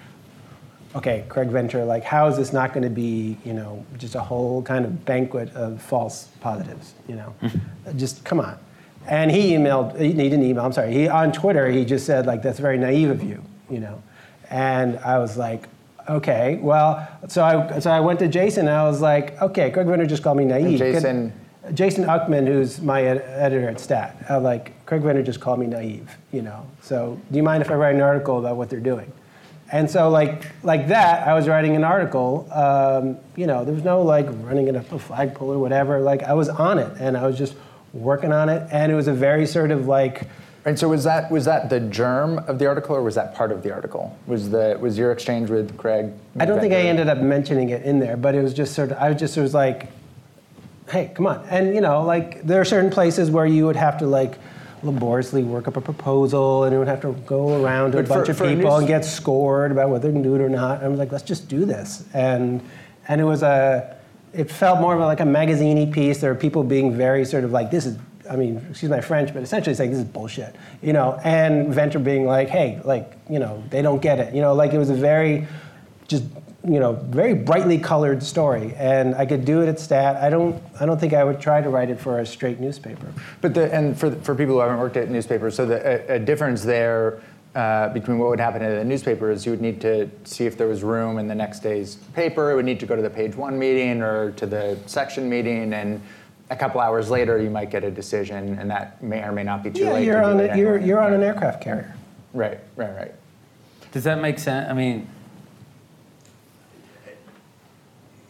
okay, 0.96 1.26
Craig 1.30 1.50
Venter, 1.50 1.86
like 1.86 2.04
how 2.04 2.28
is 2.28 2.38
this 2.38 2.54
not 2.54 2.74
going 2.74 2.84
to 2.84 2.90
be 2.90 3.38
you 3.46 3.54
know 3.54 3.86
just 3.98 4.16
a 4.16 4.20
whole 4.22 4.62
kind 4.62 4.86
of 4.86 5.06
banquet 5.06 5.54
of 5.56 5.82
false 5.82 6.30
positives, 6.40 6.94
you 7.08 7.16
know, 7.16 7.34
mm-hmm. 7.42 7.98
just 7.98 8.24
come 8.24 8.40
on. 8.40 8.58
And 9.08 9.32
he 9.32 9.52
emailed, 9.52 10.00
he 10.00 10.14
didn't 10.14 10.44
email, 10.44 10.64
I'm 10.66 10.74
sorry, 10.74 10.94
he 10.94 11.08
on 11.08 11.32
Twitter 11.32 11.70
he 11.70 11.86
just 11.86 12.06
said 12.06 12.26
like 12.26 12.42
that's 12.42 12.60
very 12.60 12.78
naive 12.78 13.10
of 13.10 13.24
you, 13.24 13.44
you 13.70 13.80
know, 13.80 14.02
and 14.50 14.98
I 15.00 15.18
was 15.20 15.38
like. 15.38 15.68
Okay, 16.10 16.58
well, 16.58 17.08
so 17.28 17.44
I 17.44 17.80
so 17.80 17.92
I 17.92 18.00
went 18.00 18.18
to 18.20 18.28
Jason 18.28 18.68
and 18.68 18.76
I 18.76 18.84
was 18.86 19.02
like, 19.02 19.40
okay, 19.40 19.70
Craig 19.70 19.86
Venter 19.86 20.08
just 20.08 20.24
called 20.24 20.38
me 20.38 20.46
naive. 20.46 20.80
Could- 20.80 20.94
Jason- 20.94 21.34
Jason 21.76 22.06
Ukman, 22.06 22.48
who's 22.48 22.82
my 22.82 23.04
ed- 23.04 23.22
editor 23.22 23.70
at 23.70 23.80
Stat, 23.80 24.18
I 24.28 24.36
was 24.36 24.44
like 24.44 24.86
Craig 24.88 25.02
Venter 25.04 25.22
just 25.22 25.40
called 25.40 25.60
me 25.60 25.68
naive, 25.68 26.10
you 26.32 26.42
know. 26.42 26.66
So 26.82 27.20
do 27.30 27.38
you 27.38 27.44
mind 27.44 27.62
if 27.62 27.70
I 27.70 27.76
write 27.76 27.94
an 27.96 28.02
article 28.02 28.40
about 28.40 28.58
what 28.58 28.70
they're 28.70 28.80
doing? 28.80 29.12
And 29.72 29.90
so 29.90 30.10
like 30.10 30.46
like 30.64 30.88
that, 30.90 31.28
I 31.28 31.34
was 31.34 31.48
writing 31.48 31.76
an 31.76 31.84
article. 31.84 32.48
Um, 32.52 33.18
you 33.36 33.48
know, 33.48 33.64
there 33.64 33.74
was 33.74 33.84
no 33.84 34.02
like 34.02 34.28
running 34.44 34.68
it 34.68 34.76
up 34.76 34.92
a 34.92 35.00
flagpole 35.00 35.52
or 35.52 35.60
whatever. 35.60 36.00
Like 36.00 36.24
I 36.24 36.34
was 36.34 36.50
on 36.50 36.78
it, 36.78 36.92
and 37.00 37.16
I 37.16 37.26
was 37.26 37.38
just 37.38 37.56
working 37.94 38.34
on 38.34 38.50
it, 38.50 38.68
and 38.72 38.92
it 38.92 38.96
was 38.96 39.08
a 39.08 39.14
very 39.14 39.46
sort 39.46 39.72
of 39.72 39.88
like 39.88 40.28
And 40.64 40.78
so 40.78 40.90
was 40.90 41.04
that 41.06 41.32
was 41.32 41.46
that 41.46 41.70
the 41.70 41.80
germ 41.80 42.38
of 42.48 42.60
the 42.60 42.68
article, 42.68 42.96
or 42.96 43.02
was 43.02 43.16
that 43.16 43.34
part 43.34 43.52
of 43.52 43.64
the 43.64 43.74
article? 43.74 44.16
Was 44.28 44.50
the 44.50 44.78
was 44.80 44.98
your 44.98 45.12
exchange 45.12 45.50
with 45.50 45.76
Craig? 45.78 46.12
I 46.40 46.46
don't 46.46 46.60
think 46.60 46.74
I 46.74 46.82
ended 46.82 47.10
up 47.10 47.18
mentioning 47.18 47.70
it 47.70 47.82
in 47.84 48.00
there, 48.00 48.16
but 48.16 48.36
it 48.36 48.44
was 48.44 48.54
just 48.54 48.76
sort 48.76 48.92
of, 48.92 48.98
I 48.98 49.10
was 49.10 49.20
just 49.20 49.38
was 49.38 49.54
like, 49.54 49.88
hey, 50.90 51.12
come 51.16 51.26
on. 51.26 51.44
And, 51.50 51.74
you 51.74 51.82
know, 51.82 52.04
like, 52.04 52.44
there 52.44 52.60
are 52.62 52.66
certain 52.66 52.92
places 52.92 53.32
where 53.32 53.46
you 53.46 53.66
would 53.66 53.76
have 53.78 53.98
to, 54.00 54.06
like, 54.06 54.38
laboriously 54.84 55.44
work 55.44 55.68
up 55.68 55.78
a 55.78 55.82
proposal 55.82 56.64
and 56.64 56.74
it 56.76 56.78
would 56.78 56.88
have 56.88 57.02
to 57.02 57.14
go 57.26 57.64
around 57.64 57.92
to 57.92 58.00
a 58.00 58.02
But 58.02 58.08
for- 58.08 58.14
bunch 58.16 58.30
of 58.30 58.38
for 58.38 58.48
people 58.48 58.76
and 58.78 58.88
get 58.88 59.06
scored 59.06 59.72
about 59.72 59.90
whether 59.90 60.08
they 60.08 60.14
can 60.14 60.24
do 60.24 60.36
it 60.36 60.42
or 60.42 60.50
not. 60.50 60.84
I 60.84 60.88
was 60.88 61.00
like, 61.00 61.12
let's 61.12 61.24
just 61.24 61.48
do 61.48 61.66
this. 61.66 62.04
And, 62.14 62.62
and 63.08 63.22
it 63.22 63.26
was 63.26 63.44
a, 63.44 63.96
it 64.34 64.50
felt 64.50 64.80
more 64.80 64.94
of 64.94 65.00
like 65.02 65.20
a 65.20 65.26
magazine 65.26 65.92
piece. 65.92 66.20
There 66.20 66.32
were 66.34 66.40
people 66.40 66.64
being 66.64 66.96
very 66.96 67.26
sort 67.26 67.44
of 67.44 67.52
like, 67.52 67.70
this 67.72 67.86
is, 67.86 67.98
I 68.30 68.36
mean, 68.36 68.66
excuse 68.70 68.90
my 68.90 69.02
French, 69.02 69.34
but 69.34 69.44
essentially 69.44 69.76
saying 69.76 69.92
this 69.92 70.00
is 70.00 70.06
bullshit, 70.06 70.56
you 70.82 70.94
know, 70.94 71.20
and 71.24 71.74
Venter 71.74 72.00
being 72.00 72.26
like, 72.26 72.48
hey, 72.48 72.80
like, 72.86 73.12
you 73.30 73.40
know, 73.40 73.62
they 73.70 73.82
don't 73.82 74.02
get 74.02 74.20
it. 74.20 74.34
You 74.34 74.42
know, 74.42 74.54
like 74.54 74.72
it 74.74 74.78
was 74.78 74.90
a 74.90 74.94
very, 74.96 75.48
just, 76.08 76.24
you 76.64 76.80
know, 76.80 76.94
very 76.94 77.34
brightly 77.34 77.78
colored 77.78 78.22
story. 78.22 78.74
And 78.76 79.16
I 79.16 79.26
could 79.26 79.46
do 79.46 79.62
it 79.62 79.68
at 79.68 79.80
Stat. 79.80 80.18
I 80.18 80.30
don't, 80.30 80.62
I 80.80 80.86
don't 80.86 81.00
think 81.00 81.14
I 81.14 81.24
would 81.24 81.40
try 81.40 81.62
to 81.62 81.70
write 81.70 81.90
it 81.90 82.00
for 82.00 82.20
a 82.20 82.26
straight 82.26 82.60
newspaper. 82.60 83.12
But 83.42 83.54
the, 83.54 83.74
and 83.74 83.98
for, 83.98 84.12
for 84.12 84.36
people 84.36 84.56
who 84.56 84.60
haven't 84.60 84.78
worked 84.78 84.98
at 84.98 85.10
newspapers, 85.10 85.56
so 85.56 85.66
the, 85.66 86.12
a, 86.12 86.16
a 86.16 86.20
difference 86.20 86.62
there 86.62 87.22
uh, 87.56 87.90
between 87.90 88.18
what 88.18 88.30
would 88.30 88.40
happen 88.40 88.62
in 88.62 88.72
a 88.72 88.84
newspaper 88.84 89.32
is 89.32 89.46
you 89.46 89.52
would 89.52 89.62
need 89.62 89.82
to 89.82 90.10
see 90.24 90.46
if 90.46 90.58
there 90.58 90.68
was 90.68 90.84
room 90.84 91.18
in 91.18 91.28
the 91.28 91.36
next 91.36 91.62
day's 91.62 91.96
paper. 92.14 92.52
It 92.52 92.56
would 92.56 92.66
need 92.66 92.80
to 92.80 92.86
go 92.86 92.96
to 92.96 93.02
the 93.02 93.10
page 93.10 93.36
one 93.36 93.58
meeting 93.58 94.02
or 94.02 94.32
to 94.34 94.46
the 94.46 94.78
section 94.86 95.28
meeting, 95.28 95.74
and 95.74 96.02
a 96.50 96.56
couple 96.56 96.80
hours 96.80 97.10
later 97.10 97.42
you 97.42 97.50
might 97.50 97.70
get 97.70 97.84
a 97.84 97.92
decision, 97.92 98.58
and 98.60 98.70
that 98.70 99.02
may 99.04 99.22
or 99.22 99.32
may 99.32 99.44
not 99.44 99.64
be 99.64 99.72
too 99.72 99.84
yeah, 99.84 99.94
late. 99.94 100.06
you're 100.06 100.22
to 100.22 100.28
on, 100.28 100.40
it 100.40 100.52
a, 100.52 100.58
you're, 100.58 100.78
you're 100.78 101.02
on 101.02 101.14
an 101.14 101.24
aircraft 101.24 101.62
carrier. 101.62 101.94
Right, 102.34 102.60
right, 102.78 102.96
right. 102.96 103.16
Does 103.92 104.06
that 104.06 104.22
make 104.22 104.40
sense? 104.40 104.70
I 104.70 104.74
mean, 104.74 105.10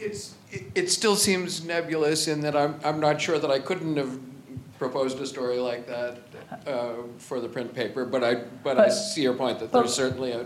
It's, 0.01 0.33
it, 0.51 0.63
it 0.73 0.91
still 0.91 1.15
seems 1.15 1.63
nebulous 1.63 2.27
in 2.27 2.41
that 2.41 2.55
I'm, 2.55 2.79
I'm 2.83 2.99
not 2.99 3.21
sure 3.21 3.37
that 3.37 3.51
I 3.51 3.59
couldn't 3.59 3.97
have 3.97 4.19
proposed 4.79 5.19
a 5.19 5.27
story 5.27 5.57
like 5.59 5.85
that 5.87 6.17
uh, 6.67 6.93
for 7.19 7.39
the 7.39 7.47
print 7.47 7.73
paper, 7.73 8.03
but 8.05 8.23
I, 8.23 8.35
but 8.63 8.79
I 8.79 8.89
see 8.89 9.21
your 9.21 9.35
point 9.35 9.59
that 9.59 9.71
but- 9.71 9.81
there's 9.81 9.93
certainly 9.93 10.31
a, 10.31 10.45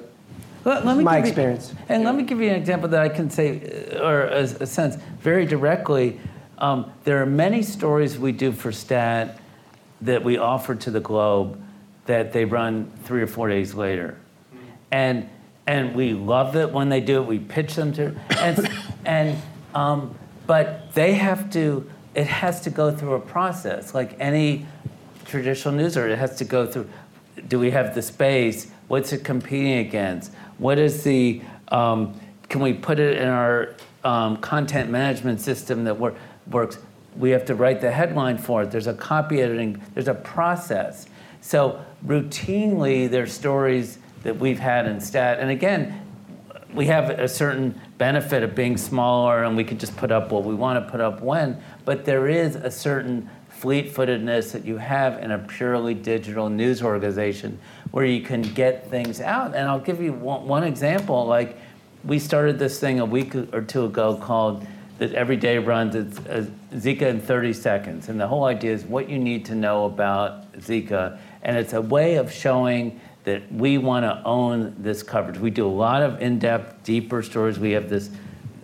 Let, 0.65 0.85
let 0.85 0.97
me 0.97 1.03
My 1.03 1.17
give 1.17 1.25
you- 1.25 1.29
experience. 1.29 1.73
and 1.87 2.03
let 2.03 2.15
me 2.15 2.23
give 2.23 2.41
you 2.41 2.49
an 2.49 2.55
example 2.55 2.89
that 2.89 3.01
I 3.01 3.07
can 3.09 3.29
say, 3.29 3.91
uh, 3.95 4.03
or 4.03 4.23
a, 4.23 4.41
a 4.43 4.65
sense, 4.67 4.97
very 5.21 5.45
directly. 5.45 6.19
Um, 6.57 6.91
there 7.05 7.21
are 7.21 7.25
many 7.25 7.63
stories 7.63 8.17
we 8.19 8.31
do 8.33 8.51
for 8.51 8.71
STAT 8.73 9.39
that 10.01 10.23
we 10.23 10.37
offer 10.37 10.75
to 10.75 10.91
the 10.91 10.99
Globe 10.99 11.61
that 12.05 12.33
they 12.33 12.43
run 12.45 12.91
three 13.03 13.21
or 13.21 13.27
four 13.27 13.47
days 13.49 13.73
later. 13.73 14.17
And, 14.91 15.29
and 15.67 15.95
we 15.95 16.13
love 16.13 16.55
it 16.55 16.71
when 16.71 16.89
they 16.89 17.01
do 17.01 17.21
it. 17.21 17.27
We 17.27 17.39
pitch 17.39 17.75
them 17.75 17.93
to, 17.93 18.15
and, 18.37 18.69
and 19.05 19.41
um, 19.73 20.15
but 20.47 20.93
they 20.93 21.13
have 21.13 21.49
to, 21.51 21.89
it 22.13 22.27
has 22.27 22.61
to 22.61 22.69
go 22.69 22.95
through 22.95 23.13
a 23.13 23.19
process. 23.19 23.93
Like 23.93 24.15
any 24.19 24.65
traditional 25.25 25.73
news 25.73 25.97
or 25.97 26.07
it 26.07 26.17
has 26.17 26.35
to 26.37 26.45
go 26.45 26.65
through 26.67 26.87
do 27.47 27.59
we 27.59 27.71
have 27.71 27.93
the 27.95 28.01
space? 28.01 28.71
What's 28.87 29.13
it 29.13 29.23
competing 29.23 29.79
against? 29.79 30.31
What 30.57 30.77
is 30.77 31.03
the 31.03 31.41
um, 31.69 32.19
can 32.49 32.61
we 32.61 32.73
put 32.73 32.99
it 32.99 33.17
in 33.17 33.27
our 33.27 33.75
um, 34.03 34.37
content 34.37 34.89
management 34.89 35.41
system 35.41 35.83
that 35.85 35.97
wor- 35.99 36.15
works? 36.49 36.77
We 37.17 37.31
have 37.31 37.45
to 37.45 37.55
write 37.55 37.81
the 37.81 37.91
headline 37.91 38.37
for 38.37 38.63
it. 38.63 38.71
There's 38.71 38.87
a 38.87 38.93
copy 38.93 39.41
editing 39.41 39.81
there's 39.93 40.07
a 40.07 40.13
process. 40.13 41.07
So 41.41 41.83
routinely 42.05 43.09
there's 43.09 43.33
stories 43.33 43.99
that 44.25 44.37
we've 44.37 44.59
had 44.59 44.85
in 44.85 44.99
stat 44.99 45.39
and 45.39 45.49
again 45.49 46.01
we 46.75 46.87
have 46.87 47.09
a 47.09 47.27
certain 47.27 47.79
benefit 47.97 48.43
of 48.43 48.53
being 48.53 48.75
smaller 48.77 49.43
and 49.43 49.55
we 49.55 49.63
can 49.63 49.77
just 49.77 49.95
put 49.95 50.11
up 50.11 50.31
what 50.31 50.43
we 50.43 50.53
want 50.53 50.83
to 50.83 50.91
put 50.91 50.99
up 50.99 51.21
when, 51.21 51.61
but 51.85 52.05
there 52.05 52.27
is 52.27 52.55
a 52.55 52.69
certain 52.69 53.29
fleet 53.49 53.91
footedness 53.91 54.51
that 54.51 54.65
you 54.65 54.77
have 54.77 55.23
in 55.23 55.31
a 55.31 55.39
purely 55.39 55.93
digital 55.93 56.49
news 56.49 56.83
organization 56.83 57.57
where 57.91 58.05
you 58.05 58.21
can 58.21 58.41
get 58.41 58.89
things 58.89 59.21
out. 59.21 59.55
And 59.55 59.69
I'll 59.69 59.79
give 59.79 60.01
you 60.01 60.11
one, 60.11 60.45
one 60.45 60.63
example. 60.63 61.25
Like, 61.25 61.57
we 62.03 62.19
started 62.19 62.59
this 62.59 62.79
thing 62.79 62.99
a 62.99 63.05
week 63.05 63.33
or 63.53 63.61
two 63.61 63.85
ago 63.85 64.17
called 64.17 64.67
that 64.97 65.13
every 65.13 65.37
day 65.37 65.57
runs 65.57 65.95
it's 65.95 66.19
uh, 66.19 66.45
Zika 66.73 67.03
in 67.03 67.19
30 67.21 67.53
seconds. 67.53 68.09
And 68.09 68.19
the 68.19 68.27
whole 68.27 68.43
idea 68.43 68.73
is 68.73 68.83
what 68.83 69.09
you 69.09 69.17
need 69.17 69.45
to 69.45 69.55
know 69.55 69.85
about 69.85 70.51
Zika. 70.59 71.17
And 71.41 71.57
it's 71.57 71.73
a 71.73 71.81
way 71.81 72.15
of 72.15 72.31
showing 72.31 72.99
that 73.25 73.51
we 73.51 73.77
want 73.77 74.03
to 74.03 74.23
own 74.23 74.75
this 74.77 75.03
coverage. 75.03 75.37
We 75.37 75.49
do 75.49 75.67
a 75.67 75.69
lot 75.69 76.01
of 76.01 76.21
in 76.21 76.39
depth, 76.39 76.83
deeper 76.83 77.21
stories. 77.21 77.59
We 77.59 77.71
have 77.71 77.89
this 77.89 78.09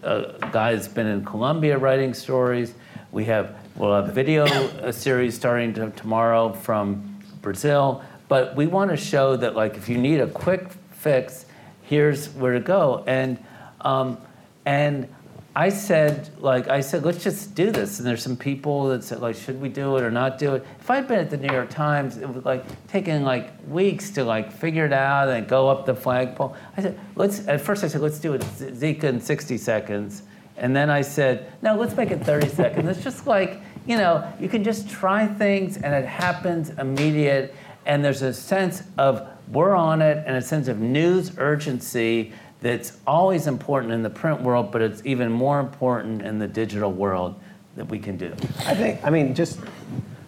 uh, 0.04 0.38
guy 0.52 0.74
that's 0.76 0.88
been 0.88 1.08
in 1.08 1.26
Colombia 1.26 1.78
writing 1.78 2.14
stories. 2.14 2.74
We 3.12 3.26
have, 3.26 3.56
we'll 3.76 3.94
have 3.94 4.14
video 4.14 4.46
a 4.46 4.94
series 4.94 5.36
starting 5.36 5.74
to, 5.74 5.90
tomorrow 5.92 6.54
from 6.54 7.20
Brazil. 7.42 8.04
But 8.28 8.56
we 8.56 8.68
want 8.68 8.92
to 8.92 8.98
show 8.98 9.36
that, 9.36 9.56
like, 9.56 9.76
if 9.76 9.90
you 9.90 9.98
need 9.98 10.22
a 10.22 10.28
quick 10.28 10.70
fix, 10.92 11.46
here's 11.84 12.30
where 12.30 12.54
to 12.54 12.60
go. 12.60 13.04
And, 13.06 13.44
um, 13.82 14.18
and 14.66 15.10
I 15.54 15.68
said, 15.68 16.30
like, 16.40 16.70
I 16.70 16.80
said, 16.80 17.04
let's 17.04 17.24
just 17.24 17.56
do 17.56 17.72
this. 17.72 18.00
And 18.00 18.08
there's 18.08 18.24
some 18.24 18.38
people 18.38 18.88
that 18.88 19.04
said, 19.04 19.20
like, 19.20 19.36
should 19.36 19.60
we 19.60 19.68
do 19.68 19.98
it 19.98 20.04
or 20.04 20.10
not 20.10 20.38
do 20.38 20.56
it? 20.56 20.66
If 20.80 20.90
I'd 20.90 21.10
been 21.10 21.20
at 21.20 21.30
the 21.30 21.36
New 21.36 21.52
York 21.52 21.70
Times, 21.70 22.18
it 22.18 22.28
would 22.28 22.46
like 22.46 22.64
taking 22.88 23.24
like 23.24 23.52
weeks 23.68 24.12
to 24.12 24.24
like 24.24 24.52
figure 24.52 24.86
it 24.86 24.94
out 24.94 25.28
and 25.28 25.48
go 25.48 25.68
up 25.68 25.86
the 25.86 25.94
flagpole. 25.94 26.56
I 26.78 26.82
said, 26.82 27.00
let's. 27.16 27.48
At 27.48 27.60
first, 27.60 27.84
I 27.84 27.88
said, 27.88 28.00
let's 28.00 28.20
do 28.20 28.34
it 28.34 28.42
Zika 28.42 29.04
in 29.04 29.20
60 29.20 29.58
seconds. 29.58 30.24
And 30.56 30.74
then 30.76 30.90
I 30.90 31.02
said, 31.02 31.52
no, 31.62 31.76
let's 31.76 31.98
make 31.98 32.12
it 32.12 32.24
30 32.24 32.48
seconds. 32.48 32.88
It's 32.88 33.04
just 33.04 33.28
like, 33.28 33.60
you 33.86 33.98
know, 33.98 34.32
you 34.40 34.48
can 34.48 34.64
just 34.64 34.90
try 34.90 35.28
things 35.28 35.76
and 35.76 35.94
it 35.94 36.06
happens 36.06 36.70
immediate. 36.70 37.54
And 37.86 38.06
there's 38.06 38.22
a 38.22 38.34
sense 38.34 38.84
of 38.98 39.28
we're 39.52 39.76
on 39.76 40.02
it 40.02 40.24
and 40.26 40.38
a 40.38 40.42
sense 40.42 40.68
of 40.68 40.80
news 40.80 41.38
urgency 41.38 42.32
that's 42.62 42.98
always 43.06 43.48
important 43.48 43.92
in 43.92 44.04
the 44.04 44.10
print 44.10 44.42
world, 44.42 44.72
but 44.72 44.82
it's 44.82 45.02
even 45.04 45.32
more 45.32 45.60
important 45.60 46.22
in 46.22 46.40
the 46.40 46.48
digital 46.48 46.92
world 46.92 47.36
that 47.76 47.86
we 47.86 48.00
can 48.00 48.18
do. 48.18 48.32
I 48.66 48.76
think, 48.76 49.04
I 49.04 49.10
mean, 49.10 49.34
just, 49.34 49.60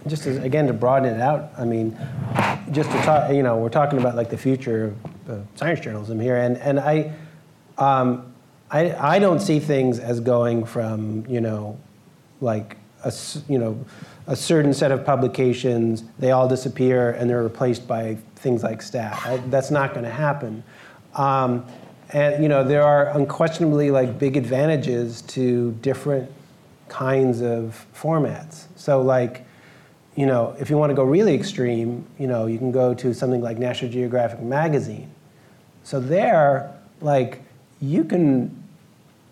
just 0.07 0.25
as, 0.25 0.37
again, 0.37 0.67
to 0.67 0.73
broaden 0.73 1.13
it 1.13 1.21
out, 1.21 1.51
I 1.57 1.63
mean, 1.63 1.97
just 2.71 2.89
to 2.91 2.97
talk, 3.03 3.31
you 3.31 3.43
know, 3.43 3.57
we're 3.57 3.69
talking 3.69 3.99
about 3.99 4.15
like 4.15 4.29
the 4.29 4.37
future 4.37 4.95
of 5.27 5.45
science 5.55 5.79
journalism 5.79 6.19
here, 6.19 6.37
and, 6.37 6.57
and 6.57 6.79
I, 6.79 7.13
um, 7.77 8.33
I, 8.71 9.15
I 9.15 9.19
don't 9.19 9.39
see 9.39 9.59
things 9.59 9.99
as 9.99 10.19
going 10.19 10.65
from, 10.65 11.25
you 11.27 11.39
know, 11.39 11.77
like, 12.41 12.77
a, 13.03 13.13
you 13.47 13.59
know, 13.59 13.85
a 14.25 14.35
certain 14.35 14.73
set 14.73 14.91
of 14.91 15.05
publications, 15.05 16.03
they 16.17 16.31
all 16.31 16.47
disappear 16.47 17.11
and 17.11 17.29
they're 17.29 17.43
replaced 17.43 17.87
by 17.87 18.17
things 18.37 18.63
like 18.63 18.81
stat. 18.81 19.19
I, 19.25 19.37
that's 19.49 19.69
not 19.69 19.93
going 19.93 20.05
to 20.05 20.11
happen. 20.11 20.63
Um, 21.13 21.67
and 22.13 22.41
you 22.41 22.47
know, 22.47 22.63
there 22.63 22.83
are 22.83 23.09
unquestionably 23.09 23.91
like 23.91 24.17
big 24.17 24.37
advantages 24.37 25.21
to 25.23 25.71
different 25.81 26.31
kinds 26.87 27.41
of 27.41 27.85
formats. 27.95 28.65
So 28.75 29.01
like, 29.01 29.45
you 30.15 30.27
know, 30.27 30.55
if 30.59 30.69
you 30.69 30.77
want 30.77 30.91
to 30.91 30.95
go 30.95 31.03
really 31.03 31.33
extreme, 31.33 32.05
you 32.19 32.27
know, 32.27 32.45
you 32.45 32.59
can 32.59 32.71
go 32.71 32.93
to 32.93 33.13
something 33.13 33.41
like 33.41 33.57
National 33.57 33.91
Geographic 33.91 34.41
magazine. 34.41 35.09
So 35.83 35.99
there, 35.99 36.71
like, 37.01 37.41
you 37.81 38.03
can 38.03 38.63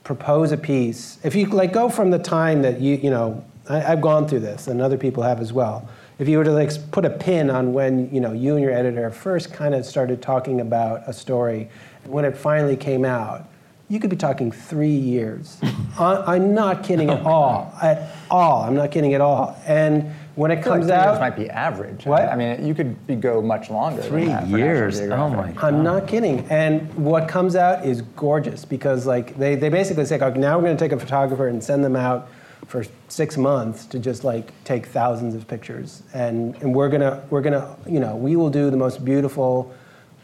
propose 0.04 0.52
a 0.52 0.58
piece. 0.58 1.20
If 1.24 1.36
you 1.36 1.46
like 1.46 1.72
go 1.72 1.88
from 1.88 2.10
the 2.10 2.20
time 2.20 2.64
that 2.64 2.82
you, 2.82 2.98
you 2.98 3.12
know, 3.12 3.46
I, 3.70 3.92
I've 3.92 4.02
gone 4.02 4.28
through 4.28 4.42
this, 4.42 4.68
and 4.68 4.82
other 4.82 4.98
people 4.98 5.24
have 5.24 5.40
as 5.40 5.54
well. 5.54 5.88
If 6.20 6.28
you 6.28 6.38
were 6.38 6.44
to 6.44 6.52
like 6.52 6.72
put 6.92 7.06
a 7.06 7.10
pin 7.10 7.50
on 7.50 7.74
when 7.74 8.14
you 8.14 8.20
know 8.20 8.34
you 8.34 8.56
and 8.56 8.64
your 8.64 8.74
editor 8.74 9.10
first 9.12 9.54
kind 9.54 9.74
of 9.74 9.86
started 9.86 10.22
talking 10.22 10.62
about 10.62 11.04
a 11.08 11.14
story, 11.14 11.70
when 12.06 12.26
it 12.26 12.36
finally 12.38 12.78
came 12.78 13.06
out, 13.06 13.48
you 13.92 14.00
could 14.00 14.10
be 14.10 14.16
talking 14.16 14.54
three 14.54 14.96
years. 14.96 15.60
I, 16.00 16.36
I'm 16.36 16.54
not 16.54 16.82
kidding 16.84 17.10
at 17.10 17.26
all, 17.26 17.74
at 17.82 18.16
all. 18.30 18.64
I'm 18.64 18.74
not 18.74 18.90
kidding 18.90 19.14
at 19.14 19.20
all. 19.20 19.58
And 19.66 20.14
when 20.36 20.50
it 20.50 20.60
I 20.60 20.62
feel 20.62 20.72
like 20.72 20.80
comes 20.80 20.88
three 20.88 20.96
years 20.96 21.08
out, 21.08 21.20
might 21.20 21.36
be 21.36 21.50
average. 21.50 22.06
What? 22.06 22.30
I 22.30 22.38
mean, 22.38 22.66
you 22.66 22.74
could 22.74 23.06
be, 23.06 23.16
go 23.16 23.42
much 23.42 23.70
longer. 23.70 24.02
Three 24.02 24.28
than 24.28 24.50
that 24.50 24.58
years. 24.58 25.00
Oh 25.02 25.08
Geographic. 25.08 25.56
my 25.56 25.68
I'm 25.68 25.84
not 25.84 26.08
kidding. 26.08 26.48
And 26.50 26.94
what 26.94 27.28
comes 27.28 27.58
out 27.58 27.86
is 27.86 28.02
gorgeous 28.02 28.64
because 28.64 29.06
like 29.06 29.38
they, 29.38 29.56
they 29.56 29.68
basically 29.68 30.06
say, 30.06 30.16
okay, 30.16 30.40
now 30.40 30.58
we're 30.58 30.64
going 30.64 30.78
to 30.78 30.84
take 30.84 30.94
a 30.94 31.00
photographer 31.00 31.50
and 31.50 31.62
send 31.62 31.84
them 31.84 31.98
out 31.98 32.30
for 32.68 32.86
six 33.10 33.36
months 33.36 33.86
to 33.88 34.00
just 34.00 34.24
like 34.24 34.54
take 34.64 34.86
thousands 34.86 35.36
of 35.36 35.50
pictures. 35.50 36.04
And, 36.14 36.56
and 36.62 36.74
we're 36.74 36.88
going 36.88 37.02
to, 37.02 37.22
we're 37.30 37.42
going 37.42 37.54
to, 37.54 37.76
you 37.86 38.00
know, 38.00 38.16
we 38.16 38.38
will 38.38 38.50
do 38.50 38.70
the 38.70 38.78
most 38.78 39.04
beautiful 39.04 39.74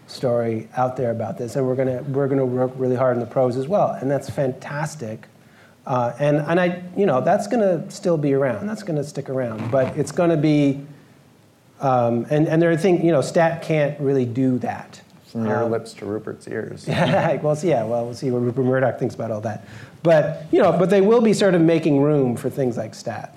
story 0.07 0.67
out 0.75 0.97
there 0.97 1.11
about 1.11 1.37
this. 1.37 1.55
And 1.55 1.67
we're 1.67 1.75
going 1.75 1.87
to, 1.97 2.03
we're 2.11 2.27
going 2.27 2.39
to 2.39 2.45
work 2.45 2.71
really 2.75 2.95
hard 2.95 3.15
in 3.15 3.19
the 3.19 3.25
prose 3.27 3.57
as 3.57 3.67
well. 3.67 3.91
And 3.91 4.09
that's 4.09 4.29
fantastic. 4.29 5.27
Uh, 5.85 6.13
and, 6.19 6.38
and 6.38 6.59
I, 6.59 6.84
you 6.97 7.05
know, 7.05 7.21
that's 7.21 7.47
going 7.47 7.61
to 7.61 7.89
still 7.91 8.17
be 8.17 8.34
around. 8.34 8.67
That's 8.67 8.84
going 8.84 8.97
to 8.97 9.03
stick 9.03 9.29
around. 9.29 9.71
But 9.71 9.97
it's 9.97 10.11
going 10.11 10.29
to 10.31 10.38
be, 10.38 10.85
um, 11.79 12.25
and, 12.29 12.47
and 12.47 12.61
there 12.61 12.71
are 12.71 12.77
things, 12.77 13.03
you 13.03 13.11
know, 13.11 13.21
stat 13.21 13.61
can't 13.61 13.99
really 13.99 14.25
do 14.25 14.57
that. 14.59 15.01
From 15.27 15.45
your 15.45 15.63
Um, 15.63 15.71
lips 15.71 15.93
to 15.93 16.05
Rupert's 16.05 16.47
ears. 16.47 16.85
well, 16.88 17.55
so 17.55 17.67
yeah, 17.67 17.84
well, 17.84 18.05
we'll 18.05 18.13
see 18.13 18.31
what 18.31 18.39
Rupert 18.41 18.65
Murdoch 18.65 18.97
thinks 18.97 19.13
about 19.13 19.29
all 19.29 19.41
that. 19.41 19.65
But, 20.03 20.45
you 20.51 20.61
know, 20.61 20.71
but 20.71 20.89
they 20.89 21.01
will 21.01 21.21
be 21.21 21.34
sort 21.34 21.53
of 21.53 21.61
making 21.61 22.01
room 22.01 22.38
for 22.38 22.49
things 22.49 22.77
like 22.77 22.95
stat. 22.95 23.35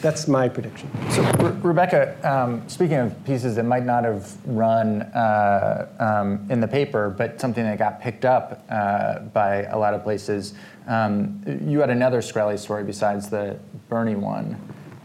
That's 0.00 0.26
my 0.26 0.48
prediction. 0.48 0.90
So, 1.10 1.22
Re- 1.32 1.60
Rebecca, 1.60 2.16
um, 2.28 2.66
speaking 2.68 2.96
of 2.96 3.24
pieces 3.24 3.56
that 3.56 3.64
might 3.64 3.84
not 3.84 4.04
have 4.04 4.34
run 4.46 5.02
uh, 5.02 5.88
um, 5.98 6.46
in 6.50 6.60
the 6.60 6.68
paper, 6.68 7.10
but 7.10 7.38
something 7.40 7.62
that 7.62 7.78
got 7.78 8.00
picked 8.00 8.24
up 8.24 8.64
uh, 8.70 9.18
by 9.20 9.64
a 9.64 9.78
lot 9.78 9.92
of 9.92 10.02
places, 10.02 10.54
um, 10.86 11.42
you 11.66 11.80
had 11.80 11.90
another 11.90 12.20
Shkreli 12.22 12.58
story 12.58 12.82
besides 12.82 13.28
the 13.28 13.58
Bernie 13.90 14.16
one. 14.16 14.56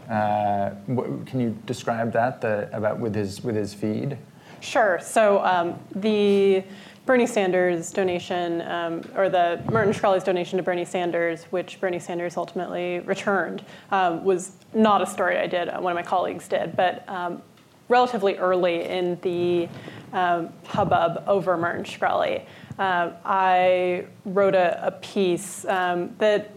Uh, 0.08 0.70
wh- 0.86 1.26
can 1.26 1.40
you 1.40 1.50
describe 1.66 2.12
that 2.12 2.40
the, 2.40 2.70
about 2.72 2.98
with 2.98 3.14
his 3.14 3.42
with 3.42 3.56
his 3.56 3.74
feed? 3.74 4.16
Sure. 4.60 4.98
So 5.02 5.44
um, 5.44 5.78
the 5.94 6.64
Bernie 7.06 7.26
Sanders 7.26 7.92
donation, 7.92 8.62
um, 8.62 9.00
or 9.14 9.28
the 9.28 9.62
Martin 9.70 9.92
Shkreli's 9.92 10.24
donation 10.24 10.56
to 10.56 10.62
Bernie 10.64 10.84
Sanders, 10.84 11.44
which 11.44 11.80
Bernie 11.80 12.00
Sanders 12.00 12.36
ultimately 12.36 12.98
returned, 13.00 13.64
um, 13.92 14.24
was 14.24 14.52
not 14.74 15.00
a 15.00 15.06
story 15.06 15.38
I 15.38 15.46
did. 15.46 15.68
uh, 15.68 15.80
One 15.80 15.92
of 15.92 15.96
my 15.96 16.02
colleagues 16.02 16.48
did, 16.48 16.76
but 16.76 17.08
um, 17.08 17.42
relatively 17.88 18.36
early 18.38 18.82
in 18.82 19.18
the 19.22 19.68
um, 20.12 20.48
hubbub 20.66 21.22
over 21.28 21.56
Merton 21.56 21.84
Shkreli, 21.84 22.44
uh, 22.78 23.12
I 23.24 24.06
wrote 24.24 24.56
a, 24.56 24.84
a 24.88 24.90
piece 24.90 25.64
um, 25.66 26.12
that 26.18 26.50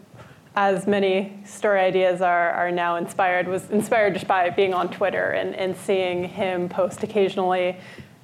as 0.55 0.87
many 0.87 1.39
story 1.45 1.79
ideas 1.79 2.21
are, 2.21 2.49
are 2.51 2.71
now 2.71 2.95
inspired, 2.95 3.47
was 3.47 3.69
inspired 3.69 4.15
just 4.15 4.27
by 4.27 4.49
being 4.49 4.73
on 4.73 4.89
Twitter 4.89 5.29
and, 5.29 5.55
and 5.55 5.77
seeing 5.77 6.23
him 6.23 6.67
post 6.67 7.03
occasionally, 7.03 7.77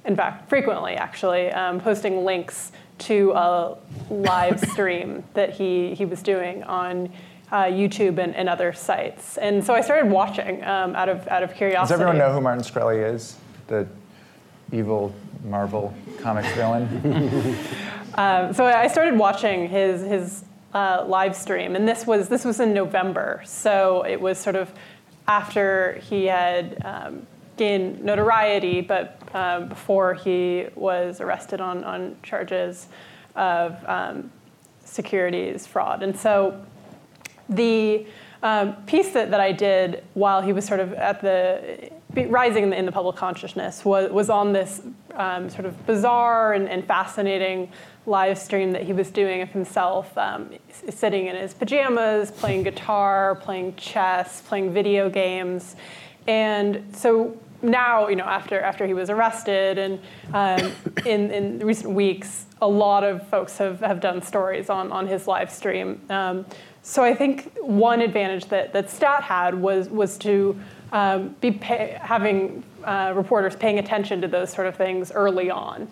in 0.06 0.16
fact, 0.16 0.48
frequently 0.48 0.94
actually, 0.94 1.50
um, 1.52 1.80
posting 1.80 2.24
links 2.24 2.72
to 2.98 3.32
a 3.32 3.76
live 4.10 4.60
stream 4.70 5.24
that 5.34 5.50
he, 5.50 5.94
he 5.94 6.04
was 6.04 6.22
doing 6.22 6.62
on 6.64 7.12
uh, 7.52 7.64
YouTube 7.64 8.18
and, 8.18 8.34
and 8.34 8.48
other 8.48 8.72
sites. 8.72 9.36
And 9.38 9.64
so 9.64 9.74
I 9.74 9.80
started 9.80 10.10
watching 10.10 10.64
um, 10.64 10.96
out, 10.96 11.08
of, 11.08 11.26
out 11.28 11.42
of 11.42 11.54
curiosity. 11.54 11.92
Does 11.92 12.00
everyone 12.00 12.18
know 12.18 12.32
who 12.32 12.40
Martin 12.40 12.64
Shkreli 12.64 13.14
is? 13.14 13.36
The 13.68 13.86
evil 14.72 15.14
Marvel 15.44 15.94
comics 16.20 16.52
villain. 16.54 17.56
Um, 18.16 18.54
so 18.54 18.64
I 18.64 18.88
started 18.88 19.18
watching 19.18 19.68
his 19.68 20.00
his 20.00 20.44
uh, 20.72 21.04
live 21.06 21.36
stream, 21.36 21.76
and 21.76 21.86
this 21.86 22.06
was 22.06 22.30
this 22.30 22.46
was 22.46 22.60
in 22.60 22.72
November. 22.72 23.42
So 23.44 24.06
it 24.06 24.18
was 24.18 24.38
sort 24.38 24.56
of 24.56 24.72
after 25.28 26.00
he 26.08 26.24
had 26.24 26.80
um, 26.82 27.26
gained 27.56 28.02
notoriety, 28.02 28.80
but 28.80 29.20
um, 29.34 29.68
before 29.68 30.14
he 30.14 30.66
was 30.74 31.20
arrested 31.20 31.60
on 31.60 31.84
on 31.84 32.16
charges 32.22 32.88
of 33.34 33.76
um, 33.86 34.30
securities 34.84 35.66
fraud. 35.66 36.02
And 36.02 36.16
so 36.16 36.64
the 37.48 38.06
um, 38.42 38.74
piece 38.84 39.10
that, 39.10 39.30
that 39.30 39.40
I 39.40 39.52
did 39.52 40.04
while 40.14 40.40
he 40.40 40.52
was 40.52 40.64
sort 40.64 40.80
of 40.80 40.92
at 40.94 41.20
the 41.20 41.90
rising 42.28 42.64
in 42.64 42.70
the, 42.70 42.78
in 42.78 42.86
the 42.86 42.92
public 42.92 43.16
consciousness 43.16 43.84
was, 43.84 44.10
was 44.10 44.30
on 44.30 44.52
this 44.52 44.82
um, 45.14 45.50
sort 45.50 45.66
of 45.66 45.86
bizarre 45.86 46.54
and, 46.54 46.68
and, 46.68 46.86
fascinating 46.86 47.70
live 48.06 48.38
stream 48.38 48.72
that 48.72 48.82
he 48.84 48.92
was 48.92 49.10
doing 49.10 49.42
of 49.42 49.50
himself 49.50 50.16
um, 50.16 50.50
sitting 50.90 51.26
in 51.26 51.36
his 51.36 51.52
pajamas, 51.52 52.30
playing 52.30 52.62
guitar, 52.62 53.34
playing 53.36 53.74
chess, 53.76 54.42
playing 54.42 54.72
video 54.72 55.10
games. 55.10 55.76
And 56.26 56.94
so 56.94 57.36
now, 57.66 58.08
you 58.08 58.16
know, 58.16 58.24
after, 58.24 58.60
after 58.60 58.86
he 58.86 58.94
was 58.94 59.10
arrested 59.10 59.78
and 59.78 60.00
um, 60.32 60.72
in, 61.06 61.30
in 61.30 61.58
recent 61.58 61.92
weeks, 61.92 62.46
a 62.62 62.68
lot 62.68 63.04
of 63.04 63.26
folks 63.28 63.58
have, 63.58 63.80
have 63.80 64.00
done 64.00 64.22
stories 64.22 64.70
on, 64.70 64.90
on 64.90 65.06
his 65.06 65.26
live 65.26 65.50
stream. 65.50 66.00
Um, 66.08 66.46
so 66.82 67.02
I 67.02 67.14
think 67.14 67.52
one 67.60 68.00
advantage 68.00 68.46
that, 68.46 68.72
that 68.72 68.90
STAT 68.90 69.22
had 69.22 69.54
was, 69.54 69.88
was 69.88 70.16
to 70.18 70.58
um, 70.92 71.34
be 71.40 71.50
pay, 71.50 71.98
having 72.00 72.62
uh, 72.84 73.12
reporters 73.16 73.56
paying 73.56 73.78
attention 73.78 74.20
to 74.20 74.28
those 74.28 74.52
sort 74.52 74.68
of 74.68 74.76
things 74.76 75.10
early 75.10 75.50
on. 75.50 75.88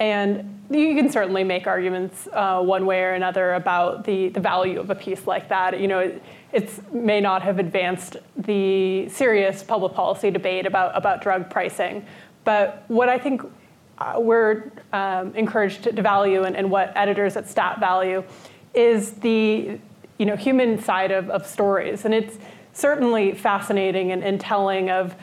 And 0.00 0.58
you 0.70 0.94
can 0.94 1.10
certainly 1.10 1.44
make 1.44 1.66
arguments 1.66 2.28
uh, 2.32 2.62
one 2.62 2.86
way 2.86 3.02
or 3.02 3.12
another 3.12 3.54
about 3.54 4.04
the, 4.04 4.28
the 4.28 4.40
value 4.40 4.80
of 4.80 4.90
a 4.90 4.94
piece 4.94 5.26
like 5.26 5.48
that. 5.48 5.80
You 5.80 5.88
know, 5.88 5.98
it 5.98 6.22
it's, 6.52 6.80
may 6.92 7.20
not 7.20 7.42
have 7.42 7.58
advanced 7.58 8.16
the 8.36 9.08
serious 9.08 9.62
public 9.62 9.92
policy 9.92 10.30
debate 10.30 10.66
about, 10.66 10.96
about 10.96 11.22
drug 11.22 11.50
pricing. 11.50 12.06
But 12.44 12.84
what 12.88 13.08
I 13.08 13.18
think 13.18 13.42
uh, 13.98 14.14
we're 14.16 14.70
um, 14.92 15.34
encouraged 15.34 15.84
to, 15.84 15.92
to 15.92 16.02
value 16.02 16.44
and, 16.44 16.56
and, 16.56 16.70
what 16.70 16.92
editors 16.94 17.36
at 17.36 17.48
Stat 17.48 17.80
value 17.80 18.22
is 18.72 19.12
the 19.12 19.78
you 20.18 20.26
know, 20.26 20.36
human 20.36 20.80
side 20.80 21.10
of, 21.10 21.28
of 21.30 21.46
stories. 21.46 22.04
And 22.04 22.14
it's 22.14 22.38
certainly 22.72 23.32
fascinating 23.32 24.12
and, 24.12 24.22
and 24.22 24.40
telling 24.40 24.88
of 24.88 25.16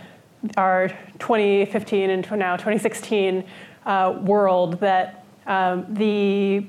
our 0.58 0.90
2015 1.20 2.10
and 2.10 2.32
now 2.32 2.56
2016 2.56 3.44
uh, 3.86 4.20
world 4.22 4.80
that 4.80 5.26
um, 5.48 5.86
the 5.94 6.66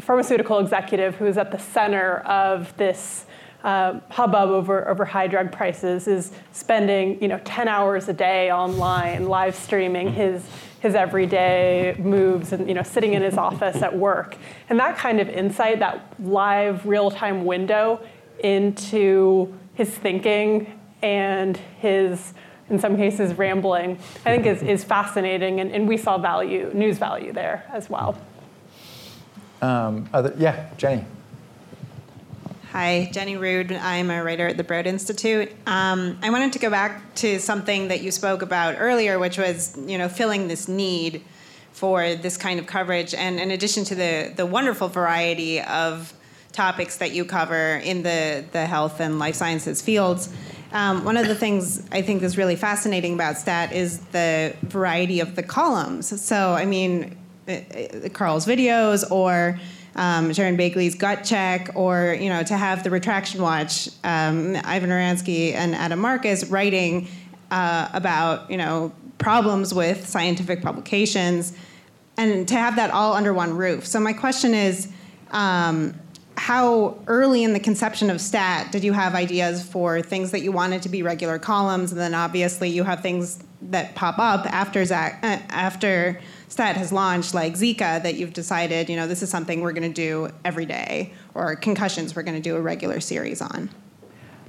pharmaceutical 0.00 0.58
executive 0.60 1.16
who 1.16 1.26
is 1.26 1.36
at 1.36 1.50
the 1.50 1.58
center 1.58 2.18
of 2.18 2.74
this 2.76 3.26
uh, 3.64 3.98
hubbub 4.10 4.50
over, 4.50 4.88
over 4.88 5.04
high 5.04 5.26
drug 5.26 5.50
prices 5.50 6.06
is 6.06 6.32
spending 6.52 7.20
you 7.20 7.28
know 7.28 7.40
10 7.44 7.66
hours 7.68 8.08
a 8.08 8.12
day 8.12 8.52
online 8.52 9.26
live 9.26 9.54
streaming 9.54 10.12
his 10.12 10.48
his 10.80 10.94
everyday 10.94 11.96
moves 11.98 12.52
and 12.52 12.68
you 12.68 12.74
know 12.74 12.82
sitting 12.82 13.14
in 13.14 13.22
his 13.22 13.36
office 13.36 13.82
at 13.82 13.96
work. 13.96 14.36
And 14.68 14.78
that 14.78 14.96
kind 14.96 15.20
of 15.20 15.28
insight 15.28 15.80
that 15.80 16.14
live 16.20 16.86
real-time 16.86 17.44
window 17.44 18.00
into 18.40 19.52
his 19.74 19.90
thinking 19.90 20.78
and 21.02 21.56
his 21.80 22.34
in 22.70 22.78
some 22.78 22.96
cases 22.96 23.36
rambling 23.38 23.98
i 24.26 24.30
think 24.30 24.46
is, 24.46 24.62
is 24.62 24.84
fascinating. 24.84 25.58
And, 25.60 25.72
and 25.72 25.88
we 25.88 25.96
saw 25.96 26.16
value 26.16 26.70
news 26.72 26.98
value 26.98 27.32
there 27.32 27.64
as 27.72 27.90
well. 27.90 28.16
Um, 29.60 30.08
other, 30.12 30.32
yeah 30.38 30.70
jenny 30.76 31.04
Hi, 32.72 33.08
Jenny 33.14 33.38
Rude. 33.38 33.72
I'm 33.72 34.10
a 34.10 34.22
writer 34.22 34.46
at 34.46 34.58
the 34.58 34.62
Broad 34.62 34.86
Institute. 34.86 35.50
Um, 35.66 36.18
I 36.20 36.28
wanted 36.28 36.52
to 36.52 36.58
go 36.58 36.68
back 36.68 37.14
to 37.14 37.40
something 37.40 37.88
that 37.88 38.02
you 38.02 38.10
spoke 38.10 38.42
about 38.42 38.74
earlier, 38.78 39.18
which 39.18 39.38
was, 39.38 39.74
you 39.86 39.96
know, 39.96 40.06
filling 40.10 40.48
this 40.48 40.68
need 40.68 41.24
for 41.72 42.14
this 42.16 42.36
kind 42.36 42.60
of 42.60 42.66
coverage. 42.66 43.14
And 43.14 43.40
in 43.40 43.50
addition 43.52 43.84
to 43.84 43.94
the 43.94 44.34
the 44.36 44.44
wonderful 44.44 44.88
variety 44.88 45.62
of 45.62 46.12
topics 46.52 46.98
that 46.98 47.12
you 47.12 47.24
cover 47.24 47.78
in 47.82 48.02
the 48.02 48.44
the 48.52 48.66
health 48.66 49.00
and 49.00 49.18
life 49.18 49.36
sciences 49.36 49.80
fields, 49.80 50.28
um, 50.70 51.06
one 51.06 51.16
of 51.16 51.26
the 51.26 51.34
things 51.34 51.88
I 51.90 52.02
think 52.02 52.22
is 52.22 52.36
really 52.36 52.56
fascinating 52.56 53.14
about 53.14 53.38
STAT 53.38 53.72
is 53.72 54.00
the 54.12 54.54
variety 54.60 55.20
of 55.20 55.36
the 55.36 55.42
columns. 55.42 56.20
So, 56.20 56.52
I 56.52 56.66
mean, 56.66 57.16
uh, 57.48 57.52
uh, 57.52 58.08
Carl's 58.10 58.44
videos 58.44 59.10
or 59.10 59.58
um, 59.96 60.32
Sharon 60.32 60.56
Begley's 60.56 60.94
gut 60.94 61.24
check, 61.24 61.70
or 61.74 62.16
you 62.20 62.28
know, 62.28 62.42
to 62.42 62.56
have 62.56 62.84
the 62.84 62.90
retraction 62.90 63.42
watch, 63.42 63.88
um, 64.04 64.56
Ivan 64.64 64.90
Oransky 64.90 65.54
and 65.54 65.74
Adam 65.74 65.98
Marcus 65.98 66.46
writing 66.46 67.08
uh, 67.50 67.88
about 67.92 68.50
you 68.50 68.56
know 68.56 68.92
problems 69.18 69.74
with 69.74 70.06
scientific 70.06 70.62
publications, 70.62 71.52
and 72.16 72.46
to 72.48 72.54
have 72.54 72.76
that 72.76 72.90
all 72.90 73.14
under 73.14 73.34
one 73.34 73.56
roof. 73.56 73.86
So 73.86 74.00
my 74.00 74.12
question 74.12 74.54
is. 74.54 74.92
Um, 75.30 75.94
how 76.38 76.96
early 77.08 77.42
in 77.42 77.52
the 77.52 77.58
conception 77.58 78.10
of 78.10 78.20
stat 78.20 78.70
did 78.70 78.84
you 78.84 78.92
have 78.92 79.16
ideas 79.16 79.60
for 79.66 80.00
things 80.00 80.30
that 80.30 80.40
you 80.40 80.52
wanted 80.52 80.80
to 80.80 80.88
be 80.88 81.02
regular 81.02 81.36
columns 81.36 81.90
and 81.90 82.00
then 82.00 82.14
obviously 82.14 82.70
you 82.70 82.84
have 82.84 83.00
things 83.00 83.42
that 83.62 83.94
pop 83.94 84.18
up 84.18 84.46
after 84.46 84.84
Zach, 84.84 85.18
uh, 85.22 85.38
after 85.50 86.20
stat 86.48 86.76
has 86.76 86.92
launched, 86.92 87.34
like 87.34 87.54
Zika, 87.54 88.02
that 88.02 88.14
you've 88.14 88.32
decided, 88.32 88.88
you 88.88 88.96
know, 88.96 89.06
this 89.06 89.22
is 89.22 89.30
something 89.30 89.60
we're 89.60 89.72
going 89.72 89.92
to 89.92 89.94
do 89.94 90.30
every 90.44 90.66
day, 90.66 91.12
or 91.34 91.54
concussions 91.56 92.16
we're 92.16 92.22
going 92.22 92.36
to 92.36 92.42
do 92.42 92.56
a 92.56 92.60
regular 92.60 93.00
series 93.00 93.40
on? 93.40 93.70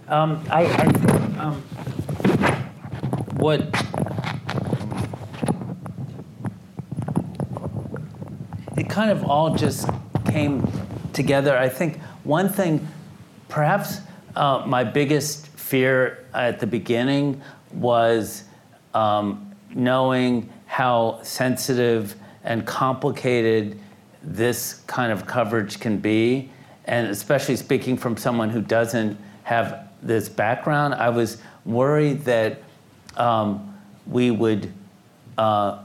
Um, 0.07 0.43
I, 0.49 0.65
I, 0.65 0.85
um, 1.39 1.61
what 3.37 3.61
it 8.77 8.89
kind 8.89 9.11
of 9.11 9.23
all 9.25 9.55
just 9.55 9.87
came 10.25 10.67
together. 11.13 11.57
I 11.57 11.69
think 11.69 11.99
one 12.23 12.49
thing, 12.49 12.87
perhaps 13.49 13.99
uh, 14.35 14.63
my 14.65 14.83
biggest 14.83 15.47
fear 15.47 16.25
at 16.33 16.59
the 16.59 16.67
beginning 16.67 17.41
was 17.73 18.45
um, 18.93 19.55
knowing 19.75 20.49
how 20.79 21.19
sensitive 21.23 22.15
and 22.45 22.65
complicated 22.65 23.77
this 24.23 24.75
kind 24.87 25.11
of 25.11 25.27
coverage 25.27 25.77
can 25.77 25.97
be. 25.97 26.49
And 26.85 27.07
especially 27.07 27.57
speaking 27.57 27.97
from 27.97 28.15
someone 28.15 28.49
who 28.49 28.61
doesn't 28.61 29.17
have 29.43 29.89
this 30.01 30.29
background, 30.29 30.93
I 30.93 31.09
was 31.09 31.41
worried 31.65 32.23
that 32.23 32.61
um, 33.17 33.77
we 34.07 34.31
would 34.31 34.71
uh, 35.37 35.79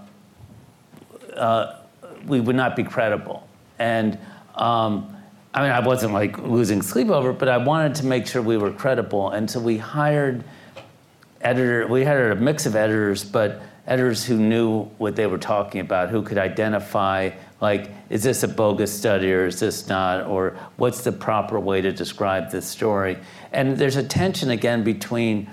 uh, 1.34 1.80
we 2.24 2.38
would 2.38 2.54
not 2.54 2.76
be 2.76 2.84
credible. 2.84 3.48
And 3.80 4.16
um, 4.54 5.16
I 5.52 5.62
mean, 5.62 5.72
I 5.72 5.80
wasn't 5.80 6.12
like 6.12 6.38
losing 6.38 6.82
sleep 6.82 7.08
over 7.08 7.32
but 7.32 7.48
I 7.48 7.56
wanted 7.56 7.96
to 7.96 8.06
make 8.06 8.28
sure 8.28 8.42
we 8.42 8.58
were 8.58 8.70
credible. 8.70 9.30
And 9.30 9.50
so 9.50 9.58
we 9.58 9.76
hired 9.76 10.44
editor. 11.40 11.84
We 11.88 12.04
hired 12.04 12.38
a 12.38 12.40
mix 12.40 12.64
of 12.64 12.76
editors, 12.76 13.24
but 13.24 13.60
editors 13.86 14.24
who 14.24 14.38
knew 14.38 14.84
what 14.98 15.14
they 15.14 15.26
were 15.26 15.38
talking 15.38 15.80
about, 15.80 16.08
who 16.08 16.22
could 16.22 16.38
identify, 16.38 17.30
like, 17.60 17.90
is 18.08 18.22
this 18.22 18.42
a 18.42 18.48
bogus 18.48 18.96
study 18.96 19.32
or 19.32 19.46
is 19.46 19.60
this 19.60 19.88
not, 19.88 20.26
or 20.26 20.56
what's 20.76 21.04
the 21.04 21.12
proper 21.12 21.60
way 21.60 21.80
to 21.82 21.92
describe 21.92 22.50
this 22.50 22.66
story. 22.66 23.18
And 23.52 23.76
there's 23.76 23.96
a 23.96 24.02
tension 24.02 24.50
again 24.50 24.84
between 24.84 25.50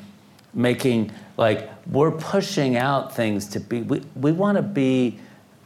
making, 0.53 1.11
like, 1.37 1.69
we're 1.87 2.11
pushing 2.11 2.77
out 2.77 3.13
things 3.13 3.47
to 3.47 3.59
be, 3.59 3.81
we, 3.81 4.01
we 4.15 4.31
want 4.31 4.57
to 4.57 4.61
be 4.61 5.19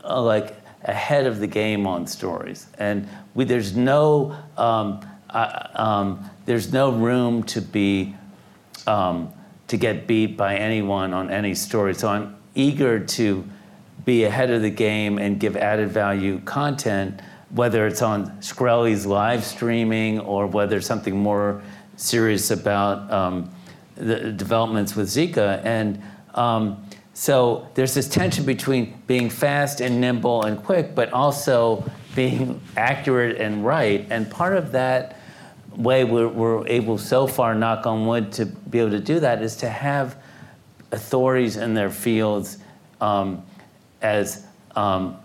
uh, 0.04 0.22
like 0.22 0.56
ahead 0.84 1.26
of 1.26 1.40
the 1.40 1.48
game 1.48 1.86
on 1.86 2.08
stories. 2.08 2.68
And 2.80 3.08
we, 3.36 3.46
there's 3.46 3.76
no, 3.76 4.36
um, 4.58 5.08
uh, 5.30 5.68
um, 5.76 6.30
there's 6.46 6.72
no 6.74 6.92
room 6.92 7.44
to 7.44 7.62
be, 7.62 8.16
um, 8.88 9.32
to 9.68 9.78
get 9.78 10.08
beat 10.08 10.38
by 10.38 10.56
anyone 10.56 11.14
on 11.14 11.30
any 11.30 11.56
story. 11.56 11.94
So 11.96 12.08
I'm 12.08 12.36
eager 12.56 13.00
to 13.00 13.48
be 14.06 14.24
ahead 14.24 14.52
of 14.52 14.62
the 14.62 14.70
game 14.70 15.18
and 15.18 15.40
give 15.40 15.56
added 15.56 15.90
value 15.90 16.40
content, 16.42 17.22
whether 17.50 17.88
it's 17.88 18.02
on 18.02 18.30
Shkreli's 18.40 19.06
live 19.06 19.44
streaming 19.44 20.20
or 20.20 20.48
whether 20.48 20.82
something 20.82 21.18
more 21.18 21.62
serious 21.98 22.52
about 22.52 23.12
um, 23.12 23.50
the 23.96 24.32
developments 24.32 24.96
with 24.96 25.08
Zika. 25.08 25.64
And 25.64 26.02
um, 26.34 26.86
so 27.14 27.68
there's 27.76 27.94
this 27.94 28.08
tension 28.08 28.46
between 28.46 29.02
being 29.08 29.30
fast 29.30 29.80
and 29.82 30.02
nimble 30.02 30.44
and 30.44 30.62
quick, 30.62 30.94
but 30.94 31.12
also 31.14 31.90
being 32.16 32.62
accurate 32.78 33.40
and 33.40 33.66
right. 33.66 34.06
And 34.10 34.30
part 34.30 34.56
of 34.56 34.72
that 34.74 35.20
way 35.76 36.04
we're, 36.04 36.28
we're 36.28 36.68
able 36.68 36.98
so 36.98 37.28
far, 37.28 37.56
knock 37.56 37.86
on 37.86 38.06
wood, 38.06 38.32
to 38.34 38.46
be 38.46 38.80
able 38.80 38.92
to 38.92 39.00
do 39.00 39.20
that 39.20 39.42
is 39.42 39.56
to 39.58 39.70
have 39.70 40.18
authorities 40.92 41.58
in 41.58 41.74
their 41.74 41.90
fields 41.90 42.58
um, 43.02 43.44
as 44.02 44.46
um, 44.76 45.18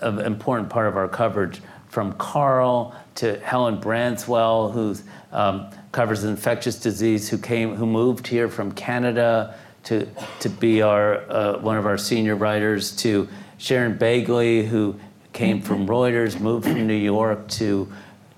an 0.00 0.20
important 0.20 0.68
part 0.70 0.86
of 0.88 0.96
our 0.96 1.08
coverage, 1.08 1.60
from 1.88 2.12
Carl 2.14 2.94
to 3.14 3.38
Helen 3.40 3.80
Branswell, 3.80 4.72
who 4.72 4.94
um, 5.32 5.70
covers 5.92 6.24
infectious 6.24 6.78
disease, 6.78 7.28
who 7.28 7.38
came, 7.38 7.74
who 7.74 7.86
moved 7.86 8.26
here 8.26 8.48
from 8.48 8.72
Canada 8.72 9.54
to 9.84 10.06
to 10.40 10.48
be 10.48 10.82
our 10.82 11.30
uh, 11.30 11.58
one 11.58 11.76
of 11.76 11.86
our 11.86 11.98
senior 11.98 12.36
writers, 12.36 12.94
to 12.96 13.28
Sharon 13.56 13.96
Begley, 13.98 14.66
who 14.66 14.98
came 15.32 15.62
from 15.62 15.86
Reuters, 15.86 16.38
moved 16.40 16.66
from 16.66 16.86
New 16.86 16.94
York 16.94 17.48
to 17.48 17.90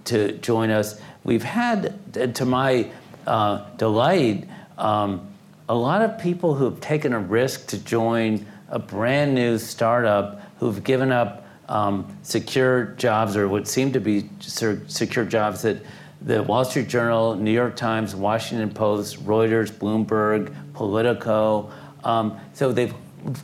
to 0.04 0.32
join 0.38 0.70
us. 0.70 1.00
We've 1.24 1.42
had, 1.42 2.34
to 2.36 2.44
my 2.46 2.90
uh, 3.26 3.68
delight, 3.76 4.48
um, 4.78 5.29
a 5.70 5.74
lot 5.74 6.02
of 6.02 6.18
people 6.18 6.56
who've 6.56 6.80
taken 6.80 7.12
a 7.12 7.18
risk 7.20 7.68
to 7.68 7.78
join 7.78 8.44
a 8.70 8.78
brand 8.80 9.36
new 9.36 9.56
startup 9.56 10.42
who've 10.58 10.82
given 10.82 11.12
up 11.12 11.46
um, 11.68 12.18
secure 12.22 12.86
jobs 12.96 13.36
or 13.36 13.46
what 13.46 13.68
seem 13.68 13.92
to 13.92 14.00
be 14.00 14.28
secure 14.40 15.24
jobs 15.24 15.62
that 15.62 15.80
the 16.22 16.42
Wall 16.42 16.64
Street 16.64 16.88
Journal, 16.88 17.36
New 17.36 17.52
York 17.52 17.76
Times, 17.76 18.16
Washington 18.16 18.68
Post, 18.70 19.24
Reuters, 19.24 19.70
Bloomberg, 19.70 20.52
Politico. 20.74 21.70
Um, 22.02 22.40
so 22.52 22.72
they've 22.72 22.92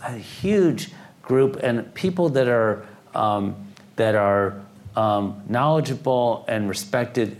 a 0.02 0.18
huge 0.18 0.90
group 1.22 1.60
and 1.62 1.94
people 1.94 2.28
that 2.30 2.48
are 2.48 2.84
um, 3.14 3.54
that 3.94 4.16
are 4.16 4.60
um, 4.96 5.44
knowledgeable 5.48 6.44
and 6.48 6.68
respected 6.68 7.36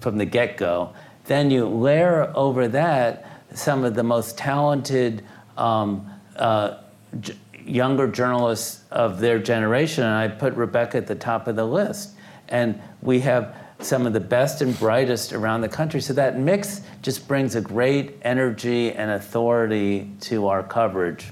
from 0.00 0.18
the 0.18 0.24
get-go. 0.24 0.92
Then 1.26 1.52
you 1.52 1.68
layer 1.68 2.32
over 2.34 2.66
that 2.66 3.27
some 3.54 3.84
of 3.84 3.94
the 3.94 4.02
most 4.02 4.38
talented 4.38 5.24
um, 5.56 6.10
uh, 6.36 6.78
j- 7.20 7.34
younger 7.64 8.08
journalists 8.08 8.84
of 8.90 9.20
their 9.20 9.38
generation, 9.38 10.04
and 10.04 10.14
I 10.14 10.28
put 10.28 10.54
Rebecca 10.54 10.98
at 10.98 11.06
the 11.06 11.14
top 11.14 11.48
of 11.48 11.56
the 11.56 11.64
list. 11.64 12.14
And 12.48 12.80
we 13.02 13.20
have 13.20 13.54
some 13.80 14.06
of 14.06 14.12
the 14.12 14.20
best 14.20 14.60
and 14.60 14.76
brightest 14.78 15.32
around 15.32 15.60
the 15.60 15.68
country. 15.68 16.00
So 16.00 16.12
that 16.14 16.38
mix 16.38 16.80
just 17.02 17.28
brings 17.28 17.54
a 17.54 17.60
great 17.60 18.16
energy 18.22 18.92
and 18.92 19.10
authority 19.10 20.10
to 20.22 20.48
our 20.48 20.62
coverage. 20.62 21.26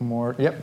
More, 0.00 0.34
yep. 0.38 0.60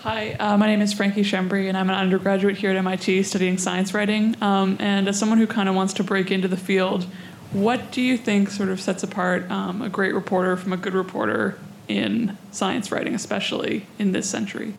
Hi, 0.00 0.32
uh, 0.32 0.56
my 0.56 0.66
name 0.66 0.80
is 0.80 0.94
Frankie 0.94 1.22
Schembri, 1.22 1.68
and 1.68 1.76
I'm 1.76 1.90
an 1.90 1.94
undergraduate 1.94 2.56
here 2.56 2.70
at 2.70 2.76
MIT 2.76 3.22
studying 3.24 3.58
science 3.58 3.92
writing. 3.92 4.34
Um, 4.40 4.78
and 4.80 5.06
as 5.06 5.18
someone 5.18 5.36
who 5.36 5.46
kind 5.46 5.68
of 5.68 5.74
wants 5.74 5.92
to 5.94 6.02
break 6.02 6.30
into 6.30 6.48
the 6.48 6.56
field, 6.56 7.06
what 7.52 7.90
do 7.90 8.00
you 8.00 8.16
think 8.16 8.50
sort 8.50 8.68
of 8.68 8.80
sets 8.80 9.02
apart 9.02 9.50
um, 9.50 9.82
a 9.82 9.88
great 9.88 10.14
reporter 10.14 10.56
from 10.56 10.72
a 10.72 10.76
good 10.76 10.94
reporter 10.94 11.58
in 11.88 12.36
science 12.52 12.92
writing, 12.92 13.14
especially 13.14 13.86
in 13.98 14.12
this 14.12 14.28
century? 14.28 14.74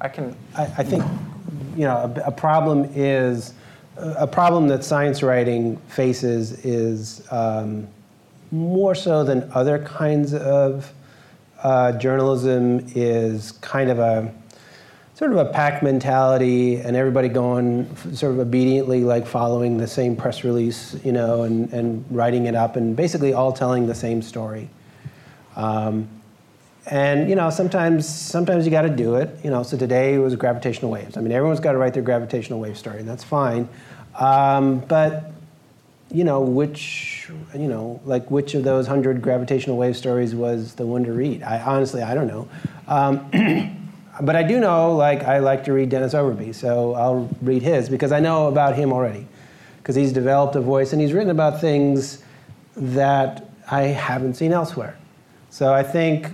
I 0.00 0.08
can. 0.08 0.36
I, 0.56 0.64
I 0.64 0.82
think, 0.82 1.04
you 1.76 1.84
know, 1.84 2.12
a, 2.16 2.28
a, 2.28 2.32
problem 2.32 2.90
is 2.94 3.54
a 3.96 4.26
problem 4.26 4.68
that 4.68 4.84
science 4.84 5.22
writing 5.22 5.76
faces 5.88 6.64
is 6.64 7.26
um, 7.30 7.86
more 8.50 8.94
so 8.94 9.24
than 9.24 9.50
other 9.52 9.78
kinds 9.78 10.34
of 10.34 10.92
uh, 11.62 11.92
journalism 11.92 12.84
is 12.94 13.52
kind 13.52 13.90
of 13.90 13.98
a 13.98 14.32
sort 15.16 15.32
of 15.32 15.38
a 15.38 15.46
pack 15.46 15.82
mentality 15.82 16.76
and 16.76 16.94
everybody 16.94 17.26
going 17.26 17.96
sort 18.14 18.32
of 18.32 18.38
obediently 18.38 19.02
like 19.02 19.26
following 19.26 19.78
the 19.78 19.86
same 19.86 20.14
press 20.14 20.44
release 20.44 20.94
you 21.02 21.10
know 21.10 21.44
and, 21.44 21.72
and 21.72 22.04
writing 22.10 22.44
it 22.44 22.54
up 22.54 22.76
and 22.76 22.94
basically 22.94 23.32
all 23.32 23.50
telling 23.50 23.86
the 23.86 23.94
same 23.94 24.20
story. 24.20 24.68
Um, 25.56 26.06
and 26.84 27.30
you 27.30 27.34
know 27.34 27.48
sometimes 27.48 28.06
sometimes 28.06 28.66
you 28.66 28.70
got 28.70 28.82
to 28.82 28.90
do 28.90 29.14
it 29.14 29.30
you 29.42 29.48
know. 29.48 29.62
So 29.62 29.78
today 29.78 30.14
it 30.14 30.18
was 30.18 30.36
gravitational 30.36 30.90
waves. 30.90 31.16
I 31.16 31.22
mean 31.22 31.32
everyone's 31.32 31.60
got 31.60 31.72
to 31.72 31.78
write 31.78 31.94
their 31.94 32.02
gravitational 32.02 32.60
wave 32.60 32.76
story 32.76 32.98
and 32.98 33.08
that's 33.08 33.24
fine. 33.24 33.70
Um, 34.16 34.80
but 34.80 35.32
you 36.10 36.24
know 36.24 36.42
which 36.42 37.30
you 37.54 37.68
know 37.68 38.02
like 38.04 38.30
which 38.30 38.52
of 38.52 38.64
those 38.64 38.86
hundred 38.86 39.22
gravitational 39.22 39.78
wave 39.78 39.96
stories 39.96 40.34
was 40.34 40.74
the 40.74 40.84
one 40.84 41.04
to 41.04 41.12
read? 41.12 41.42
I 41.42 41.58
honestly 41.58 42.02
i 42.02 42.14
don't 42.14 42.28
know. 42.28 42.48
Um, 42.86 43.72
but 44.22 44.36
i 44.36 44.42
do 44.42 44.60
know 44.60 44.94
like 44.94 45.22
i 45.24 45.38
like 45.38 45.64
to 45.64 45.72
read 45.72 45.88
dennis 45.88 46.14
overbye 46.14 46.54
so 46.54 46.94
i'll 46.94 47.28
read 47.42 47.62
his 47.62 47.88
because 47.88 48.12
i 48.12 48.20
know 48.20 48.48
about 48.48 48.74
him 48.74 48.92
already. 48.92 49.26
Because 49.78 49.94
he's 49.94 50.12
developed 50.12 50.56
a 50.56 50.60
voice 50.60 50.92
and 50.92 51.00
he's 51.00 51.12
written 51.12 51.30
about 51.30 51.60
things 51.60 52.24
that 52.76 53.48
i 53.70 53.82
haven't 53.82 54.34
seen 54.34 54.52
elsewhere. 54.52 54.96
So 55.50 55.72
i 55.72 55.82
think 55.82 56.32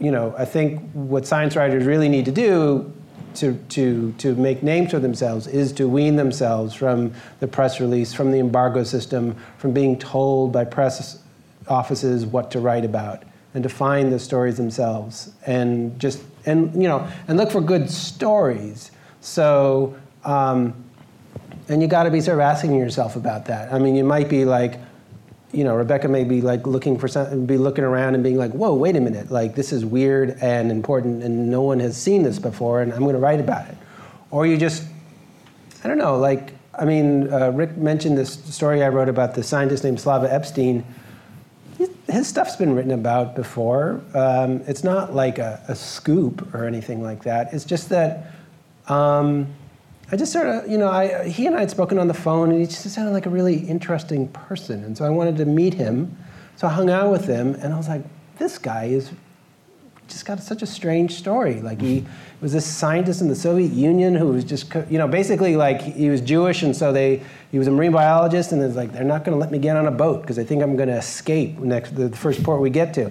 you 0.00 0.10
know 0.10 0.34
i 0.36 0.44
think 0.44 0.90
what 0.92 1.26
science 1.26 1.54
writers 1.54 1.84
really 1.84 2.08
need 2.08 2.24
to 2.24 2.32
do 2.32 2.92
to, 3.34 3.54
to, 3.68 4.12
to 4.18 4.34
make 4.34 4.62
names 4.62 4.90
for 4.90 4.98
themselves 4.98 5.46
is 5.46 5.72
to 5.72 5.88
wean 5.88 6.16
themselves 6.16 6.74
from 6.74 7.12
the 7.38 7.48
press 7.48 7.80
release, 7.80 8.12
from 8.12 8.32
the 8.32 8.38
embargo 8.38 8.82
system, 8.82 9.36
from 9.58 9.72
being 9.72 9.98
told 9.98 10.52
by 10.52 10.64
press 10.64 11.22
offices 11.68 12.26
what 12.26 12.50
to 12.50 12.60
write 12.60 12.84
about, 12.84 13.22
and 13.54 13.62
to 13.62 13.68
find 13.68 14.12
the 14.12 14.18
stories 14.18 14.56
themselves, 14.56 15.32
and 15.46 15.98
just 15.98 16.22
and 16.46 16.74
you 16.74 16.88
know 16.88 17.08
and 17.28 17.36
look 17.36 17.50
for 17.50 17.60
good 17.60 17.90
stories. 17.90 18.90
So. 19.20 19.96
Um, 20.24 20.84
and 21.70 21.80
you 21.80 21.86
got 21.86 22.02
to 22.02 22.10
be 22.10 22.20
sort 22.20 22.34
of 22.34 22.40
asking 22.40 22.74
yourself 22.74 23.14
about 23.14 23.44
that. 23.46 23.72
I 23.72 23.78
mean, 23.78 23.94
you 23.94 24.02
might 24.02 24.28
be 24.28 24.44
like, 24.44 24.80
you 25.52 25.64
know, 25.64 25.74
Rebecca 25.74 26.08
may 26.08 26.24
be 26.24 26.40
like 26.40 26.66
looking 26.66 26.98
for 26.98 27.08
something, 27.08 27.46
be 27.46 27.58
looking 27.58 27.84
around 27.84 28.14
and 28.14 28.24
being 28.24 28.36
like, 28.36 28.52
whoa, 28.52 28.74
wait 28.74 28.96
a 28.96 29.00
minute, 29.00 29.30
like 29.30 29.54
this 29.54 29.72
is 29.72 29.84
weird 29.84 30.36
and 30.40 30.70
important 30.70 31.22
and 31.22 31.50
no 31.50 31.62
one 31.62 31.80
has 31.80 31.96
seen 31.96 32.22
this 32.22 32.38
before 32.38 32.82
and 32.82 32.92
I'm 32.92 33.00
going 33.00 33.14
to 33.14 33.20
write 33.20 33.40
about 33.40 33.68
it. 33.68 33.76
Or 34.30 34.46
you 34.46 34.56
just, 34.56 34.84
I 35.82 35.88
don't 35.88 35.98
know, 35.98 36.18
like, 36.18 36.54
I 36.78 36.84
mean, 36.84 37.32
uh, 37.32 37.50
Rick 37.50 37.76
mentioned 37.76 38.16
this 38.16 38.32
story 38.32 38.82
I 38.82 38.88
wrote 38.88 39.08
about 39.08 39.34
the 39.34 39.42
scientist 39.42 39.82
named 39.82 40.00
Slava 40.00 40.32
Epstein. 40.32 40.84
His 42.10 42.26
stuff's 42.26 42.56
been 42.56 42.74
written 42.74 42.90
about 42.90 43.36
before. 43.36 44.00
Um, 44.14 44.62
it's 44.66 44.82
not 44.82 45.14
like 45.14 45.38
a, 45.38 45.62
a, 45.68 45.74
scoop 45.74 46.54
or 46.54 46.64
anything 46.64 47.02
like 47.02 47.22
that. 47.22 47.54
It's 47.54 47.64
just 47.64 47.88
that 47.90 48.32
um, 48.88 49.46
I 50.10 50.16
just 50.16 50.32
sort 50.32 50.48
of, 50.48 50.68
you 50.68 50.76
know, 50.76 50.88
I, 50.88 51.28
he 51.28 51.46
and 51.46 51.54
I 51.54 51.60
had 51.60 51.70
spoken 51.70 51.98
on 51.98 52.08
the 52.08 52.14
phone, 52.14 52.50
and 52.50 52.60
he 52.60 52.66
just 52.66 52.82
sounded 52.90 53.12
like 53.12 53.26
a 53.26 53.30
really 53.30 53.58
interesting 53.58 54.26
person. 54.28 54.82
And 54.82 54.98
so 54.98 55.04
I 55.04 55.10
wanted 55.10 55.36
to 55.36 55.44
meet 55.44 55.74
him. 55.74 56.16
So 56.56 56.66
I 56.66 56.70
hung 56.70 56.90
out 56.90 57.12
with 57.12 57.26
him, 57.26 57.54
and 57.54 57.72
I 57.72 57.76
was 57.76 57.88
like, 57.88 58.02
this 58.38 58.58
guy 58.58 58.86
is 58.86 59.12
just 60.10 60.26
got 60.26 60.40
such 60.40 60.62
a 60.62 60.66
strange 60.66 61.14
story. 61.14 61.60
Like 61.60 61.80
he 61.80 62.04
was 62.40 62.52
this 62.52 62.66
scientist 62.66 63.20
in 63.20 63.28
the 63.28 63.34
Soviet 63.34 63.72
Union 63.72 64.14
who 64.14 64.28
was 64.28 64.44
just, 64.44 64.72
you 64.90 64.98
know, 64.98 65.08
basically 65.08 65.56
like 65.56 65.80
he 65.80 66.10
was 66.10 66.20
Jewish, 66.20 66.62
and 66.62 66.76
so 66.76 66.92
they, 66.92 67.22
he 67.50 67.58
was 67.58 67.68
a 67.68 67.70
marine 67.70 67.92
biologist, 67.92 68.52
and 68.52 68.62
it's 68.62 68.76
like 68.76 68.92
they're 68.92 69.04
not 69.04 69.24
going 69.24 69.34
to 69.34 69.40
let 69.40 69.50
me 69.50 69.58
get 69.58 69.76
on 69.76 69.86
a 69.86 69.90
boat 69.90 70.22
because 70.22 70.36
they 70.36 70.44
think 70.44 70.62
I'm 70.62 70.76
going 70.76 70.88
to 70.88 70.96
escape 70.96 71.58
next 71.58 71.94
the 71.94 72.10
first 72.10 72.42
port 72.42 72.60
we 72.60 72.70
get 72.70 72.92
to 72.94 73.10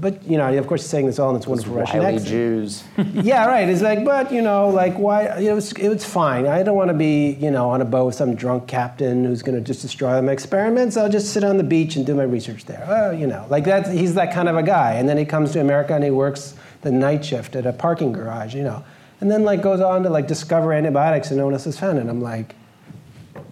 but 0.00 0.24
you 0.24 0.36
know, 0.36 0.56
of 0.56 0.66
course, 0.66 0.82
he's 0.82 0.90
saying 0.90 1.06
this 1.06 1.18
all 1.18 1.30
in 1.30 1.36
its 1.36 1.46
wonderful 1.46 1.74
Russian 1.74 2.02
accent. 2.02 2.26
Jews. 2.26 2.84
yeah, 3.14 3.46
right. 3.46 3.68
It's 3.68 3.82
like, 3.82 4.04
but 4.04 4.32
you 4.32 4.42
know, 4.42 4.68
like 4.68 4.96
why? 4.96 5.38
You 5.38 5.50
know, 5.50 5.56
it's, 5.56 5.72
it's 5.72 6.04
fine. 6.04 6.46
I 6.46 6.62
don't 6.62 6.76
want 6.76 6.88
to 6.88 6.96
be, 6.96 7.32
you 7.32 7.50
know, 7.50 7.70
on 7.70 7.80
a 7.80 7.84
boat 7.84 8.06
with 8.06 8.14
some 8.14 8.34
drunk 8.34 8.68
captain 8.68 9.24
who's 9.24 9.42
going 9.42 9.56
to 9.56 9.60
just 9.60 9.82
destroy 9.82 10.20
my 10.22 10.32
experiments. 10.32 10.96
I'll 10.96 11.08
just 11.08 11.32
sit 11.32 11.42
on 11.42 11.56
the 11.56 11.64
beach 11.64 11.96
and 11.96 12.06
do 12.06 12.14
my 12.14 12.22
research 12.22 12.64
there. 12.66 12.84
Well, 12.88 13.12
you 13.12 13.26
know, 13.26 13.46
like 13.50 13.64
that. 13.64 13.88
He's 13.92 14.14
that 14.14 14.32
kind 14.32 14.48
of 14.48 14.56
a 14.56 14.62
guy. 14.62 14.94
And 14.94 15.08
then 15.08 15.18
he 15.18 15.24
comes 15.24 15.52
to 15.52 15.60
America 15.60 15.94
and 15.94 16.04
he 16.04 16.10
works 16.10 16.54
the 16.82 16.92
night 16.92 17.24
shift 17.24 17.56
at 17.56 17.66
a 17.66 17.72
parking 17.72 18.12
garage. 18.12 18.54
You 18.54 18.62
know, 18.62 18.84
and 19.20 19.30
then 19.30 19.44
like 19.44 19.62
goes 19.62 19.80
on 19.80 20.04
to 20.04 20.10
like 20.10 20.28
discover 20.28 20.72
antibiotics 20.72 21.28
and 21.28 21.38
no 21.38 21.44
one 21.44 21.54
else 21.54 21.64
has 21.64 21.78
found. 21.78 21.98
And 21.98 22.08
I'm 22.08 22.22
like. 22.22 22.54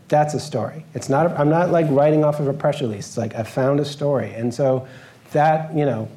That's 0.09 0.35
a 0.35 0.39
story. 0.39 0.85
It's 0.95 1.09
not. 1.09 1.27
A, 1.27 1.41
I'm 1.41 1.51
not 1.51 1.73
like 1.73 1.87
writing 1.91 2.23
off 2.23 2.39
of 2.39 2.47
a 2.47 2.53
press 2.53 2.81
release. 2.81 3.09
It's 3.09 3.17
like 3.17 3.35
I 3.35 3.43
found 3.43 3.81
a 3.81 3.85
story, 3.85 4.33
and 4.35 4.55
so 4.55 4.87
that 5.33 5.75
you 5.75 5.85
know 5.85 6.09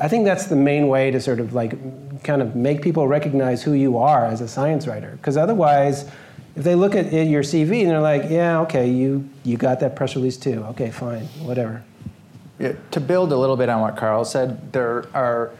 I 0.00 0.08
think 0.08 0.24
that's 0.24 0.46
the 0.46 0.56
main 0.56 0.88
way 0.88 1.10
to 1.10 1.20
sort 1.20 1.40
of 1.40 1.54
like 1.54 2.22
kind 2.24 2.42
of 2.42 2.56
make 2.56 2.82
people 2.82 3.06
recognize 3.06 3.62
who 3.62 3.72
you 3.72 3.98
are 3.98 4.26
as 4.26 4.40
a 4.40 4.48
science 4.48 4.86
writer. 4.86 5.12
Because 5.12 5.36
otherwise, 5.36 6.10
if 6.56 6.64
they 6.64 6.74
look 6.74 6.94
at 6.94 7.12
your 7.12 7.42
CV 7.42 7.82
and 7.82 7.90
they're 7.90 8.00
like, 8.00 8.30
yeah, 8.30 8.60
okay, 8.60 8.88
you, 8.88 9.28
you 9.42 9.56
got 9.56 9.80
that 9.80 9.96
press 9.96 10.16
release 10.16 10.36
too. 10.36 10.64
Okay, 10.70 10.90
fine, 10.90 11.24
whatever. 11.42 11.82
Yeah, 12.58 12.72
to 12.92 13.00
build 13.00 13.32
a 13.32 13.36
little 13.36 13.56
bit 13.56 13.68
on 13.68 13.80
what 13.80 13.96
Carl 13.96 14.24
said, 14.24 14.72
there 14.72 15.06
are 15.14 15.50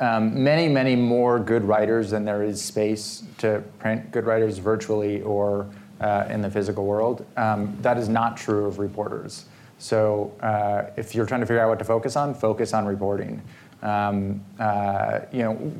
um, 0.00 0.42
many, 0.42 0.68
many 0.68 0.96
more 0.96 1.38
good 1.38 1.62
writers 1.64 2.10
than 2.10 2.24
there 2.24 2.42
is 2.42 2.62
space 2.62 3.22
to 3.38 3.62
print 3.78 4.10
good 4.10 4.24
writers 4.24 4.58
virtually 4.58 5.22
or 5.22 5.68
uh, 6.00 6.26
in 6.28 6.42
the 6.42 6.50
physical 6.50 6.84
world. 6.84 7.24
Um, 7.36 7.76
that 7.82 7.98
is 7.98 8.08
not 8.08 8.36
true 8.36 8.64
of 8.64 8.78
reporters. 8.78 9.44
So 9.82 10.32
uh, 10.40 10.92
if 10.96 11.12
you're 11.12 11.26
trying 11.26 11.40
to 11.40 11.46
figure 11.46 11.60
out 11.60 11.68
what 11.68 11.80
to 11.80 11.84
focus 11.84 12.14
on, 12.14 12.34
focus 12.34 12.72
on 12.72 12.86
reporting. 12.86 13.42
Um, 13.82 14.40
uh, 14.60 15.20
you 15.32 15.42
know, 15.42 15.72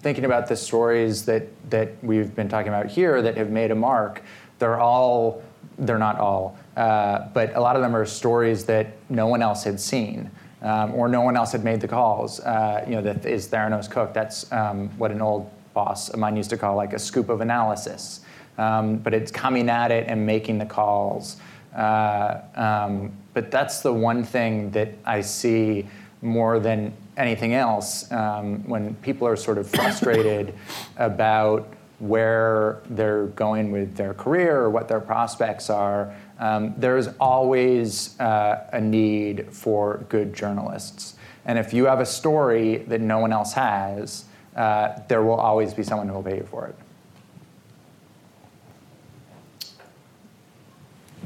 thinking 0.00 0.24
about 0.24 0.46
the 0.48 0.56
stories 0.56 1.26
that 1.26 1.44
that 1.68 1.90
we've 2.02 2.34
been 2.34 2.48
talking 2.48 2.68
about 2.68 2.86
here 2.86 3.20
that 3.20 3.36
have 3.36 3.50
made 3.50 3.70
a 3.70 3.74
mark, 3.74 4.22
they're 4.58 4.80
all 4.80 5.42
they're 5.78 5.98
not 5.98 6.18
all, 6.18 6.56
uh, 6.78 7.28
but 7.34 7.54
a 7.54 7.60
lot 7.60 7.76
of 7.76 7.82
them 7.82 7.94
are 7.94 8.06
stories 8.06 8.64
that 8.64 8.86
no 9.10 9.26
one 9.26 9.42
else 9.42 9.64
had 9.64 9.78
seen. 9.78 10.30
um, 10.62 10.94
or 10.94 11.08
no 11.08 11.20
one 11.20 11.36
else 11.36 11.52
had 11.52 11.64
made 11.64 11.80
the 11.80 11.88
calls. 11.88 12.40
Uh, 12.40 12.84
you 12.86 12.94
know, 12.94 13.02
that 13.02 13.26
is 13.26 13.48
Theranos 13.48 13.90
Cook. 13.90 14.14
That's 14.14 14.50
um, 14.52 14.88
what 14.98 15.10
an 15.10 15.20
old 15.20 15.50
boss 15.74 16.08
of 16.10 16.18
mine 16.18 16.36
used 16.36 16.50
to 16.50 16.56
call 16.56 16.76
like 16.76 16.92
a 16.92 16.98
scoop 16.98 17.28
of 17.28 17.40
analysis. 17.40 18.20
Um, 18.58 18.98
but 18.98 19.14
it's 19.14 19.32
coming 19.32 19.68
at 19.68 19.90
it 19.90 20.06
and 20.08 20.24
making 20.24 20.58
the 20.58 20.66
calls. 20.66 21.36
Uh, 21.74 22.40
um, 22.54 23.12
but 23.34 23.50
that's 23.50 23.80
the 23.80 23.92
one 23.92 24.24
thing 24.24 24.70
that 24.72 24.94
I 25.04 25.20
see 25.20 25.88
more 26.20 26.58
than 26.60 26.92
anything 27.16 27.54
else 27.54 28.10
um, 28.12 28.66
when 28.68 28.94
people 28.96 29.26
are 29.26 29.36
sort 29.36 29.58
of 29.58 29.68
frustrated 29.68 30.54
about 30.96 31.68
where 31.98 32.80
they're 32.90 33.26
going 33.26 33.70
with 33.70 33.96
their 33.96 34.14
career 34.14 34.56
or 34.56 34.70
what 34.70 34.88
their 34.88 35.00
prospects 35.00 35.70
are. 35.70 36.14
Um, 36.38 36.74
there's 36.76 37.08
always 37.20 38.18
uh, 38.18 38.68
a 38.72 38.80
need 38.80 39.46
for 39.52 40.04
good 40.08 40.34
journalists. 40.34 41.14
And 41.44 41.58
if 41.58 41.72
you 41.72 41.86
have 41.86 42.00
a 42.00 42.06
story 42.06 42.78
that 42.88 43.00
no 43.00 43.18
one 43.18 43.32
else 43.32 43.52
has, 43.52 44.24
uh, 44.56 45.00
there 45.08 45.22
will 45.22 45.38
always 45.38 45.74
be 45.74 45.82
someone 45.82 46.08
who 46.08 46.14
will 46.14 46.22
pay 46.22 46.38
you 46.38 46.46
for 46.50 46.66
it. 46.66 46.74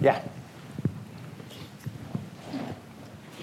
Yeah. 0.00 0.20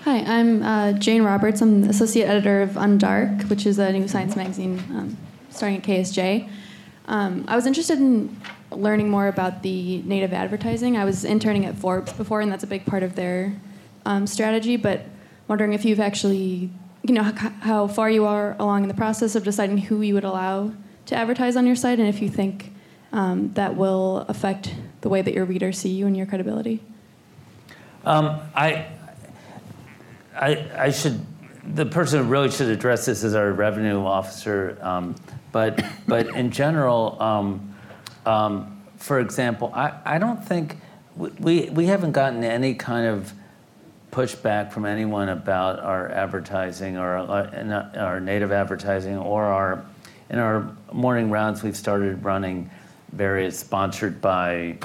Hi, 0.04 0.18
I'm 0.18 0.62
uh, 0.64 0.92
Jane 0.92 1.24
Roberts. 1.24 1.62
I'm 1.62 1.84
the 1.84 1.88
associate 1.88 2.26
editor 2.26 2.62
of 2.62 2.72
Undark, 2.72 3.50
which 3.50 3.66
is 3.66 3.80
a 3.80 3.90
new 3.90 4.06
science 4.10 4.36
magazine 4.36 4.78
um, 4.90 5.18
starting 5.50 5.78
at 5.78 5.84
KSJ. 5.86 6.50
Um, 7.06 7.46
I 7.48 7.56
was 7.56 7.66
interested 7.66 8.00
in 8.00 8.38
learning 8.70 9.10
more 9.10 9.30
about 9.30 9.64
the 9.64 10.02
native 10.02 10.34
advertising. 10.34 10.98
I 10.98 11.06
was 11.06 11.24
interning 11.24 11.66
at 11.66 11.76
Forbes 11.78 12.12
before, 12.12 12.42
and 12.42 12.52
that's 12.52 12.66
a 12.66 12.68
big 12.68 12.86
part 12.86 13.02
of 13.02 13.16
their 13.16 13.56
um, 14.06 14.28
strategy. 14.28 14.76
But 14.76 15.06
wondering 15.48 15.72
if 15.72 15.86
you've 15.86 16.02
actually, 16.02 16.70
you 17.04 17.14
know, 17.14 17.24
how, 17.24 17.50
how 17.62 17.88
far 17.88 18.10
you 18.10 18.26
are 18.26 18.58
along 18.60 18.82
in 18.82 18.90
the 18.90 18.96
process 18.96 19.36
of 19.36 19.46
deciding 19.46 19.78
who 19.78 20.02
you 20.02 20.16
would 20.16 20.26
allow 20.26 20.74
to 21.06 21.16
advertise 21.16 21.56
on 21.56 21.66
your 21.66 21.78
site, 21.78 22.00
and 22.00 22.10
if 22.10 22.22
you 22.22 22.28
think 22.28 22.74
um, 23.14 23.54
that 23.54 23.78
will 23.78 24.26
affect 24.28 24.76
the 25.00 25.08
way 25.08 25.22
that 25.22 25.34
your 25.34 25.46
readers 25.46 25.78
see 25.78 25.92
you 25.92 26.08
and 26.08 26.18
your 26.18 26.26
credibility. 26.26 26.82
Um, 28.04 28.42
I, 28.54 28.88
I, 30.36 30.70
I 30.78 30.92
should. 30.92 31.26
The 31.76 31.86
person 31.86 32.24
who 32.24 32.30
really 32.30 32.52
should 32.52 32.68
address 32.68 33.06
this 33.06 33.24
is 33.24 33.36
our 33.36 33.52
revenue 33.52 34.04
officer. 34.04 34.78
Um, 34.82 35.16
but 35.52 35.84
but 36.08 36.28
in 36.36 36.52
general, 36.52 37.22
um, 37.22 37.76
um, 38.26 38.82
for 38.98 39.20
example, 39.20 39.72
I, 39.74 39.94
I 40.04 40.18
don't 40.18 40.44
think 40.44 40.78
we, 41.16 41.70
we 41.70 41.86
haven't 41.86 42.14
gotten 42.14 42.44
any 42.44 42.74
kind 42.74 43.06
of 43.06 43.34
pushback 44.12 44.72
from 44.72 44.86
anyone 44.86 45.30
about 45.30 45.80
our 45.80 46.10
advertising 46.12 46.98
or 46.98 47.18
our, 47.18 47.92
our 47.96 48.20
native 48.20 48.52
advertising 48.52 49.18
or 49.18 49.44
our 49.44 49.86
in 50.30 50.40
our 50.40 50.76
morning 50.92 51.30
rounds 51.30 51.64
we've 51.64 51.76
started 51.78 52.24
running 52.24 52.70
various 53.12 53.60
sponsored 53.60 54.22
by 54.22 54.78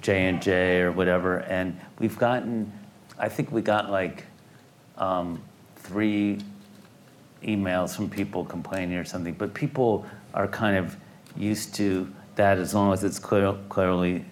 J 0.00 0.26
and 0.26 0.40
J 0.40 0.80
or 0.80 0.92
whatever, 0.92 1.40
and 1.40 1.78
we've 1.98 2.18
gotten 2.18 2.72
I 3.18 3.28
think 3.28 3.52
we 3.52 3.62
got 3.62 3.90
like 3.90 4.24
um, 4.98 5.42
three 5.76 6.38
emails 7.42 7.94
from 7.94 8.08
people 8.08 8.44
complaining 8.44 8.96
or 8.96 9.04
something, 9.04 9.34
but 9.34 9.54
people 9.54 10.06
are 10.32 10.48
kind 10.48 10.76
of 10.76 10.96
used 11.36 11.74
to 11.74 12.12
that 12.36 12.58
as 12.58 12.74
long 12.74 12.92
as 12.92 13.04
it's 13.04 13.18
clear, 13.18 13.54
clearly 13.68 14.24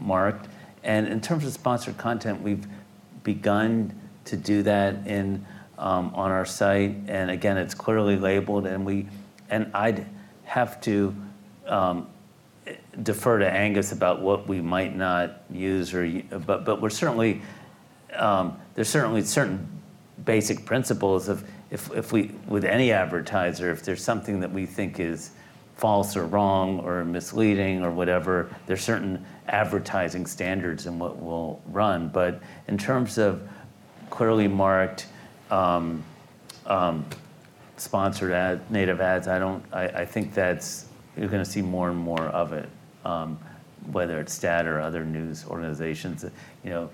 marked. 0.00 0.48
And 0.82 1.06
in 1.08 1.20
terms 1.20 1.44
of 1.44 1.52
sponsored 1.52 1.96
content, 1.96 2.42
we've 2.42 2.66
begun 3.22 3.92
to 4.26 4.36
do 4.36 4.62
that 4.62 5.06
in 5.06 5.44
um, 5.78 6.12
on 6.14 6.32
our 6.32 6.44
site, 6.44 6.96
and 7.06 7.30
again, 7.30 7.56
it's 7.56 7.74
clearly 7.74 8.16
labeled, 8.16 8.66
and 8.66 8.84
we 8.84 9.06
and 9.48 9.70
I'd 9.72 10.06
have 10.44 10.80
to 10.82 11.14
um, 11.66 12.08
defer 13.02 13.38
to 13.38 13.48
Angus 13.48 13.92
about 13.92 14.20
what 14.20 14.48
we 14.48 14.60
might 14.60 14.96
not 14.96 15.42
use 15.50 15.94
or 15.94 16.04
but 16.46 16.64
but 16.64 16.82
we're 16.82 16.90
certainly 16.90 17.42
um, 18.14 18.58
there's 18.74 18.88
certainly 18.88 19.22
certain 19.22 19.68
basic 20.24 20.64
principles 20.64 21.28
of 21.28 21.44
if, 21.70 21.90
if 21.92 22.12
we, 22.12 22.32
with 22.46 22.64
any 22.64 22.92
advertiser, 22.92 23.70
if 23.70 23.82
there's 23.82 24.02
something 24.02 24.40
that 24.40 24.50
we 24.50 24.66
think 24.66 25.00
is 25.00 25.30
false 25.76 26.16
or 26.16 26.26
wrong 26.26 26.80
or 26.80 27.04
misleading 27.04 27.84
or 27.84 27.90
whatever, 27.90 28.54
there's 28.66 28.82
certain 28.82 29.24
advertising 29.48 30.26
standards 30.26 30.86
in 30.86 30.98
what 30.98 31.16
we'll 31.18 31.60
run. 31.66 32.08
But 32.08 32.42
in 32.66 32.78
terms 32.78 33.18
of 33.18 33.48
clearly 34.10 34.48
marked 34.48 35.06
um, 35.50 36.02
um, 36.66 37.04
sponsored 37.76 38.32
ad, 38.32 38.70
native 38.70 39.00
ads, 39.00 39.28
I 39.28 39.38
don't, 39.38 39.64
I, 39.72 39.88
I 39.88 40.04
think 40.04 40.34
that's, 40.34 40.86
you're 41.16 41.28
going 41.28 41.44
to 41.44 41.50
see 41.50 41.62
more 41.62 41.90
and 41.90 41.98
more 41.98 42.24
of 42.24 42.52
it, 42.52 42.68
um, 43.04 43.38
whether 43.92 44.20
it's 44.20 44.32
STAT 44.32 44.66
or 44.66 44.80
other 44.80 45.04
news 45.04 45.44
organizations. 45.46 46.24
You 46.64 46.70
know, 46.70 46.90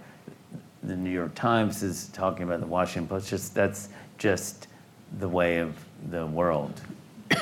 the 0.84 0.96
New 0.96 1.10
York 1.10 1.34
Times 1.34 1.82
is 1.82 2.08
talking 2.08 2.44
about 2.44 2.60
the 2.60 2.66
Washington 2.66 3.08
Post. 3.08 3.28
Just 3.28 3.54
that's 3.54 3.88
just 4.18 4.68
the 5.18 5.28
way 5.28 5.58
of 5.58 5.74
the 6.10 6.26
world. 6.26 6.80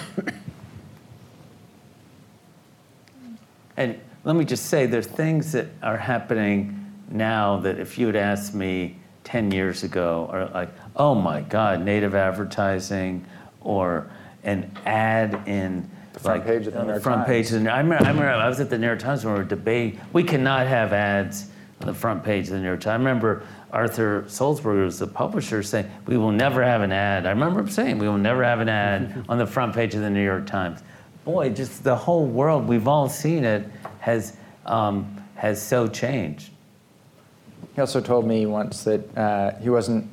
and 3.77 3.99
let 4.25 4.37
me 4.37 4.45
just 4.45 4.67
say, 4.67 4.87
there's 4.87 5.07
things 5.07 5.53
that 5.53 5.67
are 5.83 5.97
happening 5.97 6.79
now 7.11 7.59
that 7.59 7.79
if 7.79 7.99
you 7.99 8.07
had 8.07 8.17
asked 8.17 8.55
me 8.55 8.97
10 9.25 9.51
years 9.51 9.83
ago, 9.83 10.29
are 10.31 10.49
like, 10.51 10.71
oh 10.97 11.15
my 11.15 11.41
God, 11.43 11.83
native 11.83 12.15
advertising 12.15 13.25
or 13.61 14.11
an 14.45 14.71
ad 14.87 15.43
in 15.47 15.89
the 16.13 16.21
front 16.21 16.41
like, 16.41 16.47
page 16.47 16.67
of 16.67 16.75
the 16.75 16.81
uh, 16.81 16.85
New 16.85 16.91
York 16.91 17.03
front 17.03 17.27
Times. 17.27 17.29
page. 17.29 17.53
Of 17.53 17.65
the, 17.65 17.73
I, 17.73 17.79
remember, 17.79 18.05
I 18.05 18.09
remember 18.09 18.31
I 18.31 18.49
was 18.49 18.61
at 18.61 18.71
the 18.71 18.79
New 18.79 18.87
York 18.87 18.99
Times 18.99 19.25
when 19.25 19.35
we 19.35 19.41
were 19.41 19.45
debating. 19.45 20.01
We 20.13 20.23
cannot 20.25 20.67
have 20.67 20.93
ads 20.93 21.49
the 21.87 21.95
front 21.95 22.25
page 22.25 22.47
of 22.47 22.55
the 22.55 22.61
New 22.61 22.67
York 22.67 22.81
Times. 22.81 22.93
I 22.93 22.97
remember 22.97 23.45
Arthur 23.73 24.25
Sulzberger 24.27 24.85
was 24.85 24.99
the 24.99 25.07
publisher 25.07 25.63
saying, 25.63 25.91
we 26.07 26.17
will 26.17 26.33
never 26.33 26.63
have 26.63 26.83
an 26.83 26.93
ad. 26.93 27.27
I 27.27 27.31
remember 27.31 27.61
him 27.61 27.71
saying, 27.71 27.99
we 27.99 28.09
will 28.09 28.19
never 28.19 28.45
have 28.45 28.61
an 28.61 28.69
ad 28.69 29.25
on 29.29 29.39
the 29.39 29.47
front 29.47 29.75
page 29.75 29.95
of 29.95 30.01
the 30.01 30.11
New 30.11 30.25
York 30.25 30.47
Times. 30.47 30.83
Boy, 31.25 31.51
just 31.51 31.85
the 31.85 31.95
whole 31.95 32.27
world, 32.27 32.67
we've 32.67 32.89
all 32.89 33.09
seen 33.09 33.45
it, 33.45 33.69
has, 34.01 34.37
um, 34.67 35.23
has 35.37 35.63
so 35.63 35.87
changed. 35.87 36.51
He 37.75 37.81
also 37.81 38.01
told 38.01 38.27
me 38.27 38.47
once 38.47 38.85
that 38.85 39.17
uh, 39.17 39.59
he 39.61 39.71
wasn't 39.71 40.11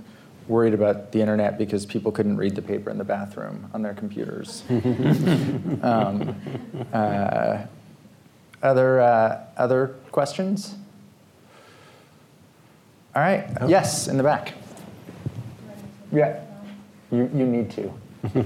worried 0.48 0.74
about 0.74 1.12
the 1.12 1.22
internet 1.22 1.58
because 1.58 1.86
people 1.86 2.12
couldn't 2.12 2.38
read 2.38 2.56
the 2.56 2.62
paper 2.62 2.90
in 2.90 2.98
the 2.98 3.04
bathroom 3.04 3.70
on 3.74 3.82
their 3.82 3.94
computers. 3.94 4.64
um, 5.84 6.36
uh, 6.92 7.60
other, 8.62 9.00
uh, 9.02 9.46
other 9.58 9.96
questions? 10.12 10.76
All 13.16 13.22
right. 13.22 13.50
Oh. 13.60 13.68
Yes, 13.68 14.08
in 14.08 14.18
the 14.18 14.24
back. 14.24 14.54
Yeah. 16.12 16.42
You, 17.12 17.30
you 17.34 17.46
need 17.46 17.72
to. 17.72 17.92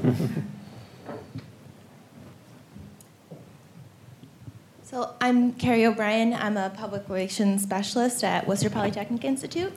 so 4.84 5.14
I'm 5.19 5.52
Carrie 5.53 5.85
O'Brien. 5.85 6.34
I'm 6.34 6.56
a 6.56 6.69
public 6.69 7.10
relations 7.10 7.61
specialist 7.64 8.23
at 8.23 8.48
Worcester 8.48 8.69
Polytechnic 8.69 9.26
Institute. 9.26 9.73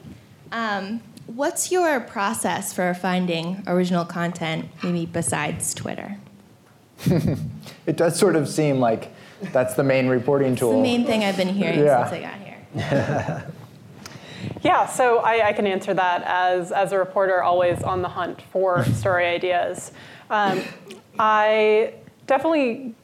Um, 0.53 1.01
what's 1.27 1.73
your 1.73 1.99
process 1.99 2.73
for 2.73 2.95
finding 2.95 3.65
original 3.67 4.05
content, 4.05 4.69
maybe 4.85 5.07
besides 5.07 5.75
Twitter? 5.75 6.17
it 7.87 7.97
does 7.97 8.17
sort 8.17 8.37
of 8.37 8.49
seem 8.49 8.79
like 8.79 9.13
that's 9.53 9.75
the 9.75 9.83
main 9.83 10.07
reporting 10.07 10.55
tool. 10.55 10.71
It's 10.71 10.77
the 10.77 10.83
main 10.83 11.05
thing 11.05 11.25
I've 11.25 11.37
been 11.37 11.49
hearing 11.49 11.81
yeah. 11.81 12.09
since 12.09 12.25
I 12.25 12.31
got 12.31 12.41
here. 12.41 13.53
Yeah, 14.63 14.87
so 14.87 15.19
I, 15.19 15.49
I, 15.49 15.53
can 15.53 15.67
answer 15.67 15.95
that 15.95 16.23
as, 16.25 16.73
as 16.73 16.93
a 16.93 16.99
reporter, 16.99 17.43
always 17.43 17.83
on 17.83 18.03
the 18.03 18.09
hunt 18.09 18.43
for 18.43 18.85
story 18.95 19.27
ideas. 19.27 19.93
Um, 20.31 20.63
I 21.19 21.95
definitely 22.27 22.95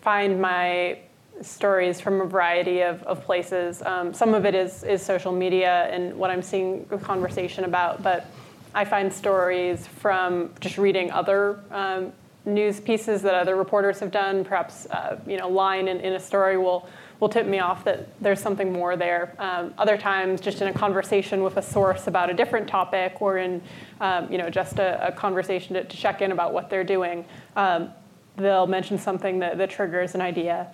find 0.00 0.40
my 0.40 0.98
stories 1.40 2.00
from 2.00 2.20
a 2.20 2.24
variety 2.24 2.80
of, 2.82 3.02
of 3.04 3.24
places. 3.24 3.82
Um, 3.82 4.12
some 4.14 4.34
of 4.34 4.44
it 4.44 4.54
is, 4.54 4.82
is 4.84 5.02
social 5.02 5.32
media 5.32 5.88
and 5.90 6.14
what 6.16 6.30
I'm 6.30 6.42
seeing 6.42 6.86
a 6.90 6.98
conversation 6.98 7.64
about, 7.64 8.02
but 8.02 8.26
I 8.74 8.84
find 8.84 9.12
stories 9.12 9.86
from 9.86 10.50
just 10.60 10.78
reading 10.78 11.10
other 11.10 11.60
um, 11.70 12.12
news 12.44 12.80
pieces 12.80 13.22
that 13.22 13.34
other 13.34 13.56
reporters 13.56 14.00
have 14.00 14.10
done. 14.10 14.44
Perhaps, 14.44 14.86
uh, 14.86 15.18
you 15.26 15.36
know, 15.36 15.48
line 15.48 15.88
in, 15.88 16.00
in 16.00 16.14
a 16.14 16.20
story 16.20 16.56
will 16.56 16.88
will 17.22 17.28
tip 17.28 17.46
me 17.46 17.60
off 17.60 17.84
that 17.84 18.08
there's 18.20 18.40
something 18.40 18.72
more 18.72 18.96
there. 18.96 19.32
Um, 19.38 19.72
other 19.78 19.96
times, 19.96 20.40
just 20.40 20.60
in 20.60 20.66
a 20.66 20.72
conversation 20.72 21.44
with 21.44 21.56
a 21.56 21.62
source 21.62 22.08
about 22.08 22.30
a 22.30 22.34
different 22.34 22.66
topic, 22.66 23.22
or 23.22 23.38
in 23.38 23.62
um, 24.00 24.30
you 24.30 24.38
know 24.38 24.50
just 24.50 24.80
a, 24.80 25.06
a 25.06 25.12
conversation 25.12 25.74
to, 25.74 25.84
to, 25.84 25.96
check 25.96 26.20
in 26.20 26.32
about 26.32 26.52
what 26.52 26.68
they're 26.68 26.82
doing, 26.82 27.24
um, 27.54 27.90
they'll 28.36 28.66
mention 28.66 28.98
something 28.98 29.38
that, 29.38 29.56
that 29.56 29.70
triggers 29.70 30.16
an 30.16 30.20
idea. 30.20 30.66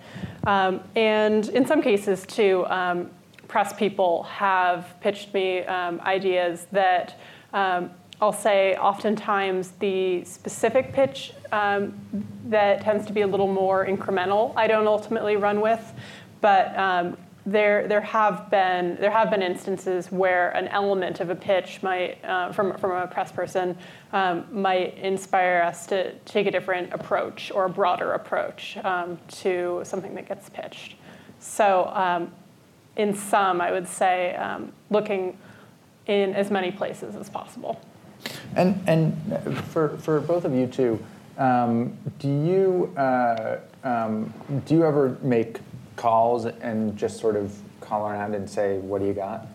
Um, 0.47 0.81
and 0.95 1.47
in 1.49 1.67
some 1.67 1.83
cases, 1.83 2.25
too, 2.25 2.65
um, 2.65 3.11
press 3.47 3.71
people 3.71 4.23
have 4.23 4.95
pitched 5.01 5.31
me 5.35 5.59
um, 5.65 6.01
ideas 6.01 6.65
that 6.71 7.19
I'll 8.21 8.33
say 8.33 8.75
oftentimes 8.75 9.71
the 9.79 10.25
specific 10.25 10.91
pitch 10.91 11.33
um, 11.53 11.93
that 12.47 12.81
tends 12.81 13.05
to 13.05 13.13
be 13.13 13.21
a 13.21 13.27
little 13.27 13.47
more 13.47 13.85
incremental, 13.85 14.51
I 14.57 14.67
don't 14.67 14.87
ultimately 14.87 15.37
run 15.37 15.61
with, 15.61 15.93
but 16.41 16.77
um, 16.77 17.17
there, 17.45 17.87
there 17.87 18.01
have 18.01 18.49
been 18.49 18.97
there 18.99 19.11
have 19.11 19.29
been 19.29 19.41
instances 19.41 20.11
where 20.11 20.51
an 20.51 20.67
element 20.67 21.19
of 21.19 21.29
a 21.29 21.35
pitch 21.35 21.81
might 21.81 22.23
uh, 22.23 22.51
from 22.51 22.77
from 22.77 22.91
a 22.91 23.07
press 23.07 23.31
person 23.31 23.77
um, 24.13 24.45
might 24.51 24.97
inspire 24.97 25.61
us 25.61 25.85
to 25.87 26.13
take 26.19 26.47
a 26.47 26.51
different 26.51 26.93
approach 26.93 27.51
or 27.51 27.65
a 27.65 27.69
broader 27.69 28.13
approach 28.13 28.77
um, 28.83 29.17
to 29.29 29.81
something 29.83 30.15
that 30.15 30.27
gets 30.27 30.49
pitched. 30.49 30.95
So, 31.39 31.89
um, 31.93 32.31
in 32.97 33.13
sum, 33.13 33.61
I 33.61 33.71
would 33.71 33.87
say 33.87 34.35
um, 34.35 34.73
looking 34.89 35.37
in 36.07 36.33
as 36.33 36.51
many 36.51 36.71
places 36.71 37.15
as 37.15 37.29
possible. 37.29 37.79
And 38.55 38.81
and 38.87 39.15
for 39.69 39.97
for 39.97 40.19
both 40.19 40.43
of 40.43 40.53
you 40.53 40.67
too, 40.67 41.03
um, 41.37 41.97
do 42.19 42.27
you 42.27 42.93
uh, 42.97 43.59
do 44.65 44.75
you 44.75 44.83
ever 44.83 45.17
make 45.21 45.59
calls 45.99 46.45
and 46.45 46.97
just 46.97 47.19
sort 47.19 47.35
of 47.35 47.53
call 47.81 48.07
around 48.07 48.33
and 48.33 48.49
say, 48.49 48.77
"What 48.77 49.01
do 49.01 49.07
you 49.07 49.13
got?" 49.13 49.45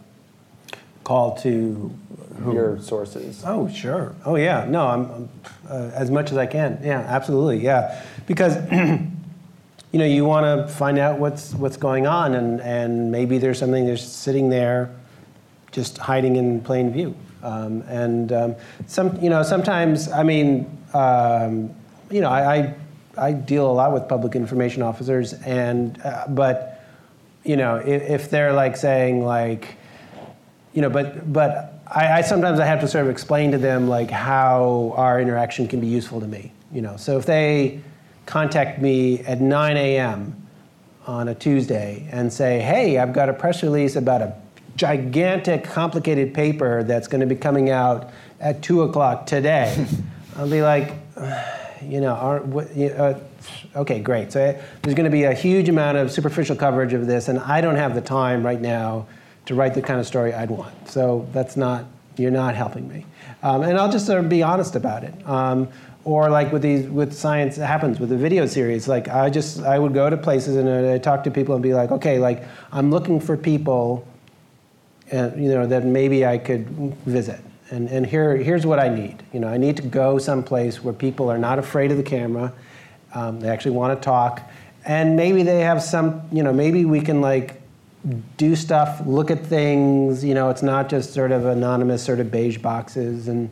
Call 1.02 1.36
to 1.38 1.92
your 2.52 2.78
sources. 2.80 3.42
Oh, 3.46 3.68
sure. 3.68 4.14
Oh, 4.24 4.36
yeah. 4.36 4.64
No, 4.66 4.86
I'm, 4.86 5.10
I'm 5.10 5.28
uh, 5.68 5.90
as 5.94 6.10
much 6.10 6.32
as 6.32 6.38
I 6.38 6.46
can. 6.46 6.80
Yeah, 6.82 7.00
absolutely. 7.00 7.58
Yeah, 7.62 8.02
because 8.26 8.56
you 8.72 9.98
know 9.98 10.04
you 10.04 10.24
want 10.24 10.44
to 10.44 10.72
find 10.72 10.98
out 10.98 11.18
what's 11.18 11.54
what's 11.54 11.78
going 11.78 12.06
on, 12.06 12.34
and 12.34 12.60
and 12.60 13.10
maybe 13.10 13.38
there's 13.38 13.58
something 13.58 13.86
that's 13.86 14.02
sitting 14.02 14.50
there, 14.50 14.90
just 15.72 15.98
hiding 15.98 16.36
in 16.36 16.60
plain 16.60 16.92
view. 16.92 17.14
Um, 17.42 17.82
and 17.88 18.32
um, 18.32 18.56
some 18.86 19.18
you 19.22 19.30
know 19.30 19.42
sometimes 19.42 20.10
I 20.10 20.22
mean 20.22 20.66
um, 20.92 21.74
you 22.10 22.20
know 22.20 22.30
I, 22.30 22.56
I 22.56 22.74
I 23.16 23.32
deal 23.32 23.70
a 23.70 23.72
lot 23.72 23.92
with 23.92 24.08
public 24.08 24.34
information 24.34 24.82
officers, 24.82 25.32
and 25.32 26.00
uh, 26.02 26.26
but 26.28 26.84
you 27.44 27.56
know 27.56 27.76
if, 27.76 28.02
if, 28.02 28.30
they're 28.30 28.52
like 28.52 28.76
saying 28.76 29.24
like 29.24 29.76
you 30.72 30.82
know 30.82 30.90
but 30.90 31.32
but 31.32 31.74
I, 31.86 32.18
I, 32.18 32.20
sometimes 32.22 32.60
I 32.60 32.66
have 32.66 32.80
to 32.80 32.88
sort 32.88 33.04
of 33.04 33.10
explain 33.10 33.52
to 33.52 33.58
them 33.58 33.88
like 33.88 34.10
how 34.10 34.94
our 34.96 35.20
interaction 35.20 35.68
can 35.68 35.80
be 35.80 35.86
useful 35.86 36.20
to 36.20 36.26
me. 36.26 36.52
You 36.72 36.82
know, 36.82 36.96
so 36.96 37.18
if 37.18 37.26
they 37.26 37.80
contact 38.26 38.80
me 38.80 39.20
at 39.20 39.40
9 39.40 39.76
a.m. 39.76 40.48
on 41.06 41.28
a 41.28 41.34
Tuesday 41.34 42.08
and 42.10 42.32
say, 42.32 42.60
hey, 42.60 42.98
I've 42.98 43.12
got 43.12 43.28
a 43.28 43.32
press 43.34 43.62
release 43.62 43.96
about 43.96 44.22
a 44.22 44.34
gigantic, 44.76 45.64
complicated 45.64 46.34
paper 46.34 46.82
that's 46.82 47.06
going 47.06 47.20
to 47.20 47.26
be 47.26 47.36
coming 47.36 47.70
out 47.70 48.10
at 48.40 48.62
2 48.62 48.82
o'clock 48.82 49.26
today, 49.26 49.86
I'll 50.36 50.50
be 50.50 50.62
like 50.62 50.92
you 51.82 52.01
know, 52.01 52.14
uh, 52.14 53.20
okay, 53.76 54.01
great. 54.01 54.32
So 54.32 54.44
uh, 54.44 54.62
there's 54.82 54.94
going 54.94 55.05
to 55.05 55.10
be 55.10 55.24
a 55.24 55.34
huge 55.34 55.68
amount 55.68 55.98
of 55.98 56.10
superficial 56.10 56.56
coverage 56.56 56.92
of 56.92 57.06
this, 57.06 57.28
and 57.28 57.38
I 57.40 57.60
don't 57.60 57.76
have 57.76 57.94
the 57.94 58.01
time 58.01 58.44
right 58.44 58.60
now 58.60 59.06
to 59.46 59.55
write 59.55 59.74
the 59.74 59.82
kind 59.82 60.01
of 60.01 60.06
story 60.06 60.32
I'd 60.32 60.51
want. 60.51 60.88
So 60.88 61.28
that's 61.32 61.56
not, 61.56 61.84
you're 62.16 62.30
not 62.30 62.55
helping 62.55 62.88
me. 62.88 63.06
Um, 63.42 63.62
and 63.62 63.78
I'll 63.78 63.92
just 63.92 64.06
sort 64.06 64.20
of 64.20 64.28
be 64.28 64.42
honest 64.42 64.76
about 64.76 65.05
it. 65.05 65.28
Um, 65.28 65.68
or 66.05 66.28
like 66.28 66.52
with 66.52 66.62
these, 66.62 66.86
with 66.86 67.14
science 67.14 67.56
it 67.56 67.64
happens 67.64 67.98
with 67.98 68.10
the 68.10 68.16
video 68.16 68.46
series. 68.46 68.88
Like 68.88 69.09
I 69.09 69.30
just, 69.30 69.60
I 69.60 69.78
would 69.78 69.94
go 69.94 70.09
to 70.09 70.16
places 70.16 70.56
and 70.56 70.68
I 70.68 70.98
talk 70.98 71.24
to 71.24 71.30
people 71.30 71.55
and 71.55 71.62
be 71.62 71.74
like, 71.74 71.90
okay, 71.90 72.18
like 72.18 72.44
I'm 72.72 72.90
looking 72.90 73.20
for 73.20 73.36
people, 73.36 74.06
uh, 75.12 75.30
you 75.36 75.48
know, 75.48 75.66
that 75.66 75.84
maybe 75.84 76.26
I 76.26 76.38
could 76.38 76.68
visit 77.06 77.40
and, 77.70 77.88
and 77.88 78.06
here, 78.06 78.36
here's 78.36 78.66
what 78.66 78.78
I 78.78 78.88
need. 78.88 79.22
You 79.32 79.40
know, 79.40 79.48
I 79.48 79.56
need 79.56 79.76
to 79.78 79.82
go 79.82 80.18
someplace 80.18 80.82
where 80.82 80.94
people 80.94 81.30
are 81.30 81.38
not 81.38 81.58
afraid 81.58 81.90
of 81.90 81.96
the 81.96 82.02
camera. 82.02 82.52
Um, 83.14 83.40
they 83.40 83.48
actually 83.48 83.72
want 83.72 83.98
to 83.98 84.04
talk. 84.04 84.42
And 84.84 85.16
maybe 85.16 85.42
they 85.42 85.60
have 85.60 85.82
some, 85.82 86.22
you 86.30 86.42
know, 86.42 86.52
maybe 86.52 86.84
we 86.84 87.00
can 87.00 87.20
like 87.20 87.62
do 88.36 88.54
stuff, 88.54 89.00
look 89.06 89.30
at 89.30 89.44
things. 89.46 90.22
You 90.22 90.34
know, 90.34 90.50
it's 90.50 90.62
not 90.62 90.90
just 90.90 91.14
sort 91.14 91.32
of 91.32 91.46
anonymous 91.46 92.02
sort 92.02 92.20
of 92.20 92.30
beige 92.30 92.58
boxes. 92.58 93.28
And 93.28 93.50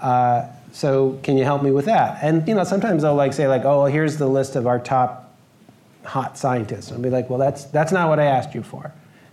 uh, 0.00 0.48
so 0.72 1.18
can 1.22 1.38
you 1.38 1.44
help 1.44 1.62
me 1.62 1.70
with 1.70 1.84
that? 1.84 2.18
And, 2.22 2.46
you 2.48 2.54
know, 2.54 2.64
sometimes 2.64 3.02
they'll 3.02 3.14
like 3.14 3.32
say 3.32 3.46
like, 3.46 3.64
oh, 3.64 3.82
well, 3.82 3.86
here's 3.86 4.16
the 4.16 4.26
list 4.26 4.56
of 4.56 4.66
our 4.66 4.80
top 4.80 5.32
hot 6.04 6.36
scientists. 6.36 6.88
And 6.88 6.96
I'll 6.96 7.02
be 7.02 7.10
like, 7.10 7.30
well, 7.30 7.38
that's, 7.38 7.64
that's 7.64 7.92
not 7.92 8.08
what 8.08 8.18
I 8.18 8.24
asked 8.24 8.54
you 8.54 8.64
for. 8.64 8.92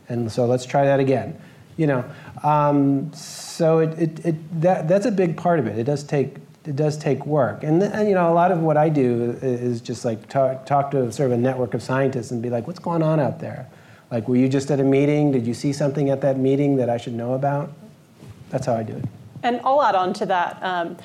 And 0.10 0.32
so 0.32 0.46
let's 0.46 0.66
try 0.66 0.86
that 0.86 1.00
again. 1.00 1.40
You 1.82 1.88
know, 1.88 2.06
um, 2.44 3.12
so 3.12 3.80
it, 3.80 3.98
it, 3.98 4.24
it, 4.24 4.62
that, 4.62 4.88
that's 4.88 5.08
a 5.08 5.12
big 5.12 5.36
part 5.36 5.58
of 5.58 5.66
it. 5.66 5.80
It 5.80 5.86
does 5.86 6.04
take 6.04 6.36
it 6.64 6.76
does 6.76 6.96
take 6.96 7.26
work, 7.26 7.64
and, 7.64 7.82
and 7.82 8.08
you 8.08 8.14
know 8.14 8.32
a 8.32 8.36
lot 8.36 8.52
of 8.52 8.60
what 8.60 8.78
I 8.78 8.88
do 8.88 9.36
is 9.42 9.82
just 9.82 10.06
like 10.06 10.30
talk, 10.30 10.68
talk 10.68 10.92
to 10.92 11.12
sort 11.12 11.32
of 11.32 11.40
a 11.40 11.42
network 11.42 11.74
of 11.74 11.82
scientists 11.82 12.30
and 12.30 12.40
be 12.40 12.52
like, 12.52 12.68
what's 12.68 12.78
going 12.78 13.02
on 13.02 13.20
out 13.20 13.40
there? 13.40 13.68
Like, 14.12 14.28
were 14.28 14.36
you 14.36 14.48
just 14.48 14.70
at 14.70 14.80
a 14.80 14.84
meeting? 14.84 15.32
Did 15.32 15.48
you 15.48 15.56
see 15.56 15.74
something 15.74 16.12
at 16.12 16.22
that 16.22 16.38
meeting 16.38 16.76
that 16.76 16.88
I 16.88 16.98
should 16.98 17.14
know 17.14 17.34
about? 17.34 17.74
That's 18.52 18.68
how 18.68 18.76
I 18.76 18.84
do 18.84 18.94
it. 18.94 19.06
And 19.42 19.60
I'll 19.64 19.82
add 19.82 19.96
on 19.96 20.14
to 20.14 20.26
that. 20.28 20.60
Um, 20.62 20.98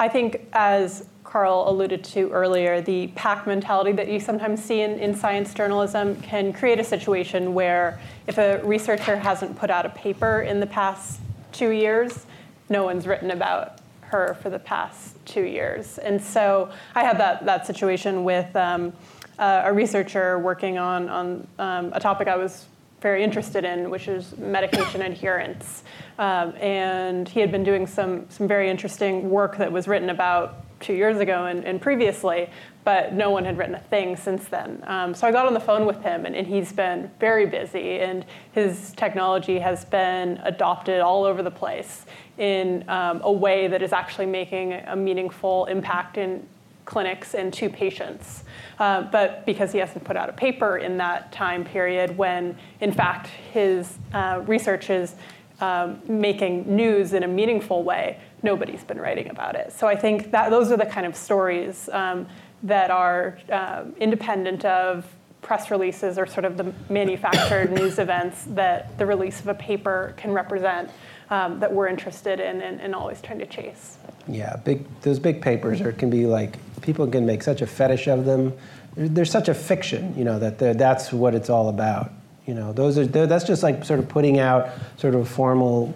I 0.00 0.08
think 0.08 0.48
as 0.52 1.06
Carl 1.34 1.68
alluded 1.68 2.04
to 2.04 2.30
earlier, 2.30 2.80
the 2.80 3.08
pack 3.16 3.44
mentality 3.44 3.90
that 3.90 4.06
you 4.06 4.20
sometimes 4.20 4.62
see 4.62 4.82
in, 4.82 5.00
in 5.00 5.12
science 5.16 5.52
journalism 5.52 6.14
can 6.22 6.52
create 6.52 6.78
a 6.78 6.84
situation 6.84 7.54
where 7.54 7.98
if 8.28 8.38
a 8.38 8.62
researcher 8.62 9.16
hasn't 9.16 9.58
put 9.58 9.68
out 9.68 9.84
a 9.84 9.88
paper 9.88 10.42
in 10.42 10.60
the 10.60 10.66
past 10.68 11.20
two 11.50 11.70
years, 11.70 12.26
no 12.68 12.84
one's 12.84 13.04
written 13.04 13.32
about 13.32 13.80
her 14.02 14.38
for 14.42 14.48
the 14.48 14.60
past 14.60 15.16
two 15.26 15.42
years. 15.42 15.98
And 15.98 16.22
so 16.22 16.70
I 16.94 17.02
had 17.02 17.18
that, 17.18 17.44
that 17.46 17.66
situation 17.66 18.22
with 18.22 18.54
um, 18.54 18.92
uh, 19.36 19.62
a 19.64 19.72
researcher 19.72 20.38
working 20.38 20.78
on, 20.78 21.08
on 21.08 21.48
um, 21.58 21.92
a 21.94 21.98
topic 21.98 22.28
I 22.28 22.36
was 22.36 22.66
very 23.00 23.24
interested 23.24 23.64
in, 23.64 23.90
which 23.90 24.06
is 24.06 24.38
medication 24.38 25.02
adherence. 25.02 25.82
Um, 26.16 26.54
and 26.60 27.28
he 27.28 27.40
had 27.40 27.50
been 27.50 27.64
doing 27.64 27.88
some, 27.88 28.30
some 28.30 28.46
very 28.46 28.70
interesting 28.70 29.30
work 29.30 29.56
that 29.56 29.72
was 29.72 29.88
written 29.88 30.10
about 30.10 30.63
two 30.80 30.94
years 30.94 31.18
ago 31.18 31.46
and, 31.46 31.64
and 31.64 31.80
previously, 31.80 32.48
but 32.84 33.14
no 33.14 33.30
one 33.30 33.44
had 33.44 33.56
written 33.56 33.74
a 33.74 33.80
thing 33.80 34.16
since 34.16 34.46
then. 34.46 34.82
Um, 34.86 35.14
so 35.14 35.26
I 35.26 35.32
got 35.32 35.46
on 35.46 35.54
the 35.54 35.60
phone 35.60 35.86
with 35.86 36.02
him, 36.02 36.26
and, 36.26 36.36
and, 36.36 36.46
he's 36.46 36.72
been 36.72 37.10
very 37.18 37.46
busy, 37.46 38.00
and 38.00 38.24
his 38.52 38.92
technology 38.92 39.58
has 39.58 39.84
been 39.86 40.38
adopted 40.44 41.00
all 41.00 41.24
over 41.24 41.42
the 41.42 41.50
place 41.50 42.04
in 42.36 42.88
um, 42.88 43.20
a 43.22 43.32
way 43.32 43.68
that 43.68 43.82
is 43.82 43.92
actually 43.92 44.26
making 44.26 44.74
a 44.74 44.96
meaningful 44.96 45.64
impact 45.66 46.18
in 46.18 46.46
clinics 46.84 47.34
and 47.34 47.52
to 47.54 47.70
patients. 47.70 48.44
Uh, 48.78 49.02
but 49.02 49.46
because 49.46 49.72
he 49.72 49.78
hasn't 49.78 50.04
put 50.04 50.16
out 50.16 50.28
a 50.28 50.32
paper 50.32 50.78
in 50.78 50.96
that 50.98 51.32
time 51.32 51.64
period, 51.64 52.16
when 52.16 52.56
in 52.80 52.92
fact 52.92 53.28
his 53.52 53.98
uh, 54.12 54.42
research 54.46 54.90
is 54.90 55.14
um, 55.60 56.00
making 56.08 56.74
news 56.74 57.12
in 57.12 57.22
a 57.22 57.28
meaningful 57.28 57.84
way, 57.84 58.18
nobody's 58.44 58.84
been 58.84 59.00
writing 59.00 59.30
about 59.30 59.56
it. 59.56 59.72
So 59.72 59.88
I 59.88 59.96
think 59.96 60.30
that 60.30 60.50
those 60.50 60.70
are 60.70 60.76
the 60.76 60.86
kind 60.86 61.06
of 61.06 61.16
stories 61.16 61.88
um, 61.92 62.28
that 62.62 62.90
are 62.90 63.38
uh, 63.50 63.84
independent 63.98 64.64
of 64.64 65.04
press 65.42 65.70
releases 65.70 66.18
or 66.18 66.26
sort 66.26 66.44
of 66.44 66.56
the 66.56 66.72
manufactured 66.88 67.72
news 67.78 67.98
events 67.98 68.44
that 68.50 68.96
the 68.98 69.06
release 69.06 69.40
of 69.40 69.48
a 69.48 69.54
paper 69.54 70.14
can 70.16 70.30
represent 70.30 70.90
um, 71.30 71.58
that 71.58 71.72
we're 71.72 71.88
interested 71.88 72.38
in 72.38 72.60
and, 72.60 72.80
and, 72.80 72.94
always 72.94 73.20
trying 73.22 73.38
to 73.38 73.46
chase. 73.46 73.96
Yeah, 74.28 74.56
big 74.56 74.84
those 75.00 75.18
big 75.18 75.40
papers 75.40 75.80
are, 75.80 75.92
can 75.92 76.10
be 76.10 76.26
like 76.26 76.58
people 76.82 77.06
can 77.06 77.24
make 77.24 77.42
such 77.42 77.62
a 77.62 77.66
fetish 77.66 78.06
of 78.08 78.26
them. 78.26 78.52
There's 78.94 79.30
such 79.30 79.48
a 79.48 79.54
fiction, 79.54 80.16
you 80.16 80.24
know, 80.24 80.38
that 80.38 80.58
that's 80.58 81.12
what 81.12 81.34
it's 81.34 81.48
all 81.48 81.68
about. 81.70 82.12
You 82.46 82.54
know, 82.54 82.72
those 82.74 82.98
are 82.98 83.06
that's 83.06 83.44
just 83.44 83.62
like 83.62 83.84
sort 83.84 84.00
of 84.00 84.08
putting 84.08 84.38
out 84.38 84.68
sort 84.98 85.14
of 85.14 85.28
formal 85.28 85.94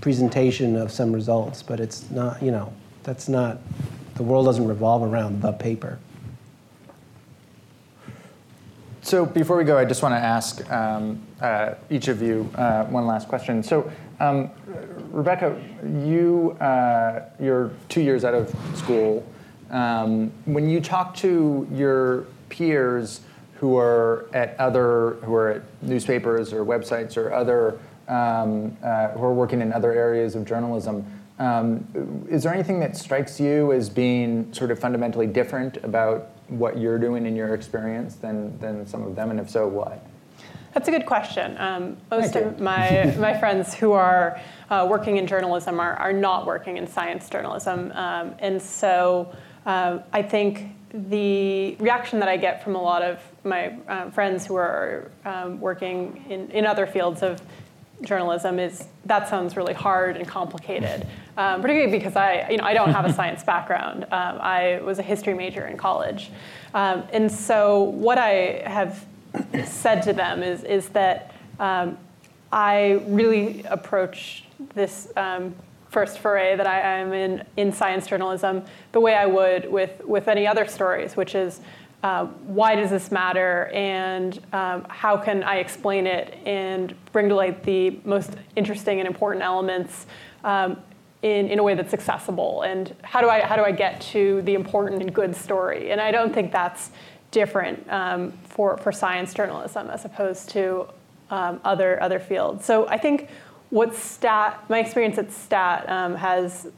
presentation 0.00 0.76
of 0.76 0.90
some 0.90 1.12
results, 1.12 1.62
but 1.62 1.80
it's 1.80 2.10
not, 2.10 2.42
you 2.42 2.50
know, 2.50 2.72
that's 3.02 3.28
not, 3.28 3.58
the 4.14 4.22
world 4.22 4.46
doesn't 4.46 4.66
revolve 4.66 5.02
around 5.02 5.42
the 5.42 5.52
paper. 5.52 5.98
So 9.02 9.24
before 9.24 9.56
we 9.56 9.64
go, 9.64 9.78
I 9.78 9.84
just 9.84 10.02
want 10.02 10.14
to 10.14 10.18
ask 10.18 10.70
um, 10.70 11.20
uh, 11.40 11.74
each 11.88 12.08
of 12.08 12.20
you 12.22 12.50
uh, 12.54 12.84
one 12.84 13.06
last 13.06 13.28
question. 13.28 13.62
So, 13.62 13.90
um, 14.20 14.50
Rebecca, 15.10 15.60
you 15.82 16.52
uh, 16.60 17.24
you're 17.40 17.70
two 17.88 18.02
years 18.02 18.24
out 18.24 18.34
of 18.34 18.54
school. 18.76 19.26
Um, 19.70 20.30
when 20.44 20.68
you 20.68 20.80
talk 20.80 21.14
to 21.16 21.66
your 21.72 22.26
peers 22.50 23.22
who 23.54 23.76
are 23.78 24.26
at 24.32 24.58
other 24.60 25.12
who 25.22 25.34
are 25.34 25.50
at 25.50 25.62
newspapers 25.82 26.52
or 26.52 26.64
websites 26.64 27.16
or 27.16 27.32
other 27.32 27.78
um, 28.08 28.76
uh, 28.82 29.08
who 29.08 29.24
are 29.24 29.34
working 29.34 29.60
in 29.60 29.72
other 29.72 29.92
areas 29.92 30.34
of 30.34 30.44
journalism. 30.44 31.04
Um, 31.38 32.26
is 32.28 32.42
there 32.42 32.52
anything 32.52 32.80
that 32.80 32.96
strikes 32.96 33.40
you 33.40 33.72
as 33.72 33.88
being 33.88 34.52
sort 34.52 34.70
of 34.70 34.78
fundamentally 34.78 35.26
different 35.26 35.78
about 35.78 36.28
what 36.48 36.78
you're 36.78 36.98
doing 36.98 37.26
in 37.26 37.34
your 37.34 37.54
experience 37.54 38.16
than, 38.16 38.58
than 38.58 38.86
some 38.86 39.02
of 39.02 39.14
them, 39.16 39.30
and 39.30 39.40
if 39.40 39.48
so, 39.48 39.66
what? 39.66 40.04
That's 40.72 40.86
a 40.86 40.90
good 40.90 41.06
question. 41.06 41.56
Um, 41.58 41.96
most 42.10 42.36
of 42.36 42.60
my, 42.60 43.14
my 43.18 43.38
friends 43.38 43.74
who 43.74 43.92
are 43.92 44.40
uh, 44.68 44.86
working 44.88 45.16
in 45.16 45.26
journalism 45.26 45.80
are, 45.80 45.94
are 45.96 46.12
not 46.12 46.46
working 46.46 46.76
in 46.76 46.86
science 46.86 47.28
journalism. 47.28 47.90
Um, 47.92 48.34
and 48.38 48.60
so 48.60 49.32
um, 49.66 50.02
I 50.12 50.22
think 50.22 50.68
the 50.92 51.76
reaction 51.78 52.20
that 52.20 52.28
I 52.28 52.36
get 52.36 52.62
from 52.62 52.74
a 52.76 52.82
lot 52.82 53.02
of 53.02 53.20
my 53.44 53.76
uh, 53.88 54.10
friends 54.10 54.46
who 54.46 54.56
are 54.56 55.10
um, 55.24 55.60
working 55.60 56.24
in, 56.28 56.50
in 56.50 56.66
other 56.66 56.86
fields 56.86 57.22
of 57.22 57.40
journalism 58.02 58.58
is 58.58 58.86
that 59.04 59.28
sounds 59.28 59.56
really 59.56 59.74
hard 59.74 60.16
and 60.16 60.26
complicated, 60.26 61.06
um, 61.36 61.60
particularly 61.60 61.96
because 61.96 62.16
I, 62.16 62.48
you 62.50 62.56
know, 62.56 62.64
I 62.64 62.74
don't 62.74 62.92
have 62.92 63.04
a 63.04 63.12
science 63.20 63.42
background. 63.42 64.04
Um, 64.04 64.38
I 64.40 64.80
was 64.82 64.98
a 64.98 65.02
history 65.02 65.34
major 65.34 65.66
in 65.66 65.76
college. 65.76 66.30
Um, 66.74 67.04
and 67.12 67.30
so 67.30 67.82
what 67.82 68.18
I 68.18 68.62
have 68.64 69.04
said 69.64 70.02
to 70.02 70.12
them 70.12 70.42
is, 70.42 70.64
is 70.64 70.88
that 70.90 71.34
um, 71.58 71.98
I 72.52 73.02
really 73.06 73.62
approach 73.64 74.44
this 74.74 75.12
um, 75.16 75.54
first 75.90 76.18
foray 76.18 76.56
that 76.56 76.66
I 76.66 76.80
am 76.80 77.12
in, 77.12 77.44
in 77.56 77.72
science 77.72 78.06
journalism 78.06 78.64
the 78.92 79.00
way 79.00 79.14
I 79.14 79.26
would 79.26 79.70
with, 79.70 80.04
with 80.04 80.28
any 80.28 80.46
other 80.46 80.66
stories, 80.66 81.16
which 81.16 81.34
is 81.34 81.60
uh, 82.02 82.26
why 82.46 82.74
does 82.74 82.90
this 82.90 83.10
matter 83.10 83.70
and 83.74 84.40
um, 84.52 84.86
how 84.88 85.16
can 85.16 85.42
I 85.42 85.56
explain 85.56 86.06
it 86.06 86.38
and 86.46 86.94
bring 87.12 87.28
to 87.28 87.34
light 87.34 87.62
the 87.62 87.98
most 88.04 88.36
interesting 88.56 89.00
and 89.00 89.06
important 89.06 89.44
elements 89.44 90.06
um, 90.42 90.78
in, 91.22 91.48
in 91.48 91.58
a 91.58 91.62
way 91.62 91.74
that's 91.74 91.92
accessible 91.92 92.62
and 92.62 92.94
how 93.02 93.20
do, 93.20 93.28
I, 93.28 93.40
how 93.40 93.56
do 93.56 93.62
I 93.62 93.72
get 93.72 94.00
to 94.12 94.40
the 94.42 94.54
important 94.54 95.02
and 95.02 95.14
good 95.14 95.36
story? 95.36 95.90
And 95.90 96.00
I 96.00 96.10
don't 96.10 96.32
think 96.32 96.52
that's 96.52 96.90
different 97.30 97.86
um, 97.90 98.32
for, 98.44 98.78
for 98.78 98.92
science 98.92 99.34
journalism 99.34 99.90
as 99.90 100.04
opposed 100.04 100.48
to 100.50 100.86
um, 101.30 101.60
other, 101.64 102.02
other 102.02 102.18
fields. 102.18 102.64
So 102.64 102.88
I 102.88 102.96
think 102.96 103.28
what 103.68 103.94
stat, 103.94 104.64
my 104.68 104.78
experience 104.78 105.18
at 105.18 105.30
stat 105.30 105.88
um, 105.88 106.14
has 106.14 106.68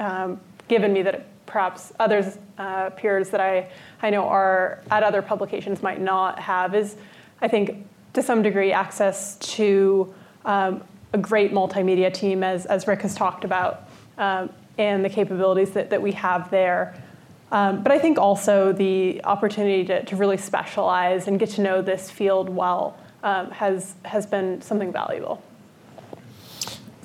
um, 0.00 0.40
given 0.68 0.92
me 0.92 1.02
that 1.02 1.26
perhaps 1.46 1.92
others, 1.98 2.38
uh, 2.58 2.90
peers 2.90 3.30
that 3.30 3.40
I, 3.40 3.68
I 4.02 4.10
know 4.10 4.24
are 4.24 4.80
at 4.90 5.02
other 5.02 5.22
publications 5.22 5.82
might 5.82 6.00
not 6.00 6.38
have 6.38 6.74
is, 6.74 6.96
I 7.40 7.48
think, 7.48 7.86
to 8.14 8.22
some 8.22 8.42
degree, 8.42 8.72
access 8.72 9.36
to 9.36 10.12
um, 10.44 10.82
a 11.12 11.18
great 11.18 11.52
multimedia 11.52 12.12
team, 12.12 12.42
as, 12.42 12.66
as 12.66 12.86
Rick 12.86 13.02
has 13.02 13.14
talked 13.14 13.44
about, 13.44 13.88
um, 14.18 14.50
and 14.76 15.04
the 15.04 15.08
capabilities 15.08 15.70
that, 15.70 15.90
that 15.90 16.02
we 16.02 16.12
have 16.12 16.50
there. 16.50 16.94
Um, 17.52 17.82
but 17.82 17.92
I 17.92 17.98
think 17.98 18.18
also 18.18 18.72
the 18.72 19.22
opportunity 19.24 19.84
to, 19.84 20.04
to 20.04 20.16
really 20.16 20.38
specialize 20.38 21.28
and 21.28 21.38
get 21.38 21.50
to 21.50 21.60
know 21.60 21.82
this 21.82 22.10
field 22.10 22.48
well 22.48 22.98
um, 23.22 23.50
has, 23.50 23.94
has 24.04 24.26
been 24.26 24.62
something 24.62 24.90
valuable. 24.90 25.42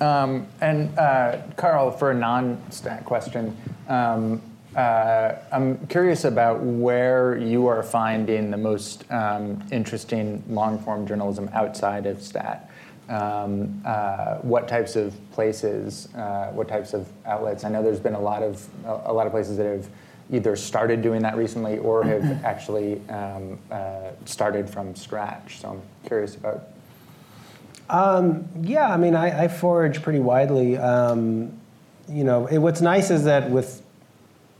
Um, 0.00 0.46
and 0.60 0.96
uh, 0.98 1.38
Carl, 1.56 1.90
for 1.90 2.12
a 2.12 2.14
non-stat 2.14 3.04
question, 3.04 3.56
um, 3.88 4.40
uh, 4.78 5.36
I'm 5.50 5.84
curious 5.88 6.24
about 6.24 6.60
where 6.60 7.36
you 7.36 7.66
are 7.66 7.82
finding 7.82 8.52
the 8.52 8.56
most 8.56 9.10
um, 9.10 9.66
interesting 9.72 10.40
long-form 10.48 11.04
journalism 11.04 11.50
outside 11.52 12.06
of 12.06 12.22
stat. 12.22 12.70
Um, 13.08 13.82
uh, 13.84 14.36
what 14.36 14.68
types 14.68 14.94
of 14.94 15.16
places, 15.32 16.14
uh, 16.14 16.52
what 16.52 16.68
types 16.68 16.94
of 16.94 17.08
outlets? 17.26 17.64
I 17.64 17.70
know 17.70 17.82
there's 17.82 17.98
been 17.98 18.14
a 18.14 18.20
lot 18.20 18.44
of 18.44 18.68
a, 18.84 19.10
a 19.10 19.12
lot 19.12 19.26
of 19.26 19.32
places 19.32 19.56
that 19.56 19.66
have 19.66 19.88
either 20.30 20.54
started 20.54 21.02
doing 21.02 21.22
that 21.22 21.36
recently 21.36 21.78
or 21.78 22.04
have 22.04 22.22
actually 22.44 23.00
um, 23.08 23.58
uh, 23.72 24.10
started 24.26 24.70
from 24.70 24.94
scratch. 24.94 25.58
So 25.58 25.70
I'm 25.70 25.82
curious 26.06 26.36
about 26.36 26.68
Um, 27.90 28.48
yeah, 28.62 28.86
I 28.86 28.96
mean, 28.96 29.16
I, 29.16 29.44
I 29.44 29.48
forage 29.48 30.02
pretty 30.02 30.20
widely. 30.20 30.76
Um, 30.76 31.58
you 32.08 32.22
know, 32.22 32.46
it, 32.46 32.58
what's 32.58 32.80
nice 32.80 33.10
is 33.10 33.24
that 33.24 33.50
with 33.50 33.77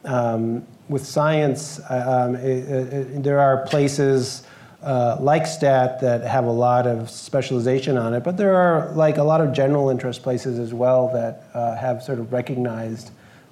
um, 0.04 0.66
with 0.88 1.04
science, 1.04 1.80
um, 1.90 2.34
it, 2.36 2.68
it, 2.68 3.22
there 3.22 3.40
are 3.40 3.66
places 3.66 4.44
uh, 4.82 5.16
like 5.20 5.46
STAT 5.46 6.00
that 6.00 6.22
have 6.22 6.44
a 6.44 6.50
lot 6.50 6.86
of 6.86 7.10
specialization 7.10 7.96
on 7.98 8.14
it, 8.14 8.22
but 8.22 8.36
there 8.36 8.54
are 8.54 8.92
like 8.92 9.18
a 9.18 9.22
lot 9.22 9.40
of 9.40 9.52
general 9.52 9.90
interest 9.90 10.22
places 10.22 10.58
as 10.58 10.72
well 10.72 11.08
that 11.12 11.44
uh, 11.54 11.74
have 11.76 12.02
sort 12.02 12.18
of 12.18 12.32
recognized 12.32 13.10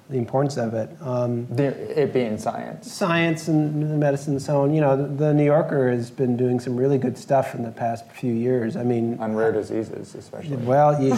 the 0.09 0.17
importance 0.17 0.55
of 0.57 0.73
it. 0.73 0.89
Um, 1.01 1.47
the, 1.47 1.65
it 2.01 2.13
being 2.13 2.37
science. 2.37 2.91
science 2.91 3.49
and 3.49 3.99
medicine 3.99 4.33
and 4.33 4.41
so 4.41 4.61
on. 4.61 4.73
You 4.73 4.79
know, 4.79 4.95
the, 4.95 5.33
New 5.33 5.43
Yorker 5.43 5.91
has 5.91 6.09
been 6.09 6.37
doing 6.37 6.59
some 6.61 6.77
really 6.77 6.97
good 6.97 7.17
stuff 7.17 7.55
in 7.55 7.63
the 7.63 7.71
past 7.71 8.09
few 8.11 8.33
years. 8.33 8.77
I 8.77 8.83
mean, 8.83 9.19
on 9.19 9.35
rare 9.35 9.51
diseases, 9.51 10.15
especially. 10.15 10.57
well, 10.57 11.01
you, 11.01 11.09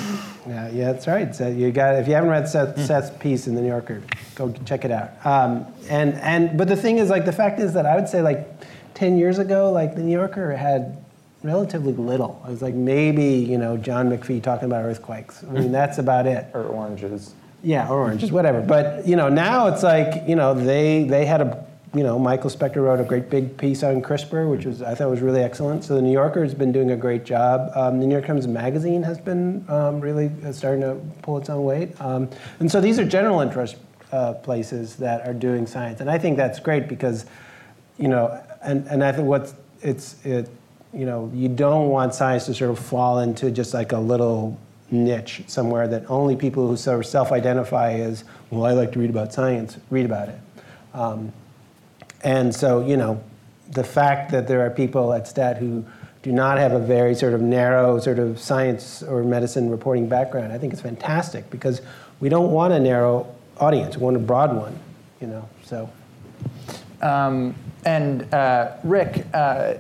yeah, 0.48 0.70
yeah, 0.70 0.92
that's 0.92 1.08
right. 1.08 1.36
So 1.36 1.48
you 1.48 1.72
got 1.72 1.96
if 1.96 2.08
you 2.08 2.16
haven't 2.16 2.32
read 2.32 2.48
Seth, 2.48 2.84
Seth's 2.84 3.16
piece 3.18 3.46
in 3.46 3.54
the 3.54 3.62
New 3.62 3.68
Yorker, 3.68 4.02
go 4.34 4.52
check 4.66 4.86
it 4.86 4.92
out. 4.92 5.12
Um, 5.24 5.68
and 5.90 6.16
and 6.16 6.58
but 6.58 6.68
the 6.68 6.76
thing 6.76 6.98
is, 6.98 7.10
like, 7.10 7.26
the 7.26 7.32
fact 7.32 7.60
is 7.60 7.74
that 7.74 7.86
I 7.86 7.96
would 7.96 8.10
say, 8.10 8.22
like, 8.22 8.48
ten 8.96 9.18
years 9.18 9.38
ago, 9.38 9.72
like 9.72 9.96
the 9.96 10.02
New 10.02 10.12
Yorker 10.12 10.56
had 10.56 10.98
relatively 11.44 11.94
little. 11.94 12.42
It 12.48 12.50
was 12.50 12.62
like 12.62 12.74
maybe 12.74 13.24
you 13.24 13.58
know 13.58 13.78
John 13.78 14.10
McPhee 14.10 14.42
talking 14.42 14.66
about 14.66 14.84
earthquakes. 14.84 15.44
I 15.44 15.52
mean, 15.52 15.72
that's 15.80 16.00
about 16.00 16.26
it. 16.26 16.48
Or 16.56 16.64
oranges. 16.64 17.36
Yeah, 17.62 17.90
or 17.90 18.00
oranges, 18.00 18.32
whatever. 18.32 18.62
But 18.62 19.08
you 19.08 19.16
know, 19.16 19.30
now 19.30 19.68
it's 19.68 19.84
like 19.84 20.28
you 20.28 20.36
know 20.36 20.54
they 20.54 21.04
they 21.04 21.26
had 21.26 21.42
a 21.42 21.66
you 21.94 22.04
know 22.04 22.18
Michael 22.18 22.50
Specter 22.50 22.82
wrote 22.82 23.00
a 23.00 23.04
great 23.04 23.30
big 23.30 23.58
piece 23.58 23.84
on 23.84 24.02
CRISPR, 24.02 24.50
which 24.50 24.66
was 24.66 24.82
I 24.82 24.96
thought 24.96 25.10
was 25.10 25.22
really 25.22 25.42
excellent. 25.42 25.84
So 25.84 25.96
the 25.96 26.02
New 26.02 26.12
Yorker 26.12 26.44
has 26.44 26.54
been 26.54 26.72
doing 26.72 26.92
a 26.92 26.98
great 26.98 27.26
job. 27.26 27.72
Um, 27.76 28.00
the 28.00 28.06
New 28.06 28.14
York 28.14 28.28
Times 28.28 28.48
Magazine 28.48 29.04
has 29.04 29.20
been 29.20 29.66
um, 29.68 30.00
really 30.00 30.32
starting 30.54 30.82
to 30.82 31.00
pull 31.22 31.38
its 31.38 31.50
own 31.50 31.64
weight. 31.64 32.00
Um, 32.00 32.30
and 32.60 32.72
so 32.72 32.80
these 32.80 32.98
are 33.00 33.06
general 33.06 33.42
interest 33.42 33.76
uh, 34.12 34.34
places 34.34 34.96
that 34.98 35.28
are 35.28 35.34
doing 35.34 35.68
science, 35.68 36.00
and 36.00 36.10
I 36.10 36.18
think 36.18 36.38
that's 36.38 36.60
great 36.60 36.88
because 36.88 37.26
you 37.98 38.08
know, 38.08 38.42
and 38.62 38.88
and 38.88 39.04
I 39.04 39.12
think 39.12 39.28
what's 39.28 39.54
it's 39.82 40.16
it 40.26 40.50
you 40.94 41.06
know 41.06 41.30
you 41.34 41.50
don't 41.50 41.90
want 41.90 42.14
science 42.14 42.46
to 42.46 42.54
sort 42.54 42.72
of 42.72 42.80
fall 42.80 43.20
into 43.20 43.52
just 43.52 43.74
like 43.74 43.92
a 43.92 44.00
little 44.00 44.58
niche 44.92 45.44
somewhere 45.48 45.88
that 45.88 46.10
only 46.10 46.36
people 46.36 46.68
who 46.68 46.78
sort 46.78 47.00
of 47.00 47.06
self-identify 47.06 47.94
as, 47.94 48.24
well, 48.50 48.66
I 48.66 48.74
like 48.74 48.92
to 48.94 49.00
read 49.00 49.10
about 49.10 49.34
science, 49.34 49.78
read 49.90 50.06
about 50.06 50.30
it. 50.30 50.40
Um, 50.94 51.32
and 52.24 52.54
so, 52.54 52.86
you 52.86 52.98
know, 52.98 53.22
the 53.72 53.84
fact 53.84 54.32
that 54.32 54.48
there 54.48 54.66
are 54.66 54.70
people 54.70 55.14
at 55.14 55.28
STAT 55.28 55.58
who 55.58 55.86
do 56.22 56.32
not 56.32 56.58
have 56.58 56.74
a 56.74 56.80
very 56.80 57.16
sort 57.16 57.34
of 57.34 57.42
narrow 57.42 58.00
sort 58.00 58.20
of 58.20 58.40
science 58.40 59.04
or 59.04 59.24
medicine 59.24 59.70
reporting 59.70 60.10
background, 60.10 60.52
I 60.52 60.58
think 60.58 60.74
is 60.74 60.82
fantastic 60.82 61.50
because 61.50 61.82
we 62.20 62.28
don't 62.30 62.52
want 62.52 62.74
a 62.74 62.80
narrow 62.80 63.34
audience, 63.60 63.96
we 63.96 64.04
want 64.04 64.18
a 64.18 64.20
broad 64.20 64.56
one, 64.56 64.78
you 65.22 65.28
know, 65.28 65.48
so. 65.64 65.90
Um, 67.02 67.56
and 67.86 68.34
uh, 68.34 68.74
Rick, 68.84 69.26
uh, 69.34 69.76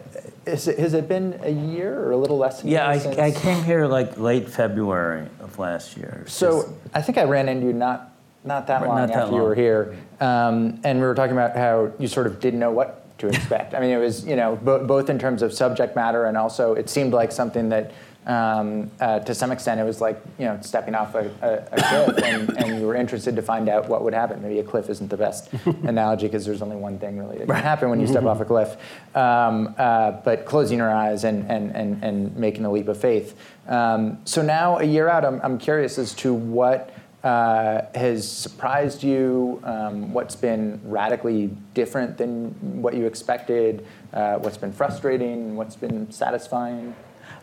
is 0.49 0.67
it, 0.67 0.79
has 0.79 0.93
it 0.93 1.07
been 1.07 1.39
a 1.43 1.49
year 1.49 1.97
or 2.03 2.11
a 2.11 2.17
little 2.17 2.37
less 2.37 2.61
than 2.61 2.71
Yeah, 2.71 2.87
I, 2.87 3.27
I 3.27 3.31
came 3.31 3.63
here 3.63 3.85
like 3.85 4.17
late 4.17 4.49
February 4.49 5.27
of 5.39 5.57
last 5.59 5.95
year. 5.97 6.23
So 6.27 6.63
just- 6.63 6.73
I 6.93 7.01
think 7.01 7.17
I 7.17 7.23
ran 7.23 7.47
into 7.49 7.67
you 7.67 7.73
not 7.73 8.13
not 8.43 8.67
that 8.67 8.81
long 8.85 8.95
not 8.97 9.07
that 9.09 9.17
after 9.17 9.35
you 9.35 9.41
were 9.41 9.55
here, 9.55 9.95
um, 10.21 10.79
and 10.83 10.99
we 10.99 11.05
were 11.05 11.13
talking 11.15 11.33
about 11.33 11.55
how 11.55 11.91
you 11.99 12.07
sort 12.07 12.25
of 12.25 12.39
didn't 12.39 12.59
know 12.59 12.71
what 12.71 13.17
to 13.19 13.27
expect. 13.27 13.73
I 13.73 13.79
mean, 13.81 13.89
it 13.91 13.97
was 13.97 14.25
you 14.25 14.35
know 14.35 14.55
bo- 14.61 14.85
both 14.85 15.09
in 15.09 15.19
terms 15.19 15.41
of 15.41 15.53
subject 15.53 15.95
matter 15.95 16.25
and 16.25 16.37
also 16.37 16.73
it 16.73 16.89
seemed 16.89 17.13
like 17.13 17.31
something 17.31 17.69
that. 17.69 17.91
Um, 18.29 18.91
uh, 18.99 19.19
to 19.21 19.33
some 19.33 19.51
extent, 19.51 19.79
it 19.79 19.85
was 19.85 20.01
like 20.01 20.21
you 20.37 20.45
know 20.45 20.59
stepping 20.61 20.93
off 20.93 21.15
a, 21.15 21.31
a, 21.41 21.75
a 21.75 21.81
cliff, 21.81 22.23
and, 22.23 22.57
and 22.57 22.79
you 22.79 22.85
were 22.85 22.95
interested 22.95 23.35
to 23.35 23.41
find 23.41 23.67
out 23.67 23.89
what 23.89 24.03
would 24.03 24.13
happen. 24.13 24.39
Maybe 24.43 24.59
a 24.59 24.63
cliff 24.63 24.87
isn't 24.87 25.09
the 25.09 25.17
best 25.17 25.51
analogy 25.83 26.27
because 26.27 26.45
there's 26.45 26.61
only 26.61 26.75
one 26.75 26.99
thing 26.99 27.17
really 27.17 27.39
that 27.39 27.47
can 27.47 27.55
happen 27.55 27.89
when 27.89 27.99
you 27.99 28.05
step 28.05 28.25
off 28.25 28.39
a 28.39 28.45
cliff. 28.45 28.77
Um, 29.15 29.73
uh, 29.79 30.11
but 30.11 30.45
closing 30.45 30.77
your 30.77 30.91
eyes 30.91 31.23
and, 31.23 31.49
and, 31.49 31.75
and, 31.75 32.03
and 32.03 32.35
making 32.37 32.65
a 32.65 32.71
leap 32.71 32.87
of 32.87 32.99
faith. 32.99 33.35
Um, 33.67 34.19
so 34.25 34.43
now, 34.43 34.77
a 34.77 34.83
year 34.83 35.09
out, 35.09 35.25
I'm, 35.25 35.41
I'm 35.41 35.57
curious 35.57 35.97
as 35.97 36.13
to 36.15 36.31
what 36.31 36.93
uh, 37.23 37.81
has 37.95 38.29
surprised 38.31 39.03
you, 39.03 39.59
um, 39.63 40.13
what's 40.13 40.35
been 40.35 40.79
radically 40.83 41.47
different 41.73 42.17
than 42.17 42.51
what 42.81 42.93
you 42.93 43.05
expected, 43.05 43.85
uh, 44.13 44.37
what's 44.37 44.57
been 44.57 44.71
frustrating, 44.71 45.55
what's 45.55 45.75
been 45.75 46.09
satisfying. 46.11 46.95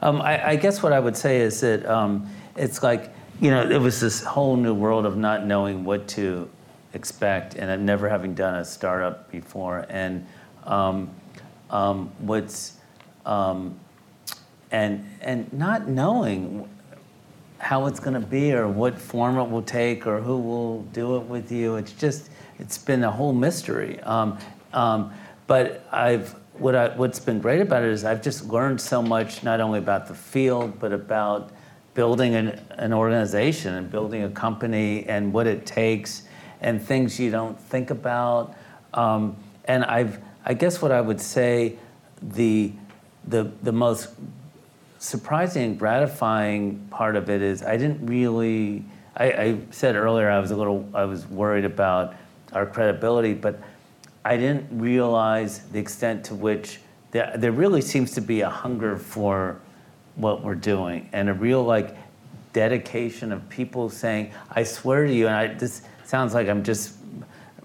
Um, 0.02 0.20
I, 0.20 0.50
I 0.50 0.56
guess 0.56 0.82
what 0.82 0.92
I 0.92 1.00
would 1.00 1.16
say 1.16 1.40
is 1.40 1.60
that 1.60 1.86
um, 1.86 2.28
it's 2.56 2.82
like, 2.82 3.14
you 3.40 3.50
know, 3.50 3.68
it 3.68 3.80
was 3.80 4.00
this 4.00 4.22
whole 4.22 4.56
new 4.56 4.74
world 4.74 5.06
of 5.06 5.16
not 5.16 5.46
knowing 5.46 5.84
what 5.84 6.08
to 6.08 6.48
expect 6.94 7.54
and 7.54 7.70
of 7.70 7.80
never 7.80 8.08
having 8.08 8.34
done 8.34 8.56
a 8.56 8.64
startup 8.64 9.30
before. 9.30 9.86
And 9.88 10.26
um, 10.64 11.10
um, 11.70 12.10
what's, 12.18 12.78
um, 13.24 13.78
and, 14.70 15.08
and 15.20 15.52
not 15.52 15.88
knowing 15.88 16.68
how 17.58 17.86
it's 17.86 18.00
going 18.00 18.20
to 18.20 18.26
be 18.26 18.52
or 18.52 18.68
what 18.68 18.98
form 18.98 19.38
it 19.38 19.50
will 19.50 19.62
take 19.62 20.06
or 20.06 20.20
who 20.20 20.38
will 20.38 20.82
do 20.92 21.16
it 21.16 21.24
with 21.24 21.50
you. 21.50 21.76
It's 21.76 21.92
just, 21.92 22.30
it's 22.58 22.78
been 22.78 23.04
a 23.04 23.10
whole 23.10 23.32
mystery. 23.32 24.00
Um, 24.00 24.38
but 25.46 25.86
I've 25.92 26.34
what 26.58 26.74
I, 26.74 26.88
what's 26.96 27.20
been 27.20 27.40
great 27.40 27.60
about 27.60 27.82
it 27.82 27.90
is 27.90 28.04
I've 28.04 28.22
just 28.22 28.48
learned 28.48 28.80
so 28.80 29.02
much, 29.02 29.42
not 29.42 29.60
only 29.60 29.78
about 29.78 30.08
the 30.08 30.14
field, 30.14 30.78
but 30.78 30.92
about 30.92 31.50
building 31.94 32.34
an, 32.34 32.60
an 32.70 32.92
organization 32.92 33.74
and 33.74 33.90
building 33.90 34.22
a 34.22 34.30
company 34.30 35.04
and 35.06 35.32
what 35.32 35.46
it 35.46 35.64
takes 35.64 36.22
and 36.60 36.82
things 36.82 37.18
you 37.18 37.30
don't 37.30 37.58
think 37.58 37.90
about. 37.90 38.54
Um, 38.94 39.36
and 39.64 39.84
I've, 39.84 40.18
I 40.44 40.54
guess 40.54 40.80
what 40.82 40.92
I 40.92 41.00
would 41.00 41.20
say, 41.20 41.76
the, 42.22 42.72
the, 43.26 43.50
the 43.62 43.72
most 43.72 44.08
surprising 44.98 45.64
and 45.64 45.78
gratifying 45.78 46.86
part 46.90 47.16
of 47.16 47.30
it 47.30 47.42
is 47.42 47.62
I 47.62 47.76
didn't 47.76 48.06
really, 48.06 48.84
I, 49.16 49.32
I 49.32 49.58
said 49.70 49.96
earlier 49.96 50.30
I 50.30 50.38
was 50.38 50.50
a 50.50 50.56
little, 50.56 50.88
I 50.94 51.04
was 51.04 51.26
worried 51.26 51.64
about 51.64 52.14
our 52.52 52.66
credibility, 52.66 53.34
but 53.34 53.60
I 54.26 54.36
didn't 54.36 54.66
realize 54.72 55.60
the 55.68 55.78
extent 55.78 56.24
to 56.24 56.34
which 56.34 56.80
there, 57.12 57.32
there 57.36 57.52
really 57.52 57.80
seems 57.80 58.10
to 58.14 58.20
be 58.20 58.40
a 58.40 58.50
hunger 58.50 58.96
for 58.96 59.60
what 60.16 60.42
we're 60.42 60.56
doing 60.56 61.08
and 61.12 61.28
a 61.28 61.32
real 61.32 61.62
like 61.62 61.96
dedication 62.52 63.30
of 63.30 63.48
people 63.48 63.88
saying, 63.88 64.32
I 64.50 64.64
swear 64.64 65.06
to 65.06 65.14
you, 65.14 65.28
and 65.28 65.36
I, 65.36 65.46
this 65.54 65.82
sounds 66.04 66.34
like 66.34 66.48
I'm 66.48 66.64
just 66.64 66.96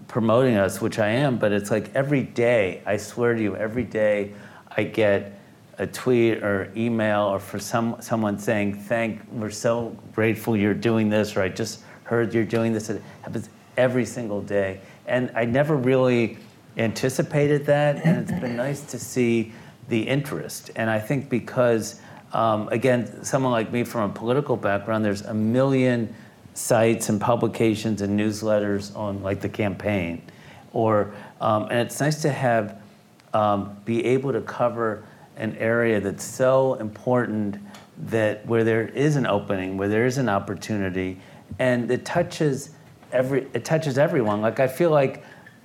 promoting 0.08 0.56
us, 0.56 0.80
which 0.80 1.00
I 1.00 1.08
am, 1.08 1.40
but 1.40 1.52
it's 1.52 1.72
like 1.72 1.90
every 1.96 2.22
day, 2.22 2.84
I 2.86 2.98
swear 2.98 3.34
to 3.34 3.42
you, 3.42 3.56
every 3.56 3.84
day 3.84 4.32
I 4.78 4.84
get 4.84 5.40
a 5.80 5.88
tweet 5.88 6.44
or 6.44 6.72
email 6.76 7.22
or 7.24 7.40
for 7.40 7.58
some, 7.58 7.96
someone 8.02 8.38
saying, 8.38 8.76
thank, 8.76 9.20
we're 9.32 9.50
so 9.50 9.98
grateful 10.14 10.56
you're 10.56 10.76
doing 10.76 11.10
this, 11.10 11.36
or 11.36 11.42
I 11.42 11.50
just 11.50 11.82
heard 12.04 12.36
you're 12.36 12.46
doing 12.46 12.72
this. 12.72 12.92
It 12.92 13.02
happens 13.24 13.50
every 13.78 14.06
single 14.06 14.42
day. 14.44 14.80
And 15.08 15.32
I 15.34 15.46
never 15.46 15.76
really 15.76 16.38
anticipated 16.78 17.66
that, 17.66 18.06
and 18.06 18.18
it's 18.18 18.40
been 18.40 18.56
nice 18.56 18.82
to 18.82 19.00
see 19.00 19.54
the 19.90 20.08
interest. 20.08 20.72
And 20.76 20.90
I 20.90 21.00
think 21.00 21.30
because, 21.30 22.00
um, 22.34 22.70
again, 22.70 23.24
someone 23.24 23.52
like 23.52 23.72
me 23.72 23.84
from 23.84 24.10
a 24.10 24.14
political 24.14 24.56
background, 24.56 25.04
there's 25.04 25.22
a 25.22 25.34
million 25.34 26.14
sites 26.54 27.10
and 27.10 27.20
publications 27.20 28.02
and 28.02 28.20
newsletters 28.20 28.96
on 28.96 29.22
like 29.24 29.42
the 29.42 29.50
campaign, 29.50 30.22
or 30.74 31.14
um, 31.40 31.64
and 31.64 31.80
it's 31.80 32.00
nice 32.00 32.22
to 32.22 32.30
have 32.30 32.82
um, 33.34 33.78
be 33.86 34.04
able 34.06 34.32
to 34.32 34.42
cover 34.42 35.04
an 35.38 35.56
area 35.58 36.00
that's 36.00 36.24
so 36.24 36.76
important 36.76 37.58
that 37.98 38.46
where 38.46 38.64
there 38.64 38.88
is 38.88 39.16
an 39.16 39.26
opening, 39.26 39.78
where 39.78 39.88
there 39.88 40.06
is 40.06 40.18
an 40.18 40.30
opportunity, 40.30 41.20
and 41.60 41.90
it 41.92 42.06
touches 42.06 42.72
every 43.12 43.48
it 43.54 43.66
touches 43.66 43.98
everyone. 43.98 44.42
Like 44.42 44.60
I 44.60 44.68
feel 44.68 44.90
like 44.90 45.24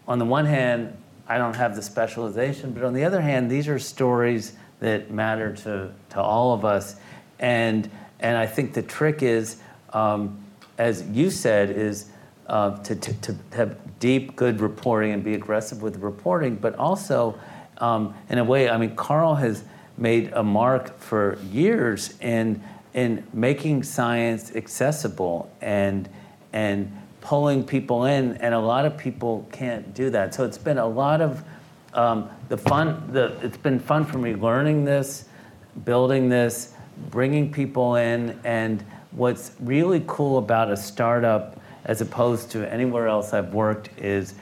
on 0.09 0.19
the 0.19 0.25
one 0.25 0.47
hand, 0.47 0.97
I 1.29 1.39
don't 1.39 1.57
have 1.57 1.75
the 1.75 1.83
specialization, 1.83 2.73
but 2.73 2.85
on 2.85 2.95
the 2.95 3.05
other 3.05 3.21
hand, 3.21 3.51
these 3.51 3.69
are 3.69 3.79
stories 3.79 4.53
that 4.81 5.11
matter 5.11 5.55
to, 5.57 5.93
to 6.11 6.21
all 6.21 6.55
of 6.55 6.65
us. 6.65 6.97
And, 7.39 7.91
and 8.21 8.37
I 8.37 8.47
think 8.47 8.75
the 8.75 8.83
trick 8.83 9.23
is, 9.23 9.57
um, 9.93 10.45
as 10.79 11.03
you 11.09 11.31
said, 11.31 11.71
is 11.71 12.11
uh, 12.47 12.77
to, 12.83 12.95
to, 12.95 13.13
to, 13.15 13.37
have 13.53 13.77
deep, 13.99 14.37
good 14.37 14.61
reporting 14.61 15.13
and 15.13 15.25
be 15.25 15.35
aggressive 15.35 15.83
with 15.83 15.97
reporting, 15.97 16.55
but 16.55 16.77
also, 16.77 17.39
um, 17.79 18.15
in 18.29 18.39
a 18.39 18.45
way, 18.45 18.71
I 18.71 18.77
mean, 18.77 18.95
Carl 18.95 19.35
has 19.35 19.65
made 19.99 20.33
a 20.33 20.43
mark 20.43 20.99
for 21.01 21.39
years 21.51 22.17
in, 22.21 22.63
in 22.95 23.27
making 23.33 23.83
science 23.83 24.55
accessible 24.55 25.51
and, 25.61 26.09
and 26.53 26.97
pulling 27.27 27.65
people 27.65 28.05
in, 28.05 28.37
and 28.37 28.55
a 28.55 28.59
lot 28.59 28.85
of 28.85 28.97
people 28.97 29.49
can't 29.51 29.93
do 29.95 30.11
that. 30.11 30.33
So 30.33 30.45
it's 30.45 30.57
been 30.57 30.79
a 30.79 30.87
lot 30.87 31.21
of 31.21 31.43
um, 31.93 32.31
the 32.49 32.57
fun. 32.57 33.03
The, 33.13 33.37
it's 33.43 33.57
been 33.57 33.81
fun 33.81 34.05
for 34.05 34.19
me 34.19 34.37
learning 34.37 34.85
this, 34.85 35.25
building 35.85 36.29
this, 36.29 36.75
bringing 37.11 37.53
people 37.53 37.97
in, 37.97 38.39
and 38.45 38.81
what's 39.11 39.57
really 39.59 40.05
cool 40.07 40.39
about 40.39 40.71
a 40.71 40.77
startup 40.77 41.61
as 41.87 42.01
opposed 42.01 42.53
to 42.53 42.73
anywhere 42.73 43.09
else 43.09 43.33
I've 43.33 43.53
worked 43.53 43.91
is 43.99 44.35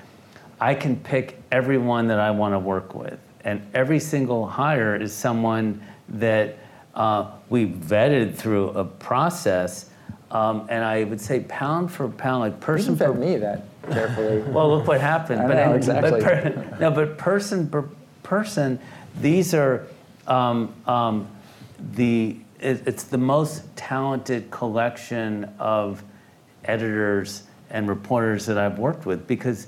I 0.60 0.74
can 0.74 0.94
pick 0.94 1.40
everyone 1.50 2.06
that 2.08 2.20
I 2.20 2.30
want 2.32 2.52
to 2.52 2.58
work 2.58 2.94
with, 2.94 3.18
and 3.46 3.66
every 3.72 3.98
single 3.98 4.46
hire 4.46 4.94
is 4.94 5.14
someone 5.14 5.80
that 6.10 6.58
uh, 6.94 7.30
we 7.48 7.64
vetted 7.64 8.34
through 8.34 8.68
a 8.70 8.84
process 8.84 9.88
um, 10.34 10.66
and 10.68 10.84
I 10.84 11.04
would 11.04 11.20
say 11.20 11.40
pound 11.48 11.92
for 11.92 12.08
pound, 12.08 12.40
like 12.40 12.60
person 12.60 12.96
for 12.96 13.14
me 13.14 13.36
that 13.36 13.62
carefully. 13.88 14.38
well, 14.52 14.68
look 14.68 14.88
what 14.88 15.00
happened. 15.00 15.40
I 15.42 15.46
but 15.46 15.54
know, 15.54 15.74
exactly. 15.74 16.10
But 16.10 16.22
per, 16.22 16.76
no, 16.80 16.90
but 16.90 17.16
person 17.16 17.68
per 17.68 17.88
person, 18.24 18.80
these 19.20 19.54
are 19.54 19.86
um, 20.26 20.74
um, 20.86 21.28
the. 21.92 22.36
It, 22.58 22.82
it's 22.86 23.04
the 23.04 23.18
most 23.18 23.64
talented 23.76 24.50
collection 24.50 25.44
of 25.58 26.02
editors 26.64 27.44
and 27.70 27.88
reporters 27.88 28.46
that 28.46 28.58
I've 28.58 28.78
worked 28.78 29.06
with 29.06 29.26
because, 29.26 29.66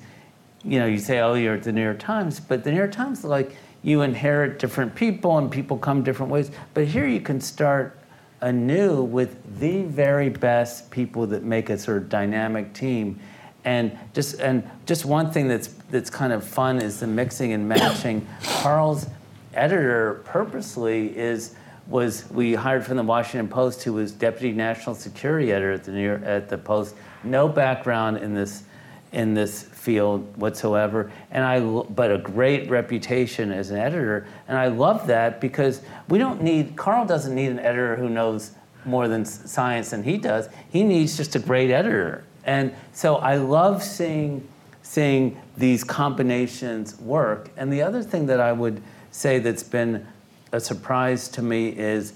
you 0.65 0.79
know, 0.79 0.87
you 0.87 0.99
say, 0.99 1.21
oh, 1.21 1.35
you're 1.35 1.57
at 1.57 1.63
the 1.63 1.73
New 1.73 1.83
York 1.83 1.99
Times, 1.99 2.41
but 2.41 2.65
the 2.65 2.71
New 2.71 2.79
York 2.79 2.93
Times, 2.93 3.23
like, 3.23 3.55
you 3.83 4.03
inherit 4.03 4.59
different 4.59 4.95
people 4.95 5.37
and 5.37 5.51
people 5.51 5.77
come 5.77 6.03
different 6.03 6.33
ways. 6.33 6.51
But 6.73 6.87
here 6.87 7.07
you 7.07 7.21
can 7.21 7.41
start 7.41 7.99
anew 8.41 9.03
with 9.03 9.59
the 9.59 9.83
very 9.85 10.29
best 10.29 10.91
people 10.91 11.27
that 11.27 11.43
make 11.43 11.71
a 11.71 11.79
sort 11.79 11.99
of 11.99 12.09
dynamic 12.09 12.73
team. 12.73 13.19
And 13.65 13.99
just 14.15 14.41
and 14.41 14.69
just 14.87 15.05
one 15.05 15.31
thing 15.31 15.49
that's 15.49 15.69
that's 15.91 16.11
kind 16.11 16.33
of 16.33 16.45
fun 16.45 16.81
is 16.81 17.01
the 17.01 17.07
mixing 17.07 17.53
and 17.53 17.69
matching. 17.69 18.27
Carl's 18.43 19.07
editor 19.55 20.23
purposely 20.25 21.17
is 21.17 21.55
was 21.89 22.29
we 22.31 22.55
hired 22.55 22.85
from 22.85 22.97
the 22.97 23.03
Washington 23.03 23.49
Post 23.49 23.83
who 23.83 23.93
was 23.93 24.13
deputy 24.13 24.53
national 24.53 24.95
security 24.95 25.53
editor 25.53 25.73
at 25.73 25.85
the 25.85 25.93
New 25.93 26.05
York, 26.05 26.23
at 26.25 26.49
the 26.49 26.59
Post, 26.59 26.95
no 27.25 27.49
background 27.49 28.19
in 28.19 28.35
this 28.35 28.65
in 29.13 29.35
this 29.35 29.63
field 29.87 30.37
whatsoever, 30.37 31.13
and 31.31 31.45
I 31.45 31.61
but 31.61 32.11
a 32.11 32.19
great 32.19 32.69
reputation 32.69 33.53
as 33.53 33.71
an 33.71 33.79
editor, 33.79 34.27
and 34.49 34.59
I 34.59 34.67
love 34.67 35.07
that 35.07 35.41
because 35.41 35.81
we 36.09 36.19
don't 36.19 36.43
need 36.43 36.75
Carl 36.75 37.07
doesn't 37.07 37.33
need 37.33 37.53
an 37.53 37.61
editor 37.61 37.95
who 37.95 38.09
knows 38.09 38.51
more 38.85 39.07
than 39.07 39.25
science 39.25 39.91
than 39.91 40.03
he 40.03 40.19
does. 40.19 40.49
He 40.69 40.83
needs 40.83 41.17
just 41.17 41.37
a 41.37 41.39
great 41.39 41.71
editor, 41.71 42.25
and 42.45 42.75
so 42.93 43.17
I 43.19 43.37
love 43.37 43.81
seeing 43.81 44.49
seeing 44.83 45.41
these 45.57 45.85
combinations 45.85 46.99
work. 46.99 47.51
And 47.57 47.73
the 47.73 47.83
other 47.83 48.03
thing 48.03 48.27
that 48.27 48.41
I 48.41 48.53
would 48.53 48.83
say 49.13 49.39
that's 49.39 49.63
been 49.63 50.05
a 50.51 50.59
surprise 50.59 51.29
to 51.29 51.43
me 51.43 51.69
is 51.69 52.13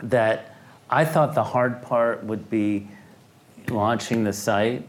that 0.00 0.54
I 0.88 1.04
thought 1.04 1.34
the 1.34 1.44
hard 1.44 1.82
part 1.82 2.22
would 2.22 2.48
be 2.48 2.86
launching 3.68 4.22
the 4.22 4.32
site 4.32 4.86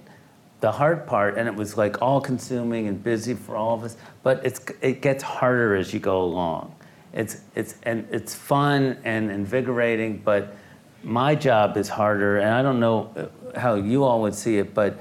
the 0.60 0.72
hard 0.72 1.08
part, 1.08 1.38
and 1.38 1.48
it 1.48 1.56
was 1.56 1.78
like 1.78 2.02
all 2.02 2.20
consuming 2.20 2.88
and 2.88 3.02
busy 3.02 3.34
for 3.34 3.56
all 3.56 3.76
of 3.76 3.84
us, 3.84 3.96
but 4.24 4.46
it's, 4.46 4.60
it 4.82 5.02
gets 5.02 5.24
harder 5.24 5.76
as 5.76 5.94
you 5.94 6.00
go 6.00 6.22
along. 6.22 6.76
It's, 7.14 7.42
it's, 7.56 7.76
and 7.84 8.08
it's 8.12 8.36
fun 8.36 8.98
and 9.04 9.32
invigorating, 9.32 10.22
but 10.24 10.56
my 11.04 11.34
job 11.34 11.78
is 11.78 11.88
harder, 11.88 12.40
and 12.40 12.50
I 12.50 12.62
don't 12.62 12.80
know 12.80 13.32
how 13.56 13.76
you 13.76 14.04
all 14.04 14.22
would 14.22 14.36
see 14.36 14.58
it, 14.58 14.74
but 14.74 15.00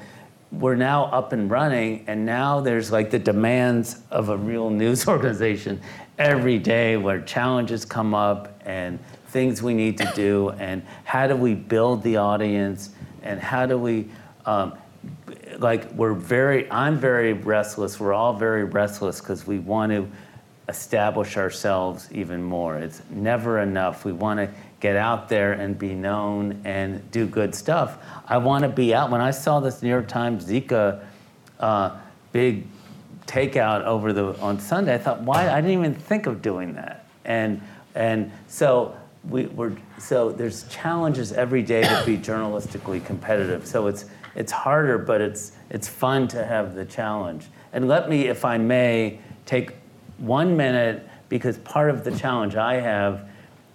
we're 0.53 0.77
now 0.77 1.07
up 1.07 1.33
and 1.33 1.51
running, 1.51 2.05
and 2.07 2.25
now 2.25 2.61
there's 2.61 2.93
like 2.93 3.11
the 3.11 3.19
demands 3.19 4.01
of 4.11 4.29
a 4.29 4.37
real 4.37 4.71
news 4.83 5.09
organization 5.09 5.81
every 6.19 6.59
day 6.59 6.97
where 6.97 7.21
challenges 7.21 7.85
come 7.85 8.15
up 8.15 8.61
and 8.65 8.99
things 9.29 9.63
we 9.63 9.75
need 9.75 9.99
to 9.99 10.11
do, 10.15 10.51
and 10.51 10.83
how 11.05 11.27
do 11.27 11.35
we 11.35 11.55
build 11.55 12.03
the 12.05 12.17
audience, 12.17 12.91
and 13.23 13.41
how 13.41 13.67
do 13.67 13.77
we 13.77 14.09
um, 14.47 14.73
like 15.59 15.91
we're 15.93 16.15
very 16.15 16.71
i'm 16.71 16.99
very 16.99 17.33
restless. 17.33 17.99
We're 18.01 18.13
all 18.13 18.33
very 18.33 18.65
restless 18.65 19.21
because 19.21 19.47
we 19.47 19.59
want 19.59 19.93
to 19.93 20.09
establish 20.69 21.37
ourselves 21.37 22.09
even 22.13 22.43
more. 22.43 22.77
It's 22.77 23.03
never 23.11 23.61
enough. 23.61 24.05
We 24.05 24.13
want 24.13 24.39
to 24.39 24.51
get 24.81 24.97
out 24.97 25.29
there 25.29 25.55
and 25.55 25.79
be 25.79 25.95
known 25.95 26.61
and 26.65 27.11
do 27.11 27.27
good 27.27 27.55
stuff. 27.55 27.99
I 28.27 28.37
want 28.39 28.63
to 28.63 28.69
be 28.69 28.95
out. 28.95 29.11
When 29.11 29.21
i 29.21 29.31
saw 29.31 29.61
this 29.61 29.83
new 29.83 29.89
york 29.89 30.09
times 30.09 30.47
zika 30.47 31.05
uh, 31.59 31.97
big 32.33 32.67
takeout 33.27 33.85
over 33.85 34.13
the 34.13 34.39
on 34.41 34.59
sunday 34.59 34.95
i 34.95 34.99
thought 34.99 35.21
why? 35.21 35.51
I 35.51 35.61
didn't 35.61 35.79
even 35.79 35.95
think 35.95 36.27
of 36.27 36.41
doing 36.41 36.75
that. 36.75 37.07
And 37.25 37.61
and 37.95 38.31
so 38.47 38.97
we, 39.25 39.47
we're 39.47 39.77
so 39.99 40.31
there's 40.31 40.63
challenges 40.69 41.33
every 41.33 41.63
day 41.63 41.83
to 41.83 42.03
be 42.07 42.17
journalistically 42.17 43.05
competitive. 43.05 43.67
So 43.67 43.89
it's 43.89 44.07
it's 44.35 44.53
harder, 44.53 44.99
but 44.99 45.21
it's, 45.21 45.53
it's 45.71 45.89
fun 45.89 46.29
to 46.29 46.45
have 46.45 46.75
the 46.75 46.85
challenge. 46.85 47.47
And 47.73 47.89
let 47.89 48.09
me, 48.09 48.27
if 48.27 48.45
I 48.45 48.59
may, 48.59 49.19
take 49.47 49.73
one 50.19 50.57
minute 50.57 51.09
because 51.29 51.59
part 51.59 51.91
of 51.91 52.05
the 52.05 52.11
challenge 52.17 52.57
I 52.57 52.75
have 52.75 53.29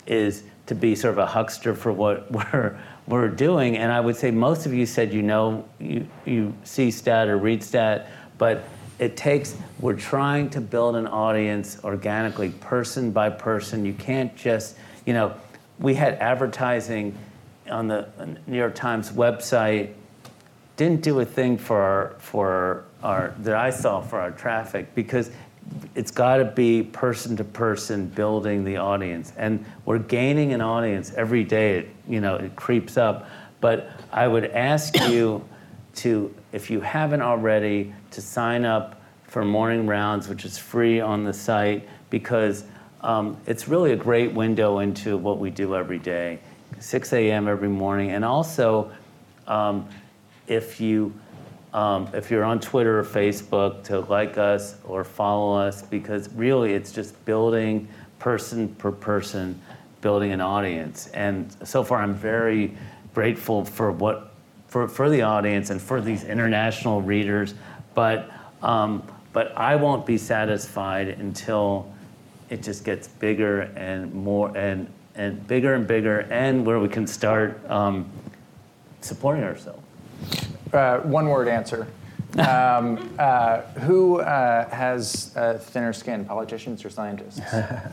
is 0.07 0.43
to 0.67 0.75
be 0.75 0.95
sort 0.95 1.13
of 1.13 1.17
a 1.19 1.25
huckster 1.25 1.75
for 1.75 1.91
what 1.91 2.31
we're, 2.53 2.77
we're 3.07 3.29
doing. 3.29 3.77
And 3.77 3.91
I 3.91 3.99
would 3.99 4.15
say 4.15 4.31
most 4.31 4.65
of 4.65 4.73
you 4.73 4.85
said 4.85 5.13
you 5.13 5.21
know, 5.21 5.67
you, 5.79 6.07
you 6.25 6.53
see 6.63 6.91
stat 6.91 7.27
or 7.27 7.37
read 7.37 7.63
stat, 7.63 8.09
but 8.37 8.63
it 8.99 9.17
takes, 9.17 9.55
we're 9.79 9.95
trying 9.95 10.49
to 10.51 10.61
build 10.61 10.95
an 10.95 11.07
audience 11.07 11.79
organically, 11.83 12.49
person 12.49 13.11
by 13.11 13.29
person. 13.29 13.85
You 13.85 13.93
can't 13.93 14.35
just, 14.35 14.77
you 15.05 15.13
know, 15.13 15.33
we 15.79 15.95
had 15.95 16.15
advertising 16.15 17.17
on 17.69 17.87
the 17.87 18.07
New 18.47 18.57
York 18.57 18.75
Times 18.75 19.11
website, 19.11 19.93
didn't 20.83 21.01
do 21.01 21.19
a 21.21 21.25
thing 21.25 21.57
for 21.57 21.79
our, 21.79 22.15
for 22.19 22.83
our, 23.01 23.33
that 23.39 23.55
I 23.55 23.69
saw 23.69 24.01
for 24.01 24.19
our 24.19 24.31
traffic 24.31 24.93
because 24.95 25.31
it's 25.95 26.11
got 26.11 26.37
to 26.37 26.45
be 26.45 26.83
person 26.83 27.37
to 27.37 27.43
person 27.45 28.07
building 28.07 28.65
the 28.65 28.77
audience. 28.77 29.31
And 29.37 29.65
we're 29.85 29.99
gaining 29.99 30.51
an 30.51 30.59
audience 30.61 31.13
every 31.13 31.45
day. 31.45 31.77
It, 31.79 31.89
you 32.07 32.19
know, 32.19 32.35
it 32.35 32.55
creeps 32.57 32.97
up. 32.97 33.29
But 33.61 33.89
I 34.11 34.27
would 34.27 34.45
ask 34.51 34.93
you 35.09 35.47
to, 35.95 36.33
if 36.51 36.69
you 36.69 36.81
haven't 36.81 37.21
already, 37.21 37.93
to 38.11 38.21
sign 38.21 38.65
up 38.65 39.01
for 39.27 39.45
Morning 39.45 39.87
Rounds, 39.87 40.27
which 40.27 40.43
is 40.43 40.57
free 40.57 40.99
on 40.99 41.23
the 41.23 41.33
site, 41.33 41.87
because 42.09 42.65
um, 43.01 43.37
it's 43.47 43.69
really 43.69 43.93
a 43.93 43.95
great 43.95 44.33
window 44.33 44.79
into 44.79 45.15
what 45.17 45.39
we 45.39 45.49
do 45.49 45.75
every 45.75 45.99
day, 45.99 46.39
6 46.79 47.13
a.m. 47.13 47.47
every 47.47 47.69
morning. 47.69 48.11
And 48.11 48.25
also, 48.25 48.91
um, 49.47 49.87
if 50.47 50.79
you 50.79 51.13
um, 51.73 52.07
if 52.13 52.29
you're 52.29 52.43
on 52.43 52.59
Twitter 52.59 52.99
or 52.99 53.03
Facebook, 53.03 53.83
to 53.85 54.01
like 54.01 54.37
us 54.37 54.75
or 54.83 55.03
follow 55.03 55.57
us, 55.57 55.81
because 55.81 56.31
really 56.33 56.73
it's 56.73 56.91
just 56.91 57.23
building 57.25 57.87
person 58.19 58.69
per 58.75 58.91
person, 58.91 59.59
building 60.01 60.31
an 60.31 60.39
audience. 60.39 61.07
And 61.07 61.51
so 61.63 61.83
far, 61.83 61.99
I'm 61.99 62.13
very 62.13 62.77
grateful 63.13 63.65
for 63.65 63.91
what 63.91 64.33
for, 64.67 64.87
for 64.87 65.09
the 65.09 65.21
audience 65.21 65.69
and 65.71 65.81
for 65.81 65.99
these 65.99 66.23
international 66.23 67.01
readers. 67.01 67.55
But 67.95 68.29
um, 68.61 69.03
but 69.33 69.57
I 69.57 69.75
won't 69.75 70.05
be 70.05 70.17
satisfied 70.17 71.07
until 71.07 71.91
it 72.49 72.61
just 72.61 72.85
gets 72.85 73.07
bigger 73.07 73.61
and 73.61 74.13
more 74.13 74.55
and 74.55 74.87
and 75.15 75.45
bigger 75.47 75.73
and 75.73 75.87
bigger, 75.87 76.21
and 76.31 76.65
where 76.65 76.79
we 76.79 76.87
can 76.87 77.07
start 77.07 77.59
um, 77.69 78.09
supporting 79.01 79.43
ourselves. 79.43 79.82
Uh, 80.71 80.99
one 80.99 81.29
word 81.29 81.47
answer. 81.47 81.87
Um, 82.33 83.13
uh, 83.19 83.61
who 83.85 84.19
uh, 84.19 84.67
has 84.69 85.31
uh, 85.37 85.59
thinner 85.59 85.93
skin, 85.93 86.25
politicians 86.25 86.83
or 86.83 86.89
scientists? 86.89 87.39
yeah, 87.53 87.91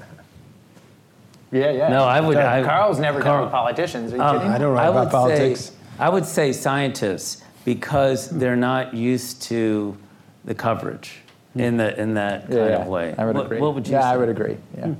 yeah. 1.52 1.89
No, 1.90 2.05
I 2.05 2.23
would. 2.23 2.39
I, 2.39 2.62
Carl's 2.62 2.98
never 2.98 3.20
Carl- 3.20 3.35
done 3.35 3.44
with 3.44 3.52
politicians. 3.52 4.15
Are 4.15 4.16
you 4.16 4.23
Um, 4.23 4.39
kidding? 4.39 4.52
I 4.52 4.57
don't 4.57 4.73
write 4.73 4.86
I 4.86 4.89
about 4.89 5.11
politics. 5.11 5.61
Say, 5.61 5.74
I 5.98 6.09
would 6.09 6.24
say 6.24 6.52
scientists 6.55 7.43
because 7.66 8.31
they're 8.31 8.57
not 8.57 8.94
used 8.94 9.43
to 9.43 9.94
the 10.47 10.55
coverage 10.55 11.19
in 11.55 11.77
the 11.77 12.01
in 12.01 12.15
that 12.15 12.43
kind 12.47 12.55
yeah, 12.55 12.69
yeah. 12.69 12.77
of 12.77 12.86
way. 12.86 13.15
I 13.19 13.27
would 13.27 13.36
what, 13.36 13.44
agree. 13.44 13.61
What 13.61 13.74
would 13.74 13.86
you 13.86 13.93
yeah, 13.93 14.01
say? 14.01 14.07
I 14.07 14.16
would 14.16 14.31
agree. 14.31 14.57
Yeah. 14.77 14.94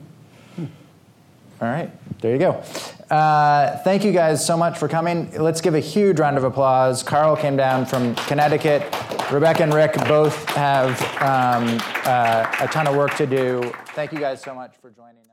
All 0.59 1.69
right, 1.69 1.91
there 2.21 2.33
you 2.33 2.39
go. 2.39 2.63
Uh, 3.11 3.77
thank 3.79 4.05
you 4.05 4.13
guys 4.13 4.45
so 4.45 4.57
much 4.57 4.79
for 4.79 4.87
coming. 4.87 5.31
Let's 5.33 5.61
give 5.61 5.75
a 5.75 5.81
huge 5.81 6.21
round 6.21 6.37
of 6.37 6.45
applause. 6.45 7.03
Carl 7.03 7.37
came 7.37 7.57
down 7.57 7.85
from 7.85 8.15
Connecticut. 8.15 8.83
Rebecca 9.33 9.65
and 9.65 9.75
Rick 9.75 9.95
both 10.07 10.49
have 10.51 11.01
um, 11.21 11.81
uh, 12.05 12.47
a 12.61 12.69
ton 12.69 12.87
of 12.87 12.95
work 12.95 13.15
to 13.17 13.27
do. 13.27 13.73
Thank 13.89 14.13
you 14.13 14.21
guys 14.21 14.41
so 14.41 14.55
much 14.55 14.75
for 14.81 14.91
joining. 14.91 15.30